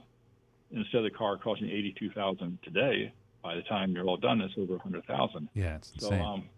Instead 0.72 1.00
of 1.00 1.04
the 1.04 1.10
car 1.10 1.38
costing 1.38 1.70
eighty 1.70 1.94
two 2.00 2.10
thousand 2.12 2.60
today, 2.64 3.12
by 3.44 3.56
the 3.56 3.62
time 3.64 3.92
you're 3.92 4.06
all 4.06 4.16
done, 4.16 4.40
it's 4.40 4.54
over 4.58 4.76
a 4.76 4.80
hundred 4.80 5.06
thousand. 5.06 5.50
yeah, 5.54 5.76
it's 5.76 5.92
So 6.00 6.08
insane. 6.08 6.22
um, 6.22 6.50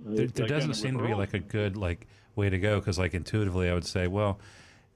there, 0.00 0.26
there 0.26 0.46
doesn't 0.48 0.74
seem 0.74 0.98
to 0.98 1.04
be 1.04 1.14
like 1.14 1.34
a 1.34 1.38
good 1.38 1.76
like 1.76 2.08
way 2.34 2.50
to 2.50 2.58
go 2.58 2.80
because 2.80 2.98
like 2.98 3.14
intuitively 3.14 3.68
I 3.70 3.74
would 3.74 3.86
say 3.86 4.08
well 4.08 4.40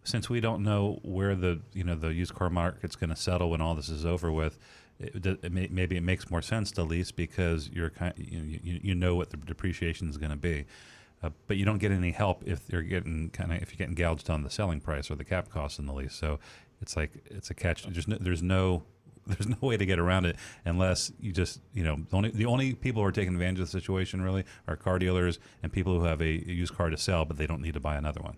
since 0.03 0.29
we 0.29 0.41
don't 0.41 0.65
know 0.65 0.99
where 1.03 1.37
the 1.37 1.61
you 1.73 1.85
know 1.85 1.95
the 1.95 2.13
used 2.13 2.35
car 2.35 2.51
market's 2.51 2.97
going 2.97 3.11
to 3.11 3.17
settle 3.17 3.49
when 3.51 3.61
all 3.61 3.77
this 3.77 3.89
is 3.89 4.05
over 4.05 4.33
with 4.33 4.59
it, 5.01 5.27
it 5.27 5.53
may, 5.53 5.69
maybe 5.71 5.97
it 5.97 6.03
makes 6.03 6.31
more 6.31 6.43
sense 6.43 6.73
to 6.73 6.83
lease 6.83 7.13
because 7.13 7.71
you're 7.71 7.91
kind 7.91 8.15
you, 8.17 8.61
you, 8.63 8.81
you 8.83 8.95
know 8.95 9.15
what 9.15 9.31
the 9.31 9.37
depreciation 9.37 10.09
is 10.09 10.17
going 10.17 10.31
to 10.31 10.37
be. 10.37 10.65
Uh, 11.23 11.31
but 11.47 11.57
you 11.57 11.65
don't 11.65 11.79
get 11.79 11.91
any 11.91 12.13
help 12.13 12.45
if 12.47 12.63
you're 12.69 12.83
getting 12.83 13.31
kind 13.31 13.53
of 13.53 13.61
if 13.61 13.73
you're 13.73 13.79
getting 13.79 13.95
gouged 13.95 14.31
on 14.31 14.43
the 14.43 14.51
selling 14.51 14.81
price 14.81 15.11
or 15.11 15.17
the 15.17 15.25
cap 15.25 15.51
cost 15.51 15.79
in 15.79 15.87
the 15.87 15.93
lease. 15.93 16.15
So 16.15 16.39
it's 16.81 16.97
like 16.97 17.11
it's 17.27 17.51
a 17.51 17.55
catch 17.55 17.85
there's 17.85 18.09
no, 18.09 18.17
there's 18.21 18.43
no 18.43 18.83
there's 19.27 19.49
no 19.49 19.57
way 19.61 19.77
to 19.77 19.85
get 19.85 19.99
around 19.99 20.25
it 20.25 20.37
unless 20.65 21.13
you 21.21 21.33
just 21.33 21.61
you 21.75 21.85
know 21.85 21.97
the 22.09 22.17
only 22.17 22.31
the 22.31 22.47
only 22.47 22.75
people 22.75 23.03
who 23.03 23.09
are 23.09 23.13
taking 23.13 23.35
advantage 23.35 23.61
of 23.61 23.67
the 23.67 23.71
situation 23.71 24.23
really 24.23 24.45
are 24.67 24.77
car 24.77 24.99
dealers 24.99 25.39
and 25.63 25.73
people 25.73 25.99
who 25.99 26.05
have 26.05 26.23
a 26.23 26.51
used 26.51 26.75
car 26.75 26.89
to 26.89 26.97
sell 26.97 27.25
but 27.25 27.37
they 27.37 27.47
don't 27.47 27.61
need 27.61 27.75
to 27.75 27.81
buy 27.81 27.97
another 27.97 28.21
one 28.23 28.37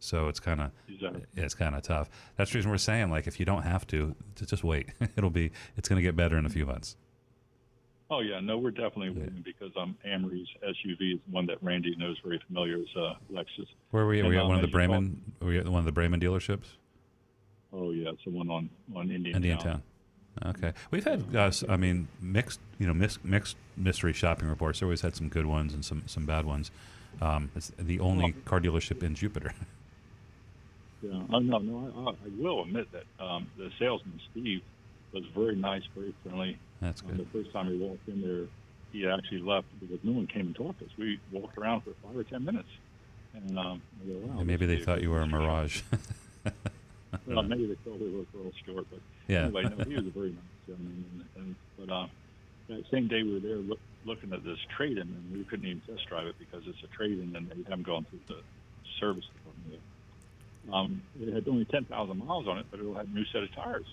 so 0.00 0.28
it's 0.28 0.40
kind 0.40 0.60
of 0.60 0.70
Exactly. 0.88 1.22
it's 1.36 1.54
kind 1.54 1.74
of 1.74 1.82
tough 1.82 2.08
that's 2.36 2.52
the 2.52 2.58
reason 2.58 2.70
we're 2.70 2.78
saying 2.78 3.10
like 3.10 3.26
if 3.26 3.38
you 3.40 3.46
don't 3.46 3.62
have 3.62 3.86
to 3.88 4.14
just 4.46 4.62
wait 4.64 4.88
it'll 5.16 5.30
be 5.30 5.50
it's 5.76 5.88
going 5.88 5.96
to 5.98 6.02
get 6.02 6.14
better 6.16 6.36
in 6.38 6.46
a 6.46 6.50
few 6.50 6.66
months 6.66 6.96
Oh 8.10 8.20
yeah, 8.20 8.40
no, 8.40 8.56
we're 8.56 8.70
definitely 8.70 9.10
waiting 9.10 9.42
because 9.44 9.70
um, 9.76 9.94
Anne 10.02 10.22
Marie's 10.22 10.48
SUV 10.66 11.16
is 11.16 11.20
one 11.30 11.44
that 11.44 11.62
Randy 11.62 11.94
knows 11.96 12.16
very 12.24 12.40
familiar 12.46 12.78
is 12.78 12.88
uh, 12.96 13.16
Lexus. 13.30 13.66
where 13.90 14.04
were 14.06 14.08
we 14.12 14.22
were 14.22 14.30
we 14.30 14.36
And, 14.36 14.38
at 14.38 14.42
um, 14.44 14.48
one 14.48 14.56
of 14.56 14.62
the 14.62 14.78
as 14.78 14.82
you 14.82 14.88
call- 14.88 15.46
were 15.46 15.48
we 15.52 15.58
at 15.58 15.68
one 15.68 15.78
of 15.80 15.84
the 15.84 15.92
Braman 15.92 16.18
dealerships 16.22 16.68
Oh 17.70 17.90
yeah, 17.90 18.08
it's 18.08 18.24
the 18.24 18.30
one 18.30 18.48
on 18.48 18.70
on 18.96 19.10
Indian. 19.10 19.36
Indiantown 19.36 19.82
Okay, 20.46 20.72
we've 20.92 21.04
had, 21.04 21.34
uh, 21.36 21.50
I 21.68 21.76
mean, 21.76 22.06
mixed, 22.20 22.60
you 22.78 22.86
know, 22.86 22.94
mixed, 22.94 23.24
mixed 23.24 23.56
mystery 23.76 24.12
shopping 24.12 24.48
reports. 24.48 24.80
Always 24.82 25.00
had 25.00 25.16
some 25.16 25.28
good 25.28 25.44
ones 25.46 25.74
and 25.74 25.84
some 25.84 26.04
some 26.06 26.24
bad 26.26 26.46
ones. 26.46 26.70
Um, 27.20 27.50
it's 27.56 27.72
the 27.76 27.98
only 28.00 28.32
car 28.46 28.60
dealership 28.60 29.02
in 29.02 29.14
Jupiter. 29.14 29.52
Yeah, 31.02 31.20
oh, 31.32 31.38
no, 31.38 31.58
no, 31.58 31.92
I, 32.08 32.10
I 32.10 32.28
will 32.38 32.62
admit 32.62 32.88
that 32.92 33.04
um, 33.24 33.46
the 33.56 33.70
salesman 33.78 34.20
Steve 34.30 34.62
was 35.12 35.24
very 35.34 35.54
nice, 35.54 35.82
very 35.96 36.12
friendly. 36.22 36.58
That's 36.80 37.02
Um, 37.02 37.16
the 37.16 37.24
first 37.26 37.52
time 37.52 37.68
we 37.68 37.76
walked 37.78 38.08
in 38.08 38.20
there, 38.20 38.46
he 38.92 39.06
actually 39.06 39.40
left 39.40 39.66
because 39.80 39.98
no 40.02 40.12
one 40.12 40.26
came 40.26 40.46
and 40.46 40.56
talked 40.56 40.80
to 40.80 40.86
us. 40.86 40.90
We 40.98 41.20
walked 41.30 41.56
around 41.56 41.82
for 41.82 41.92
five 42.02 42.16
or 42.16 42.24
ten 42.24 42.44
minutes, 42.44 42.68
and 43.34 43.58
um, 43.58 43.82
I 44.02 44.06
go, 44.06 44.14
wow, 44.26 44.38
And 44.38 44.46
maybe 44.46 44.66
they 44.66 44.80
thought 44.84 45.02
you 45.02 45.10
were 45.10 45.20
a 45.22 45.26
mirage. 45.26 45.82
Well, 47.26 47.42
maybe 47.42 47.66
they 47.66 47.74
thought 47.84 48.00
we 48.00 48.10
were 48.10 48.24
Earl 48.34 48.52
Stewart, 48.62 48.86
but 48.90 49.00
Yeah. 49.28 49.44
anyway, 49.44 49.64
no, 49.64 49.84
he 49.84 49.94
was 49.96 50.06
a 50.06 50.10
very 50.18 50.30
nice 50.30 50.42
gentleman. 50.66 51.28
And, 51.36 51.44
and 51.44 51.56
but 51.78 51.92
um, 51.92 52.10
that 52.68 52.84
same 52.90 53.06
day 53.08 53.22
we 53.22 53.34
were 53.34 53.40
there 53.40 53.56
look, 53.56 53.80
looking 54.06 54.32
at 54.32 54.44
this 54.44 54.58
trade-in, 54.76 55.02
and 55.02 55.32
we 55.36 55.44
couldn't 55.44 55.66
even 55.66 55.82
test 55.82 56.08
drive 56.08 56.26
it 56.26 56.36
because 56.38 56.62
it's 56.66 56.82
a 56.82 56.86
trade-in, 56.96 57.36
and 57.36 57.48
they 57.50 57.62
haven't 57.68 57.86
gone 57.86 58.06
through 58.08 58.20
the 58.28 58.40
service. 58.98 59.24
Um, 60.72 61.02
it 61.18 61.32
had 61.32 61.48
only 61.48 61.64
10,000 61.66 62.18
miles 62.18 62.46
on 62.48 62.58
it, 62.58 62.66
but 62.70 62.80
it 62.80 62.96
had 62.96 63.06
a 63.06 63.10
new 63.10 63.24
set 63.32 63.42
of 63.42 63.54
tires. 63.54 63.86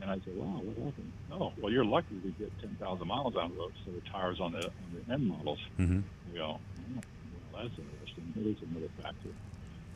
And 0.00 0.10
I 0.10 0.14
said, 0.24 0.34
"Wow, 0.34 0.60
what 0.62 0.76
happened?" 0.76 1.12
Oh, 1.32 1.52
well, 1.56 1.72
you're 1.72 1.84
lucky 1.84 2.20
to 2.20 2.30
get 2.32 2.52
10,000 2.60 3.06
miles 3.06 3.34
out 3.36 3.50
of 3.50 3.56
those 3.56 3.72
set 3.84 3.94
of 3.94 4.02
tires 4.12 4.38
on 4.40 4.52
the 4.52 4.70
on 4.82 4.92
the 4.92 5.12
M 5.12 5.26
models. 5.26 5.58
hmm 5.76 6.00
We 6.26 6.38
go, 6.38 6.60
oh, 6.78 7.02
well, 7.32 7.62
that's 7.62 7.74
interesting. 7.78 8.32
That 8.36 8.46
is 8.48 8.58
another 8.62 8.88
factor. 9.02 9.30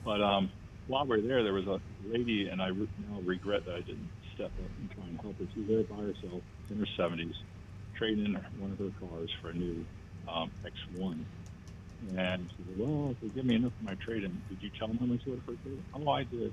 But 0.04 0.20
um, 0.20 0.50
while 0.86 1.06
we 1.06 1.18
are 1.18 1.22
there, 1.22 1.44
there 1.44 1.52
was 1.52 1.66
a 1.66 1.80
lady, 2.04 2.48
and 2.50 2.60
I 2.60 2.68
re- 2.68 2.88
now 2.98 3.20
regret 3.20 3.62
that 3.66 3.74
I 3.76 3.82
didn't 3.82 4.10
step 4.34 4.50
up 4.58 4.70
and 4.80 4.90
try 4.90 5.04
and 5.06 5.20
help 5.22 5.38
her. 5.38 5.44
She 5.54 5.60
was 5.60 5.68
there 5.68 5.84
by 5.84 6.02
herself, 6.02 6.42
in 6.70 6.78
her 6.78 6.88
70s, 6.98 7.34
trading 7.96 8.24
in 8.24 8.34
one 8.60 8.72
of 8.72 8.78
her 8.78 8.90
cars 8.98 9.30
for 9.40 9.50
a 9.50 9.54
new 9.54 9.86
um, 10.26 10.50
X1. 10.66 11.24
And 12.16 12.48
she 12.50 12.56
said, 12.64 12.78
well, 12.78 13.10
if 13.10 13.20
they 13.20 13.28
give 13.28 13.44
me 13.44 13.54
enough 13.56 13.72
for 13.78 13.84
my 13.84 13.94
trade-in, 13.94 14.42
did 14.48 14.58
you 14.60 14.70
tell 14.78 14.88
them 14.88 14.98
how 14.98 15.06
much 15.06 15.20
it 15.26 15.30
was 15.30 15.40
for 15.46 15.52
a 15.52 15.56
trade-in? 15.56 15.82
Oh, 15.94 16.10
I 16.10 16.24
did. 16.24 16.52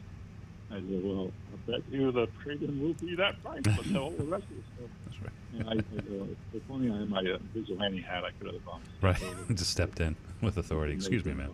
I 0.71 0.75
said, 0.75 1.01
well, 1.03 1.31
I 1.51 1.71
bet 1.71 1.81
you 1.91 2.11
the 2.11 2.27
trade-in 2.43 2.79
will 2.81 2.93
be 2.93 3.15
that 3.15 3.41
price, 3.43 3.61
but 3.63 3.85
so 3.91 4.03
all 4.03 4.11
the 4.11 4.23
rest 4.25 4.43
of 4.43 4.49
the 4.49 4.63
stuff. 4.75 4.89
That's 5.05 5.21
right. 5.21 5.59
And 5.59 5.69
I 5.69 5.73
said, 5.95 6.05
well, 6.09 6.27
if 6.53 6.61
only 6.69 6.91
I 6.91 6.99
had 6.99 7.09
my 7.09 7.19
uh, 7.19 7.37
vigilante 7.53 8.01
hat, 8.01 8.23
I 8.23 8.31
could 8.37 8.53
have 8.53 8.67
um, 8.71 8.81
Right. 9.01 9.21
Just 9.49 9.71
stepped 9.71 9.99
in 9.99 10.15
with 10.41 10.57
authority. 10.57 10.93
Excuse 10.93 11.25
me, 11.25 11.33
man. 11.33 11.49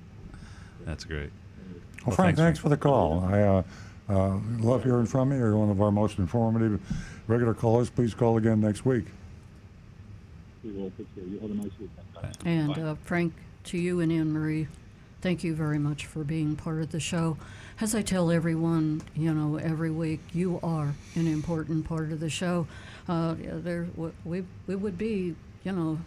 That's 0.84 1.04
great. 1.04 1.30
Well, 1.30 1.80
Well, 2.06 2.16
Frank, 2.16 2.36
thanks, 2.36 2.40
thanks 2.40 2.58
for 2.60 2.68
the 2.68 2.76
call. 2.76 3.20
I 3.20 3.42
uh, 3.42 3.62
uh, 4.08 4.38
love 4.60 4.84
hearing 4.84 5.06
from 5.06 5.32
you. 5.32 5.38
You're 5.38 5.56
one 5.56 5.70
of 5.70 5.82
our 5.82 5.90
most 5.90 6.18
informative 6.18 6.80
regular 7.26 7.54
callers. 7.54 7.90
Please 7.90 8.14
call 8.14 8.36
again 8.36 8.60
next 8.60 8.86
week. 8.86 9.06
We 10.64 10.70
will 10.72 10.90
take 10.96 11.14
care. 11.14 11.24
You 11.24 11.38
have 11.40 11.50
a 11.50 11.54
nice 11.54 11.70
weekend. 11.78 12.06
guys. 12.14 12.34
And 12.44 12.74
Bye. 12.74 12.82
uh, 12.82 12.94
Frank, 13.04 13.32
to 13.64 13.78
you 13.78 14.00
and 14.00 14.12
Anne 14.12 14.32
Marie, 14.32 14.68
thank 15.22 15.42
you 15.44 15.54
very 15.54 15.78
much 15.78 16.06
for 16.06 16.22
being 16.24 16.56
part 16.56 16.80
of 16.82 16.90
the 16.90 17.00
show. 17.00 17.36
As 17.80 17.94
I 17.94 18.02
tell 18.02 18.30
everyone, 18.30 19.02
you 19.16 19.32
know, 19.32 19.56
every 19.56 19.90
week, 19.90 20.20
you 20.34 20.60
are 20.62 20.94
an 21.14 21.26
important 21.26 21.86
part 21.86 22.12
of 22.12 22.20
the 22.20 22.28
show. 22.30 22.66
Uh, 23.08 23.34
there, 23.38 23.84
w- 23.84 24.12
we 24.24 24.44
we 24.66 24.76
would 24.76 24.98
be, 24.98 25.34
you 25.64 25.72
know, 25.72 25.98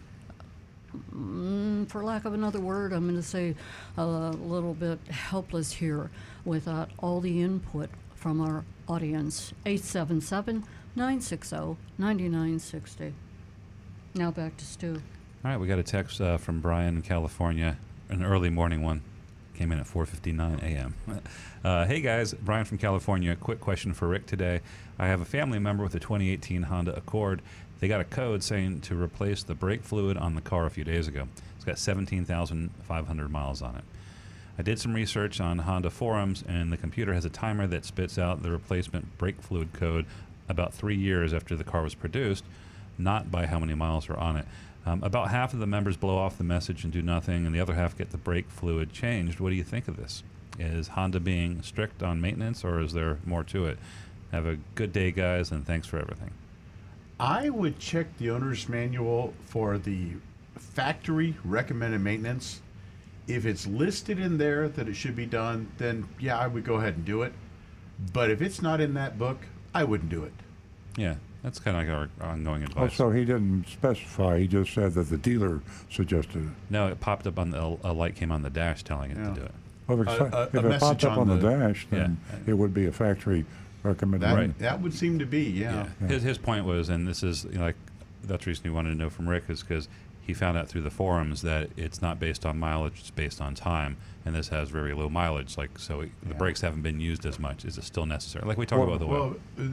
mm, 1.12 1.88
for 1.88 2.04
lack 2.04 2.24
of 2.24 2.32
another 2.34 2.60
word, 2.60 2.92
I'm 2.92 3.02
going 3.04 3.16
to 3.16 3.22
say 3.22 3.56
a 3.96 4.06
little 4.06 4.74
bit 4.74 5.00
helpless 5.08 5.72
here 5.72 6.10
without 6.44 6.90
all 7.00 7.20
the 7.20 7.42
input 7.42 7.90
from 8.14 8.40
our 8.40 8.64
audience. 8.88 9.52
877 9.66 10.64
960 10.96 11.76
9960. 11.98 13.14
Now 14.16 14.30
back 14.30 14.56
to 14.58 14.64
Stu. 14.64 15.02
All 15.44 15.50
right, 15.50 15.56
we 15.58 15.66
got 15.66 15.80
a 15.80 15.82
text 15.82 16.20
uh, 16.20 16.36
from 16.36 16.60
Brian 16.60 16.94
in 16.94 17.02
California, 17.02 17.76
an 18.08 18.24
early 18.24 18.48
morning 18.48 18.80
one. 18.80 19.02
Came 19.56 19.72
in 19.72 19.80
at 19.80 19.86
4:59 19.86 20.62
a.m. 20.62 20.94
Uh, 21.64 21.86
hey 21.86 22.02
guys, 22.02 22.34
Brian 22.34 22.66
from 22.66 22.76
California. 22.76 23.34
Quick 23.34 23.58
question 23.58 23.94
for 23.94 24.06
Rick 24.06 24.26
today. 24.26 24.60
I 24.98 25.06
have 25.06 25.22
a 25.22 25.24
family 25.24 25.58
member 25.58 25.82
with 25.82 25.94
a 25.94 25.98
2018 25.98 26.64
Honda 26.64 26.94
Accord. 26.94 27.40
They 27.80 27.88
got 27.88 28.02
a 28.02 28.04
code 28.04 28.42
saying 28.42 28.82
to 28.82 29.00
replace 29.00 29.42
the 29.42 29.54
brake 29.54 29.82
fluid 29.82 30.18
on 30.18 30.34
the 30.34 30.42
car 30.42 30.66
a 30.66 30.70
few 30.70 30.84
days 30.84 31.08
ago. 31.08 31.26
It's 31.56 31.64
got 31.64 31.78
17,500 31.78 33.30
miles 33.30 33.62
on 33.62 33.76
it. 33.76 33.84
I 34.58 34.62
did 34.62 34.78
some 34.78 34.92
research 34.92 35.40
on 35.40 35.60
Honda 35.60 35.88
forums, 35.88 36.44
and 36.46 36.70
the 36.70 36.76
computer 36.76 37.14
has 37.14 37.24
a 37.24 37.30
timer 37.30 37.66
that 37.68 37.86
spits 37.86 38.18
out 38.18 38.42
the 38.42 38.50
replacement 38.50 39.16
brake 39.16 39.40
fluid 39.40 39.72
code 39.72 40.04
about 40.50 40.74
three 40.74 40.96
years 40.96 41.32
after 41.32 41.56
the 41.56 41.64
car 41.64 41.82
was 41.82 41.94
produced, 41.94 42.44
not 42.98 43.30
by 43.30 43.46
how 43.46 43.58
many 43.58 43.74
miles 43.74 44.08
are 44.08 44.16
on 44.16 44.36
it. 44.36 44.46
Um, 44.86 45.02
about 45.02 45.30
half 45.30 45.54
of 45.54 45.60
the 45.60 45.66
members 45.66 45.96
blow 45.96 46.18
off 46.18 46.36
the 46.36 46.44
message 46.44 46.84
and 46.84 46.92
do 46.92 47.00
nothing, 47.00 47.46
and 47.46 47.54
the 47.54 47.60
other 47.60 47.74
half 47.74 47.96
get 47.96 48.10
the 48.10 48.18
brake 48.18 48.50
fluid 48.50 48.92
changed. 48.92 49.40
What 49.40 49.50
do 49.50 49.56
you 49.56 49.64
think 49.64 49.88
of 49.88 49.96
this? 49.96 50.22
Is 50.58 50.88
Honda 50.88 51.20
being 51.20 51.62
strict 51.62 52.02
on 52.02 52.20
maintenance, 52.20 52.64
or 52.64 52.80
is 52.80 52.92
there 52.92 53.18
more 53.24 53.44
to 53.44 53.66
it? 53.66 53.78
Have 54.30 54.46
a 54.46 54.58
good 54.74 54.92
day, 54.92 55.10
guys, 55.10 55.50
and 55.50 55.66
thanks 55.66 55.86
for 55.86 55.98
everything. 55.98 56.32
I 57.18 57.48
would 57.48 57.78
check 57.78 58.18
the 58.18 58.30
owner's 58.30 58.68
manual 58.68 59.32
for 59.46 59.78
the 59.78 60.12
factory 60.56 61.36
recommended 61.44 62.00
maintenance. 62.00 62.60
If 63.26 63.46
it's 63.46 63.66
listed 63.66 64.18
in 64.18 64.36
there 64.36 64.68
that 64.68 64.88
it 64.88 64.94
should 64.94 65.16
be 65.16 65.26
done, 65.26 65.70
then 65.78 66.08
yeah, 66.20 66.38
I 66.38 66.46
would 66.46 66.64
go 66.64 66.74
ahead 66.74 66.96
and 66.96 67.04
do 67.04 67.22
it. 67.22 67.32
But 68.12 68.30
if 68.30 68.42
it's 68.42 68.60
not 68.60 68.80
in 68.80 68.94
that 68.94 69.18
book, 69.18 69.38
I 69.72 69.84
wouldn't 69.84 70.10
do 70.10 70.24
it. 70.24 70.32
Yeah, 70.96 71.14
that's 71.44 71.60
kind 71.60 71.76
of 71.76 71.86
like 71.86 72.10
our 72.20 72.30
ongoing 72.32 72.62
advice. 72.64 72.98
Also, 72.98 73.10
he 73.10 73.24
didn't 73.24 73.68
specify. 73.68 74.38
He 74.40 74.48
just 74.48 74.72
said 74.74 74.94
that 74.94 75.04
the 75.10 75.18
dealer 75.18 75.60
suggested 75.90 76.36
it. 76.46 76.52
no, 76.70 76.88
it 76.88 76.98
popped 77.00 77.26
up 77.26 77.38
on 77.38 77.50
the 77.50 77.60
a 77.84 77.92
light 77.92 78.16
came 78.16 78.32
on 78.32 78.42
the 78.42 78.50
dash 78.50 78.82
telling 78.82 79.10
it 79.12 79.18
Yeah. 79.18 79.28
to 79.28 79.34
do 79.34 79.42
it. 79.42 79.54
Well, 79.86 80.00
if, 80.00 80.08
it's- 80.08 80.20
A- 80.32 80.36
a- 80.36 80.42
if 80.58 80.64
a 80.64 80.70
it 80.70 80.80
popped 80.80 81.04
up 81.04 81.12
on 81.12 81.18
on 81.18 81.28
the, 81.28 81.36
the- 81.36 81.50
dash, 81.50 81.86
then 81.90 82.16
Yeah. 82.32 82.38
it 82.46 82.54
would 82.54 82.72
be 82.74 82.86
a 82.86 82.92
factory 82.92 83.44
recommendation. 83.82 84.34
That 84.36 84.40
Right. 84.42 84.58
that 84.60 84.80
would 84.80 84.94
seem 84.94 85.18
to 85.18 85.26
be, 85.26 85.42
yeah. 85.42 85.86
Yeah. 86.00 86.08
His, 86.08 86.22
his 86.22 86.38
point 86.38 86.64
was, 86.64 86.88
and 86.88 87.06
this 87.06 87.22
is 87.22 87.44
you 87.44 87.58
know, 87.58 87.64
like 87.66 87.76
that's 88.24 88.44
the 88.46 88.50
reason 88.50 88.64
he 88.64 88.70
wanted 88.70 88.88
to 88.90 88.96
know 88.96 89.10
from 89.10 89.28
Rick 89.28 89.44
is 89.48 89.62
because 89.62 89.86
he 90.22 90.32
found 90.32 90.56
out 90.56 90.68
through 90.68 90.80
the 90.80 90.90
forums 90.90 91.42
that 91.42 91.68
it's 91.76 92.00
not 92.00 92.18
based 92.18 92.46
on 92.46 92.58
mileage; 92.58 92.94
it's 93.00 93.10
based 93.10 93.42
on 93.42 93.54
time, 93.54 93.98
and 94.24 94.34
this 94.34 94.48
has 94.48 94.70
very 94.70 94.94
low 94.94 95.10
mileage. 95.10 95.58
Like 95.58 95.78
so, 95.78 96.00
it- 96.00 96.12
the 96.26 96.34
brakes 96.34 96.62
haven't 96.62 96.80
been 96.80 96.98
used 97.00 97.26
as 97.26 97.38
much. 97.38 97.66
Is 97.66 97.76
it 97.76 97.84
still 97.84 98.06
necessary? 98.06 98.46
Like 98.46 98.56
we 98.56 98.64
talked 98.64 98.80
Well- 98.86 98.96
about 98.96 99.00
the 99.06 99.12
oil. 99.12 99.36
Well, 99.58 99.66
uh, 99.66 99.70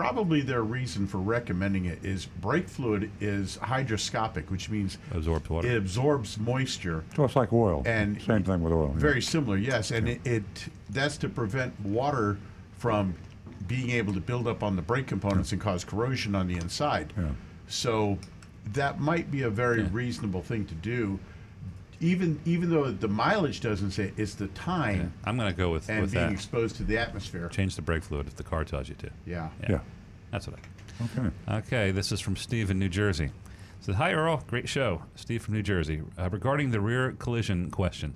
probably 0.00 0.40
their 0.40 0.62
reason 0.62 1.06
for 1.06 1.18
recommending 1.18 1.84
it 1.84 1.98
is 2.02 2.24
brake 2.40 2.68
fluid 2.68 3.10
is 3.20 3.58
hydroscopic, 3.58 4.48
which 4.48 4.70
means 4.70 4.96
absorbs 5.12 5.50
water. 5.50 5.68
it 5.68 5.76
absorbs 5.76 6.38
moisture. 6.38 7.04
So 7.16 7.24
it's 7.24 7.36
like 7.36 7.52
oil. 7.52 7.82
And 7.84 8.22
Same 8.22 8.44
thing 8.44 8.62
with 8.62 8.72
oil. 8.72 8.92
yeah. 8.94 9.00
Very 9.00 9.20
similar, 9.20 9.56
yes, 9.58 9.90
and 9.90 10.08
it, 10.08 10.20
it 10.24 10.44
that's 10.88 11.18
to 11.18 11.28
prevent 11.28 11.78
water 11.80 12.38
from 12.78 13.14
being 13.66 13.90
able 13.90 14.14
to 14.14 14.20
build 14.20 14.46
up 14.46 14.62
on 14.62 14.76
the 14.76 14.82
brake 14.82 15.06
components 15.08 15.52
and 15.52 15.60
cause 15.60 15.84
corrosion 15.84 16.34
on 16.34 16.46
the 16.46 16.54
inside. 16.54 17.12
Yeah. 17.18 17.28
So 17.66 18.16
that 18.72 19.00
might 19.00 19.30
be 19.30 19.42
a 19.42 19.50
very 19.50 19.82
Yeah. 19.82 19.88
reasonable 19.92 20.42
thing 20.42 20.64
to 20.66 20.74
do. 20.76 21.18
Even 22.00 22.40
even 22.46 22.70
though 22.70 22.90
the 22.90 23.08
mileage 23.08 23.60
doesn't 23.60 23.90
say, 23.90 24.12
it's 24.16 24.34
the 24.34 24.46
Yeah. 24.46 24.50
time 24.54 25.12
I'm 25.24 25.36
going 25.36 25.50
to 25.50 25.56
go 25.56 25.70
with 25.70 25.88
and 25.90 26.02
with 26.02 26.12
being 26.12 26.26
that. 26.26 26.32
exposed 26.32 26.76
to 26.76 26.84
the 26.84 26.96
atmosphere. 26.98 27.48
Change 27.48 27.76
the 27.76 27.82
brake 27.82 28.02
fluid 28.02 28.26
if 28.26 28.36
the 28.36 28.42
car 28.42 28.64
tells 28.64 28.88
you 28.88 28.94
to. 28.96 29.10
Yeah. 29.26 29.50
Yeah. 29.68 29.80
That's 30.30 30.46
what 30.48 30.56
I. 30.58 31.04
Okay. 31.04 31.30
Okay, 31.58 31.90
this 31.90 32.12
is 32.12 32.20
from 32.20 32.36
Steve 32.36 32.70
in 32.70 32.78
New 32.78 32.88
Jersey. 32.88 33.30
Says, 33.80 33.94
Hi, 33.96 34.12
Earl. 34.12 34.42
Great 34.46 34.68
show. 34.68 35.02
Steve 35.14 35.42
from 35.42 35.54
New 35.54 35.62
Jersey. 35.62 36.02
Uh, 36.18 36.28
regarding 36.30 36.70
the 36.70 36.80
rear 36.80 37.12
collision 37.12 37.70
question, 37.70 38.14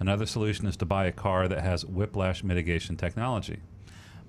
another 0.00 0.24
solution 0.26 0.66
is 0.66 0.76
to 0.78 0.86
buy 0.86 1.04
a 1.06 1.12
car 1.12 1.46
that 1.48 1.60
has 1.62 1.84
whiplash 1.84 2.42
mitigation 2.42 2.96
technology. 2.96 3.58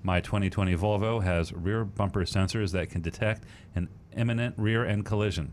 My 0.02 0.20
2020 0.20 0.76
Volvo 0.76 1.22
has 1.22 1.52
rear 1.52 1.84
bumper 1.84 2.22
sensors 2.24 2.72
that 2.72 2.90
can 2.90 3.00
detect 3.00 3.44
an 3.74 3.88
imminent 4.14 4.54
rear 4.58 4.84
end 4.86 5.04
collision. 5.06 5.52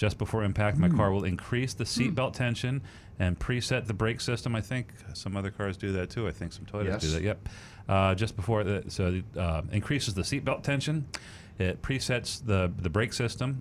Just 0.00 0.16
before 0.16 0.44
impact, 0.44 0.78
my 0.78 0.88
car 0.88 1.12
will 1.12 1.24
increase 1.24 1.74
the 1.74 1.84
seatbelt 1.84 2.32
tension 2.32 2.80
and 3.18 3.38
preset 3.38 3.86
the 3.86 3.92
brake 3.92 4.22
system. 4.22 4.56
I 4.56 4.62
think 4.62 4.94
some 5.12 5.36
other 5.36 5.50
cars 5.50 5.76
do 5.76 5.92
that 5.92 6.08
too. 6.08 6.26
I 6.26 6.30
think 6.30 6.54
some 6.54 6.64
Toyotas 6.64 7.02
do 7.02 7.10
that. 7.10 7.22
Yep. 7.22 7.48
Uh, 7.86 8.14
just 8.14 8.34
before 8.34 8.64
the 8.64 8.82
so 8.88 9.08
it 9.08 9.38
uh, 9.38 9.60
increases 9.72 10.14
the 10.14 10.22
seatbelt 10.22 10.62
tension. 10.62 11.06
It 11.58 11.82
presets 11.82 12.42
the 12.42 12.72
the 12.78 12.88
brake 12.88 13.12
system. 13.12 13.60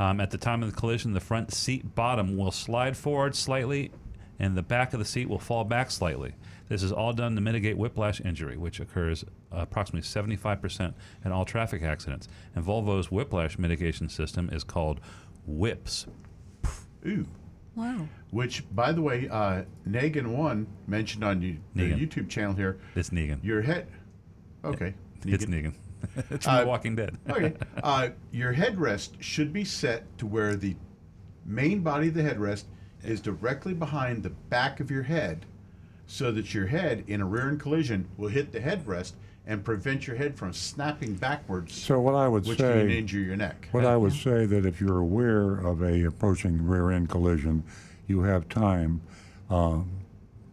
Um, 0.00 0.20
at 0.20 0.32
the 0.32 0.38
time 0.38 0.64
of 0.64 0.72
the 0.72 0.76
collision, 0.76 1.12
the 1.12 1.20
front 1.20 1.54
seat 1.54 1.94
bottom 1.94 2.36
will 2.36 2.50
slide 2.50 2.96
forward 2.96 3.36
slightly, 3.36 3.92
and 4.40 4.56
the 4.56 4.62
back 4.62 4.92
of 4.92 4.98
the 4.98 5.06
seat 5.06 5.28
will 5.28 5.38
fall 5.38 5.62
back 5.62 5.92
slightly. 5.92 6.34
This 6.68 6.82
is 6.82 6.90
all 6.90 7.12
done 7.12 7.36
to 7.36 7.40
mitigate 7.40 7.78
whiplash 7.78 8.20
injury, 8.20 8.56
which 8.56 8.80
occurs 8.80 9.24
approximately 9.52 10.02
75% 10.06 10.94
in 11.24 11.32
all 11.32 11.44
traffic 11.44 11.82
accidents. 11.82 12.28
And 12.54 12.64
Volvo's 12.64 13.10
whiplash 13.10 13.56
mitigation 13.56 14.08
system 14.08 14.50
is 14.52 14.64
called 14.64 15.00
WHIPS. 15.46 16.06
Ooh. 17.06 17.26
Wow. 17.74 18.08
Which, 18.30 18.64
by 18.74 18.92
the 18.92 19.02
way, 19.02 19.28
uh, 19.28 19.62
Negan 19.88 20.28
One 20.28 20.66
mentioned 20.86 21.22
on 21.24 21.42
you, 21.42 21.58
the 21.74 21.82
Negan. 21.92 22.00
YouTube 22.00 22.28
channel 22.28 22.54
here. 22.54 22.78
It's 22.94 23.10
Negan. 23.10 23.42
Your 23.44 23.62
head. 23.62 23.86
Okay. 24.64 24.94
It's 25.24 25.44
Negan. 25.44 25.74
it's 26.30 26.44
from 26.46 26.54
Uh, 26.54 26.60
The 26.62 26.66
Walking 26.66 26.96
Dead. 26.96 27.16
okay. 27.30 27.54
Uh, 27.82 28.08
your 28.32 28.54
headrest 28.54 29.10
should 29.20 29.52
be 29.52 29.64
set 29.64 30.04
to 30.18 30.26
where 30.26 30.56
the 30.56 30.74
main 31.44 31.80
body 31.80 32.08
of 32.08 32.14
the 32.14 32.22
headrest 32.22 32.64
is 33.04 33.20
directly 33.20 33.74
behind 33.74 34.22
the 34.22 34.30
back 34.30 34.80
of 34.80 34.90
your 34.90 35.02
head, 35.04 35.46
so 36.06 36.32
that 36.32 36.54
your 36.54 36.66
head 36.66 37.04
in 37.06 37.20
a 37.20 37.24
rear 37.26 37.48
end 37.48 37.60
collision 37.60 38.08
will 38.16 38.28
hit 38.28 38.52
the 38.52 38.60
headrest 38.60 39.12
and 39.46 39.64
prevent 39.64 40.06
your 40.06 40.16
head 40.16 40.36
from 40.36 40.52
snapping 40.52 41.14
backwards, 41.14 41.72
So 41.74 42.00
what 42.00 42.14
I 42.14 42.26
would 42.26 42.46
which 42.46 42.58
say. 42.58 42.80
can 42.80 42.90
injure 42.90 43.20
your 43.20 43.36
neck. 43.36 43.68
What 43.70 43.84
I 43.86 43.96
would 43.96 44.12
say 44.12 44.44
that 44.44 44.66
if 44.66 44.80
you're 44.80 44.98
aware 44.98 45.58
of 45.58 45.82
a 45.82 46.04
approaching 46.04 46.66
rear 46.66 46.90
end 46.90 47.08
collision, 47.08 47.62
you 48.08 48.22
have 48.22 48.48
time 48.48 49.00
uh, 49.48 49.80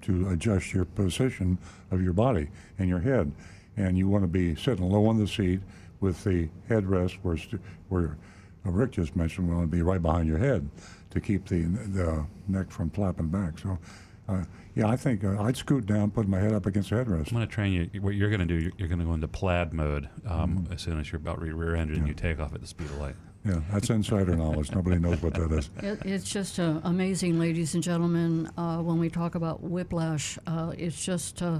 to 0.03 0.29
adjust 0.29 0.73
your 0.73 0.85
position 0.85 1.57
of 1.91 2.03
your 2.03 2.13
body 2.13 2.49
and 2.77 2.87
your 2.87 2.99
head, 2.99 3.31
and 3.77 3.97
you 3.97 4.07
want 4.07 4.23
to 4.23 4.27
be 4.27 4.55
sitting 4.55 4.87
low 4.87 5.07
on 5.07 5.17
the 5.17 5.27
seat 5.27 5.59
with 5.99 6.23
the 6.23 6.49
headrest 6.69 7.13
where 7.23 7.37
st- 7.37 7.61
where 7.89 8.17
uh, 8.65 8.69
Rick 8.71 8.91
just 8.91 9.15
mentioned, 9.15 9.49
we 9.49 9.55
want 9.55 9.69
to 9.69 9.75
be 9.75 9.81
right 9.81 10.01
behind 10.01 10.27
your 10.27 10.37
head 10.37 10.69
to 11.09 11.19
keep 11.19 11.47
the 11.47 11.61
the 11.63 12.25
neck 12.47 12.69
from 12.69 12.91
flapping 12.91 13.27
back. 13.29 13.57
So. 13.57 13.79
Uh, 14.27 14.43
yeah, 14.75 14.87
I 14.87 14.95
think 14.95 15.23
uh, 15.23 15.41
I'd 15.41 15.57
scoot 15.57 15.85
down, 15.85 16.11
put 16.11 16.27
my 16.27 16.39
head 16.39 16.53
up 16.53 16.65
against 16.65 16.89
the 16.89 16.95
headrest. 16.95 17.27
I'm 17.27 17.35
going 17.35 17.47
to 17.47 17.53
train 17.53 17.89
you. 17.93 18.01
What 18.01 18.15
you're 18.15 18.29
going 18.29 18.39
to 18.39 18.45
do, 18.45 18.55
you're, 18.55 18.71
you're 18.77 18.87
going 18.87 18.99
to 18.99 19.05
go 19.05 19.13
into 19.13 19.27
plaid 19.27 19.73
mode 19.73 20.09
um, 20.27 20.67
as 20.71 20.81
soon 20.81 20.99
as 20.99 21.11
you're 21.11 21.19
about 21.19 21.41
re- 21.41 21.51
rear-ended 21.51 21.97
and 21.97 22.07
you 22.07 22.13
take 22.13 22.39
off 22.39 22.55
at 22.55 22.61
the 22.61 22.67
speed 22.67 22.87
of 22.87 22.97
light. 22.97 23.15
Yeah, 23.45 23.59
that's 23.71 23.89
insider 23.89 24.35
knowledge. 24.35 24.71
Nobody 24.71 24.97
knows 24.97 25.21
what 25.21 25.33
that 25.33 25.51
is. 25.51 25.69
It, 25.79 25.99
it's 26.05 26.29
just 26.29 26.59
uh, 26.59 26.79
amazing, 26.85 27.39
ladies 27.39 27.73
and 27.73 27.83
gentlemen. 27.83 28.49
Uh, 28.57 28.77
when 28.77 28.99
we 28.99 29.09
talk 29.09 29.35
about 29.35 29.61
whiplash, 29.61 30.39
uh, 30.47 30.71
it's 30.77 31.03
just 31.03 31.41
uh, 31.41 31.59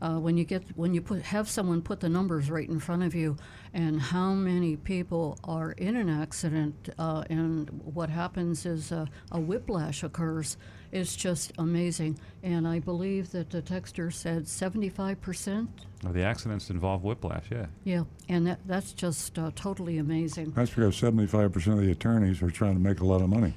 uh, 0.00 0.18
when 0.18 0.36
you 0.36 0.44
get 0.44 0.64
when 0.76 0.92
you 0.92 1.00
put 1.00 1.22
have 1.22 1.48
someone 1.48 1.80
put 1.80 2.00
the 2.00 2.08
numbers 2.08 2.50
right 2.50 2.68
in 2.68 2.80
front 2.80 3.04
of 3.04 3.14
you, 3.14 3.36
and 3.72 4.00
how 4.00 4.32
many 4.32 4.74
people 4.74 5.38
are 5.44 5.70
in 5.72 5.94
an 5.94 6.08
accident, 6.08 6.88
uh, 6.98 7.22
and 7.30 7.68
what 7.84 8.10
happens 8.10 8.66
is 8.66 8.90
uh, 8.90 9.06
a 9.30 9.38
whiplash 9.38 10.02
occurs. 10.02 10.56
It's 10.92 11.16
just 11.16 11.52
amazing, 11.56 12.18
and 12.42 12.68
I 12.68 12.78
believe 12.78 13.30
that 13.32 13.48
the 13.48 13.62
texter 13.62 14.12
said 14.12 14.46
seventy-five 14.46 15.20
percent. 15.22 15.70
Well, 16.04 16.12
the 16.12 16.22
accidents 16.22 16.68
involve 16.68 17.02
whiplash, 17.02 17.44
yeah. 17.50 17.66
Yeah, 17.84 18.04
and 18.28 18.46
that, 18.46 18.60
that's 18.66 18.92
just 18.92 19.38
uh, 19.38 19.52
totally 19.56 19.96
amazing. 19.98 20.50
That's 20.50 20.70
because 20.70 21.00
75% 21.00 21.54
of 21.74 21.78
the 21.80 21.92
attorneys 21.92 22.42
are 22.42 22.50
trying 22.50 22.74
to 22.74 22.80
make 22.80 23.00
a 23.00 23.06
lot 23.06 23.22
of 23.22 23.28
money. 23.28 23.54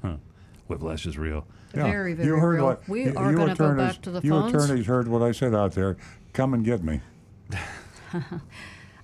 Whiplash 0.68 1.04
is 1.04 1.18
real. 1.18 1.44
Yeah, 1.74 1.82
Very, 1.90 2.14
very 2.14 2.28
you 2.28 2.36
heard 2.36 2.54
real. 2.56 2.64
What, 2.66 2.88
we 2.88 3.06
you- 3.06 3.14
are 3.16 3.30
you 3.32 3.36
going 3.36 3.48
to 3.50 3.54
go 3.56 3.64
attorneys- 3.64 3.94
back 3.96 4.02
to 4.02 4.10
the 4.12 4.20
you 4.22 4.30
phones. 4.30 4.54
attorneys 4.54 4.86
heard 4.86 5.08
what 5.08 5.20
I 5.22 5.32
said 5.32 5.52
out 5.52 5.72
there. 5.72 5.96
Come 6.32 6.54
and 6.54 6.64
get 6.64 6.82
me. 6.82 7.00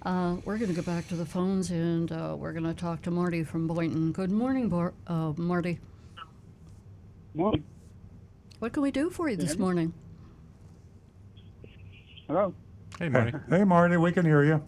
Uh, 0.02 0.36
we're 0.44 0.56
going 0.56 0.68
to 0.72 0.76
go 0.76 0.82
back 0.82 1.08
to 1.08 1.16
the 1.16 1.26
phones 1.26 1.72
and 1.72 2.12
uh, 2.12 2.36
we're 2.38 2.52
going 2.52 2.62
to 2.64 2.72
talk 2.74 3.02
to 3.02 3.10
Marty 3.10 3.42
from 3.42 3.66
Boynton. 3.66 4.12
Good 4.12 4.30
morning, 4.30 4.68
Bar- 4.68 4.94
uh, 5.08 5.32
Marty. 5.36 5.80
Morning. 7.36 7.64
What 8.60 8.72
can 8.72 8.82
we 8.82 8.90
do 8.90 9.10
for 9.10 9.28
you 9.28 9.36
this 9.36 9.50
hear 9.50 9.58
morning? 9.58 9.92
Hello. 12.26 12.54
Hey, 12.98 13.10
Marty. 13.10 13.32
Hey, 13.50 13.62
Marty, 13.62 13.98
we 13.98 14.10
can 14.10 14.24
hear 14.24 14.42
you. 14.42 14.62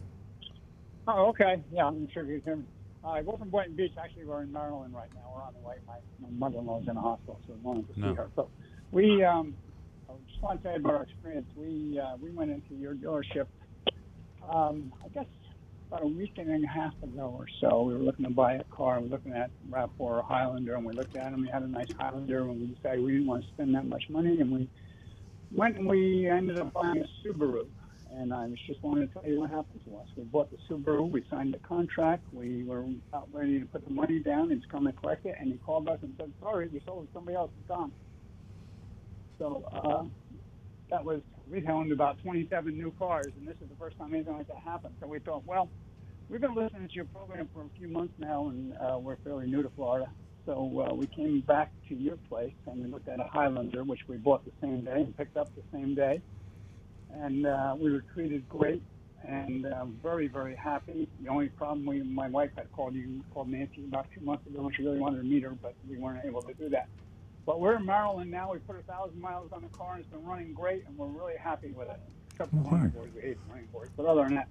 Oh, 1.06 1.28
okay. 1.28 1.62
Yeah, 1.72 1.86
I'm 1.86 2.06
sure 2.12 2.24
you 2.24 2.42
can. 2.42 2.52
hear 2.52 2.58
Uh, 3.02 3.08
I 3.08 3.22
go 3.22 3.38
from 3.38 3.48
Boynton 3.48 3.74
Beach. 3.74 3.92
Actually, 3.98 4.26
we're 4.26 4.42
in 4.42 4.52
Maryland 4.52 4.92
right 4.94 5.08
now. 5.14 5.32
We're 5.34 5.42
on 5.42 5.54
the 5.54 5.66
way. 5.66 5.76
My, 5.86 5.94
my 6.20 6.28
mother-in-law's 6.30 6.86
in 6.88 6.94
the 6.96 7.00
hospital, 7.00 7.40
so 7.46 7.54
we 7.54 7.60
wanted 7.60 7.88
to 7.88 7.94
see 7.94 8.14
her. 8.14 8.28
So 8.36 8.50
we 8.92 9.24
um, 9.24 9.54
I 10.10 10.12
just 10.30 10.42
want 10.42 10.62
to 10.62 10.68
say 10.68 10.76
about 10.76 10.94
our 10.94 11.02
experience. 11.04 11.46
We 11.56 11.98
uh, 11.98 12.16
we 12.20 12.32
went 12.32 12.50
into 12.50 12.74
your 12.74 12.94
dealership. 12.94 13.46
Um, 14.46 14.92
I 15.02 15.08
guess 15.08 15.24
about 15.89 16.03
a 16.03 16.07
week 16.07 16.32
and 16.36 16.64
a 16.64 16.68
half 16.68 16.93
ago 17.03 17.34
or 17.39 17.47
so. 17.61 17.82
We 17.82 17.95
were 17.95 18.01
looking 18.01 18.26
to 18.26 18.30
buy 18.30 18.55
a 18.55 18.64
car. 18.64 19.01
We 19.01 19.09
were 19.09 19.16
looking 19.16 19.32
at 19.32 19.51
Rav4 19.70 19.89
or 19.99 20.22
Highlander, 20.22 20.74
and 20.74 20.84
we 20.84 20.93
looked 20.93 21.16
at 21.16 21.30
them. 21.30 21.41
We 21.43 21.49
had 21.49 21.62
a 21.62 21.68
nice 21.68 21.89
Highlander, 21.99 22.43
and 22.43 22.61
we 22.61 22.66
decided 22.66 23.03
we 23.03 23.12
didn't 23.12 23.26
want 23.26 23.43
to 23.43 23.49
spend 23.49 23.74
that 23.74 23.86
much 23.86 24.05
money, 24.11 24.39
and 24.41 24.53
we 24.53 24.68
went 25.51 25.76
and 25.78 25.86
we 25.86 26.28
ended 26.28 26.59
up 26.59 26.72
buying 26.74 27.03
a 27.03 27.28
Subaru. 27.28 27.66
And 28.11 28.32
I 28.32 28.47
was 28.47 28.59
just 28.66 28.82
wanting 28.82 29.07
to 29.07 29.12
tell 29.12 29.22
you 29.24 29.41
what 29.41 29.51
happened 29.51 29.80
to 29.86 29.97
us. 29.97 30.07
We 30.16 30.24
bought 30.24 30.51
the 30.51 30.59
Subaru, 30.68 31.11
we 31.11 31.24
signed 31.30 31.55
the 31.55 31.59
contract, 31.59 32.24
we 32.32 32.64
were 32.64 32.84
about 33.12 33.28
ready 33.32 33.61
to 33.61 33.66
put 33.66 33.84
the 33.84 33.93
money 33.93 34.20
down, 34.20 34.51
he's 34.51 34.61
come 34.70 34.86
to 34.86 34.93
collect 34.93 35.26
it, 35.26 35.36
and 35.39 35.53
he 35.53 35.59
called 35.59 35.89
us 35.89 35.99
and 36.03 36.14
said, 36.18 36.32
sorry, 36.41 36.68
we 36.68 36.80
sold 36.86 37.05
it 37.05 37.07
to 37.09 37.12
somebody 37.12 37.36
else, 37.36 37.51
it's 37.59 37.68
gone. 37.68 37.93
So 39.39 39.62
uh, 39.72 40.05
that 40.91 41.05
was, 41.05 41.20
we 41.51 41.66
owned 41.66 41.92
about 41.92 42.18
27 42.22 42.76
new 42.76 42.92
cars, 42.99 43.32
and 43.36 43.46
this 43.46 43.57
is 43.62 43.68
the 43.68 43.76
first 43.76 43.96
time 43.99 44.14
anything 44.14 44.36
like 44.36 44.49
that 44.49 44.59
happened. 44.64 44.94
So 45.01 45.07
we 45.07 45.18
thought, 45.20 45.44
well, 45.46 45.68
we've 46.28 46.40
been 46.40 46.55
listening 46.55 46.88
to 46.88 46.94
your 46.94 47.07
program 47.07 47.49
for 47.53 47.62
a 47.62 47.68
few 47.78 47.88
months 47.88 48.14
now, 48.18 48.49
and 48.49 48.74
uh, 48.74 48.99
we're 48.99 49.16
fairly 49.24 49.46
new 49.46 49.62
to 49.62 49.70
Florida. 49.76 50.07
So 50.46 50.86
uh, 50.88 50.94
we 50.94 51.07
came 51.07 51.42
back 51.46 51.72
to 51.88 51.94
your 51.94 52.16
place 52.28 52.55
and 52.66 52.82
we 52.82 52.90
looked 52.90 53.09
at 53.09 53.20
a 53.20 53.24
Highlander, 53.24 53.84
which 53.84 54.01
we 54.09 54.16
bought 54.16 54.46
the 54.46 54.53
same 54.62 54.82
day 54.82 55.03
and 55.03 55.14
picked 55.14 55.36
up 55.36 55.55
the 55.55 55.62
same 55.70 55.94
day. 55.94 56.22
And 57.12 57.46
uh, 57.46 57.76
we 57.78 57.92
were 57.92 58.03
treated 58.14 58.49
great 58.49 58.82
and 59.26 59.66
uh, 59.66 59.84
very, 60.03 60.26
very 60.26 60.57
happy. 60.57 61.07
The 61.22 61.28
only 61.28 61.49
problem, 61.49 61.84
we, 61.84 62.03
my 62.03 62.30
wife 62.30 62.51
had 62.57 62.72
called 62.72 62.94
you, 62.94 63.22
called 63.30 63.51
Nancy 63.51 63.84
about 63.86 64.07
two 64.14 64.24
months 64.24 64.46
ago, 64.46 64.64
and 64.64 64.74
she 64.74 64.84
really 64.84 64.99
wanted 64.99 65.18
to 65.18 65.24
meet 65.24 65.42
her, 65.42 65.51
but 65.61 65.74
we 65.86 65.99
weren't 65.99 66.24
able 66.24 66.40
to 66.42 66.55
do 66.55 66.70
that. 66.70 66.88
But 67.49 67.61
we're 67.61 67.76
in 67.76 67.86
Maryland 67.86 68.30
now. 68.30 68.53
We 68.53 68.59
put 68.59 68.76
a 68.78 68.82
thousand 68.82 69.18
miles 69.22 69.53
on 69.55 69.62
the 69.62 69.68
car, 69.68 69.92
and 69.94 70.01
it's 70.05 70.12
been 70.12 70.22
running 70.22 70.53
great, 70.53 70.84
and 70.86 70.99
we're 70.99 71.07
really 71.07 71.38
happy 71.42 71.68
with 71.70 71.88
it. 71.88 71.99
Except 72.32 72.51
for 72.51 72.59
Okay. 72.59 72.68
running 72.72 72.90
boards, 72.90 73.14
we 73.14 73.22
hate 73.22 73.38
running 73.49 73.64
boards. 73.72 73.90
But 73.96 74.05
other 74.05 74.24
than 74.24 74.34
that, 74.34 74.49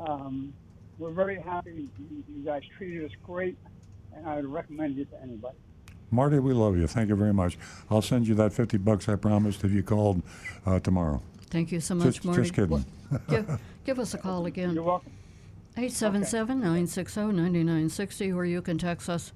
um, 0.00 0.52
we're 0.98 1.12
very 1.12 1.40
happy. 1.40 1.88
You, 2.00 2.24
you 2.28 2.42
guys 2.44 2.62
treated 2.76 3.04
us 3.04 3.12
great, 3.24 3.56
and 4.16 4.26
I 4.26 4.34
would 4.34 4.46
recommend 4.46 4.96
you 4.96 5.04
to 5.04 5.22
anybody. 5.22 5.56
Marty, 6.10 6.40
we 6.40 6.52
love 6.52 6.76
you. 6.76 6.88
Thank 6.88 7.08
you 7.10 7.14
very 7.14 7.32
much. 7.32 7.56
I'll 7.88 8.02
send 8.02 8.26
you 8.26 8.34
that 8.34 8.52
50 8.52 8.78
bucks 8.78 9.08
I 9.08 9.14
promised 9.14 9.62
if 9.62 9.70
you 9.70 9.84
called 9.84 10.20
uh, 10.66 10.80
tomorrow. 10.80 11.22
Thank 11.50 11.70
you 11.70 11.78
so 11.78 11.94
much, 11.94 12.06
Just- 12.16 12.24
Marty. 12.24 12.42
just 12.42 12.54
kidding. 12.54 12.70
Well, 12.70 12.84
give, 13.28 13.60
give 13.84 13.98
us 14.00 14.12
a 14.14 14.18
call 14.18 14.46
again. 14.52 14.74
You're 14.74 14.82
welcome. 14.82 15.12
877 15.76 16.58
960 16.58 17.20
9960, 17.20 18.32
or 18.32 18.44
you 18.44 18.60
can 18.60 18.76
text 18.76 19.08
us 19.08 19.32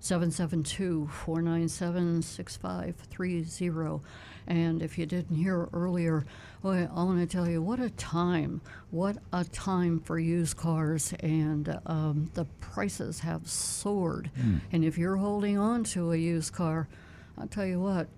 772 0.00 1.08
497 1.08 2.22
6530. 2.22 4.00
And 4.46 4.82
if 4.82 4.96
you 4.96 5.04
didn't 5.04 5.36
hear 5.36 5.68
earlier, 5.72 6.24
well, 6.62 6.88
I 6.94 7.04
want 7.04 7.20
to 7.20 7.26
tell 7.26 7.48
you 7.48 7.60
what 7.60 7.80
a 7.80 7.90
time, 7.90 8.60
what 8.90 9.18
a 9.32 9.44
time 9.44 10.00
for 10.00 10.18
used 10.18 10.56
cars, 10.56 11.12
and 11.20 11.78
um, 11.84 12.30
the 12.34 12.46
prices 12.60 13.20
have 13.20 13.46
soared. 13.46 14.30
And 14.72 14.84
if 14.84 14.96
you're 14.96 15.16
holding 15.16 15.58
on 15.58 15.84
to 15.84 16.12
a 16.12 16.16
used 16.16 16.54
car, 16.54 16.88
I'll 17.36 17.46
tell 17.46 17.66
you 17.66 17.80
what, 17.80 18.08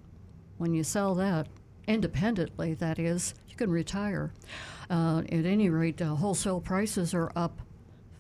when 0.58 0.72
you 0.72 0.84
sell 0.84 1.14
that, 1.16 1.48
independently, 1.88 2.74
that 2.74 2.98
is, 2.98 3.34
you 3.48 3.56
can 3.56 3.70
retire. 3.70 4.32
Uh, 4.88 5.22
at 5.30 5.46
any 5.46 5.68
rate, 5.68 6.00
uh, 6.00 6.14
wholesale 6.14 6.60
prices 6.60 7.12
are 7.14 7.32
up 7.34 7.60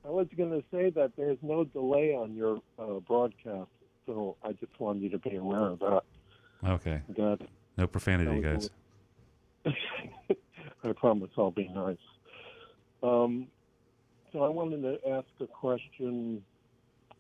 I 0.05 0.09
was 0.09 0.27
going 0.37 0.51
to 0.51 0.65
say 0.73 0.91
that 0.91 1.13
there's 1.17 1.39
no 1.43 1.63
delay 1.63 2.13
on 2.13 2.35
your 2.35 2.61
uh, 2.77 2.99
broadcast, 3.07 3.71
so 4.07 4.37
I 4.43 4.53
just 4.53 4.79
wanted 4.79 5.03
you 5.03 5.11
to 5.11 5.19
be 5.19 5.37
aware 5.37 5.67
of 5.67 5.79
that. 5.81 6.03
okay. 6.65 7.03
That 7.17 7.39
No 7.77 7.87
profanity, 7.87 8.41
guys. 8.41 8.71
I 10.85 10.93
promise 10.93 11.31
I'll 11.39 11.51
be 11.51 11.69
nice. 11.69 11.97
Um, 13.03 13.47
so 14.33 14.43
I 14.43 14.49
wanted 14.49 14.83
to 14.83 15.11
ask 15.11 15.27
a 15.41 15.47
question 15.47 16.43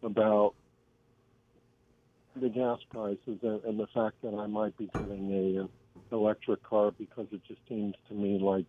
about 0.02 0.54
the 2.40 2.48
gas 2.48 2.78
prices 2.90 3.38
and, 3.42 3.62
and 3.64 3.78
the 3.78 3.86
fact 3.94 4.16
that 4.22 4.34
I 4.34 4.46
might 4.46 4.76
be 4.78 4.86
getting 4.86 5.30
a 5.30 5.60
an 5.62 5.68
electric 6.10 6.62
car 6.62 6.90
because 6.90 7.26
it 7.32 7.42
just 7.46 7.60
seems 7.68 7.94
to 8.08 8.14
me 8.14 8.38
like 8.38 8.66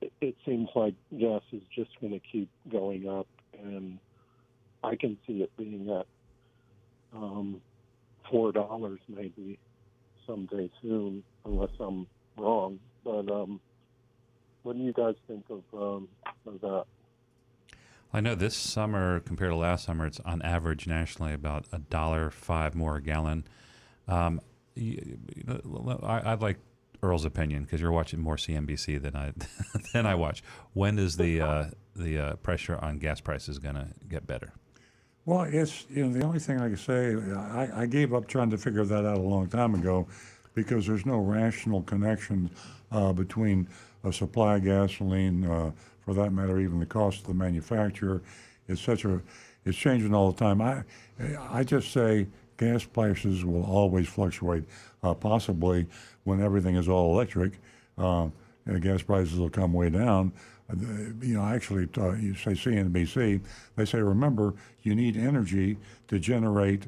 it, 0.00 0.12
it 0.20 0.36
seems 0.44 0.68
like 0.74 0.94
gas 1.18 1.42
is 1.52 1.62
just 1.74 1.90
going 2.00 2.12
to 2.12 2.20
keep 2.20 2.48
going 2.70 3.08
up, 3.08 3.26
and 3.62 3.98
I 4.86 4.94
can 4.94 5.18
see 5.26 5.42
it 5.42 5.50
being 5.56 5.90
at 5.90 6.06
um, 7.12 7.60
four 8.30 8.52
dollars 8.52 9.00
maybe 9.08 9.58
someday 10.26 10.70
soon, 10.80 11.24
unless 11.44 11.70
I'm 11.80 12.06
wrong. 12.38 12.78
But 13.04 13.28
um, 13.30 13.60
What 14.62 14.76
do 14.76 14.82
you 14.82 14.92
guys 14.92 15.14
think 15.26 15.44
of, 15.50 15.62
um, 15.74 16.08
of 16.46 16.60
that? 16.60 16.84
I 18.12 18.20
know 18.20 18.34
this 18.36 18.56
summer 18.56 19.20
compared 19.20 19.50
to 19.50 19.56
last 19.56 19.84
summer, 19.84 20.06
it's 20.06 20.20
on 20.20 20.40
average 20.42 20.86
nationally 20.86 21.32
about 21.32 21.66
a 21.72 21.78
dollar 21.78 22.30
five 22.30 22.74
more 22.74 22.96
a 22.96 23.02
gallon. 23.02 23.44
Um, 24.06 24.40
I, 24.76 26.22
I'd 26.24 26.40
like 26.40 26.58
Earl's 27.02 27.24
opinion 27.24 27.64
because 27.64 27.80
you're 27.80 27.92
watching 27.92 28.20
more 28.20 28.36
CNBC 28.36 29.02
than 29.02 29.16
I 29.16 29.32
than 29.92 30.06
I 30.06 30.14
watch. 30.14 30.42
When 30.74 30.98
is 30.98 31.16
the 31.16 31.40
uh, 31.40 31.64
the 31.96 32.18
uh, 32.18 32.36
pressure 32.36 32.76
on 32.76 32.98
gas 32.98 33.20
prices 33.20 33.58
going 33.58 33.74
to 33.74 33.88
get 34.08 34.26
better? 34.26 34.52
Well, 35.26 35.42
it's 35.42 35.86
you 35.90 36.06
know 36.06 36.12
the 36.12 36.24
only 36.24 36.38
thing 36.38 36.60
I 36.60 36.68
can 36.68 36.76
say. 36.76 37.16
I, 37.34 37.82
I 37.82 37.86
gave 37.86 38.14
up 38.14 38.28
trying 38.28 38.48
to 38.50 38.56
figure 38.56 38.84
that 38.84 39.04
out 39.04 39.18
a 39.18 39.20
long 39.20 39.48
time 39.48 39.74
ago, 39.74 40.06
because 40.54 40.86
there's 40.86 41.04
no 41.04 41.18
rational 41.18 41.82
connection 41.82 42.48
uh, 42.92 43.12
between 43.12 43.68
a 44.04 44.12
supply 44.12 44.56
of 44.56 44.64
gasoline, 44.64 45.44
uh, 45.44 45.72
for 46.04 46.14
that 46.14 46.32
matter, 46.32 46.60
even 46.60 46.78
the 46.78 46.86
cost 46.86 47.22
of 47.22 47.26
the 47.26 47.34
manufacturer. 47.34 48.22
It's 48.68 48.80
such 48.80 49.04
a 49.04 49.20
it's 49.64 49.76
changing 49.76 50.14
all 50.14 50.30
the 50.30 50.38
time. 50.38 50.62
I 50.62 50.84
I 51.50 51.64
just 51.64 51.90
say 51.90 52.28
gas 52.56 52.84
prices 52.84 53.44
will 53.44 53.64
always 53.64 54.06
fluctuate. 54.06 54.62
Uh, 55.02 55.12
possibly 55.12 55.86
when 56.22 56.40
everything 56.40 56.76
is 56.76 56.88
all 56.88 57.12
electric, 57.12 57.54
uh, 57.98 58.28
gas 58.80 59.02
prices 59.02 59.40
will 59.40 59.50
come 59.50 59.72
way 59.72 59.90
down. 59.90 60.32
You 60.68 61.34
know, 61.34 61.44
actually, 61.44 61.88
uh, 61.96 62.14
you 62.14 62.34
say 62.34 62.52
CNBC, 62.52 63.40
they 63.76 63.84
say, 63.84 64.00
remember, 64.00 64.54
you 64.82 64.94
need 64.94 65.16
energy 65.16 65.76
to 66.08 66.18
generate 66.18 66.84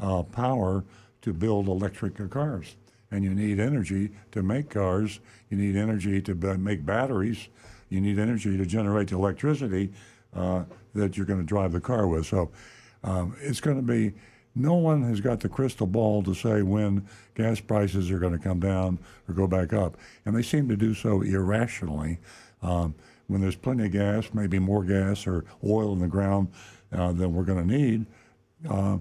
uh, 0.00 0.22
power 0.22 0.84
to 1.22 1.32
build 1.32 1.68
electric 1.68 2.30
cars. 2.30 2.76
And 3.10 3.24
you 3.24 3.34
need 3.34 3.60
energy 3.60 4.10
to 4.32 4.42
make 4.42 4.70
cars. 4.70 5.20
You 5.50 5.56
need 5.56 5.76
energy 5.76 6.20
to 6.22 6.34
b- 6.34 6.56
make 6.56 6.84
batteries. 6.84 7.48
You 7.88 8.00
need 8.00 8.18
energy 8.18 8.56
to 8.56 8.66
generate 8.66 9.08
the 9.08 9.16
electricity 9.16 9.92
uh, 10.34 10.64
that 10.94 11.16
you're 11.16 11.26
going 11.26 11.40
to 11.40 11.46
drive 11.46 11.72
the 11.72 11.80
car 11.80 12.06
with. 12.06 12.26
So 12.26 12.50
um, 13.04 13.36
it's 13.40 13.60
going 13.60 13.76
to 13.76 13.82
be 13.82 14.14
no 14.54 14.74
one 14.74 15.02
has 15.04 15.20
got 15.20 15.40
the 15.40 15.48
crystal 15.48 15.86
ball 15.86 16.22
to 16.22 16.34
say 16.34 16.62
when 16.62 17.06
gas 17.34 17.60
prices 17.60 18.10
are 18.10 18.18
going 18.18 18.32
to 18.32 18.38
come 18.38 18.60
down 18.60 18.98
or 19.28 19.34
go 19.34 19.46
back 19.46 19.72
up. 19.72 19.96
And 20.24 20.36
they 20.36 20.42
seem 20.42 20.68
to 20.68 20.76
do 20.76 20.94
so 20.94 21.22
irrationally. 21.22 22.18
Um, 22.62 22.94
when 23.28 23.40
there's 23.40 23.56
plenty 23.56 23.86
of 23.86 23.92
gas, 23.92 24.30
maybe 24.32 24.58
more 24.58 24.84
gas 24.84 25.26
or 25.26 25.44
oil 25.64 25.92
in 25.92 26.00
the 26.00 26.08
ground 26.08 26.48
uh, 26.92 27.12
than 27.12 27.34
we're 27.34 27.44
going 27.44 27.66
to 27.66 27.76
need, 27.76 28.06
uh, 28.68 28.98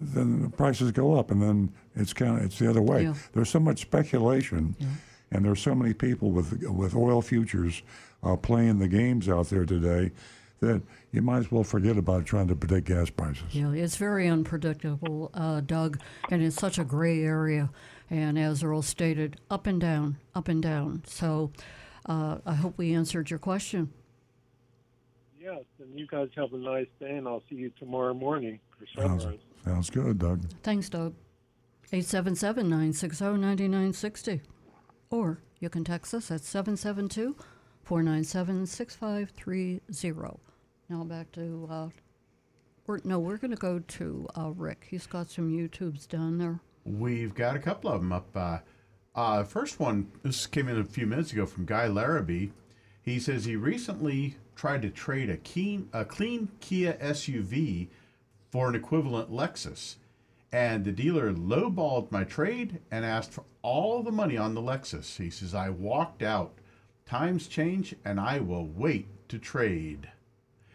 then 0.00 0.42
the 0.42 0.48
prices 0.48 0.92
go 0.92 1.18
up, 1.18 1.30
and 1.30 1.42
then 1.42 1.72
it's 1.94 2.12
kind 2.12 2.38
of 2.38 2.44
it's 2.44 2.58
the 2.58 2.68
other 2.68 2.82
way. 2.82 3.04
Yeah. 3.04 3.14
There's 3.32 3.50
so 3.50 3.60
much 3.60 3.80
speculation, 3.80 4.74
and 5.30 5.44
there's 5.44 5.60
so 5.60 5.74
many 5.74 5.92
people 5.92 6.30
with 6.30 6.62
with 6.64 6.94
oil 6.94 7.20
futures 7.20 7.82
uh, 8.22 8.36
playing 8.36 8.78
the 8.78 8.88
games 8.88 9.28
out 9.28 9.50
there 9.50 9.66
today 9.66 10.12
that 10.60 10.82
you 11.12 11.22
might 11.22 11.38
as 11.38 11.50
well 11.50 11.64
forget 11.64 11.96
about 11.96 12.26
trying 12.26 12.48
to 12.48 12.54
predict 12.54 12.86
gas 12.86 13.10
prices. 13.10 13.44
Yeah, 13.50 13.72
it's 13.72 13.96
very 13.96 14.28
unpredictable, 14.28 15.30
uh, 15.34 15.60
Doug, 15.60 15.98
and 16.30 16.42
it's 16.42 16.56
such 16.56 16.78
a 16.78 16.84
gray 16.84 17.22
area. 17.22 17.70
And 18.10 18.38
as 18.38 18.62
Earl 18.62 18.82
stated, 18.82 19.40
up 19.50 19.66
and 19.66 19.80
down, 19.80 20.18
up 20.34 20.48
and 20.48 20.62
down. 20.62 21.02
So 21.06 21.52
uh, 22.06 22.38
I 22.44 22.54
hope 22.54 22.78
we 22.78 22.94
answered 22.94 23.30
your 23.30 23.38
question. 23.38 23.92
Yes, 25.40 25.64
and 25.80 25.98
you 25.98 26.06
guys 26.06 26.28
have 26.36 26.52
a 26.52 26.58
nice 26.58 26.86
day, 27.00 27.16
and 27.16 27.26
I'll 27.26 27.42
see 27.48 27.56
you 27.56 27.70
tomorrow 27.78 28.12
morning 28.12 28.60
for 28.78 28.86
Sounds, 29.00 29.26
sounds 29.64 29.88
good, 29.90 30.18
Doug. 30.18 30.42
Thanks, 30.62 30.88
Doug. 30.88 31.14
877 31.92 32.68
960 32.68 33.24
9960. 33.24 34.40
Or 35.10 35.40
you 35.58 35.68
can 35.68 35.82
text 35.82 36.14
us 36.14 36.30
at 36.30 36.42
772 36.42 37.34
497 37.82 38.66
6530. 38.66 40.40
Now 40.88 41.04
back 41.04 41.32
to, 41.32 41.68
uh, 41.70 41.88
or, 42.86 43.00
no, 43.04 43.18
we're 43.18 43.38
going 43.38 43.50
to 43.50 43.56
go 43.56 43.78
to 43.78 44.28
uh, 44.36 44.50
Rick. 44.50 44.86
He's 44.90 45.06
got 45.06 45.30
some 45.30 45.50
YouTubes 45.50 46.06
down 46.06 46.38
there. 46.38 46.60
We've 46.84 47.34
got 47.34 47.56
a 47.56 47.58
couple 47.58 47.90
of 47.90 48.00
them 48.00 48.12
up. 48.12 48.28
Uh, 48.34 48.58
uh, 49.14 49.44
first 49.44 49.80
one, 49.80 50.10
this 50.22 50.46
came 50.46 50.68
in 50.68 50.78
a 50.78 50.84
few 50.84 51.06
minutes 51.06 51.32
ago 51.32 51.46
from 51.46 51.64
Guy 51.66 51.86
Larrabee. 51.86 52.48
He 53.02 53.18
says 53.18 53.44
he 53.44 53.56
recently 53.56 54.36
tried 54.56 54.82
to 54.82 54.90
trade 54.90 55.30
a, 55.30 55.36
keen, 55.38 55.88
a 55.92 56.04
clean 56.04 56.48
Kia 56.60 56.92
SUV 56.94 57.88
for 58.50 58.68
an 58.68 58.74
equivalent 58.74 59.30
Lexus. 59.32 59.96
And 60.52 60.84
the 60.84 60.92
dealer 60.92 61.32
lowballed 61.32 62.10
my 62.10 62.24
trade 62.24 62.80
and 62.90 63.04
asked 63.04 63.32
for 63.32 63.44
all 63.62 64.02
the 64.02 64.10
money 64.12 64.36
on 64.36 64.54
the 64.54 64.60
Lexus. 64.60 65.16
He 65.16 65.30
says, 65.30 65.54
I 65.54 65.70
walked 65.70 66.22
out. 66.22 66.52
Times 67.06 67.46
change 67.48 67.94
and 68.04 68.20
I 68.20 68.38
will 68.40 68.66
wait 68.66 69.06
to 69.28 69.38
trade. 69.38 70.08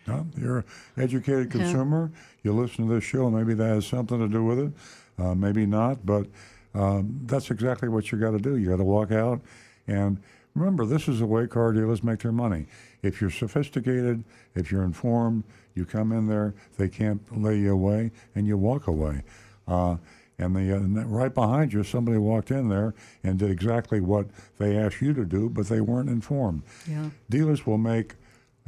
No, 0.07 0.25
you're 0.37 0.59
an 0.59 0.63
educated 0.97 1.47
Yeah. 1.53 1.61
consumer. 1.61 2.11
You 2.43 2.53
listen 2.53 2.87
to 2.87 2.93
this 2.93 3.03
show, 3.03 3.29
maybe 3.29 3.53
that 3.53 3.65
has 3.67 3.85
something 3.87 4.19
to 4.19 4.27
do 4.27 4.43
with 4.43 4.59
it, 4.59 4.71
uh, 5.17 5.33
maybe 5.35 5.65
not, 5.65 6.05
but 6.05 6.27
um, 6.75 7.21
that's 7.25 7.49
exactly 7.49 7.89
what 7.89 8.11
you 8.11 8.17
got 8.19 8.31
to 8.31 8.39
do. 8.39 8.57
You 8.57 8.69
got 8.69 8.77
to 8.77 8.83
walk 8.83 9.11
out, 9.11 9.41
and 9.87 10.21
remember, 10.53 10.85
this 10.85 11.07
is 11.07 11.19
the 11.19 11.25
way 11.25 11.47
car 11.47 11.71
dealers 11.73 12.03
make 12.03 12.19
their 12.19 12.31
money. 12.31 12.67
If 13.01 13.21
you're 13.21 13.29
sophisticated, 13.31 14.23
if 14.55 14.71
you're 14.71 14.83
informed, 14.83 15.43
you 15.73 15.85
come 15.85 16.11
in 16.11 16.27
there, 16.27 16.53
they 16.77 16.89
can't 16.89 17.21
lay 17.41 17.57
you 17.59 17.73
away, 17.73 18.11
and 18.35 18.45
you 18.47 18.57
walk 18.57 18.87
away. 18.87 19.23
Uh, 19.67 19.97
and 20.37 20.55
the, 20.55 20.75
uh, 20.75 21.05
right 21.05 21.33
behind 21.33 21.71
you, 21.71 21.83
somebody 21.83 22.17
walked 22.17 22.51
in 22.51 22.67
there 22.67 22.93
and 23.23 23.39
did 23.39 23.49
exactly 23.49 24.01
what 24.01 24.27
they 24.57 24.75
asked 24.77 25.01
you 25.01 25.13
to 25.13 25.23
do, 25.23 25.49
but 25.49 25.67
they 25.67 25.79
weren't 25.79 26.09
informed. 26.09 26.63
Yeah. 26.89 27.09
Dealers 27.29 27.65
will 27.65 27.77
make 27.77 28.15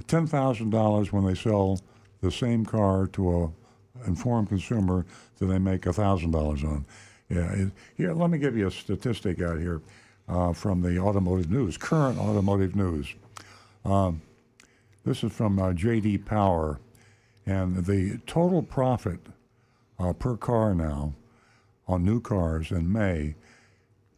ten 0.08 0.28
thousand 0.28 0.70
dollars 0.70 1.12
when 1.12 1.26
they 1.26 1.36
sell 1.36 1.80
the 2.22 2.32
same 2.32 2.66
car 2.66 3.08
to 3.08 3.44
a 3.44 4.08
informed 4.08 4.48
consumer 4.48 5.06
that 5.40 5.48
they 5.48 5.60
make 5.60 5.84
thousand 5.84 6.32
dollars 6.32 6.64
on. 6.64 6.86
Yeah, 7.30 7.66
here. 7.96 8.14
Let 8.14 8.30
me 8.30 8.38
give 8.38 8.56
you 8.56 8.68
a 8.68 8.72
statistic 8.72 9.42
out 9.42 9.60
here 9.60 9.82
uh, 10.30 10.54
from 10.54 10.82
the 10.82 11.00
automotive 11.00 11.52
news, 11.52 11.78
current 11.78 12.18
automotive 12.18 12.76
news. 12.76 13.14
Um, 13.84 14.22
this 15.06 15.24
is 15.24 15.32
from 15.32 15.60
uh, 15.60 15.74
J.D. 15.74 16.20
Power, 16.20 16.80
and 17.46 17.86
the 17.86 18.20
total 18.28 18.62
profit 18.62 19.20
uh, 20.00 20.14
per 20.14 20.38
car 20.38 20.74
now 20.74 21.14
on 21.88 22.04
new 22.04 22.20
cars 22.20 22.72
in 22.72 22.92
May 22.92 23.36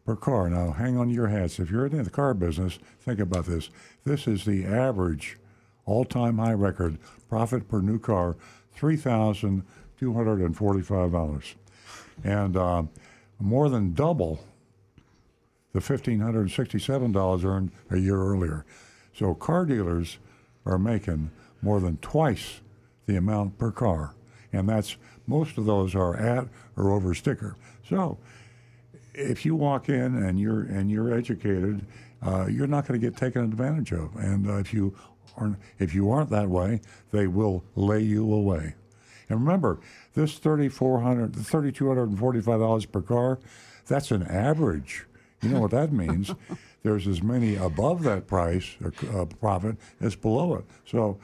per 0.04 0.16
car. 0.16 0.48
Now, 0.48 0.72
hang 0.72 0.96
on 0.96 1.08
to 1.08 1.14
your 1.14 1.28
hats. 1.28 1.58
If 1.58 1.70
you're 1.70 1.86
in 1.86 2.02
the 2.02 2.10
car 2.10 2.34
business, 2.34 2.78
think 3.00 3.20
about 3.20 3.46
this. 3.46 3.70
This 4.04 4.26
is 4.26 4.44
the 4.44 4.64
average 4.64 5.36
all-time 5.84 6.38
high 6.38 6.52
record 6.52 6.98
profit 7.28 7.68
per 7.68 7.80
new 7.80 7.98
car, 7.98 8.36
three 8.72 8.96
thousand 8.96 9.64
two 9.98 10.14
hundred 10.14 10.40
and 10.40 10.56
forty-five 10.56 11.12
dollars, 11.12 11.54
and 12.24 12.56
uh, 12.56 12.82
more 13.38 13.68
than 13.68 13.94
double 13.94 14.40
the 15.72 15.80
fifteen 15.80 16.20
hundred 16.20 16.40
and 16.40 16.50
sixty-seven 16.50 17.12
dollars 17.12 17.44
earned 17.44 17.70
a 17.90 17.96
year 17.96 18.20
earlier. 18.20 18.64
So 19.12 19.34
car 19.34 19.64
dealers 19.64 20.18
are 20.64 20.78
making 20.78 21.30
more 21.62 21.80
than 21.80 21.96
twice 21.98 22.60
the 23.06 23.16
amount 23.16 23.58
per 23.58 23.70
car, 23.70 24.14
and 24.52 24.68
that's 24.68 24.96
most 25.26 25.58
of 25.58 25.64
those 25.64 25.94
are 25.94 26.16
at 26.16 26.48
or 26.76 26.90
over 26.90 27.14
sticker. 27.14 27.56
So 27.88 28.18
if 29.14 29.44
you 29.44 29.54
walk 29.54 29.88
in 29.88 30.22
and 30.22 30.38
you're 30.38 30.62
and 30.62 30.90
you're 30.90 31.12
educated, 31.12 31.86
uh, 32.22 32.46
you're 32.46 32.66
not 32.66 32.86
going 32.86 33.00
to 33.00 33.06
get 33.06 33.16
taken 33.16 33.42
advantage 33.42 33.92
of. 33.92 34.14
And 34.16 34.48
uh, 34.48 34.58
if 34.58 34.74
you 34.74 34.96
aren't 35.36 35.56
if 35.78 35.94
you 35.94 36.10
aren't 36.10 36.30
that 36.30 36.48
way, 36.48 36.80
they 37.12 37.26
will 37.26 37.62
lay 37.76 38.00
you 38.00 38.32
away. 38.32 38.74
And 39.30 39.40
remember, 39.40 39.78
this 40.14 40.38
thirty 40.38 40.68
four 40.68 41.00
hundred, 41.00 41.34
thirty 41.34 41.72
two 41.72 41.88
hundred 41.88 42.10
and 42.10 42.18
forty 42.18 42.40
five 42.40 42.60
dollars 42.60 42.84
per 42.84 43.00
car, 43.00 43.38
that's 43.86 44.10
an 44.10 44.24
average. 44.24 45.06
You 45.40 45.48
know 45.50 45.60
what 45.60 45.70
that 45.70 45.92
means? 45.92 46.34
There's 46.82 47.06
as 47.06 47.22
many 47.22 47.56
above 47.56 48.02
that 48.02 48.26
price 48.26 48.76
uh, 48.84 49.24
profit 49.40 49.76
as 50.00 50.14
below 50.16 50.56
it. 50.56 50.64
So. 50.84 51.18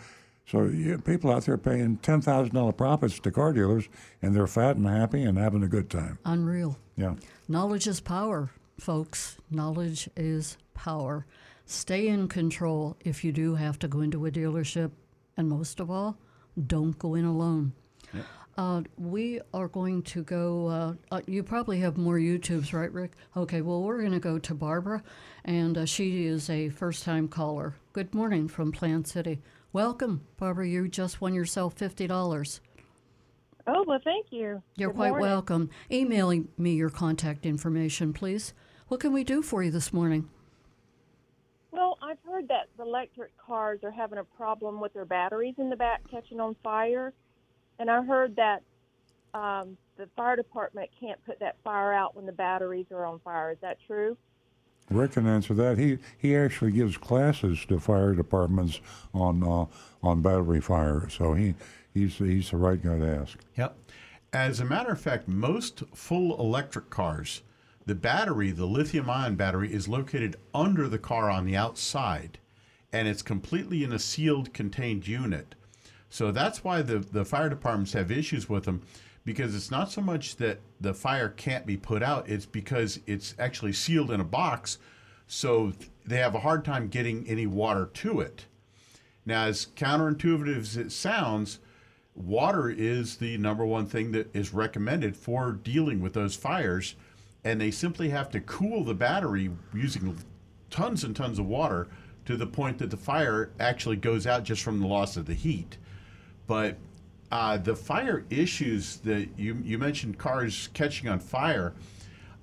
So 0.48 0.66
you, 0.66 0.96
people 0.98 1.32
out 1.32 1.44
there 1.44 1.58
paying 1.58 1.96
ten 1.96 2.20
thousand 2.20 2.54
dollar 2.54 2.70
profits 2.70 3.18
to 3.18 3.32
car 3.32 3.52
dealers, 3.52 3.88
and 4.22 4.32
they're 4.32 4.46
fat 4.46 4.76
and 4.76 4.86
happy 4.86 5.24
and 5.24 5.36
having 5.36 5.64
a 5.64 5.66
good 5.66 5.90
time. 5.90 6.20
Unreal. 6.24 6.78
Yeah. 6.96 7.16
Knowledge 7.48 7.88
is 7.88 7.98
power, 7.98 8.50
folks. 8.78 9.38
Knowledge 9.50 10.08
is 10.14 10.56
power. 10.72 11.26
Stay 11.64 12.06
in 12.06 12.28
control 12.28 12.96
if 13.00 13.24
you 13.24 13.32
do 13.32 13.56
have 13.56 13.76
to 13.80 13.88
go 13.88 14.02
into 14.02 14.24
a 14.24 14.30
dealership. 14.30 14.92
And 15.36 15.48
most 15.48 15.80
of 15.80 15.90
all, 15.90 16.16
don't 16.64 16.96
go 16.96 17.16
in 17.16 17.24
alone. 17.24 17.72
Uh, 18.56 18.82
we 18.96 19.40
are 19.52 19.68
going 19.68 20.02
to 20.02 20.22
go. 20.22 20.66
Uh, 20.66 20.94
uh, 21.10 21.20
you 21.26 21.42
probably 21.42 21.78
have 21.80 21.98
more 21.98 22.16
YouTubes, 22.16 22.72
right, 22.72 22.90
Rick? 22.90 23.12
Okay, 23.36 23.60
well, 23.60 23.82
we're 23.82 24.00
going 24.00 24.12
to 24.12 24.18
go 24.18 24.38
to 24.38 24.54
Barbara, 24.54 25.02
and 25.44 25.76
uh, 25.76 25.84
she 25.84 26.24
is 26.26 26.48
a 26.48 26.70
first 26.70 27.04
time 27.04 27.28
caller. 27.28 27.74
Good 27.92 28.14
morning 28.14 28.48
from 28.48 28.72
Plant 28.72 29.08
City. 29.08 29.42
Welcome, 29.74 30.22
Barbara. 30.38 30.66
You 30.66 30.88
just 30.88 31.20
won 31.20 31.34
yourself 31.34 31.76
$50. 31.76 32.60
Oh, 33.66 33.84
well, 33.86 34.00
thank 34.02 34.28
you. 34.30 34.62
You're 34.76 34.90
Good 34.90 34.96
quite 34.96 35.08
morning. 35.10 35.28
welcome. 35.28 35.70
Emailing 35.90 36.48
me 36.56 36.74
your 36.74 36.88
contact 36.90 37.44
information, 37.44 38.14
please. 38.14 38.54
What 38.88 39.00
can 39.00 39.12
we 39.12 39.22
do 39.22 39.42
for 39.42 39.62
you 39.62 39.70
this 39.70 39.92
morning? 39.92 40.30
Well, 41.72 41.98
I've 42.00 42.16
heard 42.24 42.36
heard 42.36 42.48
that 42.48 42.68
electric 42.82 43.30
cars 43.38 43.80
are 43.82 43.90
having 43.90 44.18
a 44.18 44.24
problem 44.24 44.80
with 44.80 44.92
their 44.92 45.04
batteries 45.04 45.54
in 45.58 45.70
the 45.70 45.76
back 45.76 46.02
catching 46.10 46.38
on 46.38 46.54
fire, 46.62 47.12
and 47.78 47.90
I 47.90 48.02
heard 48.02 48.36
that 48.36 48.62
um, 49.34 49.76
the 49.96 50.08
fire 50.16 50.36
department 50.36 50.90
can't 50.98 51.22
put 51.24 51.38
that 51.40 51.56
fire 51.62 51.92
out 51.92 52.16
when 52.16 52.26
the 52.26 52.32
batteries 52.32 52.86
are 52.90 53.04
on 53.04 53.18
fire. 53.20 53.52
Is 53.52 53.58
that 53.60 53.78
true? 53.86 54.16
Rick 54.90 55.12
can 55.12 55.26
answer 55.26 55.52
that. 55.54 55.78
He 55.78 55.98
he 56.16 56.36
actually 56.36 56.70
gives 56.70 56.96
classes 56.96 57.64
to 57.66 57.80
fire 57.80 58.14
departments 58.14 58.80
on 59.12 59.42
uh, 59.42 59.66
on 60.02 60.22
battery 60.22 60.60
fire, 60.60 61.08
so 61.08 61.34
he 61.34 61.54
he's 61.92 62.16
he's 62.18 62.50
the 62.50 62.56
right 62.56 62.82
guy 62.82 62.98
to 62.98 63.16
ask. 63.20 63.38
Yep. 63.56 63.76
As 64.32 64.60
a 64.60 64.64
matter 64.64 64.90
of 64.90 65.00
fact, 65.00 65.26
most 65.26 65.82
full 65.94 66.38
electric 66.38 66.90
cars, 66.90 67.42
the 67.84 67.94
battery, 67.94 68.50
the 68.52 68.66
lithium 68.66 69.10
ion 69.10 69.34
battery, 69.34 69.72
is 69.72 69.88
located 69.88 70.36
under 70.54 70.88
the 70.88 70.98
car 70.98 71.30
on 71.30 71.46
the 71.46 71.56
outside, 71.56 72.38
and 72.92 73.08
it's 73.08 73.22
completely 73.22 73.82
in 73.82 73.92
a 73.92 73.98
sealed, 73.98 74.52
contained 74.52 75.08
unit. 75.08 75.55
So 76.08 76.30
that's 76.32 76.62
why 76.64 76.82
the, 76.82 76.98
the 76.98 77.24
fire 77.24 77.48
departments 77.48 77.92
have 77.92 78.10
issues 78.10 78.48
with 78.48 78.64
them 78.64 78.82
because 79.26 79.56
it's 79.56 79.72
not 79.72 79.90
so 79.90 80.00
much 80.00 80.36
that 80.36 80.60
the 80.80 80.94
fire 80.94 81.28
can't 81.28 81.66
be 81.66 81.76
put 81.76 82.02
out, 82.02 82.28
it's 82.28 82.46
because 82.46 83.00
it's 83.06 83.34
actually 83.38 83.72
sealed 83.72 84.12
in 84.12 84.20
a 84.20 84.24
box. 84.24 84.78
So 85.26 85.72
they 86.06 86.18
have 86.18 86.36
a 86.36 86.40
hard 86.40 86.64
time 86.64 86.88
getting 86.88 87.26
any 87.26 87.46
water 87.46 87.90
to 87.92 88.20
it. 88.20 88.46
Now, 89.26 89.46
as 89.46 89.66
counterintuitive 89.74 90.60
as 90.60 90.76
it 90.76 90.92
sounds, 90.92 91.58
water 92.14 92.70
is 92.70 93.16
the 93.16 93.36
number 93.36 93.66
one 93.66 93.86
thing 93.86 94.12
that 94.12 94.34
is 94.34 94.54
recommended 94.54 95.16
for 95.16 95.50
dealing 95.50 96.00
with 96.00 96.12
those 96.12 96.36
fires. 96.36 96.94
And 97.42 97.60
they 97.60 97.72
simply 97.72 98.10
have 98.10 98.30
to 98.30 98.40
cool 98.40 98.84
the 98.84 98.94
battery 98.94 99.50
using 99.74 100.16
tons 100.70 101.02
and 101.02 101.16
tons 101.16 101.40
of 101.40 101.46
water 101.46 101.88
to 102.26 102.36
the 102.36 102.46
point 102.46 102.78
that 102.78 102.90
the 102.90 102.96
fire 102.96 103.50
actually 103.58 103.96
goes 103.96 104.24
out 104.24 104.44
just 104.44 104.62
from 104.62 104.80
the 104.80 104.86
loss 104.86 105.16
of 105.16 105.26
the 105.26 105.34
heat. 105.34 105.78
But 106.46 106.76
uh, 107.32 107.56
the 107.58 107.74
fire 107.74 108.24
issues 108.30 108.96
that 108.98 109.28
you, 109.36 109.58
you 109.64 109.78
mentioned 109.78 110.18
cars 110.18 110.68
catching 110.74 111.08
on 111.08 111.18
fire. 111.18 111.72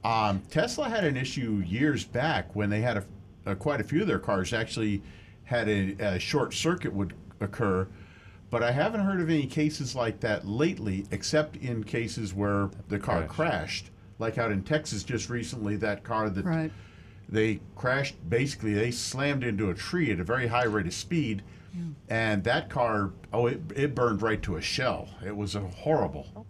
Um, 0.04 0.42
Tesla 0.50 0.90
had 0.90 1.06
an 1.06 1.16
issue 1.16 1.64
years 1.66 2.04
back 2.04 2.54
when 2.56 2.70
they 2.70 2.82
had 2.82 2.98
a, 2.98 3.06
a 3.46 3.56
quite 3.56 3.80
a 3.80 3.84
few 3.84 4.02
of 4.02 4.08
their 4.08 4.20
cars 4.20 4.52
actually 4.52 5.02
had 5.46 5.70
a, 5.70 5.96
a 6.16 6.20
short 6.20 6.54
circuit 6.54 6.92
would 6.94 7.14
occur. 7.40 7.88
But 8.50 8.62
I 8.64 8.72
haven't 8.72 9.00
heard 9.02 9.22
of 9.22 9.30
any 9.30 9.48
cases 9.48 9.96
like 9.96 10.20
that 10.20 10.46
lately, 10.46 11.06
except 11.12 11.56
in 11.56 11.84
cases 11.84 12.34
where 12.34 12.70
the 12.90 13.00
car 13.00 13.20
Crashed. 13.26 13.32
crashed, 13.34 13.90
like 14.20 14.38
out 14.38 14.52
in 14.52 14.62
Texas 14.64 15.04
just 15.04 15.30
recently. 15.30 15.76
That 15.78 16.04
car 16.04 16.30
that 16.30 16.46
Right. 16.46 16.72
they 17.30 17.62
crashed 17.76 18.16
basically 18.30 18.74
they 18.74 18.92
slammed 18.92 19.44
into 19.44 19.70
a 19.70 19.74
tree 19.74 20.12
at 20.12 20.20
a 20.20 20.24
very 20.24 20.48
high 20.48 20.66
rate 20.66 20.86
of 20.86 20.94
speed 20.94 21.42
and 22.10 22.44
that 22.44 22.70
car 22.70 23.12
oh 23.32 23.48
it, 23.48 23.62
it 23.76 23.96
burned 23.96 24.22
right 24.22 24.42
to 24.44 24.56
a 24.56 24.62
shell 24.62 25.10
it 25.26 25.36
was 25.36 25.56
a 25.56 25.62
horrible 25.62 26.28
Oh, 26.36 26.46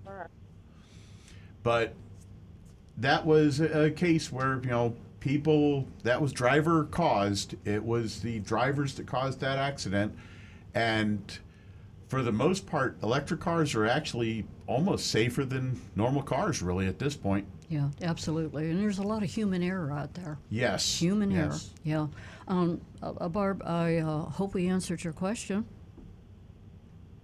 but 1.63 1.93
that 2.97 3.25
was 3.25 3.59
a 3.59 3.85
a 3.85 3.91
case 3.91 4.31
where 4.31 4.59
you 4.63 4.69
know 4.69 4.95
people 5.19 5.87
that 6.03 6.21
was 6.21 6.33
driver 6.33 6.83
caused 6.85 7.55
it 7.65 7.83
was 7.83 8.19
the 8.21 8.39
drivers 8.39 8.95
that 8.95 9.07
caused 9.07 9.39
that 9.39 9.57
accident 9.57 10.13
and 10.75 11.39
for 12.09 12.21
the 12.21 12.31
most 12.31 12.67
part 12.67 12.97
electric 13.01 13.39
cars 13.39 13.73
are 13.73 13.85
actually 13.85 14.45
almost 14.67 15.07
safer 15.07 15.45
than 15.45 15.79
normal 15.95 16.21
cars 16.21 16.61
really 16.61 16.85
at 16.87 16.99
this 16.99 17.15
point 17.15 17.45
Yeah, 17.69 17.89
absolutely. 18.01 18.69
And 18.69 18.79
there's 18.79 18.99
a 18.99 19.03
lot 19.03 19.23
of 19.23 19.29
human 19.29 19.63
error 19.63 19.91
out 19.91 20.13
there. 20.13 20.37
yes 20.49 20.99
Human 20.99 21.31
error. 21.35 21.57
Yeah. 21.83 22.07
Um, 22.47 22.81
uh, 23.01 23.13
uh, 23.19 23.29
Barb, 23.29 23.63
I 23.65 23.97
uh, 23.97 24.25
hope 24.25 24.53
we 24.53 24.67
answered 24.67 25.03
your 25.03 25.13
question. 25.13 25.65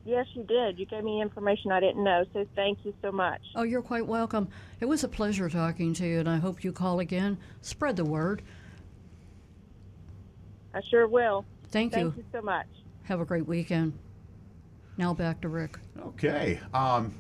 Yes, 0.06 0.26
you 0.34 0.44
did. 0.44 0.80
You 0.80 0.86
gave 0.86 1.04
me 1.04 1.22
information 1.22 1.72
I 1.72 1.80
didn't 1.80 2.04
know, 2.04 2.26
so 2.34 2.46
thank 2.56 2.80
you 2.84 2.94
so 3.02 3.12
much. 3.12 3.42
Oh, 3.56 3.64
you're 3.64 3.82
quite 3.82 4.08
welcome. 4.08 4.48
It 4.80 4.86
was 4.86 5.04
a 5.04 5.08
pleasure 5.08 5.50
talking 5.50 5.94
to 5.96 6.08
you, 6.08 6.20
and 6.20 6.30
I 6.30 6.38
hope 6.38 6.64
you 6.64 6.72
call 6.72 7.00
again. 7.00 7.38
Spread 7.62 7.96
the 7.96 8.06
word. 8.06 8.42
I 10.74 10.82
sure 10.90 11.08
will. 11.08 11.46
Thank, 11.70 11.94
Thank 11.94 12.04
you. 12.04 12.12
Thank 12.12 12.18
you 12.18 12.26
so 12.32 12.42
much. 12.42 12.68
Have 13.04 13.20
a 13.20 13.26
great 13.26 13.46
weekend. 13.46 13.94
Now 14.98 15.14
back 15.14 15.42
to 15.42 15.50
Rick. 15.50 15.78
Okay. 16.00 16.60
Um, 16.74 17.14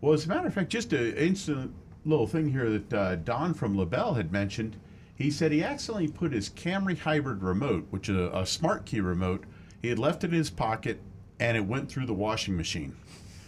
well, 0.00 0.12
as 0.12 0.26
a 0.26 0.28
matter 0.28 0.46
of 0.46 0.54
fact, 0.54 0.70
just 0.70 0.92
an 0.92 1.14
instant 1.16 1.74
little 2.04 2.26
thing 2.26 2.50
here 2.50 2.70
that 2.70 2.92
uh, 2.92 3.16
Don 3.16 3.54
from 3.54 3.76
LaBelle 3.76 4.14
had 4.14 4.32
mentioned. 4.32 4.76
He 5.16 5.30
said 5.30 5.52
he 5.52 5.62
accidentally 5.62 6.08
put 6.08 6.32
his 6.32 6.50
Camry 6.50 6.98
Hybrid 6.98 7.42
remote, 7.42 7.86
which 7.90 8.08
is 8.08 8.16
a, 8.16 8.30
a 8.34 8.46
smart 8.46 8.84
key 8.84 9.00
remote, 9.00 9.44
he 9.80 9.88
had 9.88 9.98
left 9.98 10.24
it 10.24 10.30
in 10.30 10.38
his 10.38 10.50
pocket 10.50 11.00
and 11.38 11.56
it 11.56 11.66
went 11.66 11.90
through 11.90 12.06
the 12.06 12.14
washing 12.14 12.56
machine. 12.56 12.96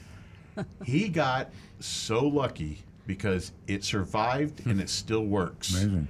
he 0.84 1.08
got 1.08 1.50
so 1.80 2.26
lucky 2.26 2.82
because 3.06 3.52
it 3.66 3.84
survived 3.84 4.66
and 4.66 4.80
it 4.80 4.90
still 4.90 5.24
works. 5.24 5.74
Amazing. 5.74 6.08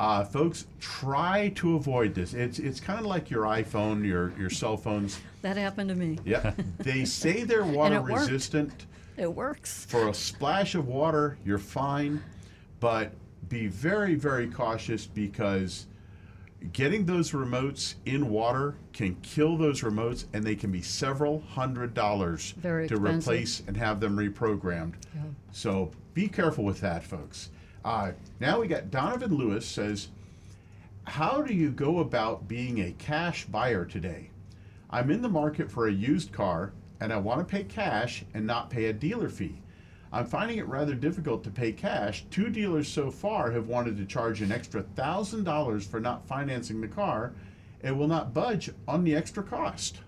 Uh, 0.00 0.24
folks, 0.24 0.66
try 0.80 1.50
to 1.54 1.76
avoid 1.76 2.14
this. 2.14 2.32
It's 2.32 2.58
it's 2.58 2.80
kind 2.80 2.98
of 2.98 3.04
like 3.04 3.30
your 3.30 3.44
iPhone, 3.44 4.04
your 4.04 4.32
your 4.38 4.48
cell 4.48 4.76
phones. 4.78 5.20
That 5.42 5.56
happened 5.56 5.90
to 5.90 5.94
me. 5.94 6.18
Yep. 6.24 6.60
they 6.78 7.04
say 7.04 7.44
they're 7.44 7.64
water 7.64 7.96
it 7.96 8.02
worked. 8.02 8.22
resistant. 8.22 8.86
It 9.18 9.32
works. 9.32 9.84
For 9.84 10.08
a 10.08 10.14
splash 10.14 10.74
of 10.74 10.88
water, 10.88 11.36
you're 11.44 11.58
fine, 11.58 12.22
but 12.80 13.12
be 13.50 13.66
very, 13.66 14.14
very 14.14 14.48
cautious 14.48 15.06
because 15.06 15.86
getting 16.72 17.04
those 17.04 17.32
remotes 17.32 17.94
in 18.06 18.30
water 18.30 18.76
can 18.94 19.16
kill 19.16 19.58
those 19.58 19.82
remotes 19.82 20.24
and 20.32 20.44
they 20.44 20.54
can 20.54 20.70
be 20.70 20.80
several 20.80 21.40
hundred 21.40 21.92
dollars 21.92 22.52
Very 22.58 22.88
to 22.88 22.94
expensive. 22.94 23.28
replace 23.32 23.62
and 23.66 23.76
have 23.76 24.00
them 24.00 24.16
reprogrammed. 24.16 24.94
Yeah. 25.14 25.22
So 25.52 25.90
be 26.14 26.28
careful 26.28 26.64
with 26.64 26.80
that, 26.80 27.02
folks. 27.02 27.50
Uh, 27.84 28.12
now 28.38 28.60
we 28.60 28.68
got 28.68 28.90
Donovan 28.90 29.34
Lewis 29.34 29.66
says, 29.66 30.08
How 31.04 31.42
do 31.42 31.52
you 31.52 31.70
go 31.70 31.98
about 31.98 32.46
being 32.46 32.78
a 32.80 32.92
cash 32.92 33.46
buyer 33.46 33.84
today? 33.84 34.30
I'm 34.90 35.10
in 35.10 35.22
the 35.22 35.28
market 35.28 35.70
for 35.70 35.88
a 35.88 35.92
used 35.92 36.32
car 36.32 36.72
and 37.00 37.12
I 37.12 37.16
want 37.16 37.40
to 37.40 37.44
pay 37.50 37.64
cash 37.64 38.24
and 38.34 38.46
not 38.46 38.70
pay 38.70 38.86
a 38.86 38.92
dealer 38.92 39.28
fee. 39.28 39.59
I'm 40.12 40.26
finding 40.26 40.58
it 40.58 40.66
rather 40.66 40.94
difficult 40.94 41.44
to 41.44 41.50
pay 41.50 41.72
cash. 41.72 42.24
Two 42.30 42.50
dealers 42.50 42.88
so 42.88 43.10
far 43.10 43.50
have 43.52 43.68
wanted 43.68 43.96
to 43.98 44.04
charge 44.04 44.42
an 44.42 44.50
extra 44.50 44.82
$1,000 44.82 45.86
for 45.86 46.00
not 46.00 46.26
financing 46.26 46.80
the 46.80 46.88
car 46.88 47.32
and 47.82 47.98
will 47.98 48.08
not 48.08 48.34
budge 48.34 48.70
on 48.88 49.04
the 49.04 49.14
extra 49.14 49.42
cost. 49.42 50.00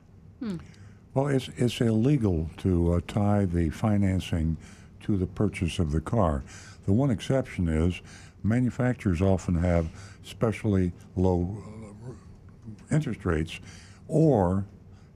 Well, 1.14 1.28
it's 1.28 1.48
it's 1.56 1.80
illegal 1.80 2.50
to 2.58 2.94
uh, 2.94 3.00
tie 3.06 3.44
the 3.44 3.70
financing 3.70 4.56
to 5.02 5.16
the 5.16 5.26
purchase 5.26 5.78
of 5.78 5.92
the 5.92 6.00
car. 6.00 6.42
The 6.84 6.92
one 6.92 7.10
exception 7.10 7.68
is 7.68 8.00
manufacturers 8.42 9.22
often 9.22 9.54
have 9.54 9.88
specially 10.22 10.92
low 11.14 11.62
uh, 12.08 12.94
interest 12.94 13.24
rates 13.24 13.60
or 14.08 14.64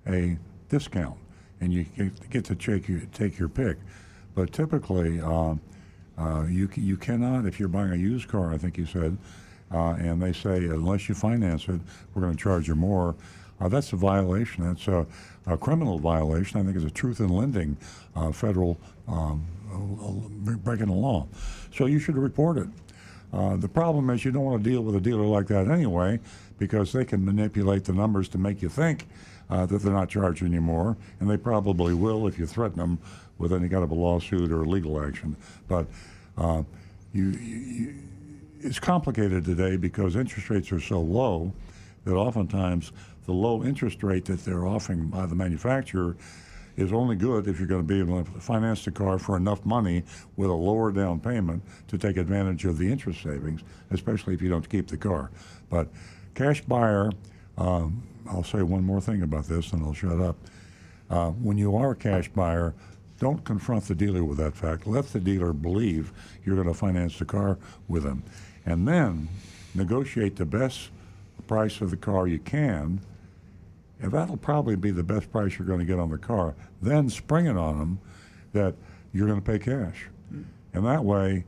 a 0.06 0.38
discount, 0.68 1.18
and 1.60 1.72
you 1.72 1.84
get, 1.96 2.30
get 2.30 2.44
to 2.44 2.54
take 2.54 2.88
your, 2.88 3.00
take 3.12 3.38
your 3.38 3.48
pick. 3.48 3.78
But 4.36 4.52
typically, 4.52 5.20
uh, 5.20 5.54
uh, 6.18 6.44
you 6.48 6.68
you 6.74 6.96
cannot 6.96 7.46
if 7.46 7.58
you're 7.58 7.70
buying 7.70 7.92
a 7.92 7.96
used 7.96 8.28
car. 8.28 8.52
I 8.52 8.58
think 8.58 8.76
you 8.76 8.86
said, 8.86 9.16
uh, 9.72 9.94
and 9.98 10.22
they 10.22 10.32
say 10.32 10.58
unless 10.58 11.08
you 11.08 11.14
finance 11.14 11.66
it, 11.68 11.80
we're 12.14 12.22
going 12.22 12.36
to 12.36 12.40
charge 12.40 12.68
you 12.68 12.76
more. 12.76 13.16
Uh, 13.58 13.68
that's 13.68 13.94
a 13.94 13.96
violation. 13.96 14.64
That's 14.64 14.86
a, 14.88 15.06
a 15.46 15.56
criminal 15.56 15.98
violation. 15.98 16.60
I 16.60 16.64
think 16.64 16.76
it's 16.76 16.84
a 16.84 16.90
truth 16.90 17.20
in 17.20 17.30
lending, 17.30 17.78
uh, 18.14 18.30
federal 18.30 18.78
um, 19.08 19.46
breaking 20.62 20.88
the 20.88 20.92
law. 20.92 21.26
So 21.74 21.86
you 21.86 21.98
should 21.98 22.18
report 22.18 22.58
it. 22.58 22.68
Uh, 23.32 23.56
the 23.56 23.68
problem 23.68 24.10
is 24.10 24.22
you 24.22 24.32
don't 24.32 24.44
want 24.44 24.62
to 24.62 24.70
deal 24.70 24.82
with 24.82 24.94
a 24.96 25.00
dealer 25.00 25.24
like 25.24 25.46
that 25.46 25.68
anyway, 25.68 26.20
because 26.58 26.92
they 26.92 27.06
can 27.06 27.24
manipulate 27.24 27.84
the 27.84 27.94
numbers 27.94 28.28
to 28.28 28.38
make 28.38 28.60
you 28.60 28.68
think 28.68 29.08
that 29.48 29.68
they're 29.68 29.92
not 29.92 30.10
charging 30.10 30.52
you 30.52 30.60
more, 30.60 30.96
and 31.20 31.30
they 31.30 31.36
probably 31.38 31.94
will 31.94 32.26
if 32.26 32.38
you 32.38 32.46
threaten 32.46 32.78
them 32.78 32.98
with 33.38 33.52
any 33.52 33.68
kind 33.68 33.84
of 33.84 33.90
a 33.90 33.94
lawsuit 33.94 34.50
or 34.50 34.64
legal 34.66 35.02
action. 35.02 35.36
But 35.68 35.86
uh, 36.36 36.62
you, 37.12 37.30
you, 37.30 37.94
it's 38.60 38.78
complicated 38.78 39.44
today 39.44 39.76
because 39.76 40.16
interest 40.16 40.50
rates 40.50 40.72
are 40.72 40.80
so 40.80 41.00
low 41.00 41.52
that 42.04 42.14
oftentimes 42.14 42.92
the 43.26 43.32
low 43.32 43.64
interest 43.64 44.02
rate 44.02 44.24
that 44.26 44.44
they're 44.44 44.66
offering 44.66 45.08
by 45.08 45.26
the 45.26 45.34
manufacturer 45.34 46.16
is 46.76 46.92
only 46.92 47.16
good 47.16 47.48
if 47.48 47.58
you're 47.58 47.66
going 47.66 47.80
to 47.80 47.86
be 47.86 47.98
able 47.98 48.22
to 48.22 48.30
finance 48.40 48.84
the 48.84 48.90
car 48.90 49.18
for 49.18 49.36
enough 49.36 49.64
money 49.64 50.04
with 50.36 50.50
a 50.50 50.54
lower 50.54 50.92
down 50.92 51.18
payment 51.18 51.62
to 51.88 51.96
take 51.96 52.16
advantage 52.16 52.64
of 52.64 52.78
the 52.78 52.90
interest 52.90 53.22
savings, 53.22 53.62
especially 53.90 54.34
if 54.34 54.42
you 54.42 54.48
don't 54.48 54.68
keep 54.68 54.86
the 54.86 54.96
car. 54.96 55.30
But 55.70 55.88
cash 56.34 56.60
buyer, 56.62 57.10
um, 57.56 58.02
I'll 58.28 58.44
say 58.44 58.62
one 58.62 58.84
more 58.84 59.00
thing 59.00 59.22
about 59.22 59.46
this 59.46 59.72
and 59.72 59.82
I'll 59.82 59.94
shut 59.94 60.20
up. 60.20 60.36
Uh, 61.08 61.30
when 61.30 61.56
you 61.56 61.76
are 61.76 61.92
a 61.92 61.96
cash 61.96 62.28
buyer, 62.28 62.74
don't 63.18 63.44
confront 63.44 63.84
the 63.84 63.94
dealer 63.94 64.24
with 64.24 64.38
that 64.38 64.54
fact. 64.54 64.86
Let 64.86 65.06
the 65.06 65.20
dealer 65.20 65.52
believe 65.52 66.12
you're 66.44 66.56
going 66.56 66.68
to 66.68 66.74
finance 66.74 67.18
the 67.18 67.24
car 67.24 67.58
with 67.88 68.02
them. 68.02 68.22
And 68.64 68.86
then 68.86 69.28
negotiate 69.74 70.36
the 70.36 70.44
best 70.44 70.90
price 71.46 71.80
of 71.80 71.90
the 71.90 71.96
car 71.96 72.26
you 72.26 72.38
can, 72.38 73.00
and 74.00 74.12
that'll 74.12 74.36
probably 74.36 74.76
be 74.76 74.90
the 74.90 75.02
best 75.02 75.30
price 75.30 75.58
you're 75.58 75.66
going 75.66 75.78
to 75.78 75.86
get 75.86 75.98
on 75.98 76.10
the 76.10 76.18
car. 76.18 76.54
Then 76.82 77.08
spring 77.08 77.46
it 77.46 77.56
on 77.56 77.78
them 77.78 77.98
that 78.52 78.74
you're 79.12 79.26
going 79.26 79.40
to 79.40 79.50
pay 79.50 79.58
cash. 79.58 80.08
And 80.74 80.84
that 80.84 81.04
way, 81.04 81.44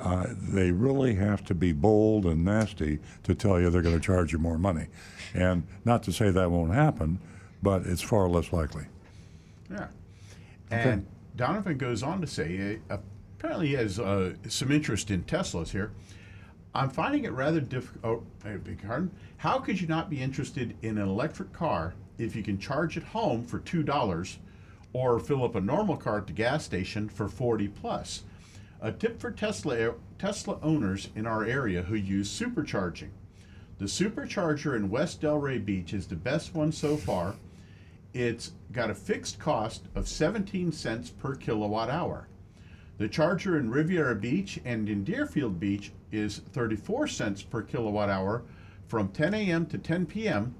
uh, 0.00 0.26
they 0.36 0.72
really 0.72 1.14
have 1.14 1.44
to 1.44 1.54
be 1.54 1.72
bold 1.72 2.26
and 2.26 2.44
nasty 2.44 2.98
to 3.22 3.34
tell 3.34 3.60
you 3.60 3.70
they're 3.70 3.82
going 3.82 3.94
to 3.94 4.04
charge 4.04 4.32
you 4.32 4.38
more 4.38 4.58
money. 4.58 4.88
And 5.34 5.62
not 5.84 6.02
to 6.04 6.12
say 6.12 6.30
that 6.30 6.50
won't 6.50 6.74
happen, 6.74 7.20
but 7.62 7.86
it's 7.86 8.02
far 8.02 8.28
less 8.28 8.52
likely. 8.52 8.86
Yeah. 9.70 9.86
And 10.72 11.06
Donovan 11.36 11.78
goes 11.78 12.02
on 12.02 12.20
to 12.20 12.26
say, 12.26 12.78
uh, 12.90 12.96
apparently 13.38 13.68
he 13.68 13.74
has 13.74 13.98
uh, 13.98 14.34
some 14.48 14.70
interest 14.70 15.10
in 15.10 15.24
Teslas 15.24 15.70
here. 15.70 15.92
I'm 16.74 16.88
finding 16.88 17.24
it 17.24 17.32
rather 17.32 17.60
difficult. 17.60 18.24
Oh, 18.44 18.48
your 18.48 18.58
pardon. 18.58 19.10
How 19.36 19.58
could 19.58 19.80
you 19.80 19.86
not 19.86 20.08
be 20.08 20.22
interested 20.22 20.74
in 20.82 20.96
an 20.96 21.06
electric 21.06 21.52
car 21.52 21.94
if 22.18 22.34
you 22.34 22.42
can 22.42 22.58
charge 22.58 22.96
at 22.96 23.02
home 23.02 23.44
for 23.44 23.58
two 23.58 23.82
dollars, 23.82 24.38
or 24.94 25.18
fill 25.18 25.44
up 25.44 25.54
a 25.54 25.60
normal 25.60 25.96
car 25.96 26.18
at 26.18 26.26
the 26.26 26.32
gas 26.32 26.64
station 26.64 27.08
for 27.08 27.28
forty 27.28 27.68
plus? 27.68 28.22
A 28.80 28.90
tip 28.90 29.20
for 29.20 29.30
Tesla 29.30 29.94
Tesla 30.18 30.58
owners 30.62 31.10
in 31.14 31.26
our 31.26 31.44
area 31.44 31.82
who 31.82 31.94
use 31.94 32.30
supercharging. 32.30 33.10
The 33.78 33.84
supercharger 33.84 34.74
in 34.74 34.88
West 34.88 35.20
Delray 35.20 35.62
Beach 35.62 35.92
is 35.92 36.06
the 36.06 36.16
best 36.16 36.54
one 36.54 36.72
so 36.72 36.96
far. 36.96 37.34
It's 38.14 38.52
got 38.72 38.90
a 38.90 38.94
fixed 38.94 39.38
cost 39.38 39.84
of 39.94 40.06
17 40.06 40.72
cents 40.72 41.10
per 41.10 41.34
kilowatt 41.34 41.88
hour. 41.88 42.28
The 42.98 43.08
charger 43.08 43.58
in 43.58 43.70
Riviera 43.70 44.14
Beach 44.14 44.60
and 44.64 44.88
in 44.88 45.02
Deerfield 45.02 45.58
Beach 45.58 45.92
is 46.10 46.38
34 46.52 47.08
cents 47.08 47.42
per 47.42 47.62
kilowatt 47.62 48.10
hour 48.10 48.44
from 48.86 49.08
10 49.08 49.32
a.m. 49.34 49.66
to 49.66 49.78
10 49.78 50.06
p.m. 50.06 50.54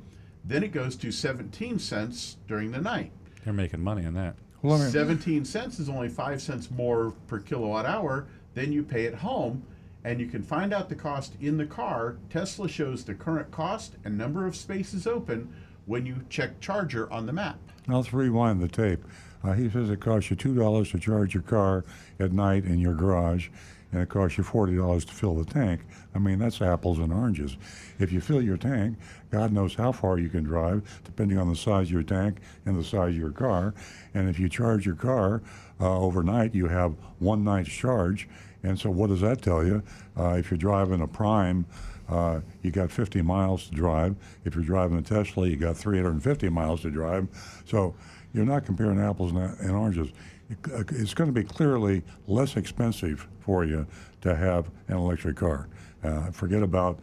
Then 0.45 0.63
it 0.63 0.73
goes 0.73 0.97
to 0.97 1.13
17 1.13 1.79
cents 1.79 2.39
during 2.49 2.71
the 2.71 2.81
night. 2.81 3.13
They're 3.45 3.53
making 3.53 3.81
money 3.81 4.07
on 4.07 4.15
that. 4.15 4.35
Well, 4.63 4.79
17 4.79 5.45
cents 5.45 5.79
is 5.79 5.89
only 5.89 6.09
5 6.09 6.41
cents 6.41 6.71
more 6.71 7.13
per 7.27 7.39
kilowatt 7.39 7.85
hour 7.85 8.27
than 8.55 8.73
you 8.73 8.83
pay 8.83 9.07
at 9.07 9.15
home. 9.15 9.65
And 10.05 10.19
you 10.21 10.27
can 10.27 10.43
find 10.43 10.73
out 10.73 10.89
the 10.89 10.97
cost 10.97 11.37
in 11.41 11.57
the 11.57 11.67
car. 11.67 12.17
Tesla 12.31 12.69
shows 12.69 13.05
the 13.05 13.15
current 13.15 13.51
cost 13.51 13.97
and 14.05 14.17
number 14.17 14.47
of 14.47 14.57
spaces 14.57 15.07
open 15.07 15.53
when 15.87 16.07
you 16.07 16.17
check 16.29 16.61
charger 16.61 17.13
on 17.13 17.27
the 17.27 17.33
map. 17.33 17.59
Now, 17.89 17.97
let's 17.97 18.13
rewind 18.13 18.61
the 18.61 18.69
tape. 18.69 19.05
Uh, 19.45 19.53
he 19.53 19.69
says 19.69 19.91
it 19.91 20.01
costs 20.01 20.31
you 20.31 20.37
two 20.37 20.55
dollars 20.55 20.91
to 20.93 20.99
charge 20.99 21.35
your 21.35 21.43
car 21.43 21.85
at 22.21 22.33
night 22.33 22.65
in 22.65 22.79
your 22.79 22.95
garage, 22.95 23.49
and 23.91 24.01
it 24.01 24.09
costs 24.09 24.39
you 24.39 24.45
forty 24.45 24.77
dollars 24.77 25.05
to 25.05 25.13
fill 25.13 25.35
the 25.35 25.45
tank. 25.45 25.81
I 26.15 26.19
mean, 26.19 26.39
that's 26.39 26.63
apples 26.63 26.99
and 26.99 27.13
oranges. 27.13 27.57
If 27.99 28.13
you 28.13 28.21
fill 28.21 28.41
your 28.41 28.57
tank, 28.57 28.99
God 29.31 29.53
knows 29.53 29.75
how 29.75 29.91
far 29.91 30.19
you 30.19 30.29
can 30.29 30.45
drive, 30.45 31.01
depending 31.05 31.39
on 31.39 31.49
the 31.49 31.57
size 31.57 31.89
of 31.89 31.93
your 31.93 32.03
tank 32.05 32.39
and 32.67 32.79
the 32.79 32.85
size 32.85 33.11
of 33.11 33.17
your 33.17 33.33
car. 33.33 33.75
And 34.15 34.29
if 34.29 34.39
you 34.39 34.49
charge 34.49 34.87
your 34.87 34.95
car 34.95 35.43
uh, 35.81 35.99
overnight, 35.99 36.55
you 36.55 36.69
have 36.69 36.95
one 37.19 37.43
night's 37.43 37.71
charge. 37.71 38.29
And 38.63 38.79
so, 38.79 38.91
what 38.91 39.09
does 39.09 39.23
that 39.23 39.43
tell 39.43 39.65
you? 39.67 39.83
Uh, 40.17 40.37
if 40.39 40.53
you're 40.53 40.59
driving 40.59 41.01
a 41.01 41.09
Prime, 41.09 41.67
uh, 42.09 42.41
you 42.63 42.71
got 42.71 42.91
50 42.91 43.23
miles 43.23 43.69
to 43.69 43.75
drive. 43.75 44.17
If 44.45 44.55
you're 44.55 44.65
driving 44.65 44.99
a 44.99 45.03
Tesla, 45.03 45.47
you 45.47 45.57
got 45.57 45.77
350 45.77 46.49
miles 46.49 46.83
to 46.83 46.91
drive. 46.91 47.29
So 47.65 47.95
you're 48.33 48.45
not 48.45 48.65
comparing 48.65 49.01
apples 49.01 49.33
and, 49.33 49.71
oranges. 49.71 50.09
It's 50.51 51.15
going 51.15 51.33
to 51.33 51.35
be 51.35 51.45
clearly 51.45 52.03
less 52.27 52.57
expensive 52.57 53.27
for 53.41 53.65
you 53.65 53.87
to 54.21 54.37
have 54.37 54.71
an 54.89 54.97
electric 54.97 55.37
car. 55.37 55.69
Uh, 56.03 56.31
forget 56.31 56.63
about 56.63 56.99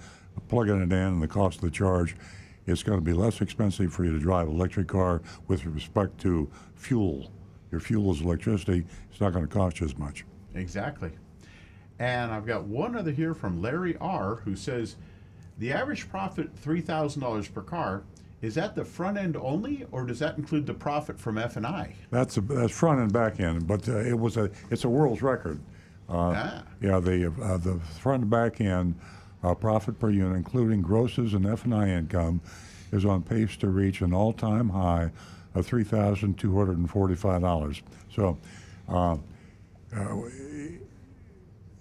plugging 0.48 0.82
it 0.82 0.84
in 0.84 0.94
and 0.94 1.22
the 1.22 1.28
cost 1.28 1.58
of 1.58 1.62
the 1.64 1.72
charge. 1.72 2.16
It's 2.66 2.84
going 2.84 3.00
to 3.00 3.04
be 3.04 3.14
less 3.14 3.42
expensive 3.42 3.92
for 3.92 4.06
you 4.06 4.12
to 4.12 4.20
drive 4.20 4.48
an 4.48 4.56
electric 4.56 4.88
car 4.88 5.22
with 5.48 5.66
respect 5.66 6.20
to 6.22 6.50
fuel. 6.76 7.32
Your 7.72 7.82
fuel 7.82 8.12
is 8.12 8.22
electricity. 8.22 8.86
It's 9.10 9.22
not 9.22 9.34
going 9.34 9.48
to 9.48 9.52
cost 9.52 9.80
you 9.80 9.88
as 9.88 9.98
much. 9.98 10.26
Exactly. 10.54 11.12
And 12.00 12.32
I've 12.32 12.46
got 12.46 12.64
one 12.64 12.96
other 12.96 13.12
here 13.12 13.34
from 13.34 13.62
Larry 13.62 13.98
R, 14.00 14.36
who 14.46 14.56
says 14.56 14.96
the 15.58 15.74
average 15.74 16.10
profit 16.10 16.50
three 16.56 16.82
thousand 16.82 17.22
dollars 17.22 17.48
per 17.48 17.62
car. 17.62 18.04
Is 18.42 18.56
that 18.56 18.74
the 18.74 18.86
front 18.86 19.18
end 19.18 19.36
only, 19.36 19.86
or 19.92 20.06
does 20.06 20.20
that 20.20 20.38
include 20.38 20.66
the 20.66 20.74
profit 20.74 21.20
from 21.20 21.38
F 21.38 21.58
and 21.58 21.68
I? 21.68 21.94
That's 22.10 22.38
a, 22.38 22.42
that's 22.42 22.72
front 22.72 23.02
and 23.02 23.12
back 23.12 23.42
end, 23.42 23.68
but 23.68 23.90
uh, 23.90 23.98
it 23.98 24.18
was 24.18 24.38
a 24.38 24.50
it's 24.72 24.86
a 24.86 24.90
world's 24.90 25.22
record. 25.22 25.60
Uh, 26.08 26.34
Ah. 26.36 26.64
Yeah, 26.82 27.00
the 27.02 27.34
uh, 27.42 27.58
the 27.58 27.80
front 28.00 28.22
and 28.22 28.32
back 28.32 28.62
end 28.62 28.96
uh, 29.44 29.54
profit 29.54 30.00
per 30.00 30.10
unit, 30.10 30.38
including 30.38 30.82
grosses 30.82 31.34
and 31.34 31.46
F 31.46 31.66
and 31.66 31.76
I 31.76 31.90
income, 31.90 32.40
is 32.94 33.04
on 33.04 33.24
pace 33.24 33.58
to 33.58 33.68
reach 33.68 34.00
an 34.02 34.14
all-time 34.14 34.70
high 34.70 35.12
of 35.54 35.66
three 35.66 35.84
thousand 35.84 36.38
two 36.38 36.58
hundred 36.58 36.78
and 36.78 36.90
forty-five 36.90 37.42
dollars. 37.42 37.82
So. 38.16 38.38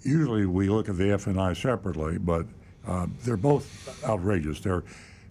Usually 0.02 0.46
we 0.46 0.68
look 0.68 0.88
at 0.88 0.96
the 0.96 1.10
F 1.10 1.26
and 1.26 1.40
I 1.40 1.52
separately, 1.52 2.18
but 2.18 2.46
uh, 2.86 3.06
they're 3.24 3.36
both 3.36 4.02
outrageous. 4.04 4.60
They're 4.60 4.84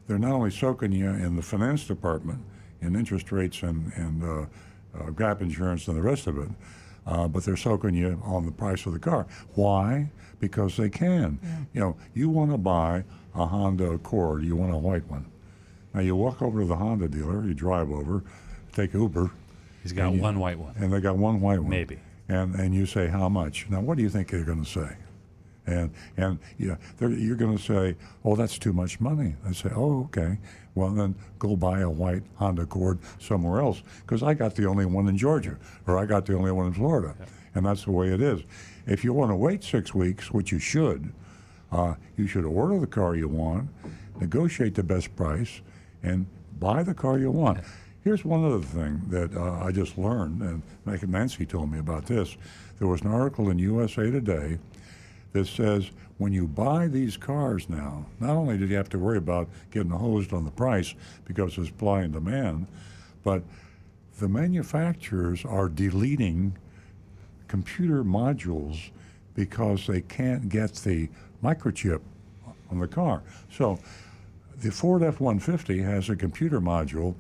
they're 0.08 0.20
not 0.20 0.32
only 0.32 0.52
soaking 0.52 0.92
you 0.94 1.10
in 1.10 1.36
the 1.36 1.42
finance 1.42 1.86
department 1.86 2.40
in 2.82 2.96
interest 2.96 3.32
rates 3.32 3.64
and 3.64 3.92
and 3.96 4.24
uh, 4.24 4.46
uh, 5.00 5.10
gap 5.12 5.42
insurance 5.42 5.88
and 5.88 5.98
the 5.98 6.02
rest 6.02 6.28
of 6.28 6.38
it, 6.38 6.50
uh, 7.06 7.28
but 7.28 7.44
they're 7.46 7.58
soaking 7.58 7.94
you 7.96 8.22
on 8.24 8.46
the 8.46 8.52
price 8.52 8.86
of 8.86 8.94
the 8.94 9.00
car. 9.00 9.26
Why? 9.56 10.10
Because 10.40 10.78
they 10.78 10.90
can. 10.90 11.40
You 11.74 11.80
know, 11.80 11.98
you 12.14 12.30
want 12.30 12.52
to 12.52 12.58
buy 12.58 13.04
a 13.36 13.46
Honda 13.46 13.92
Accord, 13.92 14.44
you 14.44 14.56
want 14.56 14.74
a 14.74 14.78
white 14.78 15.08
one. 15.10 15.26
Now 15.94 16.02
you 16.02 16.16
walk 16.16 16.42
over 16.42 16.60
to 16.62 16.66
the 16.68 16.76
Honda 16.76 17.08
dealer, 17.08 17.44
you 17.44 17.54
drive 17.56 17.90
over, 17.92 18.24
take 18.74 18.94
Uber, 18.94 19.32
He's 19.82 19.94
got 19.94 20.08
And 20.08 20.16
you- 20.18 20.22
one 20.22 20.38
white 20.40 20.60
one. 20.60 20.74
and 20.78 20.92
they 20.94 21.00
got 21.00 21.18
one 21.18 21.40
white 21.42 21.60
one. 21.60 21.70
Maybe. 21.70 21.98
And 22.30 22.56
and 22.56 22.74
you 22.74 22.86
say 22.86 23.08
how 23.08 23.30
much? 23.30 23.68
Now 23.70 23.82
what 23.82 23.98
do 23.98 24.04
you 24.04 24.10
think 24.10 24.30
they're 24.30 24.44
going 24.44 24.64
to 24.64 24.70
say? 24.70 24.98
And 25.66 25.92
and 26.16 26.40
yeah, 26.58 26.76
you're 27.00 27.36
going 27.36 27.58
to 27.58 27.64
say, 27.64 27.96
oh, 28.24 28.36
that's 28.36 28.58
too 28.58 28.74
much 28.74 29.00
money. 29.00 29.36
They 29.46 29.54
say, 29.54 29.70
oh, 29.76 30.04
okay. 30.06 30.38
Well, 30.76 30.92
then 30.92 31.16
go 31.40 31.56
buy 31.56 31.80
a 31.80 31.90
white 31.90 32.24
Honda 32.36 32.62
Accord 32.64 33.00
somewhere 33.20 33.62
else 33.62 33.82
because 34.02 34.24
I 34.24 34.34
got 34.34 34.56
the 34.56 34.66
only 34.68 34.86
one 34.86 35.08
in 35.08 35.18
Georgia 35.18 35.58
or 35.88 35.98
I 35.98 36.06
got 36.06 36.26
the 36.26 36.36
only 36.36 36.52
one 36.52 36.68
in 36.68 36.74
Florida, 36.74 37.16
and 37.56 37.66
that's 37.66 37.86
the 37.86 37.92
way 37.92 38.10
it 38.10 38.22
is. 38.22 38.42
If 38.86 39.04
you 39.04 39.12
want 39.14 39.32
to 39.32 39.36
wait 39.36 39.64
six 39.64 39.94
weeks, 39.94 40.32
which 40.32 40.52
you 40.52 40.60
should, 40.60 41.12
uh, 41.72 41.96
you 42.16 42.28
should 42.28 42.46
order 42.46 42.80
the 42.80 42.88
car 42.88 43.16
you 43.16 43.28
want, 43.28 43.70
negotiate 44.20 44.76
the 44.76 44.84
best 44.84 45.16
price, 45.16 45.62
and 46.04 46.28
buy 46.60 46.84
the 46.84 46.94
car 46.94 47.18
you 47.20 47.32
want. 47.32 47.60
Here's 48.04 48.24
one 48.24 48.46
other 48.46 48.62
thing 48.62 49.02
that 49.10 49.36
uh, 49.36 49.64
I 49.64 49.72
just 49.72 49.98
learned, 49.98 50.42
and 50.42 50.62
and 50.86 51.10
Nancy 51.10 51.46
told 51.46 51.72
me 51.72 51.80
about 51.80 52.06
this. 52.06 52.38
There 52.80 52.88
was 52.88 53.02
an 53.02 53.08
article 53.08 53.50
in 53.50 53.60
USA 53.60 54.10
Today 54.10 54.60
that 55.34 55.48
says 55.48 55.92
when 56.18 56.34
you 56.34 56.48
buy 56.48 56.88
these 56.88 57.18
cars 57.18 57.70
now, 57.70 58.06
not 58.20 58.32
only 58.32 58.58
did 58.58 58.70
you 58.70 58.76
have 58.76 58.90
to 58.90 59.00
worry 59.00 59.18
about 59.18 59.50
getting 59.72 59.92
hosed 59.92 60.34
on 60.34 60.46
the 60.46 60.52
price 60.52 60.96
because 61.26 61.58
of 61.58 61.68
supply 61.68 62.02
and 62.02 62.14
demand, 62.14 62.68
but 63.24 63.44
the 64.20 64.28
manufacturers 64.28 65.46
are 65.46 65.70
deleting 65.70 66.58
computer 67.48 68.04
modules 68.04 68.90
because 69.36 69.86
they 69.86 70.02
can't 70.02 70.50
get 70.50 70.74
the 70.76 71.08
microchip 71.44 72.02
on 72.72 72.80
the 72.80 72.88
car. 72.88 73.22
So 73.52 73.80
the 74.60 74.72
Ford 74.72 75.04
F-150 75.04 75.84
has 75.84 76.10
a 76.10 76.16
computer 76.16 76.60
module 76.60 77.16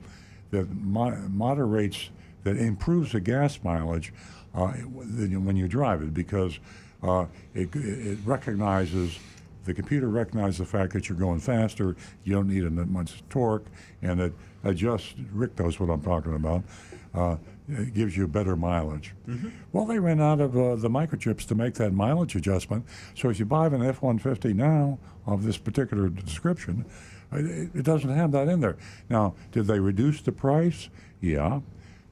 that 0.52 0.70
mo- 0.70 1.18
moderates, 1.30 2.10
that 2.44 2.58
improves 2.58 3.12
the 3.12 3.20
gas 3.20 3.60
mileage 3.64 4.14
uh, 4.54 4.70
when 4.70 5.56
you 5.56 5.68
drive 5.68 6.02
it 6.02 6.14
because 6.14 6.60
uh, 7.04 7.26
it, 7.54 7.74
it 7.76 8.18
recognizes, 8.26 9.20
the 9.66 9.74
computer 9.74 10.08
recognizes 10.10 10.58
the 10.60 10.66
fact 10.66 10.94
that 10.94 11.10
you're 11.10 11.18
going 11.18 11.40
faster, 11.40 11.96
you 12.24 12.34
don't 12.34 12.48
need 12.48 12.64
as 12.64 12.72
much 12.88 13.24
torque, 13.30 13.66
and 14.02 14.20
it 14.20 14.34
adjusts, 14.64 15.14
Rick 15.34 15.60
knows 15.60 15.80
what 15.80 15.90
I'm 15.90 16.02
talking 16.02 16.34
about, 16.36 16.64
uh, 17.14 17.36
it 17.70 17.94
gives 17.94 18.16
you 18.16 18.28
better 18.28 18.56
mileage. 18.56 19.14
Well, 19.74 19.86
they 19.86 20.00
ran 20.00 20.22
out 20.22 20.40
of 20.40 20.56
uh, 20.58 20.76
the 20.78 20.90
microchips 20.90 21.46
to 21.48 21.56
make 21.56 21.74
that 21.76 21.92
mileage 21.92 22.36
adjustment. 22.36 22.86
So 23.14 23.30
if 23.30 23.40
you 23.40 23.46
buy 23.46 23.68
an 23.68 23.84
F-150 23.84 24.56
now 24.56 25.00
of 25.26 25.44
this 25.44 25.58
particular 25.58 26.08
description, 26.08 26.86
it, 27.32 27.70
it 27.74 27.84
doesn't 27.84 28.10
have 28.10 28.32
that 28.32 28.48
in 28.48 28.60
there. 28.60 28.78
Now, 29.10 29.36
did 29.52 29.68
they 29.68 29.80
reduce 29.80 30.22
the 30.22 30.32
price? 30.32 30.90
Yeah. 31.22 31.62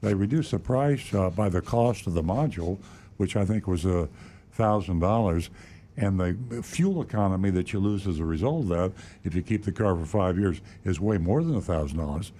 They 0.02 0.14
reduced 0.14 0.50
the 0.50 0.58
price 0.58 1.12
uh, 1.14 1.30
by 1.30 1.48
the 1.48 1.60
cost 1.60 2.06
of 2.06 2.14
the 2.14 2.22
module, 2.22 2.78
which 3.16 3.36
I 3.36 3.44
think 3.44 3.66
was 3.66 3.84
a 3.84 4.08
thousand 4.52 5.00
dollars, 5.00 5.50
and 5.96 6.20
the 6.20 6.62
fuel 6.62 7.02
economy 7.02 7.50
that 7.50 7.72
you 7.72 7.78
lose 7.80 8.06
as 8.06 8.18
a 8.18 8.24
result 8.24 8.64
of 8.64 8.68
that, 8.68 8.92
if 9.24 9.34
you 9.34 9.42
keep 9.42 9.64
the 9.64 9.72
car 9.72 9.96
for 9.96 10.04
five 10.04 10.38
years, 10.38 10.60
is 10.84 11.00
way 11.00 11.16
more 11.18 11.42
than 11.42 11.56
a 11.56 11.60
thousand 11.60 11.98
dollars. 11.98 12.32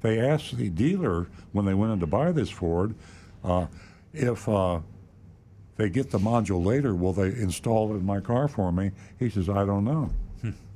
They 0.00 0.18
asked 0.18 0.56
the 0.56 0.70
dealer 0.70 1.28
when 1.52 1.64
they 1.64 1.74
went 1.74 1.92
in 1.92 2.00
to 2.00 2.06
buy 2.06 2.32
this 2.32 2.50
Ford 2.50 2.94
uh, 3.44 3.66
if 4.12 4.48
uh, 4.48 4.80
they 5.76 5.88
get 5.88 6.10
the 6.10 6.18
module 6.18 6.64
later, 6.64 6.94
will 6.94 7.12
they 7.12 7.28
install 7.28 7.92
it 7.92 7.98
in 7.98 8.06
my 8.06 8.20
car 8.20 8.48
for 8.48 8.72
me? 8.72 8.92
He 9.18 9.30
says, 9.30 9.48
I 9.48 9.64
don't 9.64 9.84
know. 9.84 10.10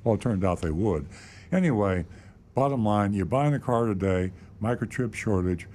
Well, 0.05 0.15
it 0.15 0.21
turned 0.21 0.45
out 0.45 0.61
they 0.61 0.71
would. 0.71 1.07
Anyway, 1.57 2.05
bottom 2.55 2.85
line, 2.85 3.15
you're 3.15 3.25
buying 3.25 3.55
a 3.55 3.59
car 3.59 3.87
today, 3.87 4.31
microchip 4.63 5.15
shortage. 5.15 5.67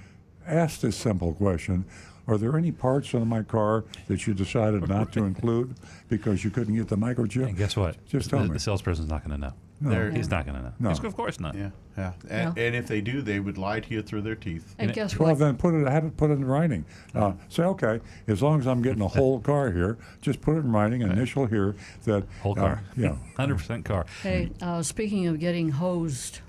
Ask 0.46 0.82
this 0.82 0.96
simple 0.96 1.34
question. 1.34 1.86
Are 2.28 2.38
there 2.38 2.56
any 2.56 2.72
parts 2.72 3.16
on 3.16 3.28
my 3.28 3.42
car 3.42 3.86
that 4.08 4.28
you 4.28 4.36
decided 4.36 4.88
not 4.88 5.12
to 5.14 5.24
include 5.24 5.74
because 6.08 6.44
you 6.44 6.52
couldn't 6.52 6.76
get 6.76 6.88
the 6.88 6.98
microchip? 6.98 7.48
And 7.48 7.58
guess 7.58 7.76
what? 7.76 7.98
Just 8.06 8.30
tell 8.30 8.40
the, 8.40 8.46
me. 8.46 8.54
the 8.54 8.60
salesperson's 8.60 9.10
not 9.10 9.28
going 9.28 9.32
to 9.42 9.48
know. 9.48 9.54
No. 9.82 9.90
There- 9.90 10.12
He's 10.12 10.30
not 10.30 10.46
going 10.46 10.58
to 10.58 10.64
know. 10.64 10.74
No. 10.80 10.90
He's, 10.90 11.00
of 11.04 11.16
course 11.16 11.40
not. 11.40 11.56
Yeah, 11.56 11.72
yeah. 11.98 12.14
And, 12.30 12.56
Yeah. 12.56 12.64
and 12.64 12.76
if 12.76 12.88
they 12.88 13.02
do, 13.02 13.22
they 13.22 13.40
would 13.40 13.58
lie 13.58 13.80
to 13.80 13.94
you 13.94 14.02
through 14.04 14.22
their 14.22 14.36
teeth. 14.36 14.76
And 14.78 14.94
guess 14.94 15.18
Well, 15.18 15.30
what? 15.30 15.40
then 15.40 15.58
put 15.58 15.74
it. 15.74 15.88
Have 15.88 16.06
it 16.06 16.16
put 16.18 16.30
it 16.30 16.34
in 16.34 16.46
writing. 16.46 16.86
Uh, 17.16 17.34
say, 17.50 17.64
okay, 17.64 18.00
as 18.28 18.42
long 18.44 18.60
as 18.60 18.68
I'm 18.68 18.82
getting 18.84 19.02
a 19.02 19.08
whole 19.08 19.40
car 19.52 19.72
here, 19.72 19.98
just 20.22 20.40
put 20.42 20.56
it 20.56 20.60
in 20.60 20.72
writing. 20.72 21.02
Initial 21.02 21.48
here 21.48 21.76
that 22.04 22.24
Whole 22.44 22.54
uh, 22.54 22.62
car. 22.62 22.84
yeah. 22.96 23.16
100% 23.38 23.84
car. 23.84 24.06
Hey, 24.22 24.52
uh, 24.62 24.84
speaking 24.84 25.26
of 25.28 25.40
getting 25.40 25.70
hosed, 25.70 26.40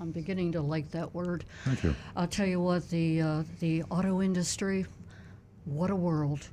I'm 0.00 0.12
beginning 0.12 0.52
to 0.52 0.60
like 0.62 0.90
that 0.92 1.12
word. 1.14 1.44
Thank 1.64 1.82
you. 1.82 1.96
I'll 2.14 2.28
tell 2.28 2.46
you 2.46 2.60
what, 2.60 2.88
the 2.90 3.20
uh, 3.20 3.42
the 3.60 3.82
auto 3.90 4.22
industry, 4.22 4.86
what 5.64 5.90
a 5.90 5.96
world. 5.96 6.46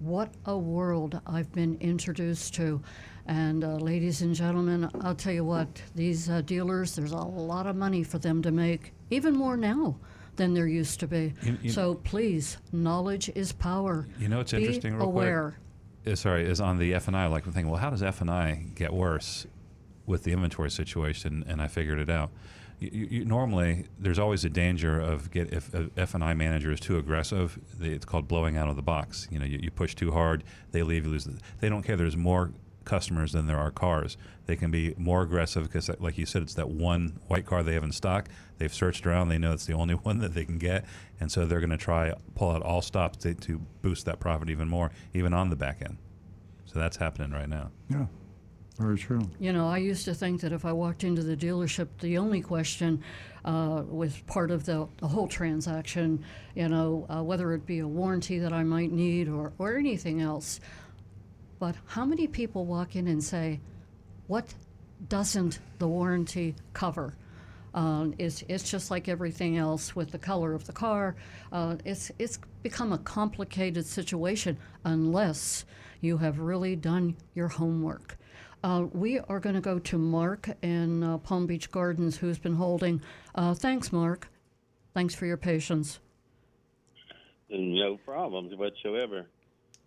What 0.00 0.32
a 0.46 0.58
world 0.58 1.20
I've 1.28 1.52
been 1.52 1.76
introduced 1.80 2.54
to. 2.54 2.82
And 3.26 3.62
uh, 3.64 3.76
ladies 3.76 4.22
and 4.22 4.34
gentlemen, 4.34 4.90
I'll 5.02 5.14
tell 5.14 5.32
you 5.32 5.44
what, 5.44 5.80
these 5.94 6.28
uh, 6.28 6.40
dealers, 6.42 6.96
there's 6.96 7.12
a 7.12 7.16
lot 7.16 7.66
of 7.66 7.76
money 7.76 8.02
for 8.02 8.18
them 8.18 8.42
to 8.42 8.50
make, 8.50 8.92
even 9.10 9.34
more 9.34 9.56
now 9.56 9.96
than 10.36 10.54
there 10.54 10.66
used 10.66 10.98
to 11.00 11.06
be. 11.06 11.32
You- 11.42 11.58
you- 11.62 11.70
so 11.70 11.94
please, 11.94 12.58
knowledge 12.72 13.30
is 13.34 13.52
power. 13.52 14.08
You 14.18 14.28
know 14.28 14.38
what's 14.38 14.52
interesting, 14.52 14.94
real 14.96 15.04
aware. 15.06 15.56
quick? 16.02 16.12
Uh, 16.14 16.16
sorry, 16.16 16.44
is 16.44 16.60
on 16.60 16.78
the 16.78 16.94
F 16.94 17.06
and 17.06 17.16
I. 17.16 17.26
Like 17.28 17.44
the 17.44 17.52
thing. 17.52 17.68
Well, 17.68 17.78
how 17.78 17.90
does 17.90 18.02
F 18.02 18.20
and 18.20 18.30
I 18.30 18.64
get 18.74 18.92
worse 18.92 19.46
with 20.04 20.24
the 20.24 20.32
inventory 20.32 20.70
situation? 20.70 21.44
And 21.46 21.62
I 21.62 21.68
figured 21.68 22.00
it 22.00 22.10
out. 22.10 22.30
You, 22.80 22.90
you, 22.92 23.06
you, 23.18 23.24
normally, 23.24 23.84
there's 24.00 24.18
always 24.18 24.44
a 24.44 24.50
danger 24.50 24.98
of 24.98 25.30
get 25.30 25.52
if 25.52 25.72
a 25.72 25.90
F 25.96 26.16
and 26.16 26.24
I 26.24 26.34
manager 26.34 26.72
is 26.72 26.80
too 26.80 26.98
aggressive. 26.98 27.56
They, 27.78 27.90
it's 27.90 28.04
called 28.04 28.26
blowing 28.26 28.56
out 28.56 28.68
of 28.68 28.74
the 28.74 28.82
box. 28.82 29.28
You 29.30 29.38
know, 29.38 29.44
you, 29.44 29.60
you 29.62 29.70
push 29.70 29.94
too 29.94 30.10
hard, 30.10 30.42
they 30.72 30.82
leave. 30.82 31.04
You 31.04 31.12
lose. 31.12 31.24
The, 31.26 31.38
they 31.60 31.68
don't 31.68 31.84
care. 31.84 31.96
There's 31.96 32.16
more 32.16 32.50
customers 32.84 33.32
than 33.32 33.46
there 33.46 33.58
are 33.58 33.70
cars. 33.70 34.16
They 34.46 34.56
can 34.56 34.70
be 34.70 34.94
more 34.96 35.22
aggressive 35.22 35.64
because, 35.64 35.88
like 36.00 36.18
you 36.18 36.26
said, 36.26 36.42
it's 36.42 36.54
that 36.54 36.68
one 36.68 37.20
white 37.28 37.46
car 37.46 37.62
they 37.62 37.74
have 37.74 37.84
in 37.84 37.92
stock. 37.92 38.28
They've 38.58 38.72
searched 38.72 39.06
around. 39.06 39.28
They 39.28 39.38
know 39.38 39.52
it's 39.52 39.66
the 39.66 39.74
only 39.74 39.94
one 40.02 40.18
that 40.18 40.34
they 40.34 40.44
can 40.44 40.58
get, 40.58 40.84
and 41.20 41.30
so 41.30 41.46
they're 41.46 41.60
going 41.60 41.70
to 41.70 41.76
try 41.76 42.12
pull 42.34 42.50
out 42.50 42.62
all 42.62 42.82
stops 42.82 43.18
to, 43.18 43.34
to 43.34 43.60
boost 43.82 44.06
that 44.06 44.20
profit 44.20 44.50
even 44.50 44.68
more, 44.68 44.90
even 45.14 45.32
on 45.32 45.50
the 45.50 45.56
back 45.56 45.82
end. 45.82 45.98
So 46.66 46.78
that's 46.78 46.96
happening 46.96 47.32
right 47.32 47.48
now. 47.48 47.70
Yeah. 47.90 48.06
Very 48.78 48.98
true. 48.98 49.30
You 49.38 49.52
know, 49.52 49.68
I 49.68 49.78
used 49.78 50.06
to 50.06 50.14
think 50.14 50.40
that 50.40 50.52
if 50.52 50.64
I 50.64 50.72
walked 50.72 51.04
into 51.04 51.22
the 51.22 51.36
dealership, 51.36 51.88
the 52.00 52.16
only 52.16 52.40
question 52.40 53.02
uh, 53.44 53.82
was 53.86 54.18
part 54.26 54.50
of 54.50 54.64
the, 54.64 54.88
the 54.98 55.08
whole 55.08 55.28
transaction, 55.28 56.24
you 56.54 56.68
know, 56.68 57.06
uh, 57.08 57.22
whether 57.22 57.52
it 57.52 57.66
be 57.66 57.80
a 57.80 57.86
warranty 57.86 58.38
that 58.38 58.52
I 58.52 58.62
might 58.62 58.90
need 58.90 59.28
or, 59.28 59.52
or 59.58 59.76
anything 59.76 60.22
else. 60.22 60.60
But 61.62 61.76
how 61.86 62.04
many 62.04 62.26
people 62.26 62.66
walk 62.66 62.96
in 62.96 63.06
and 63.06 63.22
say, 63.22 63.60
what 64.26 64.52
doesn't 65.08 65.60
the 65.78 65.86
warranty 65.86 66.56
cover? 66.72 67.14
Um, 67.72 68.14
it's, 68.18 68.42
it's 68.48 68.68
just 68.68 68.90
like 68.90 69.08
everything 69.08 69.58
else 69.58 69.94
with 69.94 70.10
the 70.10 70.18
color 70.18 70.54
of 70.54 70.66
the 70.66 70.72
car. 70.72 71.14
Uh, 71.52 71.76
it's, 71.84 72.10
it's 72.18 72.40
become 72.64 72.92
a 72.92 72.98
complicated 72.98 73.86
situation 73.86 74.58
unless 74.84 75.64
you 76.00 76.18
have 76.18 76.40
really 76.40 76.74
done 76.74 77.16
your 77.32 77.46
homework. 77.46 78.18
Uh, 78.64 78.86
we 78.92 79.20
are 79.20 79.38
going 79.38 79.54
to 79.54 79.60
go 79.60 79.78
to 79.78 79.98
Mark 79.98 80.48
in 80.62 81.04
uh, 81.04 81.18
Palm 81.18 81.46
Beach 81.46 81.70
Gardens, 81.70 82.16
who's 82.16 82.40
been 82.40 82.56
holding. 82.56 83.00
Uh, 83.36 83.54
thanks, 83.54 83.92
Mark. 83.92 84.26
Thanks 84.94 85.14
for 85.14 85.26
your 85.26 85.36
patience. 85.36 86.00
No 87.48 87.98
problems 87.98 88.52
whatsoever. 88.56 89.28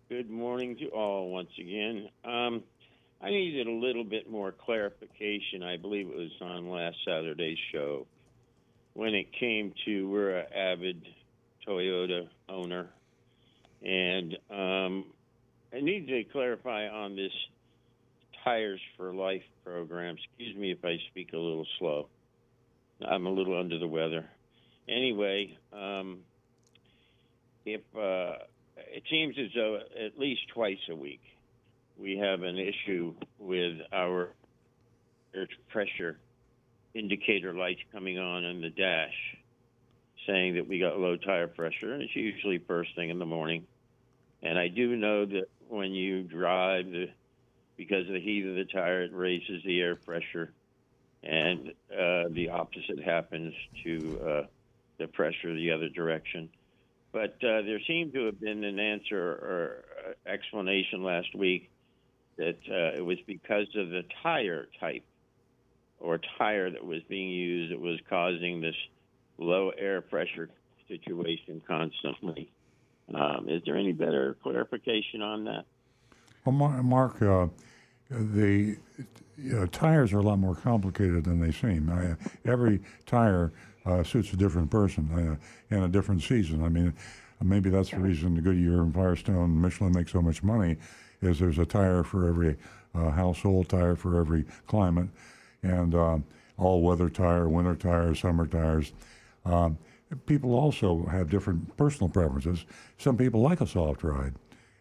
Good 0.08 0.30
morning 0.30 0.76
to 0.76 0.86
all 0.90 1.32
once 1.32 1.50
again. 1.58 2.08
Um, 2.24 2.62
I 3.20 3.30
needed 3.30 3.66
a 3.66 3.72
little 3.72 4.04
bit 4.04 4.30
more 4.30 4.52
clarification. 4.52 5.64
I 5.64 5.78
believe 5.78 6.06
it 6.06 6.16
was 6.16 6.30
on 6.40 6.70
last 6.70 6.96
Saturday's 7.04 7.58
show 7.72 8.06
when 8.94 9.16
it 9.16 9.26
came 9.32 9.74
to 9.84 10.08
we're 10.08 10.36
an 10.36 10.46
avid 10.54 11.02
Toyota 11.66 12.28
owner, 12.48 12.86
and 13.82 14.38
um, 14.48 15.06
I 15.74 15.80
need 15.80 16.06
to 16.06 16.22
clarify 16.30 16.86
on 16.86 17.16
this 17.16 17.32
Tires 18.44 18.80
for 18.96 19.12
Life 19.12 19.42
program. 19.64 20.14
Excuse 20.24 20.56
me 20.56 20.70
if 20.70 20.84
I 20.84 20.98
speak 21.10 21.32
a 21.32 21.36
little 21.36 21.66
slow. 21.80 22.06
I'm 23.04 23.26
a 23.26 23.30
little 23.30 23.58
under 23.58 23.80
the 23.80 23.88
weather. 23.88 24.24
Anyway, 24.88 25.58
um, 25.72 26.20
if 27.64 27.80
uh, 27.98 28.44
it 28.76 29.02
seems 29.10 29.36
as 29.38 29.50
though 29.54 29.80
at 30.04 30.18
least 30.18 30.42
twice 30.52 30.78
a 30.90 30.94
week 30.94 31.22
we 31.98 32.18
have 32.18 32.42
an 32.42 32.58
issue 32.58 33.14
with 33.38 33.78
our 33.92 34.30
air 35.34 35.48
pressure 35.68 36.18
indicator 36.94 37.52
lights 37.52 37.80
coming 37.92 38.18
on 38.18 38.44
in 38.44 38.60
the 38.60 38.70
dash 38.70 39.36
saying 40.26 40.54
that 40.54 40.68
we 40.68 40.78
got 40.78 40.98
low 40.98 41.16
tire 41.16 41.46
pressure, 41.46 41.92
and 41.92 42.02
it's 42.02 42.16
usually 42.16 42.58
first 42.58 42.94
thing 42.96 43.10
in 43.10 43.18
the 43.18 43.26
morning. 43.26 43.66
And 44.42 44.58
I 44.58 44.68
do 44.68 44.96
know 44.96 45.24
that 45.24 45.46
when 45.68 45.92
you 45.92 46.22
drive, 46.22 46.86
because 47.76 48.06
of 48.06 48.12
the 48.12 48.20
heat 48.20 48.46
of 48.46 48.54
the 48.54 48.64
tire, 48.64 49.02
it 49.02 49.12
raises 49.12 49.62
the 49.64 49.80
air 49.80 49.96
pressure, 49.96 50.52
and 51.22 51.72
uh, 51.92 52.24
the 52.30 52.50
opposite 52.52 53.02
happens 53.02 53.54
to 53.84 54.20
uh, 54.20 54.42
the 54.98 55.06
pressure 55.06 55.54
the 55.54 55.70
other 55.70 55.88
direction. 55.88 56.48
But 57.16 57.42
uh, 57.42 57.62
there 57.62 57.80
seemed 57.86 58.12
to 58.12 58.26
have 58.26 58.38
been 58.38 58.62
an 58.62 58.78
answer 58.78 59.18
or 59.18 59.84
uh, 60.06 60.30
explanation 60.30 61.02
last 61.02 61.34
week 61.34 61.70
that 62.36 62.58
uh, 62.70 62.94
it 62.94 63.02
was 63.02 63.16
because 63.26 63.68
of 63.74 63.88
the 63.88 64.02
tire 64.22 64.68
type 64.78 65.02
or 65.98 66.20
tire 66.36 66.70
that 66.70 66.84
was 66.84 67.00
being 67.08 67.30
used 67.30 67.72
that 67.72 67.80
was 67.80 67.98
causing 68.10 68.60
this 68.60 68.74
low 69.38 69.70
air 69.78 70.02
pressure 70.02 70.50
situation 70.88 71.62
constantly. 71.66 72.50
Um, 73.14 73.46
is 73.48 73.62
there 73.64 73.78
any 73.78 73.92
better 73.92 74.36
clarification 74.42 75.22
on 75.22 75.44
that? 75.44 75.64
Well, 76.44 76.52
Mar- 76.52 76.82
Mark, 76.82 77.22
uh, 77.22 77.46
the 78.10 78.76
uh, 79.56 79.64
tires 79.72 80.12
are 80.12 80.18
a 80.18 80.22
lot 80.22 80.38
more 80.38 80.54
complicated 80.54 81.24
than 81.24 81.40
they 81.40 81.50
seem. 81.50 81.88
I, 81.88 82.14
every 82.46 82.82
tire 83.06 83.54
uh, 83.86 84.02
suits 84.02 84.32
a 84.32 84.36
different 84.36 84.70
person 84.70 85.38
uh, 85.70 85.74
in 85.74 85.82
a 85.84 85.88
different 85.88 86.22
season. 86.22 86.64
I 86.64 86.68
mean, 86.68 86.94
maybe 87.42 87.70
that's 87.70 87.90
the 87.90 88.00
reason 88.00 88.34
the 88.34 88.42
Goodyear 88.42 88.82
and 88.82 88.92
Firestone 88.92 89.36
and 89.36 89.62
Michelin 89.62 89.92
make 89.92 90.08
so 90.08 90.20
much 90.20 90.42
money, 90.42 90.76
is 91.22 91.38
there's 91.38 91.58
a 91.58 91.66
tire 91.66 92.02
for 92.02 92.28
every 92.28 92.56
uh, 92.94 93.10
household, 93.10 93.68
tire 93.68 93.96
for 93.96 94.20
every 94.20 94.44
climate, 94.66 95.08
and 95.62 95.94
uh, 95.94 96.18
all-weather 96.58 97.08
tire, 97.08 97.48
winter 97.48 97.74
tires, 97.74 98.20
summer 98.20 98.46
tires. 98.46 98.92
Um, 99.44 99.78
people 100.26 100.54
also 100.54 101.04
have 101.06 101.30
different 101.30 101.76
personal 101.76 102.08
preferences. 102.08 102.64
Some 102.98 103.16
people 103.16 103.40
like 103.40 103.60
a 103.60 103.66
soft 103.66 104.02
ride, 104.02 104.34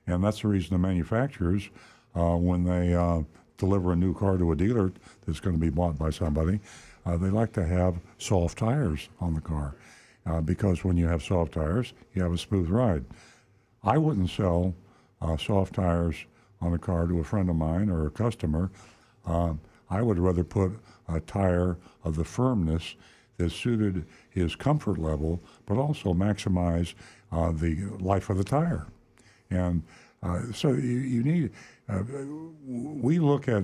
and 0.08 0.24
that's 0.24 0.42
the 0.42 0.48
reason 0.48 0.70
the 0.72 0.88
manufacturers, 0.88 1.70
uh, 2.16 2.36
when 2.36 2.64
they 2.64 2.94
uh, 2.94 3.22
deliver 3.58 3.92
a 3.92 3.96
new 3.96 4.14
car 4.14 4.38
to 4.38 4.52
a 4.52 4.56
dealer 4.56 4.92
that's 5.26 5.40
going 5.40 5.56
to 5.56 5.60
be 5.60 5.70
bought 5.70 5.98
by 5.98 6.10
somebody, 6.10 6.60
uh, 7.06 7.18
they 7.18 7.30
like 7.30 7.54
to 7.54 7.66
have 7.66 8.00
soft 8.18 8.58
tires 8.58 9.10
on 9.20 9.34
the 9.34 9.42
car, 9.42 9.76
uh, 10.26 10.42
because 10.42 10.84
when 10.84 10.98
you 10.98 11.08
have 11.08 11.24
soft 11.24 11.54
tires, 11.54 11.94
you 12.14 12.24
have 12.24 12.34
a 12.34 12.38
smooth 12.38 12.70
ride. 12.70 13.06
I 13.84 13.98
wouldn't 13.98 14.30
sell 14.30 14.74
uh, 15.22 15.38
soft 15.38 15.76
tires 15.76 16.26
on 16.62 16.74
a 16.74 16.80
car 16.80 17.06
to 17.08 17.20
a 17.20 17.24
friend 17.24 17.50
of 17.50 17.56
mine 17.56 17.90
or 17.90 18.08
a 18.08 18.10
customer. 18.10 18.72
Uh, 19.26 19.54
I 19.90 20.02
would 20.02 20.18
rather 20.18 20.44
put 20.44 20.72
a 21.08 21.20
tire 21.20 21.78
of 22.04 22.16
the 22.16 22.24
firmness 22.24 22.96
that 23.38 23.52
suited 23.52 24.06
his 24.30 24.56
comfort 24.56 24.98
level, 24.98 25.40
but 25.66 25.78
also 25.78 26.14
maximize 26.14 26.94
uh, 27.32 27.52
the 27.52 27.76
life 28.00 28.30
of 28.30 28.38
the 28.38 28.44
tire. 28.44 28.88
And 29.52 29.84
uh, 30.24 30.52
so 30.54 30.70
you, 30.70 31.00
you 31.00 31.24
need, 31.24 31.52
we 32.66 33.20
look 33.20 33.48
at, 33.48 33.64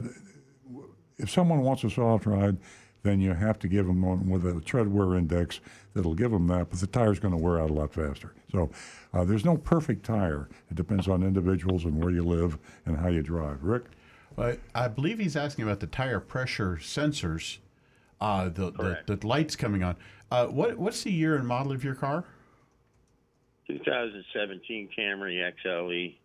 if 1.17 1.29
someone 1.29 1.61
wants 1.61 1.83
a 1.83 1.89
soft 1.89 2.25
ride, 2.25 2.57
then 3.03 3.19
you 3.19 3.33
have 3.33 3.57
to 3.59 3.67
give 3.67 3.87
them 3.87 4.01
one 4.01 4.29
with 4.29 4.45
a 4.45 4.59
tread 4.61 4.91
wear 4.91 5.15
index 5.15 5.59
that'll 5.93 6.13
give 6.13 6.31
them 6.31 6.47
that, 6.47 6.69
but 6.69 6.79
the 6.79 6.87
tire's 6.87 7.19
going 7.19 7.33
to 7.33 7.37
wear 7.37 7.59
out 7.59 7.69
a 7.69 7.73
lot 7.73 7.93
faster. 7.93 8.33
So 8.51 8.69
uh, 9.13 9.23
there's 9.23 9.45
no 9.45 9.57
perfect 9.57 10.05
tire. 10.05 10.49
It 10.69 10.75
depends 10.75 11.07
on 11.07 11.23
individuals 11.23 11.85
and 11.85 12.01
where 12.01 12.13
you 12.13 12.23
live 12.23 12.57
and 12.85 12.97
how 12.97 13.07
you 13.07 13.23
drive. 13.23 13.63
Rick? 13.63 13.85
But 14.35 14.59
I 14.73 14.87
believe 14.87 15.19
he's 15.19 15.35
asking 15.35 15.65
about 15.65 15.79
the 15.79 15.87
tire 15.87 16.19
pressure 16.19 16.77
sensors, 16.81 17.57
uh, 18.19 18.45
the, 18.45 18.71
the 18.71 19.15
the 19.15 19.27
lights 19.27 19.55
coming 19.55 19.83
on. 19.83 19.97
Uh, 20.29 20.47
what 20.47 20.77
what's 20.77 21.03
the 21.03 21.11
year 21.11 21.35
and 21.35 21.45
model 21.45 21.71
of 21.71 21.83
your 21.83 21.95
car? 21.95 22.25
2017 23.67 24.89
Camry 24.97 25.33
E. 25.33 25.51
XLE. 25.65 26.15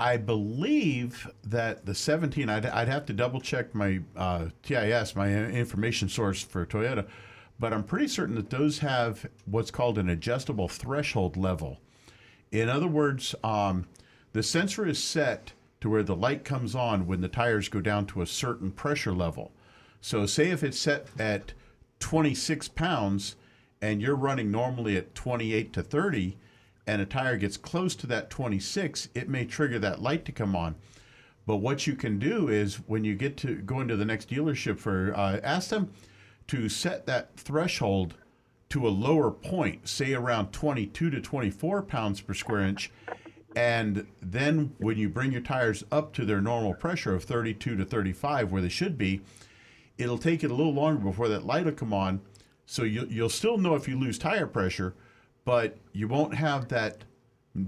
I 0.00 0.16
believe 0.16 1.30
that 1.44 1.84
the 1.84 1.94
17, 1.94 2.48
I'd, 2.48 2.64
I'd 2.64 2.88
have 2.88 3.04
to 3.04 3.12
double 3.12 3.38
check 3.38 3.74
my 3.74 4.00
uh, 4.16 4.46
TIS, 4.62 5.14
my 5.14 5.28
information 5.30 6.08
source 6.08 6.42
for 6.42 6.64
Toyota, 6.64 7.06
but 7.58 7.74
I'm 7.74 7.84
pretty 7.84 8.08
certain 8.08 8.34
that 8.36 8.48
those 8.48 8.78
have 8.78 9.28
what's 9.44 9.70
called 9.70 9.98
an 9.98 10.08
adjustable 10.08 10.68
threshold 10.68 11.36
level. 11.36 11.80
In 12.50 12.70
other 12.70 12.86
words, 12.86 13.34
um, 13.44 13.88
the 14.32 14.42
sensor 14.42 14.86
is 14.86 15.04
set 15.04 15.52
to 15.82 15.90
where 15.90 16.02
the 16.02 16.16
light 16.16 16.46
comes 16.46 16.74
on 16.74 17.06
when 17.06 17.20
the 17.20 17.28
tires 17.28 17.68
go 17.68 17.82
down 17.82 18.06
to 18.06 18.22
a 18.22 18.26
certain 18.26 18.70
pressure 18.70 19.12
level. 19.12 19.52
So, 20.00 20.24
say 20.24 20.50
if 20.50 20.64
it's 20.64 20.80
set 20.80 21.08
at 21.18 21.52
26 21.98 22.68
pounds 22.68 23.36
and 23.82 24.00
you're 24.00 24.16
running 24.16 24.50
normally 24.50 24.96
at 24.96 25.14
28 25.14 25.74
to 25.74 25.82
30, 25.82 26.38
and 26.86 27.00
a 27.00 27.06
tire 27.06 27.36
gets 27.36 27.56
close 27.56 27.94
to 27.96 28.06
that 28.08 28.30
26, 28.30 29.08
it 29.14 29.28
may 29.28 29.44
trigger 29.44 29.78
that 29.78 30.02
light 30.02 30.24
to 30.24 30.32
come 30.32 30.56
on. 30.56 30.74
But 31.46 31.56
what 31.56 31.86
you 31.86 31.94
can 31.94 32.18
do 32.18 32.48
is 32.48 32.76
when 32.86 33.04
you 33.04 33.14
get 33.14 33.36
to 33.38 33.56
go 33.56 33.80
into 33.80 33.96
the 33.96 34.04
next 34.04 34.28
dealership 34.28 34.78
for, 34.78 35.12
uh, 35.16 35.40
ask 35.42 35.70
them 35.70 35.90
to 36.48 36.68
set 36.68 37.06
that 37.06 37.36
threshold 37.36 38.14
to 38.70 38.86
a 38.86 38.90
lower 38.90 39.30
point, 39.30 39.88
say 39.88 40.14
around 40.14 40.52
22 40.52 41.10
to 41.10 41.20
24 41.20 41.82
pounds 41.82 42.20
per 42.20 42.34
square 42.34 42.60
inch. 42.60 42.90
And 43.56 44.06
then 44.22 44.74
when 44.78 44.96
you 44.96 45.08
bring 45.08 45.32
your 45.32 45.40
tires 45.40 45.82
up 45.90 46.12
to 46.14 46.24
their 46.24 46.40
normal 46.40 46.74
pressure 46.74 47.14
of 47.14 47.24
32 47.24 47.76
to 47.76 47.84
35, 47.84 48.52
where 48.52 48.62
they 48.62 48.68
should 48.68 48.96
be, 48.96 49.22
it'll 49.98 50.18
take 50.18 50.44
it 50.44 50.50
a 50.50 50.54
little 50.54 50.72
longer 50.72 51.02
before 51.02 51.28
that 51.28 51.44
light 51.44 51.64
will 51.64 51.72
come 51.72 51.92
on. 51.92 52.20
So 52.64 52.84
you, 52.84 53.06
you'll 53.10 53.28
still 53.28 53.58
know 53.58 53.74
if 53.74 53.88
you 53.88 53.98
lose 53.98 54.18
tire 54.18 54.46
pressure, 54.46 54.94
but 55.50 55.76
you 55.92 56.06
won't 56.06 56.32
have 56.32 56.68
that 56.68 57.02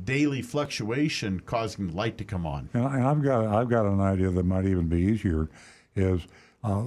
daily 0.04 0.40
fluctuation 0.40 1.40
causing 1.40 1.88
the 1.88 1.96
light 1.96 2.16
to 2.16 2.22
come 2.22 2.46
on. 2.46 2.68
And, 2.74 2.86
I've 2.86 3.20
got 3.24 3.44
I've 3.46 3.68
got 3.68 3.86
an 3.86 4.00
idea 4.00 4.30
that 4.30 4.44
might 4.44 4.66
even 4.66 4.86
be 4.86 4.98
easier, 4.98 5.48
is 5.96 6.20
uh, 6.62 6.84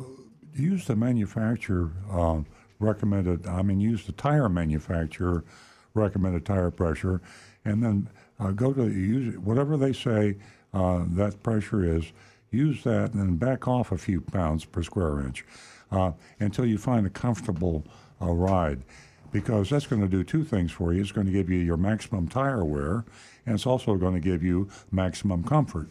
use 0.53 0.85
the 0.85 0.95
manufacturer 0.95 1.91
uh, 2.09 2.39
recommended. 2.79 3.45
I 3.45 3.61
mean, 3.61 3.81
use 3.81 4.05
the 4.05 4.13
tire 4.13 4.47
manufacturer 4.47 5.43
recommended 5.95 6.45
tire 6.45 6.71
pressure, 6.71 7.19
and 7.65 7.83
then 7.83 8.09
uh, 8.39 8.51
go 8.51 8.71
to 8.71 8.87
use 8.87 9.37
whatever 9.37 9.75
they 9.75 9.91
say 9.91 10.37
uh, 10.73 11.03
that 11.09 11.43
pressure 11.43 11.83
is. 11.83 12.13
Use 12.51 12.85
that 12.85 13.11
and 13.11 13.19
then 13.19 13.35
back 13.35 13.67
off 13.67 13.91
a 13.91 13.97
few 13.97 14.21
pounds 14.21 14.63
per 14.63 14.81
square 14.81 15.19
inch 15.19 15.43
uh, 15.91 16.13
until 16.39 16.65
you 16.65 16.77
find 16.77 17.05
a 17.05 17.09
comfortable 17.09 17.83
uh, 18.21 18.31
ride 18.31 18.81
because 19.35 19.69
that's 19.69 19.85
going 19.85 20.01
to 20.01 20.07
do 20.07 20.23
two 20.23 20.45
things 20.45 20.71
for 20.71 20.93
you. 20.93 21.01
It's 21.01 21.11
going 21.11 21.27
to 21.27 21.33
give 21.33 21.49
you 21.49 21.57
your 21.57 21.75
maximum 21.75 22.29
tire 22.29 22.63
wear, 22.63 23.03
and 23.45 23.55
it's 23.55 23.65
also 23.65 23.95
going 23.95 24.13
to 24.13 24.21
give 24.21 24.41
you 24.41 24.69
maximum 24.93 25.43
comfort. 25.43 25.89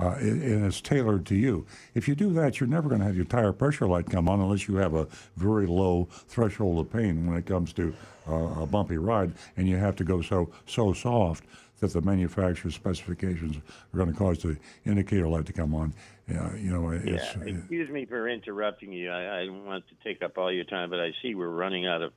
Uh, 0.00 0.14
and 0.20 0.64
it's 0.64 0.80
tailored 0.80 1.26
to 1.26 1.34
you. 1.34 1.66
If 1.94 2.08
you 2.08 2.14
do 2.14 2.32
that, 2.32 2.60
you're 2.60 2.68
never 2.68 2.88
going 2.88 3.00
to 3.00 3.06
have 3.06 3.16
your 3.16 3.26
tire 3.26 3.52
pressure 3.52 3.86
light 3.86 4.08
come 4.08 4.26
on 4.26 4.40
unless 4.40 4.68
you 4.68 4.76
have 4.76 4.94
a 4.94 5.06
very 5.36 5.66
low 5.66 6.08
threshold 6.28 6.78
of 6.78 6.90
pain 6.90 7.26
when 7.26 7.36
it 7.36 7.44
comes 7.44 7.74
to 7.74 7.94
uh, 8.26 8.62
a 8.62 8.66
bumpy 8.66 8.96
ride, 8.96 9.32
and 9.58 9.68
you 9.68 9.76
have 9.76 9.96
to 9.96 10.04
go 10.04 10.22
so 10.22 10.48
so 10.66 10.94
soft 10.94 11.44
that 11.80 11.92
the 11.92 12.00
manufacturer's 12.00 12.74
specifications 12.74 13.56
are 13.92 13.96
going 13.98 14.10
to 14.10 14.16
cause 14.16 14.38
the 14.38 14.56
indicator 14.86 15.28
light 15.28 15.44
to 15.46 15.52
come 15.52 15.74
on. 15.74 15.92
You 16.26 16.70
know, 16.72 16.92
yeah, 16.92 17.16
excuse 17.44 17.90
me 17.90 18.06
for 18.06 18.28
interrupting 18.28 18.92
you. 18.92 19.10
I, 19.10 19.42
I 19.42 19.48
want 19.50 19.84
to 19.88 19.94
take 20.04 20.22
up 20.22 20.38
all 20.38 20.50
your 20.50 20.64
time, 20.64 20.88
but 20.88 21.00
I 21.00 21.12
see 21.20 21.34
we're 21.34 21.48
running 21.48 21.86
out 21.86 22.00
of 22.02 22.12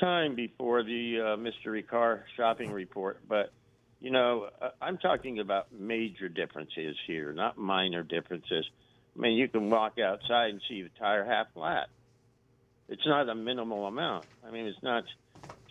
time 0.00 0.34
before 0.34 0.82
the 0.82 1.34
uh, 1.34 1.36
mystery 1.36 1.82
car 1.82 2.24
shopping 2.36 2.70
report. 2.70 3.20
But 3.28 3.52
you 4.00 4.10
know, 4.10 4.48
uh, 4.60 4.70
I'm 4.80 4.98
talking 4.98 5.38
about 5.38 5.72
major 5.72 6.28
differences 6.28 6.96
here, 7.06 7.32
not 7.32 7.56
minor 7.56 8.02
differences. 8.02 8.64
I 9.16 9.20
mean, 9.20 9.38
you 9.38 9.48
can 9.48 9.70
walk 9.70 9.98
outside 9.98 10.50
and 10.50 10.60
see 10.68 10.82
the 10.82 10.90
tire 10.98 11.24
half 11.24 11.52
flat. 11.54 11.88
It's 12.88 13.06
not 13.06 13.28
a 13.28 13.34
minimal 13.34 13.86
amount. 13.86 14.26
I 14.46 14.50
mean, 14.50 14.66
it's 14.66 14.82
not 14.82 15.04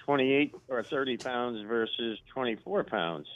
28 0.06 0.54
or 0.70 0.84
30 0.90 1.18
pounds 1.18 1.68
versus 1.68 2.20
24 2.34 2.86
pounds. 2.86 3.28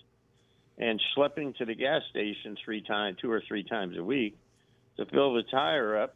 And 0.78 1.02
schlepping 1.16 1.56
to 1.58 1.66
the 1.66 1.76
gas 1.76 2.02
station 2.10 2.58
three 2.64 2.82
times, 2.82 3.18
two 3.22 3.32
or 3.32 3.42
three 3.48 3.64
times 3.64 3.98
a 3.98 4.04
week 4.04 4.38
to 4.98 5.06
fill 5.06 5.34
the 5.34 5.44
tire 5.44 5.98
up 6.02 6.16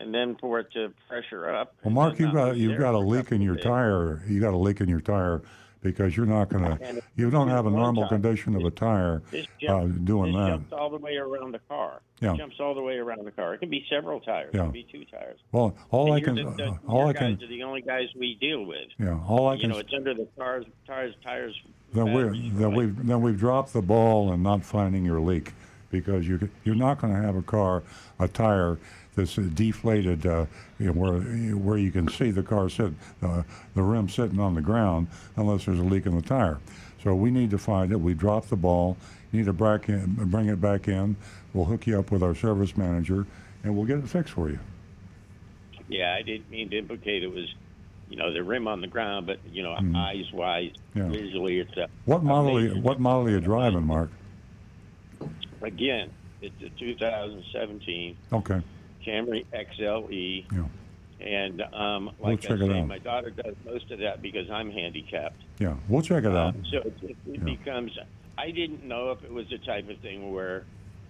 and 0.00 0.12
then 0.14 0.36
for 0.40 0.58
it 0.60 0.72
to 0.72 0.92
pressure 1.08 1.48
up. 1.54 1.74
Well, 1.84 1.92
Mark, 1.94 2.18
you've 2.18 2.32
got 2.32 2.56
you've 2.56 2.78
got 2.78 2.94
a 2.94 2.98
leak 2.98 3.32
in 3.32 3.40
your 3.42 3.56
tire. 3.56 4.22
You 4.28 4.40
got 4.40 4.54
a 4.54 4.58
leak 4.58 4.80
in 4.80 4.88
your 4.88 5.00
tire 5.00 5.42
because 5.82 6.16
you're 6.16 6.26
not 6.26 6.48
going 6.50 6.64
to. 6.64 7.02
You 7.16 7.30
don't 7.30 7.48
have 7.48 7.66
a 7.66 7.70
normal 7.70 8.06
condition 8.08 8.54
of 8.56 8.64
a 8.64 8.70
tire 8.70 9.22
This 9.30 9.46
uh, 9.68 9.84
doing 9.84 10.32
this 10.32 10.40
that. 10.40 10.48
jumps 10.50 10.72
all 10.72 10.90
the 10.90 10.98
way 10.98 11.16
around 11.16 11.52
the 11.52 11.58
car. 11.60 12.00
Yeah. 12.20 12.34
It 12.34 12.38
jumps 12.38 12.56
all 12.60 12.74
the 12.74 12.82
way 12.82 12.96
around 12.98 13.24
the 13.24 13.30
car. 13.30 13.54
It 13.54 13.58
can 13.58 13.70
be 13.70 13.84
several 13.88 14.20
tires. 14.20 14.50
Yeah. 14.52 14.60
It 14.60 14.64
can 14.64 14.72
be 14.72 14.86
two 14.90 15.04
tires. 15.06 15.38
Well, 15.52 15.74
all 15.90 16.12
And 16.12 16.14
I 16.16 16.20
can, 16.20 16.34
the, 16.34 16.50
the, 16.50 16.64
uh, 16.70 16.76
all 16.86 17.08
I 17.08 17.12
guys 17.14 17.20
can, 17.38 17.44
are 17.44 17.48
the 17.48 17.62
only 17.62 17.80
guys 17.82 18.08
we 18.18 18.34
deal 18.34 18.64
with. 18.64 18.88
yeah, 18.98 19.18
all 19.26 19.48
I 19.48 19.54
you 19.54 19.60
can. 19.62 19.70
know, 19.70 19.78
it's 19.78 19.92
under 19.94 20.12
the 20.12 20.28
cars, 20.36 20.66
tires, 20.86 21.14
tires. 21.24 21.58
Then 21.94 22.12
we 22.12 22.50
then 22.50 22.74
we've 22.74 23.06
then 23.06 23.20
we've 23.22 23.38
dropped 23.38 23.72
the 23.72 23.82
ball 23.82 24.32
in 24.32 24.42
not 24.42 24.64
finding 24.64 25.04
your 25.04 25.20
leak 25.20 25.54
because 25.90 26.28
you 26.28 26.48
you're 26.62 26.76
not 26.76 27.00
going 27.00 27.12
to 27.12 27.20
have 27.20 27.34
a 27.36 27.42
car 27.42 27.82
a 28.20 28.28
tire 28.28 28.78
uh, 29.18 29.24
deflated 29.54 30.26
uh, 30.26 30.46
you 30.78 30.86
know, 30.86 30.92
where 30.92 31.20
where 31.56 31.78
you 31.78 31.90
can 31.90 32.08
see 32.08 32.30
the 32.30 32.42
car 32.42 32.68
sit 32.68 32.92
uh, 33.22 33.42
the 33.74 33.82
rim 33.82 34.08
sitting 34.08 34.38
on 34.38 34.54
the 34.54 34.60
ground 34.60 35.08
unless 35.36 35.64
there's 35.66 35.78
a 35.78 35.82
leak 35.84 36.06
in 36.06 36.14
the 36.16 36.22
tire. 36.22 36.58
So 37.02 37.14
we 37.14 37.30
need 37.30 37.50
to 37.50 37.58
find 37.58 37.92
it. 37.92 38.00
We 38.00 38.14
drop 38.14 38.46
the 38.46 38.56
ball. 38.56 38.96
You 39.32 39.40
need 39.40 39.46
to 39.46 39.52
back 39.52 39.88
in, 39.88 40.14
bring 40.30 40.48
it 40.48 40.60
back 40.60 40.88
in. 40.88 41.16
We'll 41.54 41.64
hook 41.64 41.86
you 41.86 41.98
up 41.98 42.10
with 42.10 42.22
our 42.22 42.34
service 42.34 42.76
manager, 42.76 43.26
and 43.64 43.76
we'll 43.76 43.86
get 43.86 43.98
it 43.98 44.08
fixed 44.08 44.34
for 44.34 44.48
you. 44.48 44.58
Yeah, 45.88 46.14
I 46.18 46.22
didn't 46.22 46.50
mean 46.50 46.70
to 46.70 46.78
implicate 46.78 47.22
it 47.24 47.32
was, 47.32 47.52
you 48.08 48.16
know, 48.16 48.32
the 48.32 48.42
rim 48.44 48.68
on 48.68 48.80
the 48.80 48.86
ground, 48.86 49.26
but 49.26 49.38
you 49.50 49.62
know, 49.62 49.76
eyes 49.96 50.30
wise, 50.32 50.72
Yeah. 50.94 51.08
visually, 51.08 51.58
it's 51.58 51.76
a. 51.76 51.88
What 52.04 52.22
model? 52.22 52.58
Are 52.58 52.60
you, 52.60 52.80
what 52.80 53.00
model 53.00 53.26
are 53.26 53.30
you 53.30 53.40
driving, 53.40 53.84
Mark? 53.84 54.10
Again, 55.62 56.10
it's 56.40 56.62
a 56.62 56.70
2017 56.78 58.16
Okay. 58.32 58.60
Camry 59.04 59.44
XLE. 59.52 60.44
Yeah. 60.52 60.64
And 61.26 61.60
um, 61.74 62.10
We'll 62.18 62.30
like 62.30 62.44
I 62.44 62.48
check 62.48 62.60
it 62.60 62.66
say, 62.70 62.78
out. 62.80 62.86
my 62.86 62.98
daughter 62.98 63.30
does 63.30 63.54
most 63.64 63.90
of 63.90 63.98
that 64.00 64.22
because 64.22 64.50
I'm 64.50 64.70
handicapped. 64.70 65.40
Yeah. 65.58 65.74
We'll 65.88 66.02
check 66.02 66.24
it 66.24 66.30
out. 66.34 66.54
Um, 66.54 66.64
so 66.70 66.78
it, 66.78 66.94
it, 67.02 67.10
it 67.10 67.16
Yeah. 67.26 67.44
becomes. 67.44 67.98
I 68.38 68.50
didn't 68.52 68.84
know 68.84 69.10
if 69.10 69.22
it 69.22 69.30
was 69.32 69.46
the 69.50 69.58
type 69.58 69.90
of 69.90 69.98
thing 69.98 70.32
where 70.32 70.64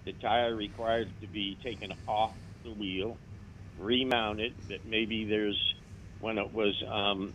the 0.04 0.12
tire 0.14 0.56
required 0.56 1.08
to 1.20 1.26
be 1.28 1.56
taken 1.62 1.92
off 2.08 2.32
the 2.64 2.70
wheel, 2.72 3.16
remounted. 3.78 4.52
That 4.68 4.84
maybe 4.84 5.24
there's 5.24 5.74
when 6.20 6.38
it 6.38 6.52
was 6.52 6.82
um, 6.88 7.32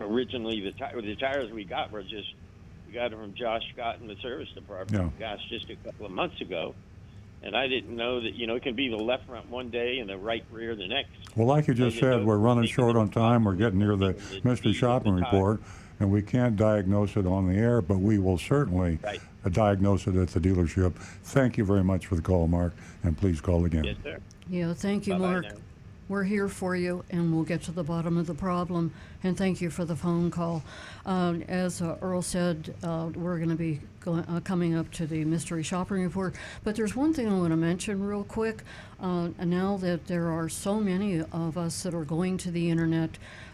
originally 0.00 0.60
the 0.60 0.72
tire. 0.72 1.00
The 1.02 1.16
tires 1.16 1.50
we 1.52 1.64
got 1.64 1.90
were 1.92 2.02
just 2.02 2.32
we 2.86 2.94
got 2.94 3.10
them 3.10 3.20
from 3.20 3.34
Josh 3.34 3.62
Scott 3.74 3.98
in 4.00 4.06
the 4.08 4.16
service 4.16 4.48
department. 4.54 5.18
Gosh, 5.18 5.40
just 5.50 5.68
a 5.68 5.76
couple 5.76 6.06
of 6.06 6.12
months 6.12 6.40
ago. 6.40 6.74
And 7.42 7.56
I 7.56 7.68
didn't 7.68 7.96
know 7.96 8.20
that 8.20 8.34
you 8.34 8.46
know 8.46 8.56
it 8.56 8.62
can 8.62 8.74
be 8.74 8.88
the 8.88 8.96
left 8.96 9.26
front 9.26 9.48
one 9.48 9.70
day 9.70 9.98
and 10.00 10.08
the 10.10 10.18
right 10.18 10.44
rear 10.50 10.74
the 10.76 10.86
next. 10.86 11.10
Well, 11.36 11.46
like 11.46 11.68
you 11.68 11.74
just 11.74 11.98
said, 11.98 12.24
we're 12.24 12.36
running 12.36 12.66
short 12.66 12.96
on 12.96 13.08
time. 13.08 13.44
We're 13.44 13.54
getting 13.54 13.78
near 13.78 13.96
the 13.96 14.12
the 14.12 14.40
mystery 14.44 14.74
shopping 14.74 15.16
the 15.16 15.22
report, 15.22 15.62
and 16.00 16.10
we 16.10 16.20
can't 16.20 16.54
diagnose 16.56 17.16
it 17.16 17.26
on 17.26 17.48
the 17.48 17.54
air, 17.56 17.80
but 17.80 17.98
we 17.98 18.18
will 18.18 18.36
certainly 18.36 18.98
Right. 19.02 19.20
uh, 19.44 19.48
diagnose 19.48 20.06
it 20.06 20.16
at 20.16 20.28
the 20.28 20.40
dealership. 20.40 20.94
Thank 21.24 21.56
you 21.56 21.64
very 21.64 21.82
much 21.84 22.06
for 22.06 22.14
the 22.14 22.22
call, 22.22 22.46
Mark, 22.46 22.74
and 23.04 23.16
please 23.16 23.40
call 23.40 23.64
again. 23.64 23.84
Yes, 23.84 23.96
sir. 24.04 24.18
Yeah, 24.48 24.74
thank 24.74 25.06
you, 25.06 25.14
Bye-bye 25.14 25.24
Mark. 25.32 25.44
now. 25.44 25.50
We're 26.10 26.24
here 26.24 26.48
for 26.48 26.74
you, 26.74 27.04
and 27.10 27.32
we'll 27.32 27.44
get 27.44 27.62
to 27.62 27.70
the 27.70 27.84
bottom 27.84 28.18
of 28.18 28.26
the 28.26 28.34
problem. 28.34 28.92
And 29.22 29.38
thank 29.38 29.60
you 29.60 29.70
for 29.70 29.84
the 29.84 29.94
phone 29.94 30.28
call. 30.28 30.64
Uh, 31.06 31.34
as 31.46 31.80
uh, 31.80 31.98
Earl 32.02 32.20
said, 32.20 32.74
uh, 32.82 33.10
we're 33.14 33.36
going 33.36 33.50
to 33.50 33.54
be 33.54 33.80
going, 34.00 34.24
uh, 34.24 34.40
coming 34.40 34.74
up 34.74 34.90
to 34.94 35.06
the 35.06 35.24
mystery 35.24 35.62
shopping 35.62 36.02
report. 36.02 36.34
But 36.64 36.74
there's 36.74 36.96
one 36.96 37.14
thing 37.14 37.28
I 37.28 37.38
want 37.38 37.52
to 37.52 37.56
mention 37.56 38.04
real 38.04 38.24
quick. 38.24 38.64
Uh, 39.00 39.28
now 39.38 39.76
that 39.76 40.08
there 40.08 40.32
are 40.32 40.48
so 40.48 40.80
many 40.80 41.20
of 41.20 41.56
us 41.56 41.80
that 41.84 41.94
are 41.94 42.04
going 42.04 42.38
to 42.38 42.50
the 42.50 42.68
internet 42.68 43.10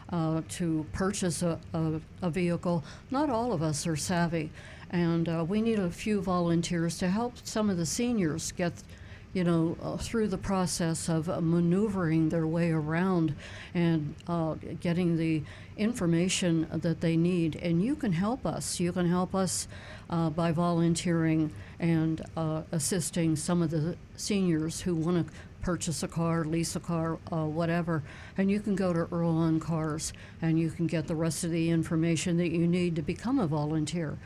uh, 0.08 0.40
to 0.48 0.86
purchase 0.94 1.42
a, 1.42 1.60
a, 1.74 2.00
a 2.22 2.30
vehicle, 2.30 2.82
not 3.10 3.28
all 3.28 3.52
of 3.52 3.60
us 3.60 3.86
are 3.86 3.96
savvy. 3.96 4.50
And 4.88 5.28
uh, 5.28 5.44
we 5.46 5.60
need 5.60 5.78
a 5.78 5.90
few 5.90 6.22
volunteers 6.22 6.96
to 7.00 7.10
help 7.10 7.34
some 7.44 7.68
of 7.68 7.76
the 7.76 7.84
seniors 7.84 8.50
get 8.52 8.72
you 9.36 9.44
know, 9.44 9.76
uh, 9.82 9.98
through 9.98 10.28
the 10.28 10.38
process 10.38 11.10
of 11.10 11.28
uh, 11.28 11.42
maneuvering 11.42 12.30
their 12.30 12.46
way 12.46 12.70
around 12.70 13.34
and 13.74 14.14
uh, 14.26 14.54
getting 14.80 15.18
the 15.18 15.42
information 15.76 16.66
that 16.72 17.02
they 17.02 17.18
need. 17.18 17.54
And 17.56 17.84
you 17.84 17.96
can 17.96 18.12
help 18.12 18.46
us. 18.46 18.80
You 18.80 18.92
can 18.92 19.06
help 19.06 19.34
us 19.34 19.68
uh, 20.08 20.30
by 20.30 20.52
volunteering 20.52 21.52
and 21.78 22.22
uh, 22.34 22.62
assisting 22.72 23.36
some 23.36 23.60
of 23.60 23.70
the 23.70 23.98
seniors 24.16 24.80
who 24.80 24.94
want 24.94 25.26
to 25.26 25.32
purchase 25.60 26.02
a 26.02 26.08
car, 26.08 26.42
lease 26.46 26.74
a 26.74 26.80
car, 26.80 27.18
uh, 27.30 27.44
whatever. 27.44 28.02
And 28.38 28.50
you 28.50 28.60
can 28.60 28.74
go 28.74 28.94
to 28.94 29.06
Earl 29.12 29.36
on 29.36 29.60
Cars 29.60 30.14
and 30.40 30.58
you 30.58 30.70
can 30.70 30.86
get 30.86 31.08
the 31.08 31.14
rest 31.14 31.44
of 31.44 31.50
the 31.50 31.68
information 31.68 32.38
that 32.38 32.52
you 32.52 32.66
need 32.66 32.96
to 32.96 33.02
become 33.02 33.38
a 33.38 33.46
volunteer. 33.46 34.16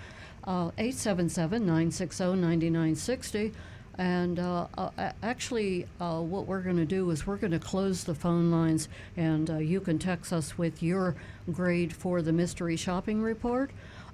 uh, 0.44 0.70
877 0.78 1.66
960 1.66 2.24
9960. 2.24 3.52
And 4.00 4.38
uh, 4.38 4.66
uh, 4.78 5.12
actually, 5.22 5.86
uh, 6.00 6.20
what 6.20 6.46
we're 6.46 6.62
going 6.62 6.78
to 6.78 6.86
do 6.86 7.10
is 7.10 7.26
we're 7.26 7.36
going 7.36 7.50
to 7.50 7.58
close 7.58 8.02
the 8.02 8.14
phone 8.14 8.50
lines, 8.50 8.88
and 9.14 9.50
uh, 9.50 9.58
you 9.58 9.78
can 9.78 9.98
text 9.98 10.32
us 10.32 10.56
with 10.56 10.82
your 10.82 11.16
grade 11.52 11.92
for 11.92 12.22
the 12.22 12.32
mystery 12.32 12.76
shopping 12.76 13.20
report. 13.20 13.70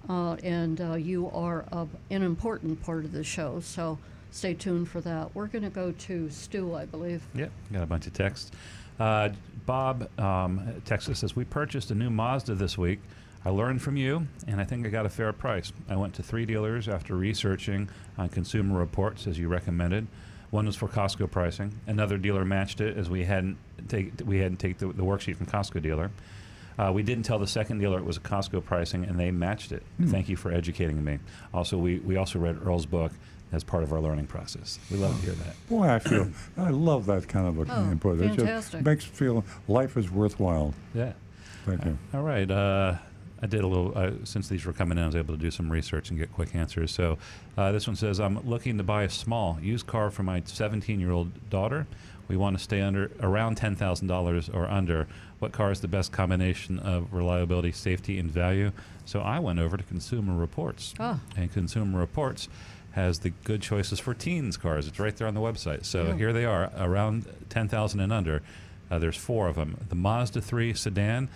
Uh, 0.08 0.34
and 0.42 0.80
uh, 0.80 0.94
you 0.94 1.30
are 1.30 1.64
an 2.10 2.22
important 2.22 2.82
part 2.82 3.04
of 3.04 3.12
the 3.12 3.22
show, 3.22 3.60
so 3.60 3.96
stay 4.32 4.54
tuned 4.54 4.88
for 4.88 5.00
that. 5.02 5.32
We're 5.36 5.46
going 5.46 5.62
to 5.62 5.70
go 5.70 5.92
to 5.92 6.30
Stu, 6.30 6.74
I 6.74 6.84
believe. 6.84 7.22
Yep, 7.36 7.52
got 7.72 7.82
a 7.84 7.86
bunch 7.86 8.08
of 8.08 8.12
texts. 8.12 8.50
Bob 8.98 10.08
um, 10.18 10.82
Texas 10.84 11.20
says 11.20 11.36
we 11.36 11.44
purchased 11.44 11.92
a 11.92 11.94
new 11.94 12.10
Mazda 12.10 12.56
this 12.56 12.76
week. 12.76 12.98
I 13.46 13.50
learned 13.50 13.80
from 13.80 13.96
you, 13.96 14.26
and 14.48 14.60
I 14.60 14.64
think 14.64 14.84
I 14.84 14.90
got 14.90 15.06
a 15.06 15.08
fair 15.08 15.32
price. 15.32 15.72
I 15.88 15.94
went 15.94 16.14
to 16.14 16.22
three 16.24 16.46
dealers 16.46 16.88
after 16.88 17.14
researching 17.14 17.88
on 18.18 18.28
Consumer 18.28 18.76
Reports 18.76 19.28
as 19.28 19.38
you 19.38 19.46
recommended. 19.46 20.08
One 20.50 20.66
was 20.66 20.74
for 20.74 20.88
Costco 20.88 21.30
pricing. 21.30 21.72
Another 21.86 22.18
dealer 22.18 22.44
matched 22.44 22.80
it 22.80 22.96
as 22.96 23.08
we 23.08 23.24
hadn't 23.24 23.56
take 23.86 24.14
we 24.24 24.38
hadn't 24.38 24.56
take 24.56 24.78
the, 24.78 24.88
the 24.88 25.04
worksheet 25.04 25.36
from 25.36 25.46
Costco 25.46 25.80
dealer. 25.80 26.10
Uh, 26.76 26.90
we 26.92 27.04
didn't 27.04 27.22
tell 27.24 27.38
the 27.38 27.46
second 27.46 27.78
dealer 27.78 27.98
it 27.98 28.04
was 28.04 28.16
a 28.16 28.20
Costco 28.20 28.64
pricing, 28.64 29.04
and 29.04 29.16
they 29.16 29.30
matched 29.30 29.70
it. 29.70 29.84
Hmm. 29.98 30.08
Thank 30.08 30.28
you 30.28 30.34
for 30.34 30.50
educating 30.50 31.04
me. 31.04 31.20
Also, 31.54 31.78
we, 31.78 32.00
we 32.00 32.16
also 32.16 32.40
read 32.40 32.58
Earl's 32.66 32.84
book 32.84 33.12
as 33.52 33.62
part 33.62 33.84
of 33.84 33.92
our 33.92 34.00
learning 34.00 34.26
process. 34.26 34.80
We 34.90 34.96
love 34.96 35.14
to 35.20 35.24
hear 35.24 35.34
that. 35.36 35.68
Boy, 35.68 35.88
I 35.88 36.00
feel 36.00 36.28
I 36.58 36.70
love 36.70 37.06
that 37.06 37.28
kind 37.28 37.46
of 37.46 37.60
a 37.60 37.72
Oh, 37.72 37.90
input. 37.92 38.20
It 38.20 38.32
just 38.36 38.74
makes 38.74 39.04
it 39.06 39.10
feel 39.12 39.44
life 39.68 39.96
is 39.96 40.10
worthwhile. 40.10 40.74
Yeah. 40.94 41.12
Thank 41.64 41.84
you. 41.84 41.96
All 42.12 42.22
right. 42.22 42.50
Uh, 42.50 42.96
I 43.42 43.46
did 43.46 43.62
a 43.62 43.66
little, 43.66 43.92
uh, 43.96 44.12
since 44.24 44.48
these 44.48 44.64
were 44.64 44.72
coming 44.72 44.96
in, 44.98 45.04
I 45.04 45.06
was 45.08 45.16
able 45.16 45.34
to 45.34 45.40
do 45.40 45.50
some 45.50 45.70
research 45.70 46.08
and 46.10 46.18
get 46.18 46.32
quick 46.32 46.54
answers. 46.54 46.90
So 46.90 47.18
uh, 47.58 47.70
this 47.72 47.86
one 47.86 47.96
says 47.96 48.18
I'm 48.18 48.38
looking 48.48 48.78
to 48.78 48.84
buy 48.84 49.02
a 49.02 49.10
small 49.10 49.58
used 49.60 49.86
car 49.86 50.10
for 50.10 50.22
my 50.22 50.42
17 50.44 50.98
year 51.00 51.10
old 51.12 51.50
daughter. 51.50 51.86
We 52.28 52.36
want 52.36 52.56
to 52.56 52.62
stay 52.64 52.80
under 52.80 53.10
around 53.20 53.56
$10,000 53.58 54.54
or 54.54 54.66
under. 54.68 55.06
What 55.38 55.52
car 55.52 55.70
is 55.70 55.80
the 55.80 55.88
best 55.88 56.12
combination 56.12 56.78
of 56.78 57.12
reliability, 57.12 57.72
safety, 57.72 58.18
and 58.18 58.30
value? 58.30 58.72
So 59.04 59.20
I 59.20 59.38
went 59.38 59.58
over 59.58 59.76
to 59.76 59.84
Consumer 59.84 60.34
Reports. 60.34 60.94
Ah. 60.98 61.20
And 61.36 61.52
Consumer 61.52 61.98
Reports 62.00 62.48
has 62.92 63.18
the 63.20 63.30
good 63.44 63.60
choices 63.60 64.00
for 64.00 64.14
teens 64.14 64.56
cars. 64.56 64.88
It's 64.88 64.98
right 64.98 65.14
there 65.14 65.28
on 65.28 65.34
the 65.34 65.40
website. 65.40 65.84
So 65.84 66.06
Yeah. 66.06 66.14
here 66.16 66.32
they 66.32 66.46
are, 66.46 66.72
around 66.78 67.26
10,000 67.50 68.00
and 68.00 68.12
under. 68.12 68.40
Uh, 68.90 68.98
there's 68.98 69.16
four 69.16 69.46
of 69.48 69.56
them. 69.56 69.76
The 69.90 69.94
Mazda 69.94 70.40
3 70.40 70.72
sedan 70.72 71.28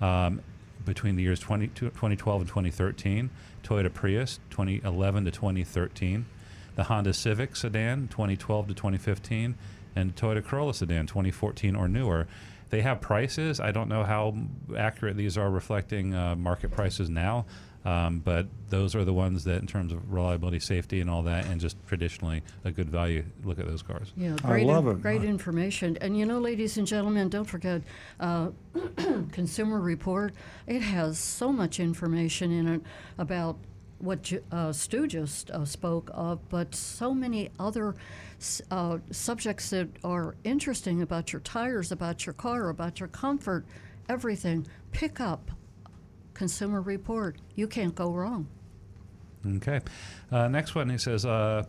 um, 0.00 0.40
between 0.88 1.16
the 1.16 1.22
years 1.22 1.38
20, 1.38 1.68
2012 1.68 2.40
and 2.40 2.48
2013. 2.48 3.30
Toyota 3.62 3.92
Prius 3.92 4.40
2011 4.50 5.24
to 5.26 5.30
2013. 5.30 6.26
The 6.74 6.84
Honda 6.84 7.12
Civic 7.12 7.54
sedan 7.54 8.08
2012 8.08 8.68
to 8.68 8.74
2015. 8.74 9.54
And 9.94 10.16
Toyota 10.16 10.44
Corolla 10.44 10.74
sedan 10.74 11.06
2014 11.06 11.76
or 11.76 11.88
newer. 11.88 12.26
They 12.70 12.82
have 12.82 13.00
prices. 13.00 13.60
I 13.60 13.70
don't 13.70 13.88
know 13.88 14.04
how 14.04 14.36
accurate 14.76 15.16
these 15.16 15.38
are 15.38 15.50
reflecting 15.50 16.14
uh, 16.14 16.36
market 16.36 16.70
prices 16.70 17.08
now. 17.08 17.46
Um, 17.88 18.18
but 18.18 18.46
those 18.68 18.94
are 18.94 19.02
the 19.02 19.14
ones 19.14 19.44
that, 19.44 19.60
in 19.62 19.66
terms 19.66 19.94
of 19.94 20.12
reliability, 20.12 20.60
safety, 20.60 21.00
and 21.00 21.08
all 21.08 21.22
that, 21.22 21.46
and 21.46 21.58
just 21.58 21.76
traditionally 21.86 22.42
a 22.64 22.70
good 22.70 22.90
value. 22.90 23.24
Look 23.44 23.58
at 23.58 23.66
those 23.66 23.80
cars. 23.82 24.12
Yeah, 24.14 24.36
I 24.44 24.48
great, 24.48 24.66
love 24.66 24.86
in- 24.86 24.96
it. 24.96 25.02
great 25.02 25.24
information. 25.24 25.96
And 26.02 26.18
you 26.18 26.26
know, 26.26 26.38
ladies 26.38 26.76
and 26.76 26.86
gentlemen, 26.86 27.30
don't 27.30 27.46
forget 27.46 27.80
uh, 28.20 28.50
Consumer 29.32 29.80
Report. 29.80 30.34
It 30.66 30.82
has 30.82 31.18
so 31.18 31.50
much 31.50 31.80
information 31.80 32.52
in 32.52 32.68
it 32.68 32.82
about 33.16 33.56
what 34.00 34.20
Ju- 34.22 34.44
uh, 34.52 34.70
Stu 34.72 35.06
just 35.06 35.50
uh, 35.50 35.64
spoke 35.64 36.10
of, 36.12 36.46
but 36.50 36.74
so 36.74 37.14
many 37.14 37.48
other 37.58 37.94
uh, 38.70 38.98
subjects 39.10 39.70
that 39.70 39.88
are 40.04 40.34
interesting 40.44 41.00
about 41.00 41.32
your 41.32 41.40
tires, 41.40 41.90
about 41.90 42.26
your 42.26 42.34
car, 42.34 42.68
about 42.68 43.00
your 43.00 43.08
comfort, 43.08 43.64
everything. 44.10 44.66
Pick 44.92 45.20
up 45.20 45.50
Consumer 46.38 46.80
Report. 46.80 47.36
You 47.56 47.66
can't 47.66 47.96
go 47.96 48.12
wrong. 48.12 48.46
Okay. 49.56 49.80
Uh, 50.30 50.46
next 50.46 50.76
one, 50.76 50.88
he 50.88 50.96
says, 50.96 51.26
uh, 51.26 51.64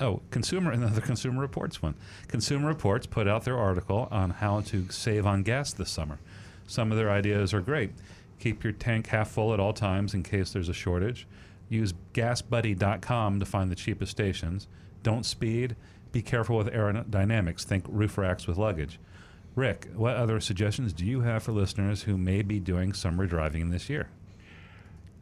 oh, 0.00 0.20
consumer, 0.32 0.72
another 0.72 1.00
Consumer 1.00 1.40
Reports 1.40 1.80
one. 1.80 1.94
Consumer 2.26 2.66
Reports 2.66 3.06
put 3.06 3.28
out 3.28 3.44
their 3.44 3.56
article 3.56 4.08
on 4.10 4.30
how 4.30 4.62
to 4.62 4.90
save 4.90 5.26
on 5.26 5.44
gas 5.44 5.72
this 5.72 5.90
summer. 5.90 6.18
Some 6.66 6.90
of 6.90 6.98
their 6.98 7.08
ideas 7.08 7.54
are 7.54 7.60
great. 7.60 7.92
Keep 8.40 8.64
your 8.64 8.72
tank 8.72 9.06
half 9.06 9.30
full 9.30 9.54
at 9.54 9.60
all 9.60 9.72
times 9.72 10.12
in 10.12 10.24
case 10.24 10.52
there's 10.52 10.68
a 10.68 10.74
shortage. 10.74 11.28
Use 11.68 11.94
gasbuddy.com 12.14 13.38
to 13.38 13.46
find 13.46 13.70
the 13.70 13.76
cheapest 13.76 14.10
stations. 14.10 14.66
Don't 15.04 15.24
speed. 15.24 15.76
Be 16.10 16.20
careful 16.20 16.56
with 16.56 16.66
aerodynamics. 16.66 17.62
Think 17.62 17.84
roof 17.88 18.18
racks 18.18 18.48
with 18.48 18.58
luggage. 18.58 18.98
Rick, 19.54 19.88
what 19.94 20.16
other 20.16 20.40
suggestions 20.40 20.92
do 20.92 21.04
you 21.04 21.20
have 21.20 21.42
for 21.42 21.52
listeners 21.52 22.02
who 22.04 22.16
may 22.16 22.42
be 22.42 22.58
doing 22.58 22.92
summer 22.92 23.26
driving 23.26 23.70
this 23.70 23.90
year? 23.90 24.08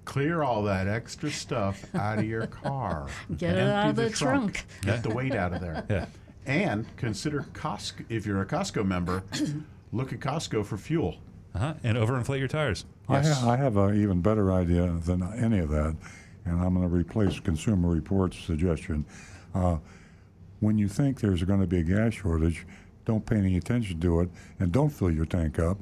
Clear 0.05 0.43
all 0.43 0.63
that 0.65 0.87
extra 0.89 1.31
stuff 1.31 1.85
out 1.95 2.19
of 2.19 2.25
your 2.25 2.47
car. 2.47 3.09
Get 3.37 3.57
it 3.57 3.69
out 3.69 3.91
of 3.91 3.97
the 3.97 4.11
trunk. 4.11 4.55
trunk. 4.55 4.67
Get 4.83 5.03
the 5.03 5.11
weight 5.15 5.35
out 5.35 5.53
of 5.53 5.61
there. 5.61 5.85
Yeah. 5.91 6.07
And 6.47 6.87
consider 6.97 7.43
Costco. 7.53 8.07
If 8.09 8.25
you're 8.25 8.41
a 8.41 8.47
Costco 8.47 8.85
member, 8.85 9.23
look 9.93 10.13
at 10.15 10.21
Costco 10.21 10.65
for 10.65 10.79
fuel. 10.79 11.17
Uh-huh. 11.55 11.75
And 11.85 11.99
overinflate 11.99 12.39
your 12.39 12.49
tires. 12.49 12.87
I, 13.09 13.17
Yes. 13.17 13.41
ha- 13.41 13.51
I 13.51 13.57
have 13.57 13.77
an 13.77 14.01
even 14.01 14.23
better 14.23 14.51
idea 14.53 14.87
than 15.05 15.23
any 15.35 15.59
of 15.59 15.69
that, 15.69 15.95
and 16.47 16.61
I'm 16.63 16.75
going 16.75 16.89
to 16.89 16.95
replace 16.95 17.39
Consumer 17.41 17.89
Reports 17.91 18.39
suggestion. 18.39 19.05
Uh, 19.55 19.77
when 20.61 20.79
you 20.79 20.89
think 20.89 21.21
there's 21.21 21.43
going 21.45 21.61
to 21.61 21.67
be 21.67 21.81
a 21.81 21.83
gas 21.83 22.15
shortage, 22.15 22.67
don't 23.11 23.27
pay 23.27 23.37
any 23.37 23.57
attention 23.57 24.01
to 24.01 24.21
it, 24.21 24.29
and 24.61 24.71
don't 24.71 24.91
fill 24.91 25.11
your 25.11 25.27
tank 25.27 25.59
up. 25.59 25.79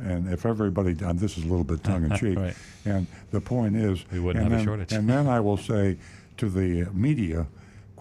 And 0.00 0.28
if 0.32 0.44
everybody, 0.44 0.96
and 1.04 1.16
this 1.18 1.38
is 1.38 1.44
a 1.44 1.46
little 1.46 1.62
bit 1.62 1.84
tongue 1.90 2.04
in 2.04 2.16
cheek, 2.16 2.36
Right. 2.38 2.56
and 2.84 3.06
the 3.30 3.40
point 3.40 3.76
is, 3.76 4.04
We 4.10 4.18
wouldn't 4.18 4.50
have 4.50 4.60
a 4.60 4.64
shortage. 4.64 4.92
And 4.92 5.08
then 5.08 5.28
I 5.28 5.38
will 5.38 5.56
say 5.56 5.96
to 6.38 6.48
the 6.50 6.86
media, 6.92 7.46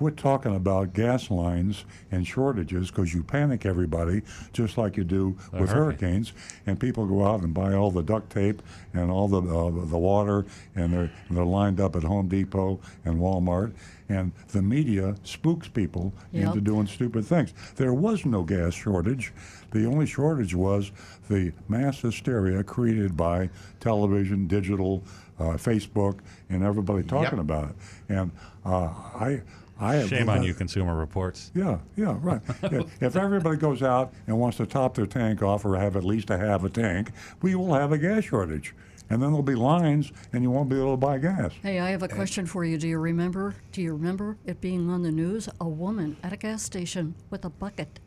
quit 0.02 0.18
talking 0.18 0.56
about 0.56 0.94
gas 0.96 1.30
lines 1.30 1.86
and 2.12 2.26
shortages 2.26 2.90
because 2.90 3.14
you 3.14 3.22
panic 3.22 3.68
everybody 3.68 4.24
just 4.52 4.76
like 4.76 4.98
you 4.98 5.04
do 5.04 5.38
A 5.54 5.62
with 5.62 5.70
hurricane. 5.70 5.76
hurricanes, 6.10 6.34
and 6.66 6.80
people 6.80 7.06
go 7.06 7.24
out 7.24 7.42
and 7.42 7.54
buy 7.54 7.76
all 7.76 7.92
the 7.92 8.02
duct 8.02 8.32
tape 8.32 8.64
and 8.96 9.12
all 9.12 9.28
the 9.28 9.38
uh, 9.42 9.86
the 9.86 9.98
water, 10.00 10.44
and 10.76 10.92
they're 10.92 11.12
they're 11.30 11.46
lined 11.46 11.80
up 11.80 11.96
at 11.96 12.02
Home 12.02 12.28
Depot 12.28 12.80
and 13.06 13.20
Walmart, 13.20 13.74
and 14.10 14.32
the 14.48 14.64
media 14.64 15.14
spooks 15.24 15.68
people 15.68 16.12
Yep. 16.32 16.48
into 16.48 16.62
doing 16.62 16.88
stupid 16.88 17.24
things. 17.26 17.54
There 17.76 17.94
was 17.94 18.26
no 18.26 18.42
gas 18.42 18.74
shortage. 18.74 19.32
The 19.70 19.86
only 19.86 20.08
shortage 20.08 20.56
was 20.56 20.92
the 21.30 21.52
mass 21.70 22.00
hysteria 22.02 22.64
created 22.64 23.16
by 23.16 23.52
television, 23.80 24.48
digital, 24.48 25.04
uh, 25.40 25.54
Facebook, 25.58 26.18
and 26.50 26.64
everybody 26.64 27.04
talking 27.04 27.38
Yep. 27.38 27.46
about 27.46 27.70
it. 27.70 27.76
And 28.10 28.32
uh, 28.66 28.86
I. 29.14 29.44
I 29.82 29.96
have- 29.96 30.10
Shame 30.10 30.30
on 30.30 30.44
you, 30.44 30.54
Consumer 30.54 30.96
Reports. 30.96 31.52
yeah, 31.56 31.80
yeah, 31.96 32.16
right. 32.22 32.42
Yeah, 32.72 32.82
if 33.02 33.16
everybody 33.16 33.58
goes 33.58 33.82
out 33.84 34.14
and 34.28 34.38
wants 34.40 34.58
to 34.58 34.66
top 34.66 34.94
their 34.96 35.08
tank 35.08 35.42
off 35.42 35.66
or 35.66 35.76
have 35.76 35.96
at 35.96 36.04
least 36.04 36.30
a 36.30 36.38
half 36.38 36.64
a 36.64 36.70
tank, 36.70 37.12
we 37.42 37.56
will 37.56 37.74
have 37.74 37.92
a 37.92 37.98
gas 37.98 38.24
shortage. 38.26 38.76
And 39.10 39.22
then 39.22 39.32
there'll 39.32 39.44
be 39.44 39.56
lines 39.56 40.12
and 40.32 40.42
you 40.44 40.50
won't 40.52 40.70
be 40.70 40.78
able 40.78 40.94
to 40.94 40.98
buy 40.98 41.18
gas. 41.18 41.52
Hey, 41.62 41.80
I 41.80 41.90
have 41.90 42.02
a 42.04 42.08
question 42.08 42.46
for 42.46 42.64
you. 42.64 42.78
Do 42.78 42.88
you 42.88 42.98
remember? 42.98 43.56
Do 43.74 43.82
you 43.82 43.92
remember 43.92 44.38
it 44.46 44.62
being 44.62 44.90
on 44.90 45.02
the 45.04 45.12
news? 45.12 45.50
A 45.60 45.68
woman 45.68 46.16
at 46.24 46.32
a 46.32 46.38
gas 46.38 46.64
station 46.64 47.14
with 47.30 47.44
a 47.44 47.50
bucket. 47.50 48.00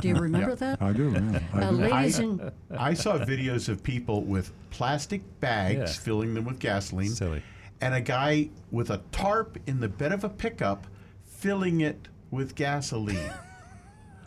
Do 0.00 0.06
you 0.08 0.14
remember 0.26 0.54
that? 0.54 0.80
I 0.80 0.92
do, 0.92 1.10
yeah. 1.10 1.40
I 1.54 1.62
Uh, 1.62 1.70
do. 1.72 1.76
ladies 1.76 2.18
and 2.20 2.52
I 2.70 2.94
saw 2.94 3.18
videos 3.18 3.68
of 3.68 3.82
people 3.82 4.22
with 4.22 4.52
plastic 4.70 5.22
bags 5.40 5.76
Yeah. 5.78 5.86
filling 5.86 6.34
them 6.34 6.44
with 6.44 6.60
gasoline, 6.60 7.08
Silly. 7.10 7.42
and 7.80 7.94
a 7.94 8.00
guy 8.00 8.50
with 8.70 8.90
a 8.90 8.98
tarp 9.10 9.58
in 9.66 9.80
the 9.80 9.88
bed 9.88 10.12
of 10.12 10.22
a 10.22 10.28
pickup 10.28 10.86
filling 11.38 11.80
it 11.80 12.08
with 12.30 12.54
gasoline. 12.54 13.32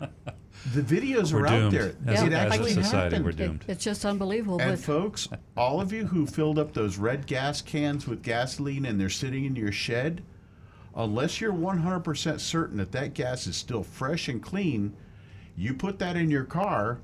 the 0.00 0.80
videos 0.82 1.32
We're 1.32 1.42
are 1.42 1.46
out 1.46 1.70
there. 1.70 1.94
As, 2.06 2.22
it 2.22 2.32
a- 2.32 2.36
as 2.36 2.50
a 2.50 2.54
actually 2.54 2.72
society, 2.72 3.16
happened. 3.16 3.38
we're 3.38 3.44
it, 3.44 3.60
it's 3.68 3.84
just 3.84 4.04
unbelievable. 4.04 4.60
And 4.60 4.80
folks, 4.80 5.28
all 5.56 5.80
of 5.80 5.92
you 5.92 6.06
who 6.06 6.26
filled 6.26 6.58
up 6.58 6.72
those 6.72 6.96
red 6.96 7.26
gas 7.26 7.60
cans 7.60 8.06
with 8.08 8.22
gasoline 8.22 8.86
and 8.86 9.00
they're 9.00 9.10
sitting 9.10 9.44
in 9.44 9.54
your 9.54 9.72
shed, 9.72 10.22
unless 10.96 11.40
you're 11.40 11.52
100% 11.52 12.40
certain 12.40 12.78
that 12.78 12.92
that 12.92 13.14
gas 13.14 13.46
is 13.46 13.56
still 13.56 13.82
fresh 13.82 14.28
and 14.28 14.42
clean, 14.42 14.96
you 15.54 15.74
put 15.74 15.98
that 15.98 16.16
in 16.16 16.30
your 16.30 16.44
car 16.44 17.00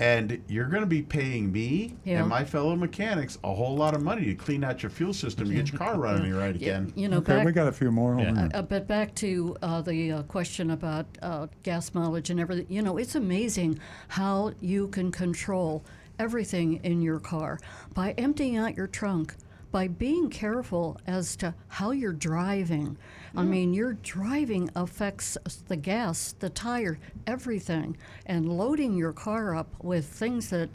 and 0.00 0.40
you're 0.48 0.66
going 0.66 0.82
to 0.82 0.86
be 0.86 1.02
paying 1.02 1.50
me 1.50 1.94
Yeah. 2.04 2.20
and 2.20 2.28
my 2.28 2.44
fellow 2.44 2.76
mechanics 2.76 3.38
a 3.42 3.52
whole 3.52 3.74
lot 3.76 3.94
of 3.94 4.02
money 4.02 4.26
to 4.26 4.34
clean 4.34 4.62
out 4.62 4.82
your 4.82 4.90
fuel 4.90 5.12
system 5.12 5.46
and 5.48 5.56
get 5.56 5.72
your 5.72 5.78
car 5.78 5.98
running 5.98 6.32
right 6.34 6.54
again. 6.54 6.92
you 6.94 7.08
know, 7.08 7.18
Okay, 7.18 7.36
back, 7.36 7.46
we 7.46 7.52
got 7.52 7.66
a 7.68 7.72
few 7.72 7.90
more. 7.90 8.18
Yeah. 8.18 8.48
Uh, 8.54 8.62
but 8.62 8.86
back 8.86 9.14
to 9.16 9.56
uh, 9.62 9.82
the 9.82 10.12
uh, 10.12 10.22
question 10.24 10.70
about 10.70 11.06
uh, 11.22 11.48
gas 11.62 11.94
mileage 11.94 12.30
and 12.30 12.38
everything. 12.38 12.66
You 12.68 12.82
know, 12.82 12.96
it's 12.96 13.14
amazing 13.16 13.80
how 14.08 14.52
you 14.60 14.88
can 14.88 15.10
control 15.10 15.84
everything 16.18 16.80
in 16.84 17.02
your 17.02 17.18
car 17.20 17.58
by 17.94 18.12
emptying 18.12 18.56
out 18.56 18.76
your 18.76 18.86
trunk, 18.88 19.34
by 19.70 19.88
being 19.88 20.30
careful 20.30 21.00
as 21.06 21.36
to 21.36 21.54
how 21.68 21.90
you're 21.90 22.12
driving. 22.12 22.96
I 23.38 23.44
mean, 23.44 23.72
your 23.72 23.92
driving 23.92 24.68
affects 24.74 25.38
the 25.68 25.76
gas, 25.76 26.34
the 26.40 26.50
tire, 26.50 26.98
everything. 27.24 27.96
And 28.26 28.48
loading 28.48 28.96
your 28.96 29.12
car 29.12 29.54
up 29.54 29.72
with 29.80 30.06
things 30.06 30.50
that 30.50 30.70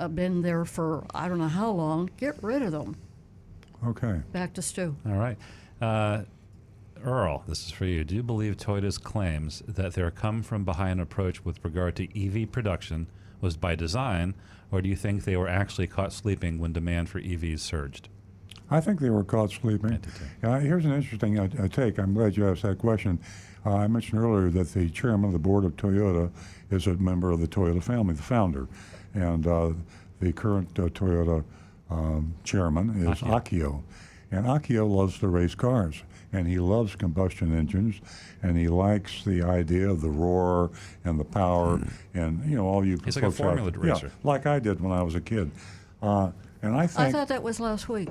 have 0.00 0.16
been 0.16 0.42
there 0.42 0.64
for 0.64 1.06
I 1.14 1.28
don't 1.28 1.38
know 1.38 1.46
how 1.46 1.70
long, 1.70 2.10
get 2.16 2.42
rid 2.42 2.62
of 2.62 2.72
them. 2.72 2.96
Okay. 3.86 4.20
Back 4.32 4.52
to 4.54 4.62
Stu. 4.62 4.96
All 5.06 5.14
right. 5.14 5.38
Uh, 5.80 6.24
Earl, 7.04 7.44
this 7.46 7.66
is 7.66 7.70
for 7.70 7.84
you. 7.84 8.02
Do 8.02 8.16
you 8.16 8.24
believe 8.24 8.56
Toyota's 8.56 8.98
claims 8.98 9.62
that 9.68 9.94
their 9.94 10.10
come 10.10 10.42
from 10.42 10.64
behind 10.64 11.00
approach 11.00 11.44
with 11.44 11.64
regard 11.64 11.94
to 11.96 12.08
EV 12.20 12.50
production 12.50 13.06
was 13.40 13.56
by 13.56 13.76
design, 13.76 14.34
or 14.72 14.82
do 14.82 14.88
you 14.88 14.96
think 14.96 15.22
they 15.22 15.36
were 15.36 15.48
actually 15.48 15.86
caught 15.86 16.12
sleeping 16.12 16.58
when 16.58 16.72
demand 16.72 17.08
for 17.08 17.20
EVs 17.20 17.60
surged? 17.60 18.08
I 18.70 18.80
think 18.80 19.00
they 19.00 19.10
were 19.10 19.24
caught 19.24 19.50
sleeping. 19.50 20.00
Uh, 20.42 20.58
here's 20.58 20.84
an 20.84 20.92
interesting 20.92 21.38
uh, 21.38 21.48
uh, 21.58 21.68
take. 21.68 21.98
I'm 21.98 22.14
glad 22.14 22.36
you 22.36 22.48
asked 22.48 22.62
that 22.62 22.78
question. 22.78 23.18
Uh, 23.64 23.76
I 23.76 23.86
mentioned 23.86 24.20
earlier 24.20 24.50
that 24.50 24.72
the 24.72 24.88
chairman 24.90 25.26
of 25.26 25.32
the 25.32 25.38
board 25.38 25.64
of 25.64 25.76
Toyota 25.76 26.30
is 26.70 26.86
a 26.86 26.94
member 26.94 27.30
of 27.30 27.40
the 27.40 27.48
Toyota 27.48 27.82
family, 27.82 28.14
the 28.14 28.22
founder, 28.22 28.68
and 29.14 29.46
uh, 29.46 29.70
the 30.20 30.32
current 30.32 30.78
uh, 30.78 30.82
Toyota 30.88 31.44
um, 31.90 32.34
chairman 32.44 32.90
is 33.08 33.20
Akio. 33.20 33.82
And 34.30 34.44
Akio 34.44 34.88
loves 34.88 35.18
to 35.20 35.28
race 35.28 35.54
cars, 35.54 36.02
and 36.34 36.46
he 36.46 36.58
loves 36.58 36.94
combustion 36.94 37.56
engines, 37.56 38.00
and 38.42 38.58
he 38.58 38.68
likes 38.68 39.24
the 39.24 39.42
idea 39.42 39.88
of 39.88 40.02
the 40.02 40.10
roar 40.10 40.70
and 41.04 41.18
the 41.18 41.24
power, 41.24 41.80
and 42.12 42.44
you 42.44 42.56
know 42.56 42.66
all 42.66 42.84
you. 42.84 42.98
He's 43.02 43.16
like 43.16 43.24
a 43.24 43.28
folks 43.28 43.40
out- 43.40 43.56
Formula 43.56 43.72
yeah, 43.82 43.92
racer. 43.92 44.12
like 44.24 44.44
I 44.44 44.58
did 44.58 44.82
when 44.82 44.92
I 44.92 45.02
was 45.02 45.14
a 45.14 45.20
kid. 45.22 45.50
Uh, 46.02 46.30
and 46.62 46.76
I 46.76 46.82
I 46.82 47.10
thought 47.10 47.28
that 47.28 47.42
was 47.42 47.58
last 47.58 47.88
week. 47.88 48.10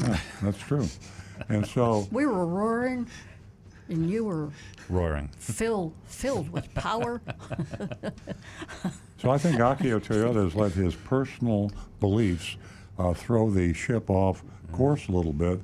Yeah, 0.00 0.18
that's 0.42 0.58
true. 0.58 0.86
And 1.48 1.66
so 1.66 2.06
We 2.10 2.26
were 2.26 2.46
roaring, 2.46 3.06
and 3.88 4.10
you 4.10 4.24
were 4.24 4.50
Roaring. 4.88 5.28
filled 5.38 5.92
filled 6.04 6.50
with 6.50 6.72
power. 6.74 7.20
So 9.18 9.30
I 9.30 9.38
think 9.38 9.56
Akio 9.56 9.98
Toyoda 10.00 10.44
has 10.44 10.54
let 10.54 10.72
his 10.72 10.94
personal 10.94 11.70
beliefs 12.00 12.56
uh, 12.98 13.14
throw 13.14 13.50
the 13.50 13.72
ship 13.72 14.10
off 14.10 14.42
course 14.72 15.08
a 15.08 15.12
little 15.12 15.32
bit, 15.32 15.60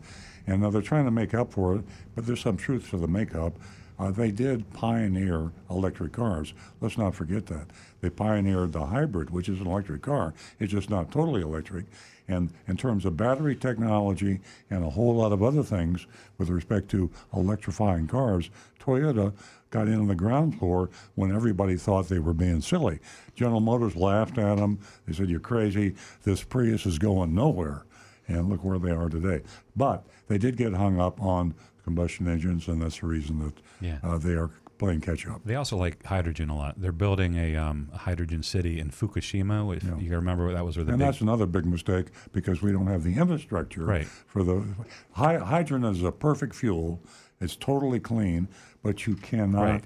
and 0.47 0.63
now 0.63 0.71
they're 0.71 0.81
trying 0.83 1.05
to 1.05 1.11
make 1.11 1.35
up 1.35 1.53
for 1.53 1.77
it. 1.77 1.85
But 2.15 2.27
there's 2.27 2.41
some 2.41 2.57
truth 2.57 2.91
to 2.91 2.97
the 2.97 3.07
makeup. 3.09 3.53
Uh, 3.99 4.11
they 4.11 4.31
did 4.31 4.69
pioneer 4.73 5.53
electric 5.71 6.13
cars. 6.13 6.55
Let's 6.81 6.97
not 6.99 7.15
forget 7.15 7.47
that 7.47 7.67
they 8.01 8.11
pioneered 8.11 8.73
the 8.73 8.87
hybrid, 8.87 9.31
which 9.31 9.49
is 9.49 9.61
an 9.61 9.67
electric 9.67 10.03
car. 10.03 10.33
It's 10.59 10.73
just 10.73 10.91
not 10.91 11.13
totally 11.13 11.43
electric. 11.43 11.85
And 12.29 12.53
in 12.69 12.77
terms 12.77 13.05
of 13.05 13.17
battery 13.17 13.57
technology 13.57 14.41
and 14.71 14.85
a 14.85 14.91
whole 14.91 15.15
lot 15.17 15.33
of 15.33 15.43
other 15.43 15.63
things 15.63 16.07
with 16.39 16.49
respect 16.49 16.89
to 16.91 17.11
electrifying 17.35 18.07
cars, 18.07 18.49
Toyota 18.81 19.33
got 19.71 19.89
in 19.89 19.99
on 19.99 20.07
the 20.07 20.15
ground 20.15 20.59
floor 20.59 20.91
when 21.15 21.35
everybody 21.35 21.77
thought 21.77 22.09
they 22.09 22.19
were 22.19 22.35
being 22.35 22.61
silly. 22.61 23.01
General 23.35 23.61
Motors 23.61 23.97
laughed 23.97 24.39
at 24.39 24.57
them. 24.57 24.79
They 25.07 25.13
said, 25.15 25.29
You're 25.31 25.41
crazy. 25.41 25.95
This 26.23 26.43
Prius 26.43 26.87
is 26.87 26.99
going 26.99 27.35
nowhere. 27.35 27.85
And 28.29 28.49
look 28.49 28.63
where 28.65 28.79
they 28.79 28.93
are 28.93 29.09
today. 29.09 29.43
But 29.75 30.05
they 30.29 30.39
did 30.39 30.57
get 30.57 30.75
hung 30.75 31.01
up 31.01 31.21
on 31.21 31.55
combustion 31.85 32.29
engines, 32.29 32.69
and 32.69 32.81
that's 32.81 33.01
the 33.01 33.07
reason 33.07 33.41
that 33.41 33.55
Yeah. 33.81 33.99
uh, 34.05 34.17
they 34.17 34.35
are 34.35 34.51
playing 34.83 35.01
catch 35.01 35.27
up. 35.29 35.41
They 35.45 35.55
also 35.55 35.77
like 35.77 36.05
hydrogen 36.05 36.49
a 36.51 36.57
lot. 36.57 36.75
They're 36.81 36.91
building 36.91 37.37
a, 37.37 37.55
um, 37.57 37.89
a 37.95 37.99
hydrogen 37.99 38.43
city 38.43 38.81
in 38.81 38.91
Fukushima. 38.91 39.77
If 39.77 40.03
you 40.03 40.11
remember, 40.17 40.53
that 40.53 40.65
was 40.65 40.77
where 40.77 40.85
the 40.85 40.93
and 40.93 40.99
big 40.99 41.07
that's 41.07 41.21
another 41.21 41.47
big 41.47 41.67
mistake 41.67 42.09
because 42.33 42.63
we 42.63 42.73
don't 42.73 42.89
have 42.89 43.05
the 43.05 43.15
infrastructure 43.15 43.85
Right. 43.85 44.07
for 44.07 44.43
the 44.43 44.65
hy- 45.13 45.39
hydrogen 45.39 45.85
is 45.89 46.03
a 46.03 46.11
perfect 46.11 46.55
fuel. 46.57 47.01
It's 47.41 47.55
totally 47.55 48.01
clean, 48.01 48.49
but 48.83 49.07
you 49.07 49.15
cannot 49.15 49.63
Right. 49.63 49.85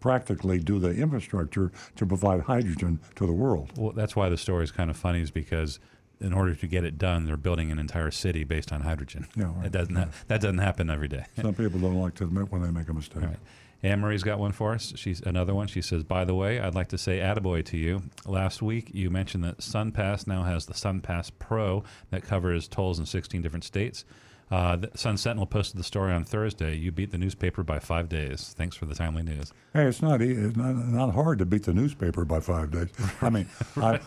practically 0.00 0.58
do 0.58 0.78
the 0.80 0.90
infrastructure 0.90 1.70
to 1.96 2.04
provide 2.06 2.40
hydrogen 2.42 2.98
to 3.14 3.26
the 3.26 3.32
world. 3.32 3.70
Well, 3.76 3.92
that's 3.92 4.16
why 4.16 4.28
the 4.28 4.36
story 4.36 4.64
is 4.64 4.72
kind 4.72 4.90
of 4.90 4.96
funny, 4.96 5.20
is 5.22 5.30
because 5.30 5.78
in 6.20 6.32
order 6.32 6.54
to 6.56 6.66
get 6.66 6.84
it 6.84 6.98
done, 6.98 7.24
they're 7.26 7.36
building 7.36 7.70
an 7.70 7.78
entire 7.78 8.10
city 8.10 8.42
based 8.44 8.72
on 8.72 8.80
hydrogen. 8.82 9.26
Yeah, 9.36 9.52
right. 9.56 9.66
It 9.66 9.72
doesn't. 9.72 9.94
ha- 9.94 10.08
that 10.28 10.40
doesn't 10.40 10.58
happen 10.58 10.90
every 10.90 11.08
day. 11.08 11.24
Some 11.40 11.54
people 11.54 11.78
don't 11.80 12.00
like 12.00 12.14
to 12.16 12.24
admit 12.24 12.50
when 12.50 12.62
they 12.62 12.70
make 12.70 12.88
a 12.88 12.92
mistake. 12.94 13.22
Right. 13.22 13.38
Anne 13.84 14.00
Marie's 14.00 14.22
got 14.22 14.38
one 14.38 14.52
for 14.52 14.72
us. 14.72 14.94
She's 14.96 15.20
another 15.20 15.54
one. 15.54 15.66
She 15.66 15.82
says, 15.82 16.04
"By 16.04 16.24
the 16.24 16.34
way, 16.34 16.58
I'd 16.58 16.74
like 16.74 16.88
to 16.88 16.96
say 16.96 17.18
attaboy 17.18 17.66
to 17.66 17.76
you. 17.76 18.04
Last 18.24 18.62
week 18.62 18.90
you 18.94 19.10
mentioned 19.10 19.44
that 19.44 19.58
SunPass 19.58 20.26
now 20.26 20.44
has 20.44 20.64
the 20.64 20.72
SunPass 20.72 21.30
Pro 21.38 21.84
that 22.10 22.22
covers 22.22 22.66
tolls 22.66 22.98
in 22.98 23.04
16 23.04 23.42
different 23.42 23.62
states. 23.62 24.06
Uh, 24.54 24.76
the 24.76 24.88
Sun 24.94 25.16
Sentinel 25.16 25.46
posted 25.46 25.80
the 25.80 25.82
story 25.82 26.12
on 26.12 26.24
Thursday. 26.24 26.76
You 26.76 26.92
beat 26.92 27.10
the 27.10 27.18
newspaper 27.18 27.64
by 27.64 27.80
five 27.80 28.08
days. 28.08 28.54
Thanks 28.56 28.76
for 28.76 28.86
the 28.86 28.94
timely 28.94 29.24
news. 29.24 29.52
Hey, 29.72 29.86
it's 29.86 30.00
not 30.00 30.22
it's 30.22 30.56
not, 30.56 30.76
not 30.76 31.12
hard 31.12 31.40
to 31.40 31.44
beat 31.44 31.64
the 31.64 31.74
newspaper 31.74 32.24
by 32.24 32.38
five 32.38 32.70
days. 32.70 32.90
I 33.20 33.30
mean, 33.30 33.48
I, 33.76 33.98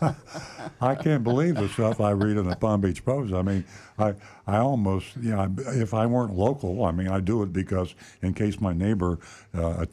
I 0.80 0.94
can't 0.94 1.24
believe 1.24 1.56
the 1.56 1.68
stuff 1.70 2.00
I 2.00 2.12
read 2.12 2.36
in 2.36 2.48
the 2.48 2.54
Palm 2.54 2.82
Beach 2.82 3.04
Post. 3.04 3.34
I 3.34 3.42
mean, 3.42 3.64
I 3.98 4.14
I 4.46 4.58
almost 4.58 5.16
you 5.16 5.34
know 5.34 5.52
if 5.70 5.92
I 5.92 6.06
weren't 6.06 6.34
local, 6.34 6.84
I 6.84 6.92
mean, 6.92 7.08
I 7.08 7.18
do 7.18 7.42
it 7.42 7.52
because 7.52 7.96
in 8.22 8.34
case 8.34 8.60
my 8.60 8.72
neighbor 8.72 9.18
uh, 9.56 9.70
uh, 9.80 9.86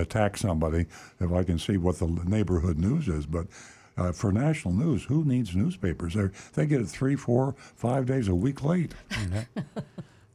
attacks 0.00 0.40
somebody, 0.40 0.86
if 1.20 1.30
I 1.30 1.44
can 1.44 1.60
see 1.60 1.76
what 1.76 2.00
the 2.00 2.08
neighborhood 2.08 2.76
news 2.76 3.06
is, 3.06 3.26
but. 3.26 3.46
Uh, 3.96 4.10
for 4.10 4.32
national 4.32 4.72
news, 4.72 5.04
who 5.04 5.24
needs 5.24 5.54
newspapers? 5.54 6.14
They 6.14 6.28
they 6.54 6.66
get 6.66 6.80
it 6.80 6.88
three, 6.88 7.14
four, 7.14 7.54
five 7.58 8.06
days 8.06 8.28
a 8.28 8.34
week 8.34 8.64
late. 8.64 8.94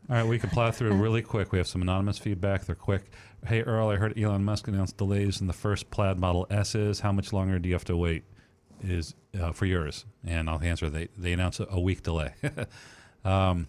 All 0.10 0.16
right, 0.16 0.26
we 0.26 0.40
can 0.40 0.50
plow 0.52 0.72
through 0.72 0.94
really 0.94 1.22
quick. 1.22 1.52
We 1.52 1.58
have 1.58 1.68
some 1.68 1.82
anonymous 1.82 2.18
feedback. 2.18 2.64
They're 2.64 2.76
quick. 2.76 3.12
Hey, 3.46 3.62
Earl, 3.62 3.90
I 3.90 3.98
heard 3.98 4.18
Elon 4.18 4.44
Musk 4.46 4.70
announced 4.70 4.96
delays 4.96 5.42
in 5.42 5.48
the 5.48 5.54
first 5.54 5.92
Plaid 5.92 6.18
Model 6.18 6.48
S's. 6.50 7.02
How 7.02 7.12
much 7.12 7.34
longer 7.34 7.60
do 7.60 7.68
you 7.68 7.76
have 7.76 7.84
to 7.86 7.98
wait? 7.98 8.24
Is 8.82 9.16
uh, 9.38 9.52
for 9.52 9.66
yours? 9.66 10.06
And 10.26 10.50
I'll 10.50 10.62
answer. 10.62 10.90
They 10.90 11.10
they 11.18 11.34
announced 11.34 11.60
a, 11.60 11.70
a 11.70 11.80
week 11.80 12.04
delay. 12.04 12.36
um, 13.26 13.68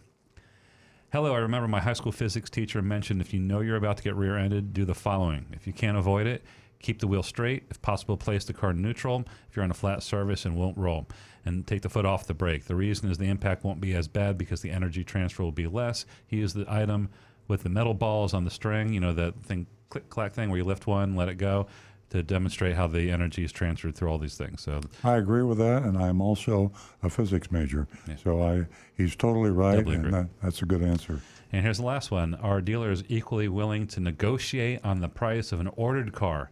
hello, 1.10 1.34
I 1.34 1.38
remember 1.38 1.66
my 1.66 1.80
high 1.80 1.94
school 1.94 2.12
physics 2.12 2.50
teacher 2.50 2.82
mentioned 2.82 3.20
if 3.20 3.34
you 3.34 3.40
know 3.40 3.60
you're 3.60 3.76
about 3.76 3.96
to 3.96 4.02
get 4.02 4.14
rear-ended, 4.14 4.72
do 4.72 4.84
the 4.84 4.94
following. 4.94 5.46
If 5.54 5.66
you 5.66 5.72
can't 5.72 5.96
avoid 5.96 6.26
it, 6.28 6.44
keep 6.80 7.00
the 7.00 7.06
wheel 7.06 7.22
straight. 7.22 7.64
If 7.70 7.80
possible, 7.82 8.16
place 8.16 8.44
the 8.44 8.52
car 8.52 8.70
in 8.70 8.82
neutral. 8.82 9.24
If 9.48 9.56
you're 9.56 9.64
on 9.64 9.70
a 9.70 9.74
flat 9.74 10.02
surface 10.02 10.44
and 10.44 10.56
won't 10.56 10.78
roll, 10.78 11.06
and 11.44 11.66
take 11.66 11.82
the 11.82 11.88
foot 11.88 12.04
off 12.04 12.26
the 12.26 12.34
brake. 12.34 12.66
The 12.66 12.76
reason 12.76 13.10
is 13.10 13.18
the 13.18 13.28
impact 13.28 13.64
won't 13.64 13.80
be 13.80 13.94
as 13.94 14.08
bad 14.08 14.38
because 14.38 14.60
the 14.60 14.70
energy 14.70 15.04
transfer 15.04 15.42
will 15.42 15.52
be 15.52 15.66
less. 15.66 16.04
He 16.26 16.36
used 16.36 16.54
the 16.54 16.66
item 16.68 17.08
with 17.48 17.62
the 17.62 17.70
metal 17.70 17.94
balls 17.94 18.34
on 18.34 18.44
the 18.44 18.50
string. 18.50 18.92
You 18.92 19.00
know 19.00 19.14
that 19.14 19.42
thing, 19.44 19.66
click 19.88 20.08
clack 20.10 20.34
thing 20.34 20.50
where 20.50 20.58
you 20.58 20.64
lift 20.64 20.86
one, 20.86 21.16
let 21.16 21.28
it 21.28 21.36
go, 21.36 21.66
to 22.10 22.22
demonstrate 22.22 22.76
how 22.76 22.86
the 22.86 23.10
energy 23.10 23.44
is 23.44 23.52
transferred 23.52 23.94
through 23.94 24.10
all 24.10 24.18
these 24.18 24.36
things. 24.36 24.62
So 24.62 24.80
I 25.04 25.16
agree 25.16 25.42
with 25.42 25.58
that, 25.58 25.82
and 25.82 25.98
I'm 25.98 26.20
also 26.20 26.72
a 27.02 27.10
physics 27.10 27.50
major. 27.50 27.86
So 28.22 28.42
I, 28.42 28.66
he's 28.96 29.16
totally 29.16 29.50
right, 29.50 29.76
Doubly 29.76 29.96
and 29.96 30.12
that, 30.12 30.28
that's 30.42 30.62
a 30.62 30.66
good 30.66 30.82
answer. 30.82 31.20
And 31.52 31.62
here's 31.62 31.78
the 31.78 31.84
last 31.84 32.10
one. 32.10 32.34
Are 32.34 32.60
dealers 32.60 33.04
equally 33.08 33.48
willing 33.48 33.86
to 33.88 34.00
negotiate 34.00 34.80
on 34.84 35.00
the 35.00 35.08
price 35.08 35.52
of 35.52 35.60
an 35.60 35.68
ordered 35.76 36.12
car 36.12 36.50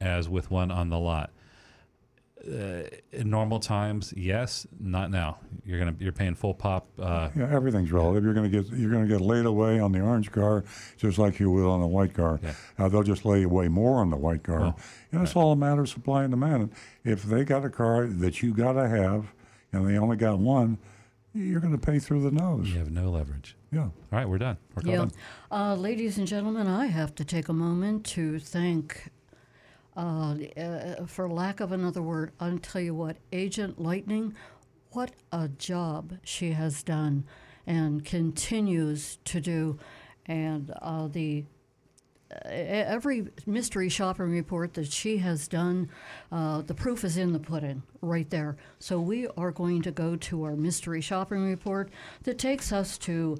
as 0.00 0.28
with 0.28 0.50
one 0.50 0.70
on 0.70 0.90
the 0.90 0.98
lot? 0.98 1.30
Uh, 2.46 2.82
in 3.12 3.30
normal 3.30 3.58
times, 3.58 4.12
yes. 4.14 4.66
Not 4.78 5.10
now. 5.10 5.38
You're 5.64 5.78
gonna 5.78 5.94
you're 5.98 6.12
paying 6.12 6.34
full 6.34 6.52
pop. 6.52 6.86
Uh, 6.98 7.30
Yeah, 7.34 7.48
everything's 7.50 7.90
relative. 7.90 8.22
You're 8.22 8.34
going 8.34 8.50
to 8.50 8.62
get 8.62 8.70
you're 8.78 8.90
going 8.90 9.08
to 9.08 9.08
get 9.08 9.22
laid 9.22 9.46
away 9.46 9.80
on 9.80 9.92
the 9.92 10.00
orange 10.00 10.30
car, 10.30 10.62
just 10.98 11.16
like 11.16 11.40
you 11.40 11.50
will 11.50 11.70
on 11.70 11.80
the 11.80 11.86
white 11.86 12.12
car. 12.12 12.38
Uh, 12.78 12.88
they'll 12.90 13.02
just 13.02 13.24
lay 13.24 13.44
away 13.44 13.68
more 13.68 13.96
on 14.00 14.10
the 14.10 14.16
white 14.18 14.42
car. 14.42 14.60
Well, 14.60 14.78
you 15.10 15.18
know, 15.18 15.24
it's 15.24 15.34
all 15.34 15.52
a 15.52 15.56
matter 15.56 15.80
of 15.80 15.88
supply 15.88 16.24
and 16.24 16.32
demand. 16.32 16.72
If 17.02 17.22
they 17.22 17.44
got 17.44 17.64
a 17.64 17.70
car 17.70 18.06
that 18.06 18.42
you 18.42 18.52
got 18.52 18.74
to 18.74 18.88
have, 18.90 19.32
and 19.72 19.88
they 19.88 19.96
only 19.96 20.18
got 20.18 20.38
one, 20.38 20.76
you're 21.32 21.60
going 21.60 21.72
to 21.72 21.78
pay 21.86 21.98
through 21.98 22.20
the 22.24 22.30
nose. 22.30 22.68
You 22.68 22.78
have 22.78 22.90
no 22.90 23.10
leverage. 23.10 23.56
Yeah. 23.72 23.84
All 23.84 23.92
right, 24.12 24.28
we're 24.28 24.36
done. 24.38 24.58
We're 24.74 24.82
Yeah. 24.90 24.96
done. 24.98 25.12
Uh, 25.50 25.76
ladies 25.76 26.18
and 26.18 26.26
gentlemen, 26.28 26.66
I 26.66 26.86
have 26.88 27.14
to 27.14 27.24
take 27.24 27.48
a 27.48 27.52
moment 27.54 28.04
to 28.06 28.38
thank, 28.38 29.08
uh, 29.96 30.34
uh, 30.56 31.06
for 31.06 31.28
lack 31.28 31.60
of 31.60 31.72
another 31.72 32.02
word, 32.02 32.32
I'll 32.40 32.58
tell 32.58 32.80
you 32.80 32.94
what, 32.94 33.16
Agent 33.32 33.80
Lightning, 33.80 34.34
what 34.90 35.12
a 35.32 35.48
job 35.48 36.18
she 36.24 36.52
has 36.52 36.82
done 36.82 37.24
and 37.66 38.04
continues 38.04 39.18
to 39.24 39.40
do. 39.40 39.78
And 40.26 40.72
uh, 40.82 41.08
the 41.08 41.44
uh, 42.32 42.48
every 42.48 43.26
mystery 43.46 43.88
shopping 43.88 44.30
report 44.30 44.74
that 44.74 44.92
she 44.92 45.18
has 45.18 45.46
done, 45.46 45.88
uh, 46.32 46.62
the 46.62 46.74
proof 46.74 47.04
is 47.04 47.16
in 47.16 47.32
the 47.32 47.38
pudding 47.38 47.82
right 48.00 48.28
there. 48.30 48.56
So 48.78 49.00
we 49.00 49.28
are 49.36 49.52
going 49.52 49.82
to 49.82 49.90
go 49.90 50.16
to 50.16 50.44
our 50.44 50.56
mystery 50.56 51.00
shopping 51.00 51.48
report 51.48 51.90
that 52.22 52.38
takes 52.38 52.72
us 52.72 52.98
to 52.98 53.36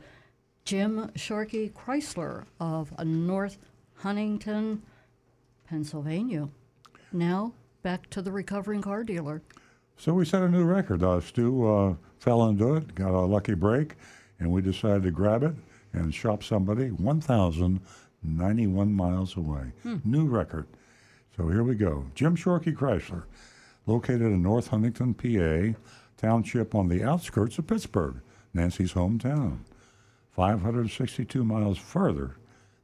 Jim 0.64 1.10
Shorkey 1.14 1.72
Chrysler 1.72 2.44
of 2.60 2.92
North 3.04 3.58
Huntingdon, 3.96 4.82
Pennsylvania. 5.74 6.48
Now 7.12 7.52
back 7.82 8.08
to 8.10 8.22
the 8.22 8.30
recovering 8.30 8.80
car 8.80 9.02
dealer. 9.02 9.42
So 9.96 10.14
we 10.14 10.24
set 10.24 10.42
a 10.42 10.48
new 10.48 10.62
record. 10.62 11.02
Uh, 11.02 11.20
Stu 11.20 11.66
uh, 11.66 11.94
fell 12.20 12.48
into 12.48 12.76
it, 12.76 12.94
got 12.94 13.10
a 13.10 13.26
lucky 13.26 13.54
break, 13.54 13.96
and 14.38 14.52
we 14.52 14.62
decided 14.62 15.02
to 15.02 15.10
grab 15.10 15.42
it 15.42 15.56
and 15.92 16.14
shop 16.14 16.44
somebody 16.44 16.92
1,091 16.92 18.92
miles 18.92 19.36
away. 19.36 19.72
New 20.04 20.26
record. 20.26 20.68
So 21.36 21.48
here 21.48 21.64
we 21.64 21.74
go. 21.74 22.06
Jim 22.14 22.36
Shorkey 22.36 22.72
Chrysler, 22.72 23.24
located 23.84 24.22
in 24.22 24.44
North 24.44 24.68
Huntingdon, 24.68 25.14
PA, 25.14 25.76
township 26.16 26.76
on 26.76 26.86
the 26.86 27.02
outskirts 27.02 27.58
of 27.58 27.66
Pittsburgh, 27.66 28.20
Nancy's 28.52 28.92
hometown. 28.92 29.58
562 30.30 31.44
miles 31.44 31.78
further 31.78 32.36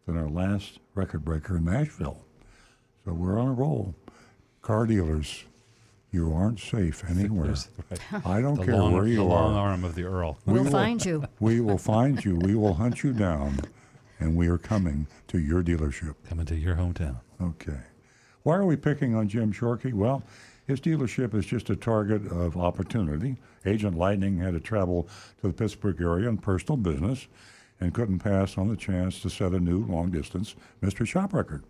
than 0.07 0.17
our 0.17 0.29
last 0.29 0.81
record 0.97 1.25
breaker 1.25 1.59
in 1.59 1.67
Nashville. 1.67 2.25
So 3.11 3.15
we're 3.15 3.41
on 3.41 3.49
a 3.49 3.53
roll. 3.53 3.93
Car 4.63 4.87
dealers, 4.87 5.43
you 6.13 6.33
aren't 6.33 6.61
safe 6.61 7.03
anywhere. 7.11 7.57
Right. 7.91 8.01
I 8.25 8.41
don't 8.41 8.55
The 8.61 8.67
care 8.67 8.77
long- 8.77 8.93
where 8.93 9.05
you 9.09 9.17
the 9.17 9.23
are. 9.25 9.27
long 9.49 9.57
arm 9.57 9.83
of 9.83 9.97
the 9.97 10.05
Earl. 10.05 10.39
We'll 10.47 10.63
will- 10.63 10.71
find 10.71 11.05
you. 11.05 11.25
We 11.41 11.61
will 11.61 11.77
find 11.77 12.25
you. 12.25 12.37
We 12.37 12.55
will 12.55 12.75
hunt 12.75 13.03
you 13.03 13.13
down, 13.13 13.63
and 14.21 14.37
we 14.37 14.47
are 14.47 14.59
coming 14.59 15.09
to 15.27 15.41
your 15.41 15.61
dealership. 15.61 16.15
Coming 16.29 16.47
to 16.47 16.55
your 16.55 16.77
hometown. 16.77 17.17
Okay. 17.43 17.81
Why 18.45 18.55
are 18.55 18.65
we 18.65 18.77
picking 18.77 19.17
on 19.17 19.27
Jim 19.29 19.53
Shorkey? 19.53 19.93
Well, 19.93 20.23
his 20.69 20.81
dealership 20.81 21.35
is 21.35 21.47
just 21.47 21.69
a 21.69 21.75
target 21.75 22.25
of 22.31 22.57
opportunity. 22.57 23.39
Agent 23.67 23.99
Lightning 23.99 24.39
had 24.39 24.55
to 24.55 24.61
travel 24.61 25.09
to 25.41 25.49
the 25.49 25.53
Pittsburgh 25.53 26.01
area 26.01 26.29
on 26.29 26.37
personal 26.39 26.77
business 26.77 27.27
and 27.81 27.93
couldn't 27.93 28.21
pass 28.21 28.57
on 28.57 28.69
the 28.69 28.77
chance 28.77 29.21
to 29.23 29.31
set 29.31 29.51
a 29.51 29.59
new 29.59 29.85
long 29.87 30.13
distance 30.13 30.55
mystery 30.81 31.07
shop 31.07 31.35
record. 31.35 31.65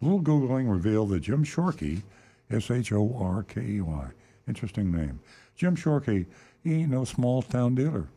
A 0.00 0.04
little 0.04 0.20
Googling 0.22 0.70
revealed 0.70 1.10
that 1.10 1.20
Jim 1.20 1.44
Shorkey, 1.44 2.02
S 2.50 2.70
H 2.70 2.92
O 2.92 3.14
R 3.18 3.42
K 3.42 3.60
E 3.62 3.80
Y, 3.80 4.06
interesting 4.48 4.90
name. 4.90 5.20
Jim 5.56 5.76
Shorkey, 5.76 6.26
he 6.62 6.74
ain't 6.74 6.90
no 6.90 7.04
small 7.04 7.42
town 7.42 7.74
dealer. 7.74 8.08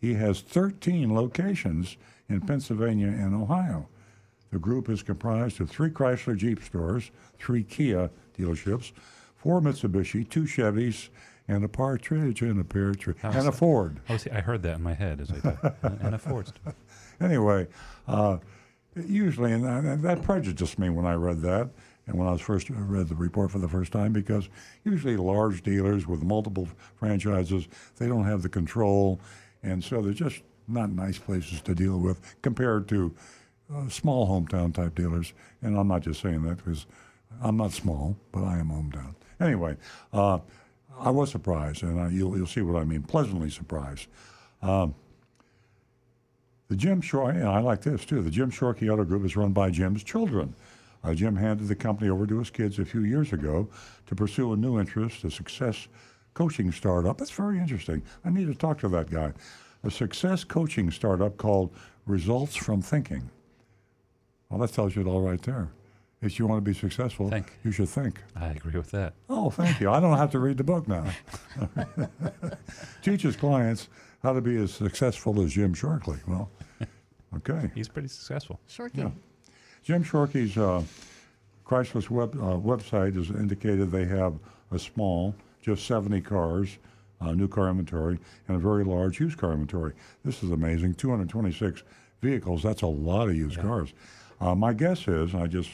He 0.00 0.14
has 0.14 0.40
13 0.40 1.14
locations 1.14 1.96
in 2.28 2.40
Pennsylvania 2.40 3.08
and 3.08 3.34
Ohio. 3.34 3.88
The 4.50 4.58
group 4.58 4.88
is 4.88 5.02
comprised 5.02 5.60
of 5.60 5.68
three 5.70 5.90
Chrysler 5.90 6.36
Jeep 6.36 6.62
stores, 6.64 7.10
three 7.38 7.62
Kia 7.62 8.10
dealerships, 8.38 8.92
four 9.36 9.60
Mitsubishi, 9.60 10.28
two 10.28 10.44
Chevys, 10.44 11.08
and 11.46 11.62
a 11.64 11.68
Partridge 11.68 12.42
and 12.42 12.58
a 12.58 12.64
Partridge 12.64 13.16
and 13.22 13.48
a 13.48 13.52
Ford. 13.52 14.00
Oh, 14.08 14.16
see, 14.16 14.30
I 14.30 14.40
heard 14.40 14.62
that 14.62 14.76
in 14.76 14.82
my 14.82 14.94
head 14.94 15.20
as 15.20 15.30
I 15.30 15.34
thought. 15.34 15.76
and 15.82 16.14
a 16.14 16.18
Ford. 16.18 16.50
Anyway, 17.20 17.66
uh, 18.08 18.38
usually, 18.96 19.52
and 19.52 19.64
that, 19.64 19.84
and 19.84 20.02
that 20.02 20.22
prejudiced 20.22 20.78
me 20.78 20.90
when 20.90 21.06
I 21.06 21.14
read 21.14 21.40
that, 21.42 21.70
and 22.06 22.18
when 22.18 22.26
I 22.26 22.32
was 22.32 22.40
first 22.40 22.68
read 22.70 23.08
the 23.08 23.14
report 23.14 23.50
for 23.50 23.58
the 23.58 23.68
first 23.68 23.92
time, 23.92 24.12
because 24.12 24.48
usually 24.84 25.16
large 25.16 25.62
dealers 25.62 26.06
with 26.06 26.22
multiple 26.22 26.68
franchises, 26.96 27.68
they 27.98 28.06
don't 28.06 28.24
have 28.24 28.42
the 28.42 28.48
control, 28.48 29.20
and 29.62 29.82
so 29.82 30.02
they're 30.02 30.12
just 30.12 30.42
not 30.66 30.90
nice 30.90 31.18
places 31.18 31.60
to 31.62 31.74
deal 31.74 31.98
with 31.98 32.20
compared 32.42 32.88
to 32.88 33.14
uh, 33.74 33.88
small 33.88 34.26
hometown 34.26 34.74
type 34.74 34.94
dealers. 34.94 35.32
And 35.62 35.76
I'm 35.76 35.88
not 35.88 36.02
just 36.02 36.20
saying 36.20 36.42
that 36.42 36.56
because 36.56 36.86
I'm 37.40 37.56
not 37.56 37.72
small, 37.72 38.16
but 38.32 38.44
I 38.44 38.58
am 38.58 38.68
hometown. 38.68 39.14
Anyway, 39.40 39.76
uh, 40.12 40.38
I 40.98 41.10
was 41.10 41.30
surprised, 41.30 41.82
and 41.82 42.00
I, 42.00 42.08
you'll, 42.08 42.36
you'll 42.36 42.46
see 42.46 42.60
what 42.60 42.80
I 42.80 42.84
mean. 42.84 43.02
Pleasantly 43.02 43.50
surprised. 43.50 44.08
Um, 44.62 44.94
the 46.70 46.76
Jim 46.76 47.02
Shorkey, 47.02 47.34
and 47.34 47.48
I 47.48 47.58
like 47.58 47.82
this 47.82 48.04
too. 48.04 48.22
The 48.22 48.30
Jim 48.30 48.50
Shorkey 48.50 48.88
Auto 48.90 49.04
Group 49.04 49.24
is 49.26 49.36
run 49.36 49.52
by 49.52 49.70
Jim's 49.70 50.04
children. 50.04 50.54
Uh, 51.02 51.14
Jim 51.14 51.34
handed 51.34 51.66
the 51.66 51.74
company 51.74 52.08
over 52.08 52.26
to 52.28 52.38
his 52.38 52.48
kids 52.48 52.78
a 52.78 52.84
few 52.84 53.02
years 53.02 53.32
ago 53.32 53.68
to 54.06 54.14
pursue 54.14 54.52
a 54.52 54.56
new 54.56 54.78
interest, 54.78 55.24
a 55.24 55.30
success 55.32 55.88
coaching 56.32 56.70
startup. 56.70 57.18
That's 57.18 57.32
very 57.32 57.58
interesting. 57.58 58.02
I 58.24 58.30
need 58.30 58.46
to 58.46 58.54
talk 58.54 58.78
to 58.80 58.88
that 58.88 59.10
guy. 59.10 59.32
A 59.82 59.90
success 59.90 60.44
coaching 60.44 60.92
startup 60.92 61.36
called 61.38 61.74
Results 62.06 62.54
from 62.54 62.82
Thinking. 62.82 63.28
Well, 64.48 64.60
that 64.60 64.72
tells 64.72 64.94
you 64.94 65.02
it 65.02 65.08
all 65.08 65.22
right 65.22 65.42
there. 65.42 65.70
If 66.22 66.38
you 66.38 66.46
want 66.46 66.58
to 66.58 66.70
be 66.70 66.74
successful, 66.74 67.30
Think. 67.30 67.58
you 67.64 67.72
should 67.72 67.88
think. 67.88 68.22
I 68.36 68.48
agree 68.48 68.74
with 68.76 68.90
that. 68.92 69.14
Oh, 69.28 69.50
thank 69.50 69.80
you. 69.80 69.90
I 69.90 69.98
don't 69.98 70.18
have 70.18 70.30
to 70.32 70.38
read 70.38 70.58
the 70.58 70.64
book 70.64 70.86
now. 70.86 71.06
Teaches 73.02 73.36
clients 73.36 73.88
how 74.22 74.32
to 74.32 74.40
be 74.40 74.56
as 74.56 74.72
successful 74.72 75.40
as 75.42 75.52
Jim 75.52 75.74
Shorkley. 75.74 76.18
Well, 76.26 76.50
okay. 77.36 77.70
He's 77.74 77.88
pretty 77.88 78.08
successful. 78.08 78.60
Shorkey. 78.68 78.98
Yeah. 78.98 79.10
Jim 79.82 80.04
Shorkey's 80.04 80.56
uh, 80.58 80.82
Chrysler's 81.64 82.10
web, 82.10 82.34
uh, 82.34 82.58
website 82.58 83.14
has 83.16 83.30
indicated 83.30 83.90
they 83.90 84.04
have 84.04 84.34
a 84.70 84.78
small, 84.78 85.34
just 85.62 85.86
70 85.86 86.20
cars, 86.20 86.78
uh, 87.20 87.32
new 87.32 87.48
car 87.48 87.68
inventory, 87.70 88.18
and 88.48 88.56
a 88.56 88.60
very 88.60 88.84
large 88.84 89.20
used 89.20 89.38
car 89.38 89.52
inventory. 89.52 89.94
This 90.24 90.42
is 90.42 90.50
amazing. 90.50 90.94
226 90.94 91.82
vehicles. 92.20 92.62
That's 92.62 92.82
a 92.82 92.86
lot 92.86 93.28
of 93.28 93.36
used 93.36 93.58
cars. 93.58 93.92
Uh, 94.40 94.54
my 94.54 94.72
guess 94.72 95.06
is, 95.08 95.34
I 95.34 95.46
just 95.46 95.70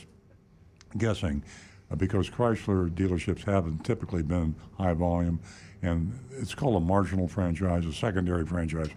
guessing, 0.98 1.43
uh, 1.90 1.97
because 1.97 2.31
Chrysler 2.31 2.90
dealerships 2.90 3.44
haven't 3.44 3.85
typically 3.85 4.23
been 4.23 4.55
high 4.77 4.94
volume, 4.94 5.40
and 5.86 6.12
it's 6.32 6.54
called 6.54 6.76
a 6.76 6.80
marginal 6.80 7.28
franchise, 7.28 7.86
a 7.86 7.92
secondary 7.92 8.44
franchise, 8.44 8.90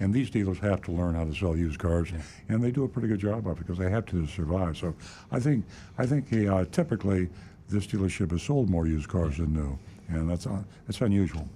and 0.00 0.12
these 0.12 0.30
dealers 0.30 0.58
have 0.58 0.82
to 0.82 0.92
learn 0.92 1.14
how 1.14 1.24
to 1.24 1.34
sell 1.34 1.56
used 1.56 1.78
cars, 1.78 2.08
and 2.48 2.62
they 2.62 2.70
do 2.70 2.84
a 2.84 2.88
pretty 2.88 3.08
good 3.08 3.20
job 3.20 3.46
of 3.46 3.58
it 3.58 3.58
because 3.58 3.78
they 3.78 3.90
have 3.90 4.06
to 4.06 4.26
survive. 4.26 4.76
So 4.76 4.94
I 5.30 5.40
think 5.40 5.64
I 5.98 6.06
think 6.06 6.32
uh, 6.32 6.64
typically 6.70 7.28
this 7.68 7.86
dealership 7.86 8.30
has 8.30 8.42
sold 8.42 8.70
more 8.70 8.86
used 8.86 9.08
cars 9.08 9.38
than 9.38 9.52
new, 9.52 9.78
and 10.08 10.28
that's 10.30 10.46
uh, 10.46 10.62
that's 10.86 11.00
unusual. 11.00 11.48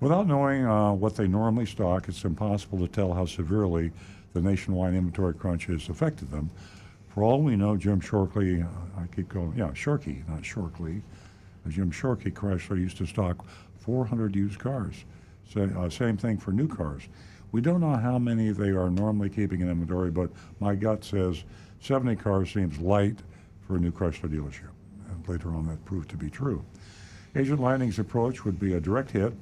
Without 0.00 0.26
knowing 0.26 0.66
uh, 0.66 0.92
what 0.92 1.16
they 1.16 1.28
normally 1.28 1.66
stock, 1.66 2.08
it's 2.08 2.24
impossible 2.24 2.78
to 2.78 2.88
tell 2.88 3.12
how 3.12 3.24
severely 3.24 3.92
the 4.32 4.40
nationwide 4.40 4.94
inventory 4.94 5.32
crunch 5.34 5.66
has 5.66 5.88
affected 5.88 6.30
them. 6.30 6.50
For 7.14 7.22
all 7.22 7.40
we 7.40 7.54
know, 7.54 7.76
Jim 7.76 8.00
Shorkley, 8.00 8.64
uh, 8.64 9.00
I 9.00 9.06
keep 9.14 9.28
going, 9.28 9.54
yeah, 9.56 9.68
Shorkey, 9.68 10.28
not 10.28 10.42
Shorkley, 10.42 11.00
Jim 11.68 11.90
Shorkey 11.90 12.32
Chrysler 12.32 12.78
used 12.78 12.98
to 12.98 13.06
stock 13.06 13.44
400 13.84 14.34
used 14.34 14.58
cars. 14.58 15.04
So, 15.52 15.70
uh, 15.76 15.90
same 15.90 16.16
thing 16.16 16.38
for 16.38 16.52
new 16.52 16.66
cars. 16.66 17.02
We 17.52 17.60
don't 17.60 17.80
know 17.80 17.94
how 17.94 18.18
many 18.18 18.50
they 18.50 18.70
are 18.70 18.90
normally 18.90 19.28
keeping 19.28 19.60
in 19.60 19.70
inventory, 19.70 20.10
but 20.10 20.30
my 20.58 20.74
gut 20.74 21.04
says 21.04 21.44
70 21.80 22.16
cars 22.16 22.50
seems 22.52 22.78
light 22.78 23.18
for 23.60 23.76
a 23.76 23.78
new 23.78 23.92
Chrysler 23.92 24.28
dealership. 24.28 24.70
And 25.10 25.28
later 25.28 25.50
on, 25.50 25.66
that 25.66 25.84
proved 25.84 26.08
to 26.10 26.16
be 26.16 26.30
true. 26.30 26.64
Agent 27.36 27.60
Lightning's 27.60 27.98
approach 27.98 28.44
would 28.44 28.58
be 28.58 28.72
a 28.72 28.80
direct 28.80 29.10
hit, 29.10 29.34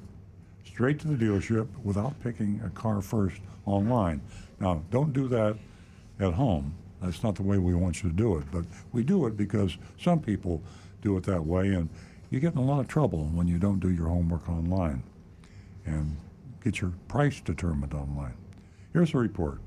straight 0.65 0.99
to 0.99 1.07
the 1.07 1.25
dealership 1.25 1.67
without 1.83 2.19
picking 2.21 2.61
a 2.65 2.69
car 2.71 3.01
first 3.01 3.39
online. 3.65 4.21
Now, 4.59 4.83
don't 4.91 5.13
do 5.13 5.27
that 5.29 5.57
at 6.19 6.33
home. 6.33 6.75
That's 7.01 7.23
not 7.23 7.35
the 7.35 7.43
way 7.43 7.57
we 7.57 7.73
want 7.73 8.03
you 8.03 8.09
to 8.09 8.15
do 8.15 8.37
it. 8.37 8.45
But 8.51 8.65
we 8.91 9.03
do 9.03 9.25
it 9.25 9.37
because 9.37 9.77
some 9.99 10.19
people 10.19 10.61
do 11.01 11.17
it 11.17 11.23
that 11.23 11.45
way, 11.45 11.69
and 11.73 11.89
you 12.33 12.39
get 12.39 12.53
in 12.53 12.57
a 12.57 12.63
lot 12.63 12.79
of 12.79 12.87
trouble 12.87 13.25
when 13.31 13.47
you 13.47 13.59
don't 13.59 13.79
do 13.79 13.91
your 13.91 14.07
homework 14.07 14.49
online 14.49 15.03
and 15.85 16.17
get 16.63 16.81
your 16.81 16.91
price 17.07 17.39
determined 17.39 17.93
online. 17.93 18.33
Here's 18.91 19.13
a 19.13 19.19
report. 19.19 19.61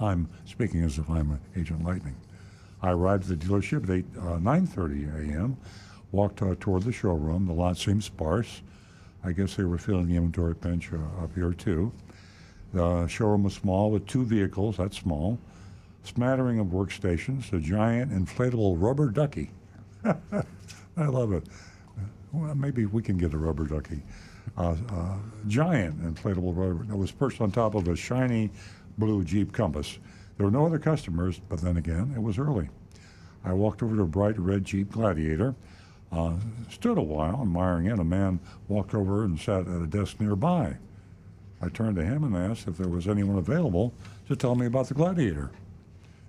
I'm 0.00 0.26
speaking 0.46 0.82
as 0.82 0.96
if 0.96 1.10
I'm 1.10 1.38
Agent 1.54 1.84
Lightning. 1.84 2.16
I 2.80 2.92
arrived 2.92 3.30
at 3.30 3.38
the 3.38 3.46
dealership 3.46 3.84
at 3.84 3.90
8, 3.90 4.04
uh, 4.16 4.20
9.30 4.38 5.34
a.m., 5.34 5.58
walked 6.12 6.40
uh, 6.40 6.54
toward 6.58 6.84
the 6.84 6.92
showroom. 6.92 7.44
The 7.44 7.52
lot 7.52 7.76
seemed 7.76 8.04
sparse. 8.04 8.62
I 9.22 9.32
guess 9.32 9.54
they 9.54 9.64
were 9.64 9.76
filling 9.76 10.08
the 10.08 10.16
inventory 10.16 10.54
bench 10.54 10.90
uh, 10.94 11.22
up 11.22 11.34
here, 11.34 11.52
too. 11.52 11.92
The 12.72 13.06
showroom 13.06 13.42
was 13.42 13.52
small 13.52 13.90
with 13.90 14.06
two 14.06 14.24
vehicles, 14.24 14.78
that's 14.78 14.96
small, 14.96 15.38
smattering 16.04 16.58
of 16.58 16.68
workstations, 16.68 17.52
a 17.52 17.60
giant 17.60 18.12
inflatable 18.12 18.76
rubber 18.80 19.10
ducky. 19.10 19.50
I 20.96 21.06
love 21.06 21.32
it. 21.32 21.44
Well, 22.32 22.54
maybe 22.54 22.86
we 22.86 23.02
can 23.02 23.18
get 23.18 23.34
a 23.34 23.38
rubber 23.38 23.64
ducky. 23.64 24.02
Uh, 24.56 24.76
uh, 24.90 25.16
giant 25.48 26.02
inflatable 26.02 26.56
rubber 26.56 26.84
that 26.84 26.96
was 26.96 27.10
perched 27.10 27.40
on 27.40 27.50
top 27.50 27.74
of 27.74 27.88
a 27.88 27.96
shiny 27.96 28.50
blue 28.98 29.24
Jeep 29.24 29.52
Compass. 29.52 29.98
There 30.36 30.46
were 30.46 30.52
no 30.52 30.66
other 30.66 30.78
customers, 30.78 31.40
but 31.48 31.60
then 31.60 31.76
again, 31.76 32.12
it 32.14 32.22
was 32.22 32.38
early. 32.38 32.68
I 33.44 33.52
walked 33.52 33.82
over 33.82 33.96
to 33.96 34.02
a 34.02 34.06
bright 34.06 34.38
red 34.38 34.64
Jeep 34.64 34.92
Gladiator, 34.92 35.54
uh, 36.12 36.34
stood 36.70 36.98
a 36.98 37.02
while, 37.02 37.40
admiring 37.42 37.86
it. 37.86 37.98
A 37.98 38.04
man 38.04 38.40
walked 38.68 38.94
over 38.94 39.24
and 39.24 39.38
sat 39.38 39.66
at 39.66 39.82
a 39.82 39.86
desk 39.86 40.20
nearby. 40.20 40.76
I 41.62 41.68
turned 41.68 41.96
to 41.96 42.04
him 42.04 42.24
and 42.24 42.36
asked 42.36 42.68
if 42.68 42.78
there 42.78 42.88
was 42.88 43.06
anyone 43.06 43.36
available 43.36 43.92
to 44.28 44.36
tell 44.36 44.54
me 44.54 44.66
about 44.66 44.88
the 44.88 44.94
Gladiator. 44.94 45.50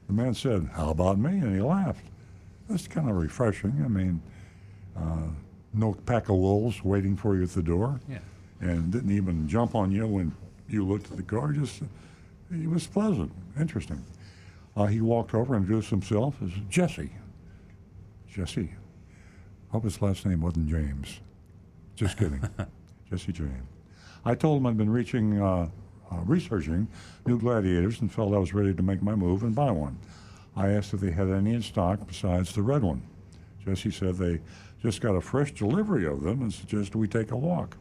The 0.07 0.13
man 0.13 0.33
said, 0.33 0.69
How 0.73 0.89
about 0.89 1.17
me? 1.17 1.31
And 1.31 1.55
he 1.55 1.61
laughed. 1.61 2.05
That's 2.69 2.87
kind 2.87 3.09
of 3.09 3.15
refreshing. 3.15 3.81
I 3.83 3.87
mean, 3.87 4.21
uh, 4.97 5.27
no 5.73 5.93
pack 6.05 6.29
of 6.29 6.35
wolves 6.35 6.83
waiting 6.83 7.15
for 7.15 7.35
you 7.35 7.43
at 7.43 7.49
the 7.49 7.63
door. 7.63 7.99
Yeah. 8.09 8.19
And 8.59 8.91
didn't 8.91 9.11
even 9.11 9.47
jump 9.47 9.73
on 9.75 9.91
you 9.91 10.05
when 10.05 10.35
you 10.69 10.85
looked 10.85 11.09
at 11.11 11.17
the 11.17 11.23
car. 11.23 11.51
Just, 11.51 11.81
he 12.53 12.67
was 12.67 12.85
pleasant, 12.87 13.31
interesting. 13.59 14.03
Uh, 14.75 14.85
he 14.85 15.01
walked 15.01 15.33
over 15.33 15.55
and 15.55 15.63
introduced 15.63 15.89
himself 15.89 16.35
as 16.43 16.51
Jesse. 16.69 17.11
Jesse. 18.29 18.71
Hope 19.69 19.83
his 19.83 20.01
last 20.01 20.25
name 20.25 20.41
wasn't 20.41 20.69
James. 20.69 21.19
Just 21.95 22.17
kidding. 22.17 22.41
Jesse 23.09 23.31
James. 23.31 23.67
I 24.23 24.35
told 24.35 24.59
him 24.59 24.67
I'd 24.67 24.77
been 24.77 24.89
reaching, 24.89 25.41
uh, 25.41 25.69
uh, 26.11 26.15
researching 26.25 26.87
new 27.25 27.39
gladiators 27.39 28.01
and 28.01 28.11
felt 28.11 28.33
I 28.33 28.37
was 28.37 28.53
ready 28.53 28.73
to 28.73 28.83
make 28.83 29.01
my 29.01 29.15
move 29.15 29.43
and 29.43 29.55
buy 29.55 29.71
one. 29.71 29.97
I 30.55 30.69
asked 30.69 30.93
if 30.93 30.99
they 30.99 31.11
had 31.11 31.29
any 31.29 31.53
in 31.53 31.61
stock 31.61 32.05
besides 32.07 32.53
the 32.53 32.61
red 32.61 32.83
one. 32.83 33.01
Jesse 33.65 33.91
said 33.91 34.15
they 34.15 34.39
just 34.81 35.01
got 35.01 35.15
a 35.15 35.21
fresh 35.21 35.51
delivery 35.51 36.05
of 36.07 36.23
them 36.23 36.41
and 36.41 36.53
suggested 36.53 36.95
we 36.95 37.07
take 37.07 37.31
a 37.31 37.37
walk. 37.37 37.77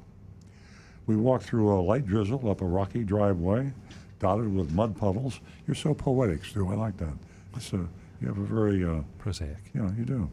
We 1.06 1.16
walked 1.16 1.44
through 1.44 1.72
a 1.72 1.80
light 1.80 2.06
drizzle 2.06 2.48
up 2.50 2.60
a 2.60 2.66
rocky 2.66 3.04
driveway, 3.04 3.72
dotted 4.18 4.54
with 4.54 4.70
mud 4.72 4.96
puddles. 4.96 5.40
You're 5.66 5.74
so 5.74 5.94
poetic, 5.94 6.44
Stu. 6.44 6.68
I 6.68 6.74
like 6.74 6.96
that. 6.98 7.14
It's 7.56 7.72
a, 7.72 7.88
you 8.20 8.28
have 8.28 8.38
a 8.38 8.44
very 8.44 8.84
uh, 8.84 9.00
prosaic. 9.18 9.70
Yeah, 9.74 9.90
you 9.96 10.04
do. 10.04 10.30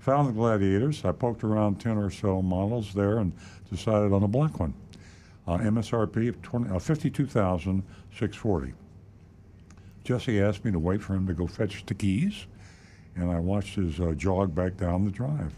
Found 0.00 0.28
the 0.28 0.32
gladiators. 0.32 1.04
I 1.04 1.10
poked 1.12 1.42
around 1.42 1.80
ten 1.80 1.98
or 1.98 2.10
so 2.10 2.40
models 2.40 2.94
there 2.94 3.18
and 3.18 3.32
decided 3.70 4.12
on 4.12 4.22
a 4.22 4.28
black 4.28 4.60
one. 4.60 4.72
Uh, 5.46 5.58
MSRP 5.58 6.28
of 6.28 6.40
20, 6.40 6.70
uh, 6.70 6.78
52,640. 6.78 8.72
Jesse 10.04 10.40
asked 10.40 10.64
me 10.64 10.70
to 10.70 10.78
wait 10.78 11.02
for 11.02 11.14
him 11.14 11.26
to 11.26 11.34
go 11.34 11.46
fetch 11.46 11.84
the 11.84 11.92
keys, 11.94 12.46
and 13.16 13.30
I 13.30 13.40
watched 13.40 13.74
his 13.74 14.00
uh, 14.00 14.12
jog 14.12 14.54
back 14.54 14.76
down 14.76 15.04
the 15.04 15.10
drive. 15.10 15.52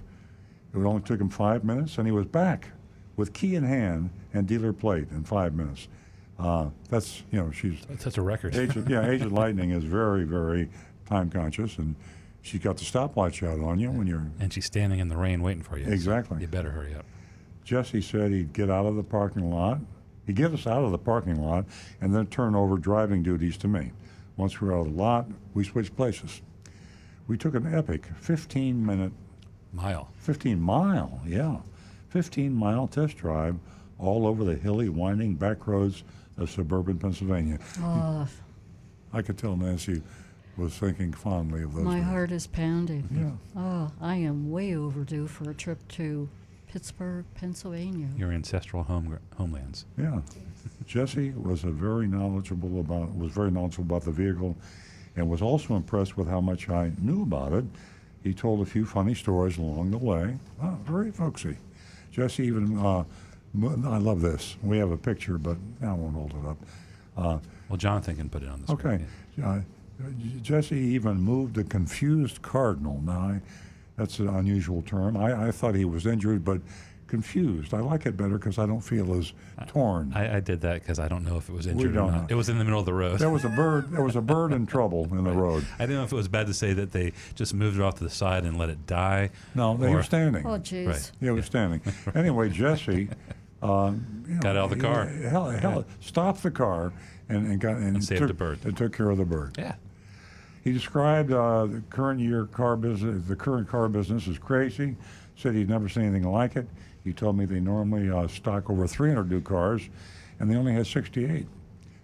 It 0.76 0.84
only 0.84 1.02
took 1.02 1.20
him 1.20 1.30
five 1.30 1.64
minutes, 1.64 1.98
and 1.98 2.06
he 2.06 2.12
was 2.12 2.26
back 2.26 2.68
with 3.16 3.32
key 3.32 3.54
in 3.54 3.64
hand 3.64 4.10
and 4.34 4.46
dealer 4.46 4.72
plate 4.72 5.08
in 5.10 5.24
five 5.24 5.54
minutes. 5.54 5.88
Uh, 6.38 6.68
that's 6.90 7.22
you 7.30 7.40
know 7.40 7.50
she's 7.50 7.78
that's 7.88 8.18
a 8.18 8.22
record. 8.22 8.54
Agent, 8.54 8.88
yeah, 8.90 9.08
Agent 9.08 9.32
Lightning 9.32 9.70
is 9.70 9.84
very 9.84 10.24
very 10.24 10.68
time 11.06 11.30
conscious, 11.30 11.78
and 11.78 11.94
she's 12.42 12.60
got 12.60 12.76
the 12.76 12.84
stopwatch 12.84 13.42
out 13.42 13.58
on 13.60 13.78
you 13.78 13.90
when 13.90 14.06
you're. 14.06 14.26
And 14.38 14.52
she's 14.52 14.66
standing 14.66 14.98
in 15.00 15.08
the 15.08 15.16
rain 15.16 15.42
waiting 15.42 15.62
for 15.62 15.78
you. 15.78 15.86
so 15.86 15.92
Exactly. 15.92 16.40
you 16.42 16.46
better 16.46 16.70
hurry 16.70 16.94
up. 16.94 17.06
Jesse 17.64 18.00
said 18.02 18.30
he'd 18.32 18.52
get 18.52 18.70
out 18.70 18.86
of 18.86 18.96
the 18.96 19.02
parking 19.02 19.50
lot. 19.50 19.78
He'd 20.26 20.36
get 20.36 20.52
us 20.52 20.66
out 20.66 20.84
of 20.84 20.90
the 20.90 20.98
parking 20.98 21.40
lot 21.42 21.64
and 22.00 22.14
then 22.14 22.26
turn 22.26 22.54
over 22.54 22.76
driving 22.76 23.22
duties 23.22 23.56
to 23.58 23.68
me. 23.68 23.92
Once 24.36 24.60
we 24.60 24.68
were 24.68 24.74
out 24.76 24.86
of 24.86 24.92
the 24.92 24.98
lot, 25.02 25.26
we 25.54 25.64
switched 25.64 25.96
places. 25.96 26.42
We 27.26 27.38
took 27.38 27.54
an 27.54 27.72
epic 27.72 28.06
15 28.20 28.84
minute 28.84 29.12
Mile. 29.76 30.08
15 30.18 30.60
mile, 30.60 31.20
yeah. 31.26 31.58
15 32.08 32.52
mile 32.52 32.88
test 32.88 33.16
drive 33.18 33.56
all 33.98 34.26
over 34.26 34.42
the 34.42 34.54
hilly, 34.54 34.88
winding 34.88 35.34
back 35.34 35.66
roads 35.66 36.02
of 36.38 36.50
suburban 36.50 36.98
Pennsylvania. 36.98 37.58
Oh, 37.80 38.26
I 39.12 39.22
could 39.22 39.38
tell 39.38 39.56
Nancy 39.56 40.02
was 40.56 40.72
thinking 40.74 41.12
fondly 41.12 41.62
of 41.62 41.74
those. 41.74 41.84
my 41.84 41.96
days. 41.96 42.04
heart 42.04 42.32
is 42.32 42.46
pounding. 42.46 43.38
Yeah. 43.54 43.60
Oh, 43.60 43.92
I 44.00 44.16
am 44.16 44.50
way 44.50 44.74
overdue 44.74 45.26
for 45.26 45.50
a 45.50 45.54
trip 45.54 45.86
to 45.88 46.28
Pittsburgh, 46.72 47.24
Pennsylvania. 47.34 48.08
Your 48.16 48.32
ancestral 48.32 48.82
home 48.82 49.18
homelands. 49.36 49.84
Yeah, 49.98 50.20
Jesse 50.86 51.30
was 51.30 51.64
a 51.64 51.70
very 51.70 52.06
knowledgeable 52.06 52.80
about 52.80 53.14
was 53.14 53.32
very 53.32 53.50
knowledgeable 53.50 53.84
about 53.96 54.04
the 54.04 54.12
vehicle, 54.12 54.56
and 55.16 55.28
was 55.28 55.42
also 55.42 55.76
impressed 55.76 56.16
with 56.16 56.28
how 56.28 56.40
much 56.40 56.68
I 56.70 56.92
knew 57.00 57.22
about 57.22 57.52
it. 57.52 57.64
He 58.22 58.34
told 58.34 58.60
a 58.60 58.64
few 58.64 58.84
funny 58.84 59.14
stories 59.14 59.58
along 59.58 59.90
the 59.92 59.98
way. 59.98 60.36
Oh, 60.62 60.76
very 60.84 61.10
folksy. 61.12 61.56
Jesse 62.10 62.44
even, 62.44 62.78
uh, 62.78 63.04
I 63.88 63.98
love 63.98 64.20
this. 64.20 64.56
We 64.62 64.78
have 64.78 64.90
a 64.90 64.96
picture, 64.96 65.38
but 65.38 65.56
I 65.82 65.92
won't 65.92 66.14
hold 66.14 66.30
it 66.32 66.46
up. 66.48 66.56
Uh, 67.16 67.38
Well, 67.68 67.76
Jonathan 67.76 68.16
can 68.16 68.28
put 68.28 68.42
it 68.42 68.48
on 68.48 68.62
the 68.62 68.66
screen. 68.76 69.06
okay, 69.38 69.44
uh, 69.44 69.60
Jesse 70.42 70.76
even 70.76 71.20
moved 71.20 71.56
a 71.58 71.64
confused 71.64 72.42
cardinal. 72.42 73.00
Now, 73.04 73.18
I, 73.20 73.40
that's 73.96 74.18
an 74.18 74.28
unusual 74.28 74.82
term. 74.82 75.16
I, 75.16 75.48
I 75.48 75.50
thought 75.50 75.74
he 75.74 75.84
was 75.84 76.04
injured, 76.06 76.44
but 76.44 76.60
confused. 77.06 77.72
I 77.72 77.80
like 77.80 78.06
it 78.06 78.16
better 78.16 78.38
because 78.38 78.58
I 78.58 78.66
don't 78.66 78.80
feel 78.80 79.14
as 79.14 79.32
torn. 79.68 80.12
I, 80.14 80.36
I 80.36 80.40
did 80.40 80.60
that 80.62 80.80
because 80.80 80.98
I 80.98 81.08
don't 81.08 81.24
know 81.24 81.36
if 81.36 81.48
it 81.48 81.52
was 81.52 81.66
injured 81.66 81.92
or 81.92 81.94
don't 81.94 82.12
know. 82.12 82.26
It 82.28 82.34
was 82.34 82.48
in 82.48 82.58
the 82.58 82.64
middle 82.64 82.80
of 82.80 82.86
the 82.86 82.94
road. 82.94 83.18
There 83.18 83.30
was 83.30 83.44
a 83.44 83.48
bird. 83.48 83.90
There 83.90 84.02
was 84.02 84.16
a 84.16 84.20
bird 84.20 84.52
in 84.52 84.66
trouble 84.76 85.04
in 85.12 85.24
the 85.24 85.32
road. 85.32 85.64
I 85.78 85.82
didn't 85.82 85.96
know 85.96 86.04
if 86.04 86.12
it 86.12 86.16
was 86.16 86.28
bad 86.28 86.46
to 86.48 86.54
say 86.54 86.72
that 86.72 86.92
they 86.92 87.12
just 87.34 87.54
moved 87.54 87.78
it 87.78 87.82
off 87.82 87.96
to 87.96 88.04
the 88.04 88.10
side 88.10 88.44
and 88.44 88.58
let 88.58 88.70
it 88.70 88.86
die. 88.86 89.30
No, 89.54 89.76
they 89.76 89.88
or- 89.88 89.96
were 89.96 90.02
standing. 90.02 90.44
Oh, 90.46 90.58
jeez. 90.58 90.86
Right. 90.88 91.12
Yeah, 91.20 91.30
he 91.30 91.36
was 91.36 91.46
standing. 91.46 91.80
Anyway, 92.14 92.48
Jesse 92.50 93.08
uh, 93.62 93.92
you 94.28 94.34
know, 94.34 94.40
Got 94.40 94.56
out 94.56 94.64
of 94.64 94.70
the 94.70 94.76
he- 94.76 94.82
car. 94.82 95.06
Hell, 95.06 95.50
hell, 95.50 95.84
stopped 96.00 96.42
the 96.42 96.50
car 96.50 96.92
and, 97.28 97.46
and 97.46 97.60
got 97.60 97.76
and, 97.76 97.96
And 97.96 98.04
saved 98.04 98.20
took, 98.20 98.28
the 98.28 98.34
bird. 98.34 98.58
And 98.64 98.76
took 98.76 98.92
care 98.96 99.10
of 99.10 99.18
the 99.18 99.24
bird. 99.24 99.56
Yeah. 99.58 99.74
He 100.64 100.72
described 100.72 101.30
uh, 101.32 101.66
the 101.66 101.82
current 101.90 102.20
year 102.20 102.46
car 102.46 102.76
business. 102.76 103.24
The 103.26 103.36
current 103.36 103.68
car 103.68 103.88
business 103.88 104.26
is 104.26 104.38
crazy. 104.38 104.96
Said 105.36 105.54
he'd 105.54 105.68
never 105.68 105.88
seen 105.88 106.04
anything 106.04 106.28
like 106.30 106.56
it. 106.56 106.66
He 107.06 107.12
told 107.12 107.38
me 107.38 107.44
they 107.44 107.60
normally 107.60 108.10
uh, 108.10 108.26
stock 108.26 108.68
over 108.68 108.84
300 108.88 109.30
new 109.30 109.40
cars, 109.40 109.88
and 110.40 110.50
they 110.50 110.56
only 110.56 110.72
had 110.72 110.88
68. 110.88 111.46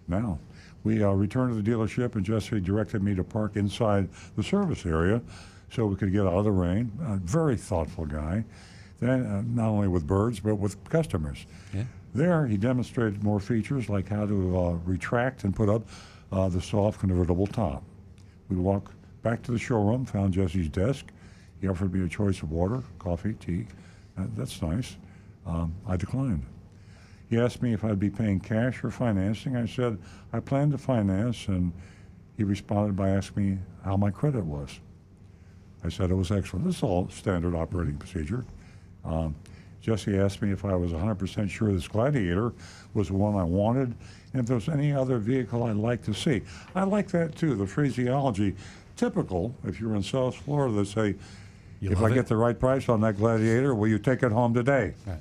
Now, 0.07 0.39
we 0.85 1.03
uh, 1.03 1.11
returned 1.11 1.53
to 1.53 1.61
the 1.61 1.69
dealership, 1.69 2.15
and 2.15 2.23
Jesse 2.23 2.61
directed 2.61 3.03
me 3.03 3.13
to 3.15 3.23
park 3.23 3.57
inside 3.57 4.07
the 4.37 4.43
service 4.43 4.85
area, 4.85 5.21
so 5.69 5.85
we 5.87 5.97
could 5.97 6.13
get 6.13 6.21
out 6.21 6.33
of 6.33 6.45
the 6.45 6.51
rain. 6.51 6.89
A 7.05 7.17
very 7.17 7.57
thoughtful 7.57 8.05
guy. 8.05 8.45
Then, 9.01 9.25
uh, 9.25 9.43
not 9.45 9.67
only 9.67 9.89
with 9.89 10.07
birds, 10.07 10.39
but 10.39 10.55
with 10.55 10.81
customers. 10.85 11.45
Yeah. 11.73 11.83
There, 12.15 12.47
he 12.47 12.55
demonstrated 12.55 13.21
more 13.23 13.41
features 13.41 13.89
like 13.89 14.07
how 14.07 14.25
to 14.25 14.57
uh, 14.57 14.71
retract 14.85 15.43
and 15.43 15.53
put 15.53 15.67
up 15.67 15.85
uh, 16.31 16.47
the 16.47 16.61
soft 16.61 17.01
convertible 17.01 17.47
top. 17.47 17.83
We 18.47 18.55
walked 18.55 18.93
back 19.21 19.43
to 19.43 19.51
the 19.51 19.59
showroom, 19.59 20.05
found 20.05 20.33
Jesse's 20.33 20.69
desk. 20.69 21.07
He 21.59 21.67
offered 21.67 21.93
me 21.93 22.05
a 22.05 22.07
choice 22.07 22.41
of 22.41 22.51
water, 22.51 22.81
coffee, 22.99 23.33
tea. 23.33 23.65
That's 24.17 24.61
nice. 24.61 24.97
Um, 25.45 25.73
I 25.87 25.97
declined. 25.97 26.45
He 27.29 27.39
asked 27.39 27.61
me 27.61 27.73
if 27.73 27.83
I'd 27.83 27.99
be 27.99 28.09
paying 28.09 28.39
cash 28.39 28.83
or 28.83 28.91
financing. 28.91 29.55
I 29.55 29.65
said 29.65 29.97
I 30.31 30.39
planned 30.39 30.71
to 30.73 30.77
finance, 30.77 31.47
and 31.47 31.73
he 32.37 32.43
responded 32.43 32.95
by 32.95 33.09
asking 33.09 33.51
me 33.51 33.57
how 33.83 33.97
my 33.97 34.11
credit 34.11 34.45
was. 34.45 34.79
I 35.83 35.89
said 35.89 36.11
it 36.11 36.15
was 36.15 36.31
excellent. 36.31 36.65
This 36.65 36.77
is 36.77 36.83
all 36.83 37.09
standard 37.09 37.55
operating 37.55 37.97
procedure. 37.97 38.45
Um, 39.03 39.35
Jesse 39.81 40.17
asked 40.17 40.41
me 40.41 40.51
if 40.51 40.63
I 40.63 40.75
was 40.75 40.91
100% 40.91 41.49
sure 41.49 41.73
this 41.73 41.89
Gladiator 41.89 42.53
was 42.93 43.09
the 43.09 43.15
one 43.15 43.35
I 43.35 43.43
wanted, 43.43 43.93
and 44.31 44.41
if 44.41 44.45
there 44.45 44.55
was 44.55 44.69
any 44.69 44.93
other 44.93 45.17
vehicle 45.17 45.63
I'd 45.63 45.75
like 45.75 46.01
to 46.03 46.13
see. 46.13 46.41
I 46.73 46.83
like 46.83 47.09
that 47.09 47.35
too, 47.35 47.55
the 47.55 47.67
phraseology. 47.67 48.55
Typical, 48.95 49.53
if 49.65 49.81
you're 49.81 49.95
in 49.95 50.03
South 50.03 50.35
Florida, 50.35 50.73
they 50.73 50.85
say, 50.85 51.15
You 51.83 51.91
if 51.91 52.01
I 52.01 52.09
it? 52.09 52.13
get 52.13 52.27
the 52.27 52.37
right 52.37 52.57
price 52.57 52.87
on 52.87 53.01
that 53.01 53.17
Gladiator, 53.17 53.75
will 53.75 53.89
you 53.89 53.99
take 53.99 54.23
it 54.23 54.31
home 54.31 54.53
today? 54.53 54.93
Right. 55.05 55.17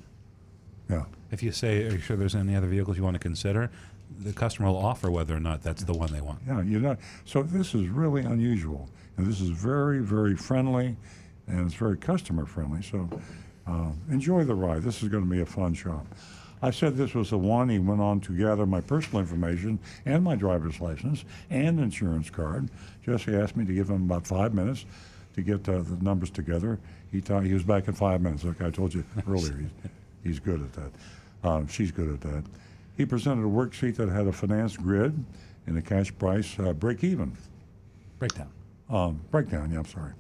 Yeah. 0.89 1.05
If 1.31 1.43
you 1.43 1.51
say, 1.51 1.87
"Are 1.89 1.93
you 1.93 1.99
sure 1.99 2.17
there's 2.17 2.37
any 2.37 2.55
other 2.55 2.69
vehicles 2.69 2.97
you 2.97 3.03
want 3.03 3.15
to 3.15 3.21
consider?" 3.21 3.71
the 4.21 4.33
customer 4.33 4.69
will 4.69 4.77
offer 4.77 5.11
whether 5.11 5.35
or 5.35 5.41
not 5.41 5.63
that's 5.63 5.85
the 5.85 5.93
one 5.93 6.13
they 6.13 6.21
want. 6.21 6.41
Yeah, 6.47 6.63
you 6.63 6.81
know. 6.81 6.97
So 7.25 7.43
this 7.43 7.75
is 7.75 7.89
really 7.89 8.23
unusual, 8.23 8.89
and 9.17 9.27
this 9.27 9.41
is 9.41 9.49
very, 9.49 10.01
very 10.01 10.37
friendly, 10.37 10.97
and 11.47 11.67
it's 11.67 11.75
very 11.75 11.97
customer 11.97 12.47
friendly. 12.47 12.83
So 12.83 13.09
uh, 13.67 13.91
enjoy 14.11 14.45
the 14.45 14.55
ride. 14.55 14.83
This 14.83 15.03
is 15.03 15.09
going 15.09 15.25
to 15.25 15.31
be 15.31 15.41
a 15.41 15.47
fun 15.47 15.75
shop. 15.75 16.07
I 16.65 16.71
said 16.71 16.97
this 16.97 17.15
was 17.15 17.31
the 17.31 17.39
one. 17.39 17.69
He 17.69 17.81
went 17.81 18.01
on 18.01 18.21
to 18.21 18.37
gather 18.37 18.67
my 18.67 18.81
personal 18.81 19.21
information 19.21 19.81
and 20.07 20.23
my 20.23 20.37
driver's 20.37 20.81
license 20.81 21.25
and 21.51 21.81
insurance 21.81 22.31
card. 22.31 22.69
Jesse 23.05 23.35
asked 23.35 23.57
me 23.57 23.65
to 23.65 23.75
give 23.75 23.91
him 23.91 24.05
about 24.05 24.27
five 24.27 24.55
minutes 24.55 24.85
to 25.35 25.43
get 25.43 25.69
uh, 25.69 25.81
the 25.81 25.97
numbers 26.03 26.31
together. 26.31 26.79
He 27.11 27.21
thought 27.21 27.45
he 27.45 27.55
was 27.55 27.63
back 27.63 27.89
in 27.89 27.95
five 27.95 28.21
minutes. 28.21 28.45
Like 28.45 28.61
I 28.63 28.71
told 28.71 28.95
you 28.95 29.05
earlier, 29.29 29.57
he's, 29.57 29.91
he's 30.25 30.41
good 30.41 30.61
at 30.61 30.73
that. 30.75 30.91
Uh, 31.45 31.67
she's 31.67 31.91
good 31.91 32.09
at 32.09 32.21
that. 32.23 32.45
He 32.97 33.07
presented 33.07 33.43
a 33.43 33.51
worksheet 33.51 33.97
that 33.97 34.09
had 34.09 34.27
a 34.27 34.33
finance 34.33 34.77
grid 34.77 35.25
and 35.67 35.79
a 35.79 35.83
cash 35.83 36.13
price 36.19 36.59
uh, 36.59 36.73
break 36.73 37.03
even. 37.05 37.37
Breakdown. 38.19 38.51
Um, 38.91 39.21
breakdown. 39.31 39.71
Yeah, 39.73 39.79
I'm 39.79 39.87
sorry. 39.87 40.13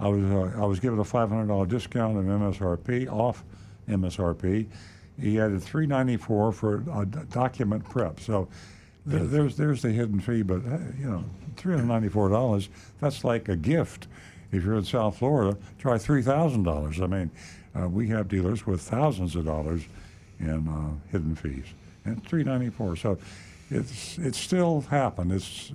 I 0.00 0.08
was 0.08 0.24
uh, 0.24 0.60
I 0.60 0.64
was 0.64 0.80
given 0.80 0.98
a 0.98 1.04
$500 1.04 1.68
discount 1.68 2.16
on 2.16 2.24
MSRP 2.24 3.10
off 3.10 3.44
MSRP. 3.88 4.66
He 5.20 5.40
added 5.40 5.62
394 5.62 6.52
for 6.52 6.84
a 6.94 7.04
document 7.06 7.84
prep. 7.88 8.20
So 8.20 8.48
there, 9.04 9.24
there's 9.24 9.56
there's 9.56 9.82
the 9.82 9.90
hidden 9.90 10.20
fee, 10.20 10.42
but 10.42 10.62
you 10.98 11.06
know, 11.10 11.24
$394. 11.56 12.68
That's 13.00 13.24
like 13.24 13.48
a 13.48 13.56
gift. 13.56 14.06
If 14.50 14.64
you're 14.64 14.76
in 14.76 14.84
South 14.84 15.18
Florida, 15.18 15.56
try 15.78 15.96
$3,000. 15.96 17.02
I 17.02 17.06
mean, 17.06 17.30
uh, 17.78 17.88
we 17.88 18.08
have 18.08 18.28
dealers 18.28 18.66
with 18.66 18.80
thousands 18.80 19.36
of 19.36 19.44
dollars 19.44 19.82
in 20.40 20.68
uh, 20.68 21.10
hidden 21.10 21.34
fees, 21.34 21.66
and 22.04 22.24
394. 22.24 22.96
So 22.96 23.18
it's 23.70 24.18
it's 24.18 24.38
still 24.38 24.82
happened. 24.82 25.32
It's 25.32 25.72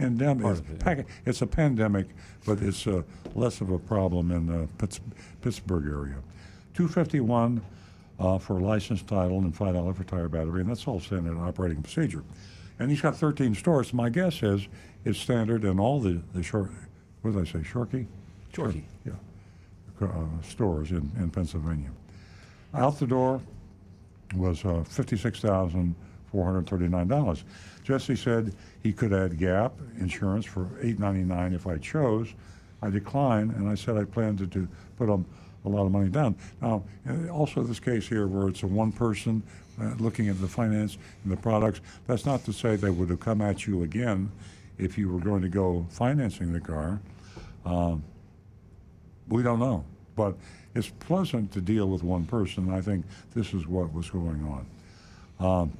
endemic. 0.00 0.46
It's, 0.46 0.60
it, 0.60 0.82
yeah. 0.98 1.02
it's 1.24 1.42
a 1.42 1.46
pandemic, 1.46 2.06
but 2.44 2.60
it's 2.62 2.86
uh, 2.86 3.02
less 3.34 3.60
of 3.60 3.70
a 3.70 3.78
problem 3.78 4.30
in 4.30 4.46
the 4.46 4.68
Pitts- 4.78 5.00
Pittsburgh 5.42 5.86
area. 5.86 6.16
251 6.74 7.60
uh, 8.18 8.38
for 8.38 8.60
license 8.60 9.02
title 9.02 9.38
and 9.38 9.54
five 9.54 9.74
dollar 9.74 9.92
for 9.92 10.04
tire 10.04 10.28
battery, 10.28 10.60
and 10.62 10.70
that's 10.70 10.86
all 10.86 11.00
standard 11.00 11.36
operating 11.36 11.82
procedure. 11.82 12.22
And 12.78 12.90
he's 12.90 13.00
got 13.00 13.16
13 13.16 13.54
stores. 13.54 13.94
My 13.94 14.10
guess 14.10 14.42
is 14.42 14.68
it's 15.04 15.18
standard 15.18 15.64
in 15.64 15.78
all 15.78 16.00
the 16.00 16.20
the 16.32 16.42
short. 16.42 16.70
What 17.26 17.34
did 17.34 17.42
I 17.42 17.46
say? 17.50 17.58
Shorkey. 17.58 18.06
Shorkey. 18.52 18.84
Yeah. 19.04 19.14
Uh, 20.00 20.26
stores 20.48 20.92
in 20.92 21.10
in 21.18 21.28
Pennsylvania. 21.28 21.90
Out 22.72 23.00
the 23.00 23.06
door 23.08 23.40
was 24.36 24.64
uh, 24.64 24.84
$56,439. 24.88 27.42
Jesse 27.82 28.14
said 28.14 28.54
he 28.80 28.92
could 28.92 29.12
add 29.12 29.36
gap 29.38 29.72
insurance 29.98 30.46
for 30.46 30.68
899 30.80 31.52
if 31.52 31.66
I 31.66 31.78
chose. 31.78 32.32
I 32.80 32.90
declined, 32.90 33.56
and 33.56 33.68
I 33.68 33.74
said 33.74 33.96
I 33.96 34.04
planned 34.04 34.38
to 34.38 34.46
do, 34.46 34.68
put 34.96 35.10
um, 35.10 35.26
a 35.64 35.68
lot 35.68 35.84
of 35.84 35.90
money 35.90 36.10
down. 36.10 36.36
Now, 36.62 36.84
uh, 37.10 37.26
also 37.30 37.64
this 37.64 37.80
case 37.80 38.06
here 38.06 38.28
where 38.28 38.46
it's 38.46 38.62
a 38.62 38.68
one 38.68 38.92
person 38.92 39.42
uh, 39.80 39.94
looking 39.98 40.28
at 40.28 40.40
the 40.40 40.46
finance 40.46 40.96
and 41.24 41.32
the 41.32 41.36
products, 41.36 41.80
that's 42.06 42.24
not 42.24 42.44
to 42.44 42.52
say 42.52 42.76
they 42.76 42.90
would 42.90 43.10
have 43.10 43.18
come 43.18 43.40
at 43.40 43.66
you 43.66 43.82
again 43.82 44.30
if 44.78 44.98
you 44.98 45.10
were 45.10 45.20
going 45.20 45.42
to 45.42 45.48
go 45.48 45.86
financing 45.90 46.52
the 46.52 46.60
car. 46.60 47.00
Um, 47.66 48.02
we 49.28 49.42
don't 49.42 49.58
know, 49.58 49.84
but 50.14 50.36
it's 50.74 50.88
pleasant 50.88 51.52
to 51.52 51.60
deal 51.60 51.88
with 51.88 52.02
one 52.02 52.24
person. 52.24 52.72
I 52.72 52.80
think 52.80 53.04
this 53.34 53.52
is 53.52 53.66
what 53.66 53.92
was 53.92 54.08
going 54.08 54.64
on. 55.40 55.46
Um, 55.46 55.72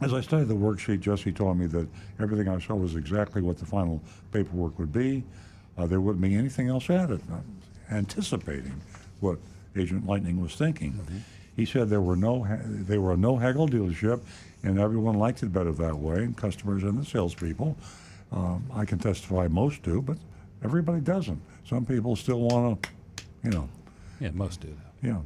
as 0.00 0.14
I 0.14 0.20
studied 0.20 0.48
the 0.48 0.54
worksheet, 0.54 1.00
Jesse 1.00 1.32
told 1.32 1.58
me 1.58 1.66
that 1.66 1.88
everything 2.20 2.48
I 2.48 2.58
saw 2.60 2.74
was 2.74 2.96
exactly 2.96 3.42
what 3.42 3.58
the 3.58 3.66
final 3.66 4.00
paperwork 4.32 4.78
would 4.78 4.92
be. 4.92 5.22
Uh, 5.76 5.86
there 5.86 6.00
wouldn't 6.00 6.22
be 6.22 6.34
anything 6.34 6.68
else 6.68 6.88
added, 6.88 7.20
anticipating 7.90 8.80
what 9.20 9.38
Agent 9.76 10.06
Lightning 10.06 10.40
was 10.40 10.54
thinking. 10.54 10.98
He 11.56 11.64
said 11.64 11.88
there 11.88 12.00
were 12.00 12.16
no 12.16 12.44
ha- 12.44 12.58
they 12.64 12.98
were 12.98 13.12
a 13.12 13.16
no 13.16 13.36
haggle 13.36 13.68
dealership, 13.68 14.20
and 14.62 14.78
everyone 14.78 15.18
liked 15.18 15.42
it 15.42 15.52
better 15.52 15.72
that 15.72 15.96
way, 15.96 16.16
and 16.16 16.36
customers 16.36 16.82
and 16.82 16.98
the 16.98 17.04
salespeople. 17.04 17.76
Um, 18.32 18.64
I 18.74 18.84
can 18.84 18.98
testify 18.98 19.48
most 19.48 19.82
do, 19.82 20.00
but 20.02 20.16
everybody 20.64 21.00
doesn't. 21.00 21.40
Some 21.64 21.84
people 21.84 22.16
still 22.16 22.40
want 22.40 22.82
to, 22.82 22.88
you 23.44 23.50
know, 23.50 23.68
Yeah, 24.20 24.30
most 24.32 24.60
do. 24.60 24.68
That 24.68 25.08
yeah. 25.08 25.18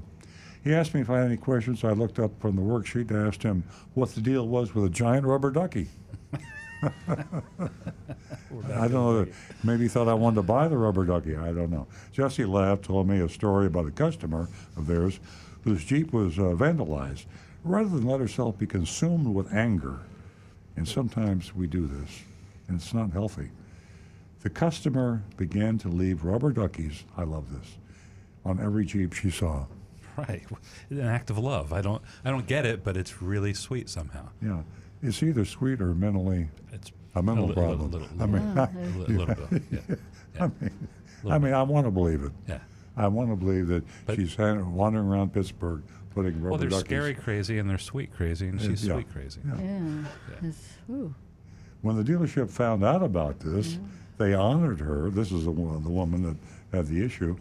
He 0.64 0.74
asked 0.74 0.94
me 0.94 1.00
if 1.00 1.10
I 1.10 1.18
had 1.18 1.26
any 1.26 1.36
questions. 1.36 1.84
I 1.84 1.92
looked 1.92 2.18
up 2.18 2.32
from 2.40 2.56
the 2.56 2.62
worksheet 2.62 3.10
and 3.10 3.28
asked 3.28 3.42
him 3.42 3.62
what 3.94 4.10
the 4.14 4.20
deal 4.20 4.48
was 4.48 4.74
with 4.74 4.84
a 4.84 4.90
giant 4.90 5.24
rubber 5.24 5.50
ducky. 5.50 5.88
I 6.82 8.88
don't 8.88 8.92
know. 8.92 9.26
Maybe 9.62 9.84
he 9.84 9.88
thought 9.88 10.08
I 10.08 10.14
wanted 10.14 10.36
to 10.36 10.42
buy 10.42 10.68
the 10.68 10.76
rubber 10.76 11.04
ducky. 11.04 11.36
I 11.36 11.52
don't 11.52 11.70
know. 11.70 11.86
Jesse 12.12 12.44
laughed, 12.44 12.84
told 12.84 13.08
me 13.08 13.20
a 13.20 13.28
story 13.28 13.66
about 13.66 13.86
a 13.86 13.90
customer 13.90 14.48
of 14.76 14.86
theirs 14.86 15.20
whose 15.62 15.84
Jeep 15.84 16.12
was 16.12 16.38
uh, 16.38 16.42
vandalized. 16.42 17.24
Rather 17.64 17.88
than 17.88 18.06
let 18.06 18.20
herself 18.20 18.58
be 18.58 18.66
consumed 18.66 19.26
with 19.26 19.52
anger, 19.52 19.98
and 20.76 20.86
sometimes 20.86 21.54
we 21.54 21.66
do 21.66 21.86
this, 21.86 22.22
and 22.68 22.80
it's 22.80 22.94
not 22.94 23.10
healthy, 23.10 23.50
the 24.42 24.50
customer 24.50 25.22
began 25.36 25.78
to 25.78 25.88
leave 25.88 26.24
rubber 26.24 26.52
duckies, 26.52 27.04
I 27.16 27.24
love 27.24 27.52
this, 27.52 27.76
on 28.44 28.60
every 28.60 28.84
Jeep 28.84 29.12
she 29.12 29.30
saw. 29.30 29.66
Right, 30.16 30.44
an 30.88 31.02
act 31.02 31.28
of 31.28 31.36
love. 31.36 31.74
I 31.74 31.82
don't, 31.82 32.00
I 32.24 32.30
don't 32.30 32.46
get 32.46 32.64
it, 32.64 32.82
but 32.82 32.96
it's 32.96 33.20
really 33.20 33.52
sweet 33.52 33.90
somehow. 33.90 34.30
Yeah. 34.40 34.62
It's 35.02 35.22
either 35.22 35.44
sweet 35.44 35.78
or 35.82 35.94
mentally 35.94 36.48
It's 36.72 36.90
a 37.14 37.22
mental 37.22 37.44
li- 37.48 37.52
a 37.52 37.54
problem. 37.54 37.90
little- 37.90 38.08
I 38.18 38.24
mean, 38.24 38.54
little- 38.54 38.64
a 38.64 39.10
li- 39.10 39.14
little 39.26 39.46
bit. 39.46 39.62
Yeah. 39.70 39.96
I 40.40 40.46
mean, 40.46 40.88
I 41.30 41.38
mean, 41.38 41.52
I 41.52 41.62
want 41.64 41.86
to 41.86 41.90
believe 41.90 42.22
it. 42.22 42.32
Yeah. 42.48 42.60
I 42.96 43.08
want 43.08 43.28
to 43.28 43.36
believe 43.36 43.66
that 43.68 43.84
But- 44.06 44.16
she's 44.16 44.38
wandering 44.38 45.06
around 45.06 45.34
Pittsburgh 45.34 45.82
putting 46.14 46.40
rubber 46.40 46.40
duckies. 46.40 46.42
Well, 46.50 46.58
they're 46.60 46.68
duckies. 46.70 46.80
scary 46.86 47.14
crazy 47.14 47.58
and 47.58 47.68
they're 47.68 47.76
sweet 47.76 48.10
crazy, 48.14 48.48
and 48.48 48.58
she's 48.58 48.86
yeah. 48.86 48.94
sweet 48.94 49.12
crazy. 49.12 49.40
Yeah. 49.46 49.60
Yeah. 49.60 50.48
It's. 50.48 50.68
When 51.82 51.96
the 51.96 52.02
dealership 52.02 52.48
found 52.48 52.82
out 52.82 53.02
about 53.02 53.38
this, 53.40 53.78
they 54.18 54.34
honored 54.34 54.80
her. 54.80 55.10
This 55.10 55.32
is 55.32 55.44
the, 55.44 55.50
wo- 55.50 55.78
the 55.78 55.90
woman 55.90 56.22
that 56.22 56.76
had 56.76 56.86
the 56.86 57.04
issue 57.04 57.36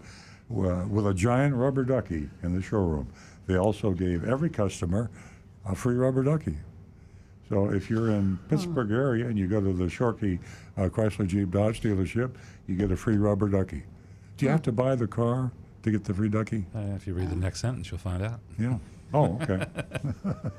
uh, 0.51 0.85
with 0.89 1.07
a 1.07 1.13
giant 1.13 1.55
rubber 1.55 1.83
ducky 1.83 2.29
in 2.43 2.55
the 2.55 2.61
showroom. 2.61 3.07
They 3.47 3.57
also 3.57 3.91
gave 3.91 4.27
every 4.27 4.49
customer 4.49 5.09
a 5.65 5.75
free 5.75 5.95
rubber 5.95 6.23
ducky. 6.23 6.57
So 7.49 7.71
if 7.71 7.89
you're 7.89 8.09
in 8.09 8.39
Pittsburgh 8.49 8.91
area 8.91 9.27
and 9.27 9.37
you 9.37 9.47
go 9.47 9.61
to 9.61 9.71
the 9.73 9.85
Shorkey 9.85 10.39
uh, 10.77 10.89
Chrysler 10.89 11.27
Jeep 11.27 11.51
Dodge 11.51 11.81
dealership, 11.81 12.31
you 12.67 12.75
get 12.75 12.91
a 12.91 12.95
free 12.95 13.17
rubber 13.17 13.47
ducky. 13.47 13.83
Do 14.37 14.45
you 14.45 14.51
have 14.51 14.63
to 14.63 14.71
buy 14.71 14.95
the 14.95 15.07
car 15.07 15.51
to 15.83 15.91
get 15.91 16.03
the 16.03 16.13
free 16.13 16.29
ducky? 16.29 16.65
Uh, 16.75 16.79
if 16.95 17.05
you 17.05 17.13
read 17.13 17.29
the 17.29 17.35
next 17.35 17.61
sentence, 17.61 17.91
you'll 17.91 17.99
find 17.99 18.23
out. 18.23 18.39
Yeah. 18.59 18.77
Oh, 19.13 19.39
okay. 19.41 19.65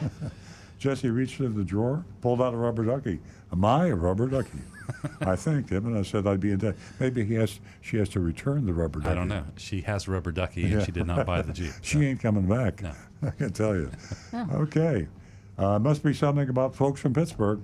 Jesse 0.84 1.08
reached 1.08 1.40
into 1.40 1.56
the 1.56 1.64
drawer, 1.64 2.04
pulled 2.20 2.42
out 2.42 2.52
a 2.52 2.58
rubber 2.58 2.84
ducky. 2.84 3.18
Am 3.50 3.64
I 3.64 3.86
a 3.86 3.94
rubber 3.94 4.26
ducky? 4.26 4.58
I 5.22 5.34
thanked 5.34 5.70
him, 5.70 5.86
and 5.86 5.96
I 5.96 6.02
said 6.02 6.26
I'd 6.26 6.40
be 6.40 6.50
in 6.50 6.58
debt. 6.58 6.76
Maybe 7.00 7.24
he 7.24 7.32
has. 7.36 7.58
She 7.80 7.96
has 7.96 8.10
to 8.10 8.20
return 8.20 8.66
the 8.66 8.74
rubber 8.74 8.98
ducky. 9.00 9.10
I 9.12 9.14
don't 9.14 9.28
know. 9.28 9.46
She 9.56 9.80
has 9.80 10.06
rubber 10.08 10.30
ducky, 10.30 10.64
and 10.64 10.72
Yeah. 10.72 10.84
she 10.84 10.92
did 10.92 11.06
not 11.06 11.24
buy 11.24 11.40
the 11.40 11.54
Jeep. 11.54 11.72
she 11.80 12.04
ain't 12.04 12.20
coming 12.20 12.46
back. 12.46 12.82
No. 12.82 12.92
I 13.26 13.30
can 13.30 13.50
tell 13.54 13.74
you. 13.74 13.90
Okay. 14.34 15.08
Uh, 15.56 15.78
must 15.78 16.02
be 16.02 16.12
something 16.12 16.50
about 16.50 16.76
folks 16.76 17.00
from 17.00 17.14
Pittsburgh. 17.14 17.60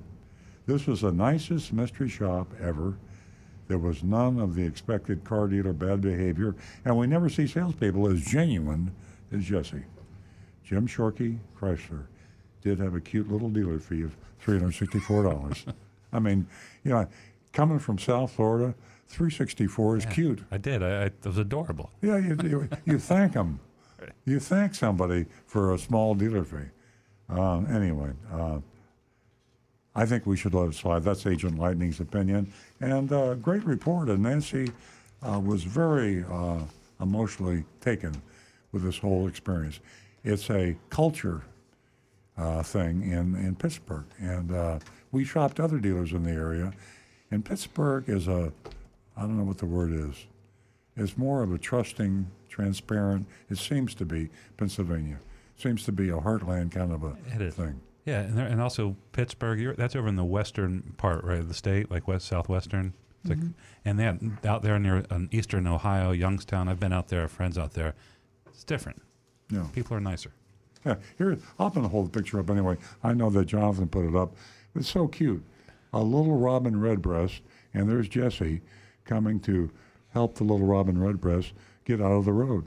This 0.65 0.87
was 0.87 1.03
the 1.03 1.13
nicest 1.13 1.75
mystery 1.75 2.09
shop 2.09 2.51
ever. 2.59 2.97
There 3.69 3.77
was 3.77 4.03
none 4.03 4.41
of 4.41 4.55
the 4.55 4.63
expected 4.65 5.25
car 5.25 5.47
dealer 5.47 5.75
bad 5.75 6.01
behavior, 6.01 6.57
and 6.87 6.97
we 6.97 7.07
never 7.07 7.29
see 7.29 7.47
salespeople 7.47 8.09
as 8.09 8.23
genuine 8.25 8.93
as 9.31 9.45
Jesse. 9.45 9.85
Jim 10.65 10.87
Shorkey, 10.89 11.39
Chrysler, 11.61 12.05
did 12.63 12.79
have 12.79 12.95
a 12.95 13.01
cute 13.01 13.31
little 13.31 13.49
dealer 13.49 13.79
fee 13.79 14.03
of 14.03 14.17
$364. 14.45 15.73
I 16.13 16.19
mean, 16.19 16.47
you 16.85 16.91
know, 16.93 17.07
coming 17.53 17.79
from 17.79 17.99
South 17.99 18.33
Florida, 18.33 18.75
364 19.09 19.97
is 19.97 20.07
cute. 20.07 20.41
I 20.51 20.59
did. 20.59 20.83
I, 20.83 20.87
I, 20.87 21.05
it 21.07 21.25
was 21.25 21.39
adorable. 21.39 21.91
Yeah, 22.01 22.19
you, 22.19 22.37
you, 22.43 22.69
you 22.85 22.99
thank 22.99 23.33
them. 23.35 23.61
You 24.25 24.41
thank 24.41 24.75
somebody 24.75 25.27
for 25.47 25.75
a 25.75 25.79
small 25.79 26.15
dealer 26.15 26.43
fee. 26.43 26.71
Uh, 27.29 27.59
anyway, 27.65 28.13
uh, 28.33 28.61
I 29.95 30.07
think 30.07 30.25
we 30.25 30.39
should 30.39 30.55
let 30.55 30.69
it 30.69 30.75
slide. 30.75 31.05
That's 31.05 31.27
Agent 31.27 31.59
Lightning's 31.59 32.01
opinion. 32.01 32.51
And 32.81 33.13
uh, 33.13 33.35
great 33.35 33.63
report. 33.65 34.09
And 34.09 34.23
Nancy 34.23 34.71
uh, 35.23 35.39
was 35.39 35.65
very 35.65 36.25
uh, 36.25 36.61
emotionally 37.01 37.65
taken 37.81 38.23
with 38.73 38.83
this 38.83 38.97
whole 38.97 39.29
experience. 39.29 39.81
It's 40.25 40.49
a 40.49 40.77
culture 40.89 41.43
uh, 42.41 42.63
thing 42.63 43.03
in, 43.03 43.35
in 43.37 43.55
Pittsburgh. 43.55 44.07
And 44.19 44.53
uh, 44.53 44.79
we 45.13 45.25
shopped 45.25 45.61
other 45.61 45.79
dealers 45.79 46.13
in 46.13 46.23
the 46.23 46.31
area. 46.31 46.73
And 47.31 47.45
Pittsburgh 47.45 48.09
is 48.09 48.29
a, 48.29 48.53
I 49.17 49.23
don't 49.23 49.37
know 49.37 49.45
what 49.45 49.59
the 49.59 49.67
word 49.67 49.93
is, 49.93 50.27
it's 50.97 51.17
more 51.17 51.43
of 51.43 51.53
a 51.53 51.59
trusting, 51.59 52.27
transparent, 52.49 53.27
it 53.49 53.59
seems 53.59 53.95
to 53.95 54.05
be 54.05 54.29
Pennsylvania. 54.57 55.19
Seems 55.57 55.85
to 55.85 55.93
be 55.93 56.09
a 56.09 56.17
heartland 56.17 56.73
kind 56.73 56.93
of 56.93 57.03
a 57.03 57.51
thing. 57.51 57.81
Yeah, 58.07 58.21
and, 58.23 58.37
there, 58.37 58.47
and 58.47 58.61
also 58.61 58.97
Pittsburgh. 59.13 59.61
You're, 59.61 59.75
that's 59.75 59.95
over 59.95 60.09
in 60.09 60.17
the 60.17 60.25
western 60.25 60.95
part, 60.97 61.23
right, 61.23 61.39
of 61.39 61.49
the 61.49 61.55
state, 61.55 61.91
like 61.91 62.09
west 62.09 62.27
southwestern. 62.27 62.95
It's 63.21 63.31
like, 63.31 63.39
and 63.85 63.99
then 63.99 64.39
out 64.45 64.63
there 64.63 64.79
near 64.79 65.05
um, 65.11 65.29
eastern 65.31 65.67
Ohio, 65.67 66.13
Youngstown. 66.13 66.69
I've 66.69 66.81
been 66.81 66.95
out 66.95 67.09
there. 67.09 67.29
Friends 67.29 67.59
out 67.59 67.75
there. 67.75 67.95
It's 68.49 68.65
different. 68.65 69.03
Yeah. 69.51 69.67
People 69.75 69.97
are 69.97 70.01
nicer. 70.01 70.33
Yeah, 70.85 70.97
here, 71.19 71.39
I'm 71.59 71.71
going 71.71 71.83
to 71.83 71.89
hold 71.89 72.07
the 72.07 72.19
picture 72.19 72.41
up 72.41 72.51
anyway. 72.51 72.77
I 73.03 73.13
know 73.13 73.31
that 73.31 73.47
Jonathan 73.47 73.89
put 73.89 74.07
it 74.07 74.17
up. 74.17 74.35
It's 74.75 74.89
so 74.89 75.09
cute. 75.09 75.45
A 75.93 76.01
little 76.01 76.39
robin 76.39 76.81
redbreast, 76.81 77.43
and 77.75 77.89
there's 77.89 78.09
Jesse 78.09 78.63
coming 79.05 79.41
to 79.41 79.71
help 80.13 80.37
the 80.37 80.45
little 80.45 80.67
robin 80.67 81.01
redbreast 81.01 81.53
get 81.85 82.01
out 82.01 82.13
of 82.13 82.25
the 82.25 82.33
road. 82.33 82.65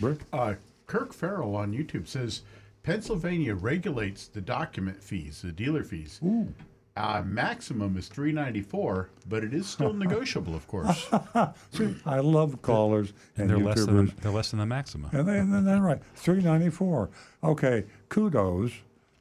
Rick? 0.00 0.20
Uh, 0.32 0.54
Kirk 0.86 1.12
Farrell 1.12 1.56
on 1.56 1.72
YouTube 1.72 2.06
says 2.06 2.42
Pennsylvania 2.82 3.54
regulates 3.54 4.28
the 4.28 4.40
document 4.40 5.02
fees, 5.02 5.42
the 5.42 5.52
dealer 5.52 5.84
fees. 5.84 6.20
Ooh. 6.24 6.52
Uh, 6.96 7.22
maximum 7.24 7.96
is 7.96 8.08
three 8.08 8.32
ninety 8.32 8.60
four, 8.60 9.10
but 9.28 9.44
it 9.44 9.54
is 9.54 9.66
still 9.66 9.92
negotiable, 10.04 10.54
of 10.54 10.66
course. 10.66 11.08
See, 11.72 11.94
I 12.04 12.18
love 12.18 12.60
callers 12.62 13.12
and, 13.36 13.50
And 13.50 13.50
they're 13.50 13.66
less 13.66 13.86
than 13.86 14.06
the, 14.06 14.12
they're 14.20 14.32
less 14.32 14.50
than 14.50 14.58
the 14.58 14.66
maximum. 14.66 15.10
And 15.14 15.26
then, 15.26 15.52
and 15.52 15.66
then 15.66 15.80
right, 15.82 16.00
three 16.16 16.42
ninety 16.42 16.68
four. 16.68 17.10
Okay, 17.44 17.84
kudos, 18.08 18.72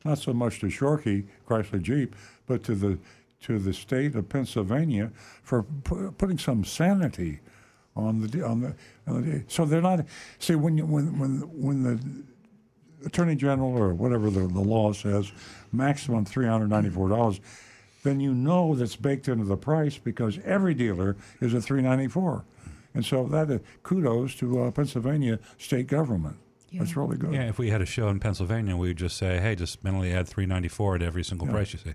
not 0.04 0.18
so 0.18 0.34
much 0.34 0.60
to 0.62 0.66
Shorkey 0.66 1.26
Chrysler 1.48 1.82
Jeep, 1.82 2.16
but 2.48 2.64
to 2.64 2.76
the 2.76 2.98
to 3.41 3.60
the 3.60 3.74
state 3.74 4.16
of 4.16 4.28
Pennsylvania 4.28 5.12
for 5.44 5.64
pu- 5.64 6.12
putting 6.12 6.38
some 6.38 6.66
sanity 6.66 7.40
on 7.96 8.20
the 8.20 8.28
de- 8.28 8.46
on 8.46 8.62
the, 8.62 8.76
on 9.08 9.22
the 9.22 9.44
so 9.48 9.64
they're 9.66 9.82
not. 9.82 10.06
See, 10.40 10.56
when 10.56 10.78
you 10.78 10.86
when 10.86 11.20
when 11.20 11.40
when 11.62 11.84
the 11.84 12.24
attorney 13.06 13.36
general 13.36 13.78
or 13.78 13.94
whatever 13.94 14.30
the, 14.30 14.42
the 14.42 14.60
law 14.62 14.94
says, 14.94 15.32
maximum 15.72 16.26
three 16.26 16.48
hundred 16.48 16.70
ninety 16.70 16.90
four 16.90 17.10
dollars. 17.10 17.40
Then 18.04 18.20
you 18.20 18.34
know 18.34 18.76
that's 18.76 18.96
baked 18.96 19.28
into 19.28 19.46
the 19.46 19.58
price 19.58 19.98
because 19.98 20.40
every 20.46 20.74
dealer 20.74 21.18
is 21.42 21.54
at 21.54 21.64
three 21.64 21.82
ninety 21.82 22.08
four, 22.08 22.46
and 22.94 23.06
so 23.06 23.26
that 23.28 23.52
uh, 23.52 23.60
kudos 23.84 24.36
to 24.36 24.64
uh, 24.64 24.72
Pennsylvania 24.72 25.40
state 25.58 25.88
government. 25.88 26.38
That's 26.72 26.96
really 26.96 27.18
good. 27.18 27.34
Yeah, 27.34 27.50
if 27.50 27.58
we 27.58 27.72
had 27.72 27.82
a 27.82 27.86
show 27.86 28.10
in 28.10 28.20
Pennsylvania, 28.20 28.78
we 28.78 28.90
would 28.90 28.98
just 28.98 29.18
say, 29.18 29.40
"Hey, 29.40 29.56
just 29.56 29.84
mentally 29.84 30.14
add 30.14 30.28
three 30.28 30.46
ninety 30.46 30.68
four 30.70 30.98
to 30.98 31.06
every 31.06 31.24
single 31.24 31.48
price 31.48 31.74
you 31.74 31.80
see." 31.80 31.94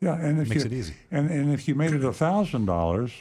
Yeah, 0.00 0.14
and 0.14 0.40
if 0.40 0.48
Makes 0.48 0.64
you, 0.64 0.70
it 0.70 0.72
easy. 0.74 0.94
And 1.10 1.30
and 1.30 1.52
if 1.52 1.66
you 1.68 1.74
made 1.74 1.92
it 1.92 2.04
a 2.04 2.12
thousand 2.12 2.66
dollars, 2.66 3.12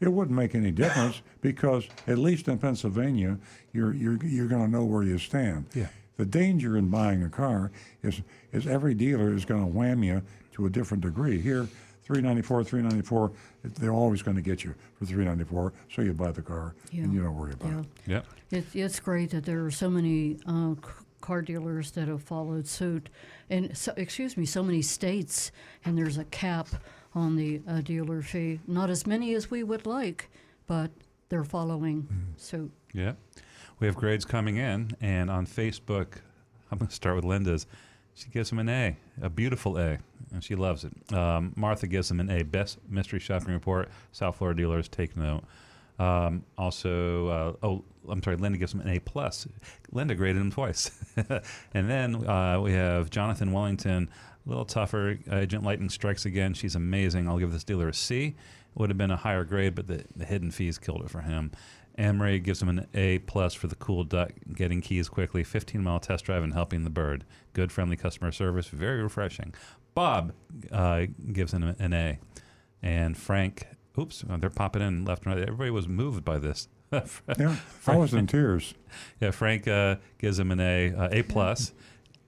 It 0.00 0.08
wouldn't 0.12 0.36
make 0.36 0.54
any 0.54 0.70
difference 0.70 1.22
because 1.40 1.88
at 2.06 2.18
least 2.18 2.48
in 2.48 2.58
Pennsylvania, 2.58 3.38
you're 3.72 3.94
you're 3.94 4.18
you're 4.24 4.48
going 4.48 4.64
to 4.64 4.70
know 4.70 4.84
where 4.84 5.02
you 5.02 5.18
stand. 5.18 5.66
Yeah. 5.74 5.86
The 6.16 6.24
danger 6.24 6.76
in 6.76 6.88
buying 6.88 7.22
a 7.22 7.28
car 7.28 7.70
is 8.02 8.22
is 8.52 8.66
every 8.66 8.94
dealer 8.94 9.34
is 9.34 9.44
going 9.44 9.60
to 9.62 9.66
wham 9.66 10.02
you 10.04 10.22
to 10.52 10.66
a 10.66 10.70
different 10.70 11.02
degree. 11.02 11.40
Here, 11.40 11.66
394, 12.04 12.62
394, 12.64 13.32
they're 13.80 13.92
always 13.92 14.22
going 14.22 14.36
to 14.36 14.42
get 14.42 14.62
you 14.62 14.74
for 14.94 15.06
394, 15.06 15.72
so 15.92 16.02
you 16.02 16.12
buy 16.12 16.30
the 16.30 16.42
car 16.42 16.74
Yeah. 16.92 17.04
and 17.04 17.12
you 17.12 17.22
don't 17.22 17.36
worry 17.36 17.52
about 17.54 17.70
Yeah. 17.72 17.80
it. 17.80 17.86
Yep. 18.06 18.26
It, 18.50 18.64
it's 18.74 19.00
great 19.00 19.30
that 19.30 19.44
there 19.44 19.64
are 19.64 19.70
so 19.70 19.90
many 19.90 20.36
uh, 20.46 20.74
car 21.20 21.42
dealers 21.42 21.90
that 21.92 22.06
have 22.06 22.22
followed 22.22 22.68
suit, 22.68 23.08
and 23.50 23.76
so, 23.76 23.92
excuse 23.96 24.36
me, 24.36 24.44
so 24.44 24.62
many 24.62 24.82
states, 24.82 25.50
and 25.84 25.96
there's 25.98 26.18
a 26.18 26.24
cap 26.26 26.68
on 27.14 27.34
the 27.36 27.60
uh, 27.66 27.80
dealer 27.80 28.22
fee. 28.22 28.60
Not 28.68 28.90
as 28.90 29.06
many 29.06 29.34
as 29.34 29.50
we 29.50 29.62
would 29.64 29.86
like, 29.86 30.30
but 30.66 30.90
they're 31.30 31.42
following 31.44 32.06
suit. 32.36 32.70
Yeah. 32.92 33.14
We 33.80 33.86
have 33.86 33.96
grades 33.96 34.24
coming 34.24 34.56
in, 34.56 34.92
and 35.00 35.30
on 35.30 35.46
Facebook, 35.46 36.06
I'm 36.70 36.78
going 36.78 36.88
to 36.88 36.94
start 36.94 37.16
with 37.16 37.24
Linda's. 37.24 37.66
She 38.14 38.28
gives 38.28 38.50
him 38.50 38.60
an 38.60 38.68
A, 38.68 38.96
a 39.20 39.28
beautiful 39.28 39.76
A, 39.76 39.98
and 40.32 40.42
she 40.42 40.54
loves 40.54 40.84
it. 40.84 41.12
Um, 41.12 41.52
Martha 41.56 41.86
gives 41.88 42.10
him 42.10 42.20
an 42.20 42.30
A, 42.30 42.44
best 42.44 42.78
mystery 42.88 43.18
shopping 43.18 43.52
report. 43.52 43.88
South 44.12 44.36
Florida 44.36 44.62
dealers 44.62 44.88
take 44.88 45.16
note. 45.16 45.42
Um, 45.98 46.44
also, 46.56 47.28
uh, 47.28 47.66
oh, 47.66 47.84
I'm 48.08 48.22
sorry, 48.22 48.36
Linda 48.36 48.58
gives 48.58 48.72
him 48.72 48.80
an 48.80 48.88
A 48.88 49.00
plus. 49.00 49.48
Linda 49.92 50.14
graded 50.14 50.40
him 50.40 50.50
twice, 50.50 50.90
and 51.74 51.90
then 51.90 52.26
uh, 52.28 52.60
we 52.60 52.72
have 52.72 53.10
Jonathan 53.10 53.52
Wellington, 53.52 54.08
a 54.44 54.48
little 54.48 54.64
tougher. 54.64 55.18
Agent 55.30 55.64
Lightning 55.64 55.88
strikes 55.88 56.24
again. 56.24 56.54
She's 56.54 56.74
amazing. 56.74 57.28
I'll 57.28 57.38
give 57.38 57.52
this 57.52 57.64
dealer 57.64 57.88
a 57.88 57.94
C. 57.94 58.26
It 58.26 58.34
would 58.74 58.90
have 58.90 58.98
been 58.98 59.12
a 59.12 59.16
higher 59.16 59.44
grade, 59.44 59.74
but 59.74 59.86
the, 59.86 60.04
the 60.16 60.24
hidden 60.24 60.50
fees 60.50 60.78
killed 60.78 61.02
it 61.02 61.10
for 61.10 61.20
him. 61.20 61.52
Emery 61.96 62.40
gives 62.40 62.60
him 62.60 62.68
an 62.68 62.86
A 62.94 63.18
plus 63.20 63.54
for 63.54 63.68
the 63.68 63.76
cool 63.76 64.04
duck, 64.04 64.32
getting 64.52 64.80
keys 64.80 65.08
quickly, 65.08 65.44
15 65.44 65.82
mile 65.82 66.00
test 66.00 66.24
drive, 66.24 66.42
and 66.42 66.52
helping 66.52 66.84
the 66.84 66.90
bird. 66.90 67.24
Good, 67.52 67.70
friendly 67.70 67.96
customer 67.96 68.32
service, 68.32 68.66
very 68.68 69.02
refreshing. 69.02 69.54
Bob 69.94 70.32
uh, 70.72 71.06
gives 71.32 71.54
him 71.54 71.62
an 71.78 71.92
A, 71.92 72.18
and 72.82 73.16
Frank. 73.16 73.68
Oops, 73.98 74.24
uh, 74.28 74.36
they're 74.38 74.50
popping 74.50 74.82
in 74.82 75.04
left 75.04 75.24
and 75.24 75.34
right. 75.34 75.42
Everybody 75.42 75.70
was 75.70 75.86
moved 75.86 76.24
by 76.24 76.38
this. 76.38 76.68
Yeah, 77.38 77.56
I 77.88 77.96
was 77.96 78.14
in 78.14 78.28
tears. 78.28 78.74
Yeah, 79.20 79.32
Frank 79.32 79.66
uh, 79.66 79.96
gives 80.18 80.38
him 80.38 80.52
an 80.52 80.60
A, 80.60 80.94
uh, 80.94 81.08
A 81.10 81.22
plus, 81.22 81.72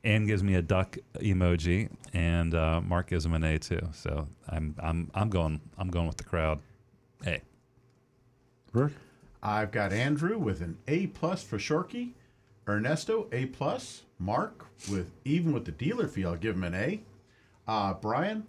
and 0.03 0.27
gives 0.27 0.43
me 0.43 0.55
a 0.55 0.63
duck 0.63 0.97
emoji, 1.17 1.89
and 2.13 2.53
uh, 2.53 2.81
Mark 2.81 3.11
gives 3.11 3.25
him 3.25 3.35
an 3.35 3.45
A 3.45 3.59
too. 3.59 3.81
So 3.93 4.27
I'm 4.49 4.75
I'm 4.81 5.11
I'm 5.15 5.29
going 5.31 5.61
I'm 5.79 5.89
going 5.89 6.07
with 6.09 6.17
the 6.17 6.25
crowd. 6.25 6.61
A. 7.27 7.41
Rick? 8.73 8.93
I've 9.47 9.71
got 9.71 9.93
Andrew 9.93 10.39
with 10.39 10.61
an 10.61 10.77
A 10.89 11.07
plus 11.07 11.45
for 11.45 11.57
Shorkey, 11.57 12.11
Ernesto 12.69 13.29
A 13.31 13.47
plus, 13.47 14.03
Mark 14.19 14.67
with 14.91 15.13
even 15.25 15.53
with 15.53 15.65
the 15.65 15.71
dealer 15.71 16.09
fee, 16.09 16.25
I'll 16.25 16.35
give 16.35 16.57
him 16.57 16.65
an 16.65 16.75
A. 16.75 17.01
Uh, 17.69 17.95
Brian, 17.95 18.45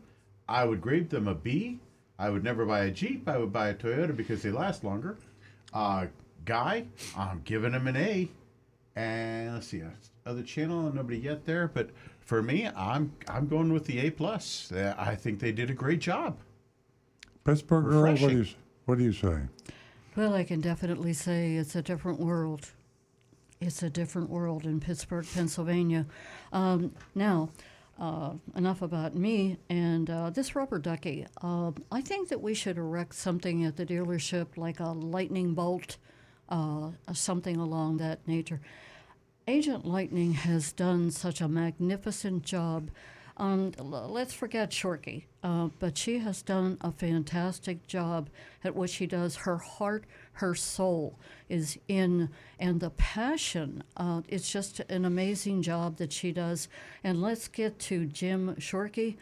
I 0.49 0.65
would 0.65 0.81
grade 0.81 1.11
them 1.11 1.27
a 1.27 1.35
B. 1.35 1.77
I 2.17 2.31
would 2.31 2.43
never 2.43 2.65
buy 2.65 2.85
a 2.85 2.91
Jeep. 2.91 3.29
I 3.29 3.37
would 3.37 3.53
buy 3.53 3.69
a 3.69 3.75
Toyota 3.75 4.17
because 4.17 4.41
they 4.41 4.49
last 4.49 4.83
longer. 4.83 5.17
Uh, 5.71 6.07
Guy, 6.45 6.87
I'm 7.15 7.41
giving 7.45 7.73
him 7.73 7.87
an 7.87 7.95
A. 7.95 8.27
And 8.95 9.53
let's 9.53 9.67
see, 9.67 9.83
uh, 9.83 9.89
other 10.25 10.41
channel, 10.41 10.91
nobody 10.91 11.19
yet 11.19 11.45
there, 11.45 11.67
but 11.67 11.91
for 12.21 12.41
me, 12.41 12.69
I'm 12.75 13.13
I'm 13.27 13.47
going 13.47 13.71
with 13.71 13.85
the 13.85 13.99
A 13.99 14.09
plus. 14.09 14.71
Uh, 14.71 14.95
I 14.97 15.13
think 15.13 15.39
they 15.39 15.51
did 15.51 15.69
a 15.69 15.75
great 15.75 15.99
job. 15.99 16.37
Pittsburgh 17.43 17.85
Earl, 17.85 18.15
what 18.15 18.17
do 18.17 18.37
you 18.39 18.45
what 18.85 18.97
do 18.97 19.03
you 19.03 19.13
say? 19.13 19.41
Well, 20.17 20.33
I 20.33 20.45
can 20.45 20.61
definitely 20.61 21.13
say 21.13 21.57
it's 21.57 21.75
a 21.75 21.83
different 21.83 22.19
world. 22.19 22.71
It's 23.61 23.83
a 23.83 23.89
different 23.91 24.31
world 24.31 24.65
in 24.65 24.79
Pittsburgh, 24.79 25.27
Pennsylvania. 25.31 26.07
Um, 26.51 26.95
now, 27.13 27.49
uh, 27.99 28.31
enough 28.55 28.81
about 28.81 29.13
me 29.13 29.57
and 29.69 30.09
uh, 30.09 30.31
this 30.31 30.55
rubber 30.55 30.79
ducky. 30.79 31.27
Uh, 31.43 31.71
I 31.91 32.01
think 32.01 32.29
that 32.29 32.41
we 32.41 32.55
should 32.55 32.79
erect 32.79 33.13
something 33.13 33.63
at 33.63 33.77
the 33.77 33.85
dealership 33.85 34.57
like 34.57 34.79
a 34.79 34.87
lightning 34.87 35.53
bolt, 35.53 35.97
uh, 36.49 36.89
something 37.13 37.57
along 37.57 37.97
that 37.97 38.27
nature. 38.27 38.59
Agent 39.47 39.85
Lightning 39.85 40.33
has 40.33 40.71
done 40.71 41.11
such 41.11 41.41
a 41.41 41.47
magnificent 41.47 42.41
job. 42.41 42.89
Um, 43.39 43.71
let's 43.79 44.33
forget 44.33 44.71
Shorkey, 44.71 45.25
uh, 45.43 45.69
but 45.77 45.95
she 45.95 46.17
has 46.19 46.41
done 46.41 46.77
a 46.81 46.91
fantastic 46.91 47.85
job 47.85 48.29
at 48.63 48.75
what 48.75 48.89
she 48.89 49.05
does. 49.05 49.35
Her 49.35 49.57
heart, 49.57 50.05
her 50.33 50.55
soul 50.55 51.19
is 51.47 51.77
in, 51.87 52.29
and 52.59 52.79
the 52.79 52.89
passion. 52.89 53.83
Uh, 53.95 54.21
it's 54.27 54.51
just 54.51 54.79
an 54.89 55.05
amazing 55.05 55.61
job 55.61 55.97
that 55.97 56.11
she 56.11 56.31
does. 56.31 56.67
And 57.03 57.21
let's 57.21 57.47
get 57.47 57.77
to 57.79 58.07
Jim 58.07 58.55
Shorkey. 58.55 59.17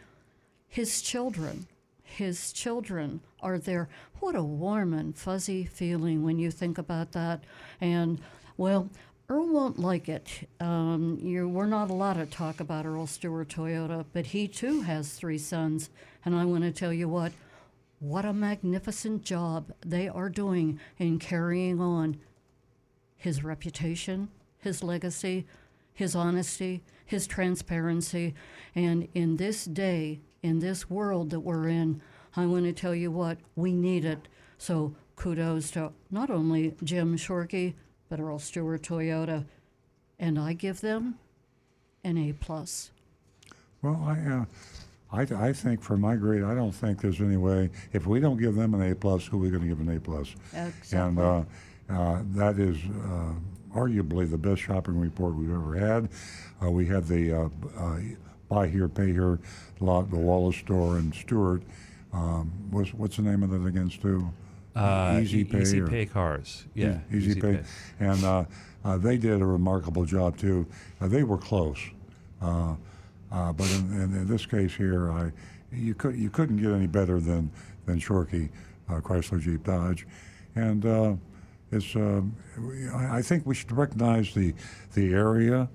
His 0.66 1.02
children, 1.02 1.66
his 2.02 2.54
children 2.54 3.20
are 3.40 3.58
there. 3.58 3.88
What 4.20 4.34
a 4.34 4.42
warm 4.42 4.94
and 4.94 5.14
fuzzy 5.14 5.66
feeling 5.66 6.22
when 6.22 6.38
you 6.38 6.50
think 6.50 6.78
about 6.78 7.12
that. 7.12 7.44
And, 7.82 8.20
well, 8.56 8.88
Earl 9.28 9.48
won't 9.48 9.78
like 9.78 10.08
it. 10.08 10.48
Um, 10.60 11.18
you, 11.20 11.48
we're 11.48 11.66
not 11.66 11.90
allowed 11.90 12.14
to 12.14 12.26
talk 12.26 12.60
about 12.60 12.86
Earl 12.86 13.08
Stewart 13.08 13.48
Toyota, 13.48 14.04
but 14.12 14.26
he 14.26 14.46
too 14.46 14.82
has 14.82 15.12
three 15.12 15.38
sons. 15.38 15.90
And 16.24 16.34
I 16.34 16.44
want 16.44 16.62
to 16.62 16.70
tell 16.70 16.92
you 16.92 17.08
what, 17.08 17.32
what 17.98 18.24
a 18.24 18.32
magnificent 18.32 19.24
job 19.24 19.72
they 19.84 20.08
are 20.08 20.28
doing 20.28 20.78
in 20.98 21.18
carrying 21.18 21.80
on 21.80 22.18
his 23.16 23.42
reputation, 23.42 24.28
his 24.58 24.84
legacy, 24.84 25.46
his 25.92 26.14
honesty, 26.14 26.84
his 27.04 27.26
transparency. 27.26 28.34
And 28.76 29.08
in 29.12 29.38
this 29.38 29.64
day, 29.64 30.20
in 30.42 30.60
this 30.60 30.88
world 30.88 31.30
that 31.30 31.40
we're 31.40 31.68
in, 31.68 32.00
I 32.36 32.46
want 32.46 32.64
to 32.66 32.72
tell 32.72 32.94
you 32.94 33.10
what, 33.10 33.38
we 33.56 33.72
need 33.72 34.04
it. 34.04 34.28
So 34.56 34.94
kudos 35.16 35.72
to 35.72 35.92
not 36.10 36.30
only 36.30 36.74
Jim 36.84 37.16
Shorkey, 37.16 37.74
but 38.08 38.20
Earl 38.20 38.38
Stewart 38.38 38.82
Toyota. 38.82 39.44
And 40.18 40.38
I 40.38 40.54
give 40.54 40.80
them 40.80 41.18
an 42.04 42.16
A 42.16 42.32
plus. 42.32 42.90
Well, 43.82 44.02
I, 44.06 44.18
uh, 44.18 44.44
I, 45.12 45.48
I 45.48 45.52
think 45.52 45.82
for 45.82 45.96
my 45.96 46.16
grade, 46.16 46.42
I 46.42 46.54
don't 46.54 46.72
think 46.72 47.00
there's 47.00 47.20
any 47.20 47.36
way. 47.36 47.70
If 47.92 48.06
we 48.06 48.18
don't 48.20 48.38
give 48.38 48.54
them 48.54 48.74
an 48.74 48.90
A 48.90 48.94
plus, 48.94 49.26
who 49.26 49.36
are 49.36 49.40
we 49.40 49.50
going 49.50 49.62
to 49.62 49.68
give 49.68 49.80
an 49.80 49.94
A 49.94 50.00
plus? 50.00 50.34
And 50.92 51.18
uh, 51.18 51.42
uh, 51.90 52.22
that 52.34 52.58
is 52.58 52.76
uh, 53.04 53.32
arguably 53.74 54.28
the 54.28 54.38
best 54.38 54.62
shopping 54.62 54.98
report 54.98 55.34
we've 55.34 55.52
ever 55.52 55.74
had. 55.74 56.08
Uh, 56.62 56.70
we 56.70 56.86
had 56.86 57.06
the 57.06 57.32
uh, 57.32 57.48
uh, 57.78 57.98
buy 58.48 58.68
here, 58.68 58.88
pay 58.88 59.12
here, 59.12 59.38
lot, 59.80 60.10
the 60.10 60.16
Wallace 60.16 60.56
store 60.56 60.96
and 60.96 61.14
Stewart. 61.14 61.62
Um, 62.12 62.50
what's 62.70 62.94
what's 62.94 63.16
the 63.16 63.22
name 63.22 63.42
of 63.42 63.50
that 63.50 63.64
again, 63.66 63.90
Stu? 63.90 64.32
Uh, 64.76 65.20
Easy 65.22 65.44
Pay. 65.44 65.62
Easy 65.62 65.80
Pay 65.80 66.06
cars. 66.06 66.66
Yeah. 66.74 66.98
Easy, 67.12 67.30
Easy 67.30 67.40
Pay. 67.40 67.56
Pay. 67.56 67.62
And 67.98 68.24
uh, 68.24 68.44
uh, 68.84 68.98
they 68.98 69.16
did 69.16 69.40
a 69.40 69.46
remarkable 69.46 70.04
job 70.04 70.36
too. 70.36 70.66
Uh, 71.00 71.08
they 71.08 71.22
were 71.22 71.38
close, 71.38 71.78
uh, 72.42 72.74
uh, 73.32 73.52
but 73.52 73.70
in, 73.72 73.92
in, 73.92 74.02
in 74.14 74.28
this 74.28 74.46
case 74.46 74.74
here, 74.74 75.10
I 75.10 75.32
you 75.72 75.94
could 75.94 76.16
you 76.16 76.30
couldn't 76.30 76.58
get 76.58 76.70
any 76.72 76.86
better 76.86 77.18
than 77.20 77.50
than 77.86 77.98
Shorkey, 77.98 78.50
uh, 78.88 79.00
Chrysler 79.00 79.40
Jeep 79.40 79.64
Dodge, 79.64 80.06
and 80.54 80.84
uh, 80.86 81.14
it's 81.72 81.96
uh, 81.96 82.22
I, 82.94 83.18
I 83.18 83.22
think 83.22 83.46
we 83.46 83.54
should 83.54 83.72
recognize 83.72 84.34
the 84.34 84.54
the 84.94 85.12
area 85.12 85.68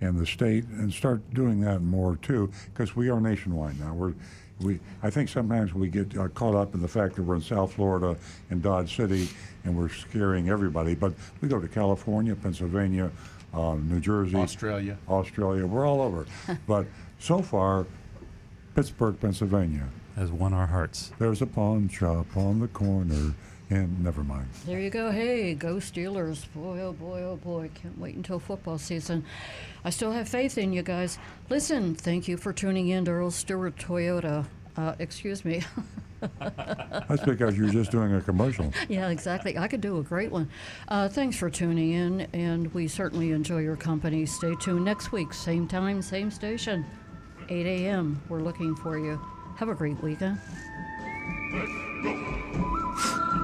and 0.00 0.18
the 0.18 0.26
state 0.26 0.64
and 0.64 0.92
start 0.92 1.22
doing 1.32 1.60
that 1.60 1.80
more 1.80 2.16
too 2.16 2.50
because 2.72 2.96
we 2.96 3.08
are 3.08 3.20
nationwide 3.20 3.78
now. 3.78 3.94
We're 3.94 4.14
we, 4.60 4.80
I 5.02 5.10
think 5.10 5.28
sometimes 5.28 5.74
we 5.74 5.88
get 5.88 6.16
uh, 6.16 6.28
caught 6.28 6.54
up 6.54 6.74
in 6.74 6.80
the 6.80 6.88
fact 6.88 7.16
that 7.16 7.22
we're 7.22 7.34
in 7.34 7.42
South 7.42 7.74
Florida 7.74 8.16
in 8.50 8.60
Dodge 8.60 8.96
City 8.96 9.28
and 9.64 9.76
we're 9.76 9.88
scaring 9.88 10.48
everybody. 10.48 10.94
But 10.94 11.12
we 11.40 11.48
go 11.48 11.60
to 11.60 11.68
California, 11.68 12.34
Pennsylvania, 12.34 13.10
uh, 13.52 13.74
New 13.74 14.00
Jersey, 14.00 14.36
Australia. 14.36 14.96
Australia. 15.08 15.66
We're 15.66 15.86
all 15.86 16.00
over. 16.00 16.26
but 16.66 16.86
so 17.18 17.42
far, 17.42 17.86
Pittsburgh, 18.74 19.20
Pennsylvania. 19.20 19.88
Has 20.16 20.32
won 20.32 20.54
our 20.54 20.66
hearts. 20.66 21.12
There's 21.18 21.42
a 21.42 21.46
pawn 21.46 21.90
shop 21.90 22.38
on 22.38 22.60
the 22.60 22.68
corner, 22.68 23.34
and 23.70 24.02
never 24.02 24.22
mind. 24.22 24.46
There 24.64 24.78
you 24.78 24.90
go. 24.90 25.10
Hey, 25.10 25.54
go 25.54 25.76
Steelers. 25.76 26.44
Boy, 26.54 26.80
oh 26.80 26.92
boy, 26.92 27.22
oh 27.22 27.36
boy. 27.36 27.70
Can't 27.74 27.98
wait 27.98 28.14
until 28.14 28.38
football 28.38 28.78
season. 28.78 29.24
I 29.84 29.90
still 29.90 30.12
have 30.12 30.28
faith 30.28 30.58
in 30.58 30.72
you 30.72 30.82
guys. 30.82 31.18
Listen, 31.50 31.94
thank 31.94 32.28
you 32.28 32.36
for 32.36 32.52
tuning 32.52 32.88
in 32.88 33.04
to 33.06 33.10
Earl 33.10 33.30
Stewart 33.30 33.76
Toyota. 33.76 34.46
Uh, 34.76 34.94
excuse 34.98 35.44
me. 35.44 35.62
That's 36.38 37.22
because 37.24 37.56
you're 37.56 37.70
just 37.70 37.90
doing 37.90 38.14
a 38.14 38.20
commercial. 38.20 38.72
yeah, 38.88 39.08
exactly. 39.08 39.58
I 39.58 39.68
could 39.68 39.80
do 39.80 39.98
a 39.98 40.02
great 40.02 40.30
one. 40.30 40.48
Uh, 40.88 41.08
thanks 41.08 41.36
for 41.36 41.50
tuning 41.50 41.92
in, 41.92 42.20
and 42.32 42.72
we 42.74 42.88
certainly 42.88 43.32
enjoy 43.32 43.58
your 43.58 43.76
company. 43.76 44.26
Stay 44.26 44.54
tuned 44.56 44.84
next 44.84 45.12
week, 45.12 45.32
same 45.32 45.68
time, 45.68 46.02
same 46.02 46.30
station, 46.30 46.84
8 47.48 47.66
a.m. 47.66 48.20
We're 48.28 48.40
looking 48.40 48.74
for 48.76 48.98
you. 48.98 49.20
Have 49.56 49.68
a 49.68 49.74
great 49.74 50.02
weekend. 50.02 50.38
Let's 51.52 51.72
go. 52.02 53.42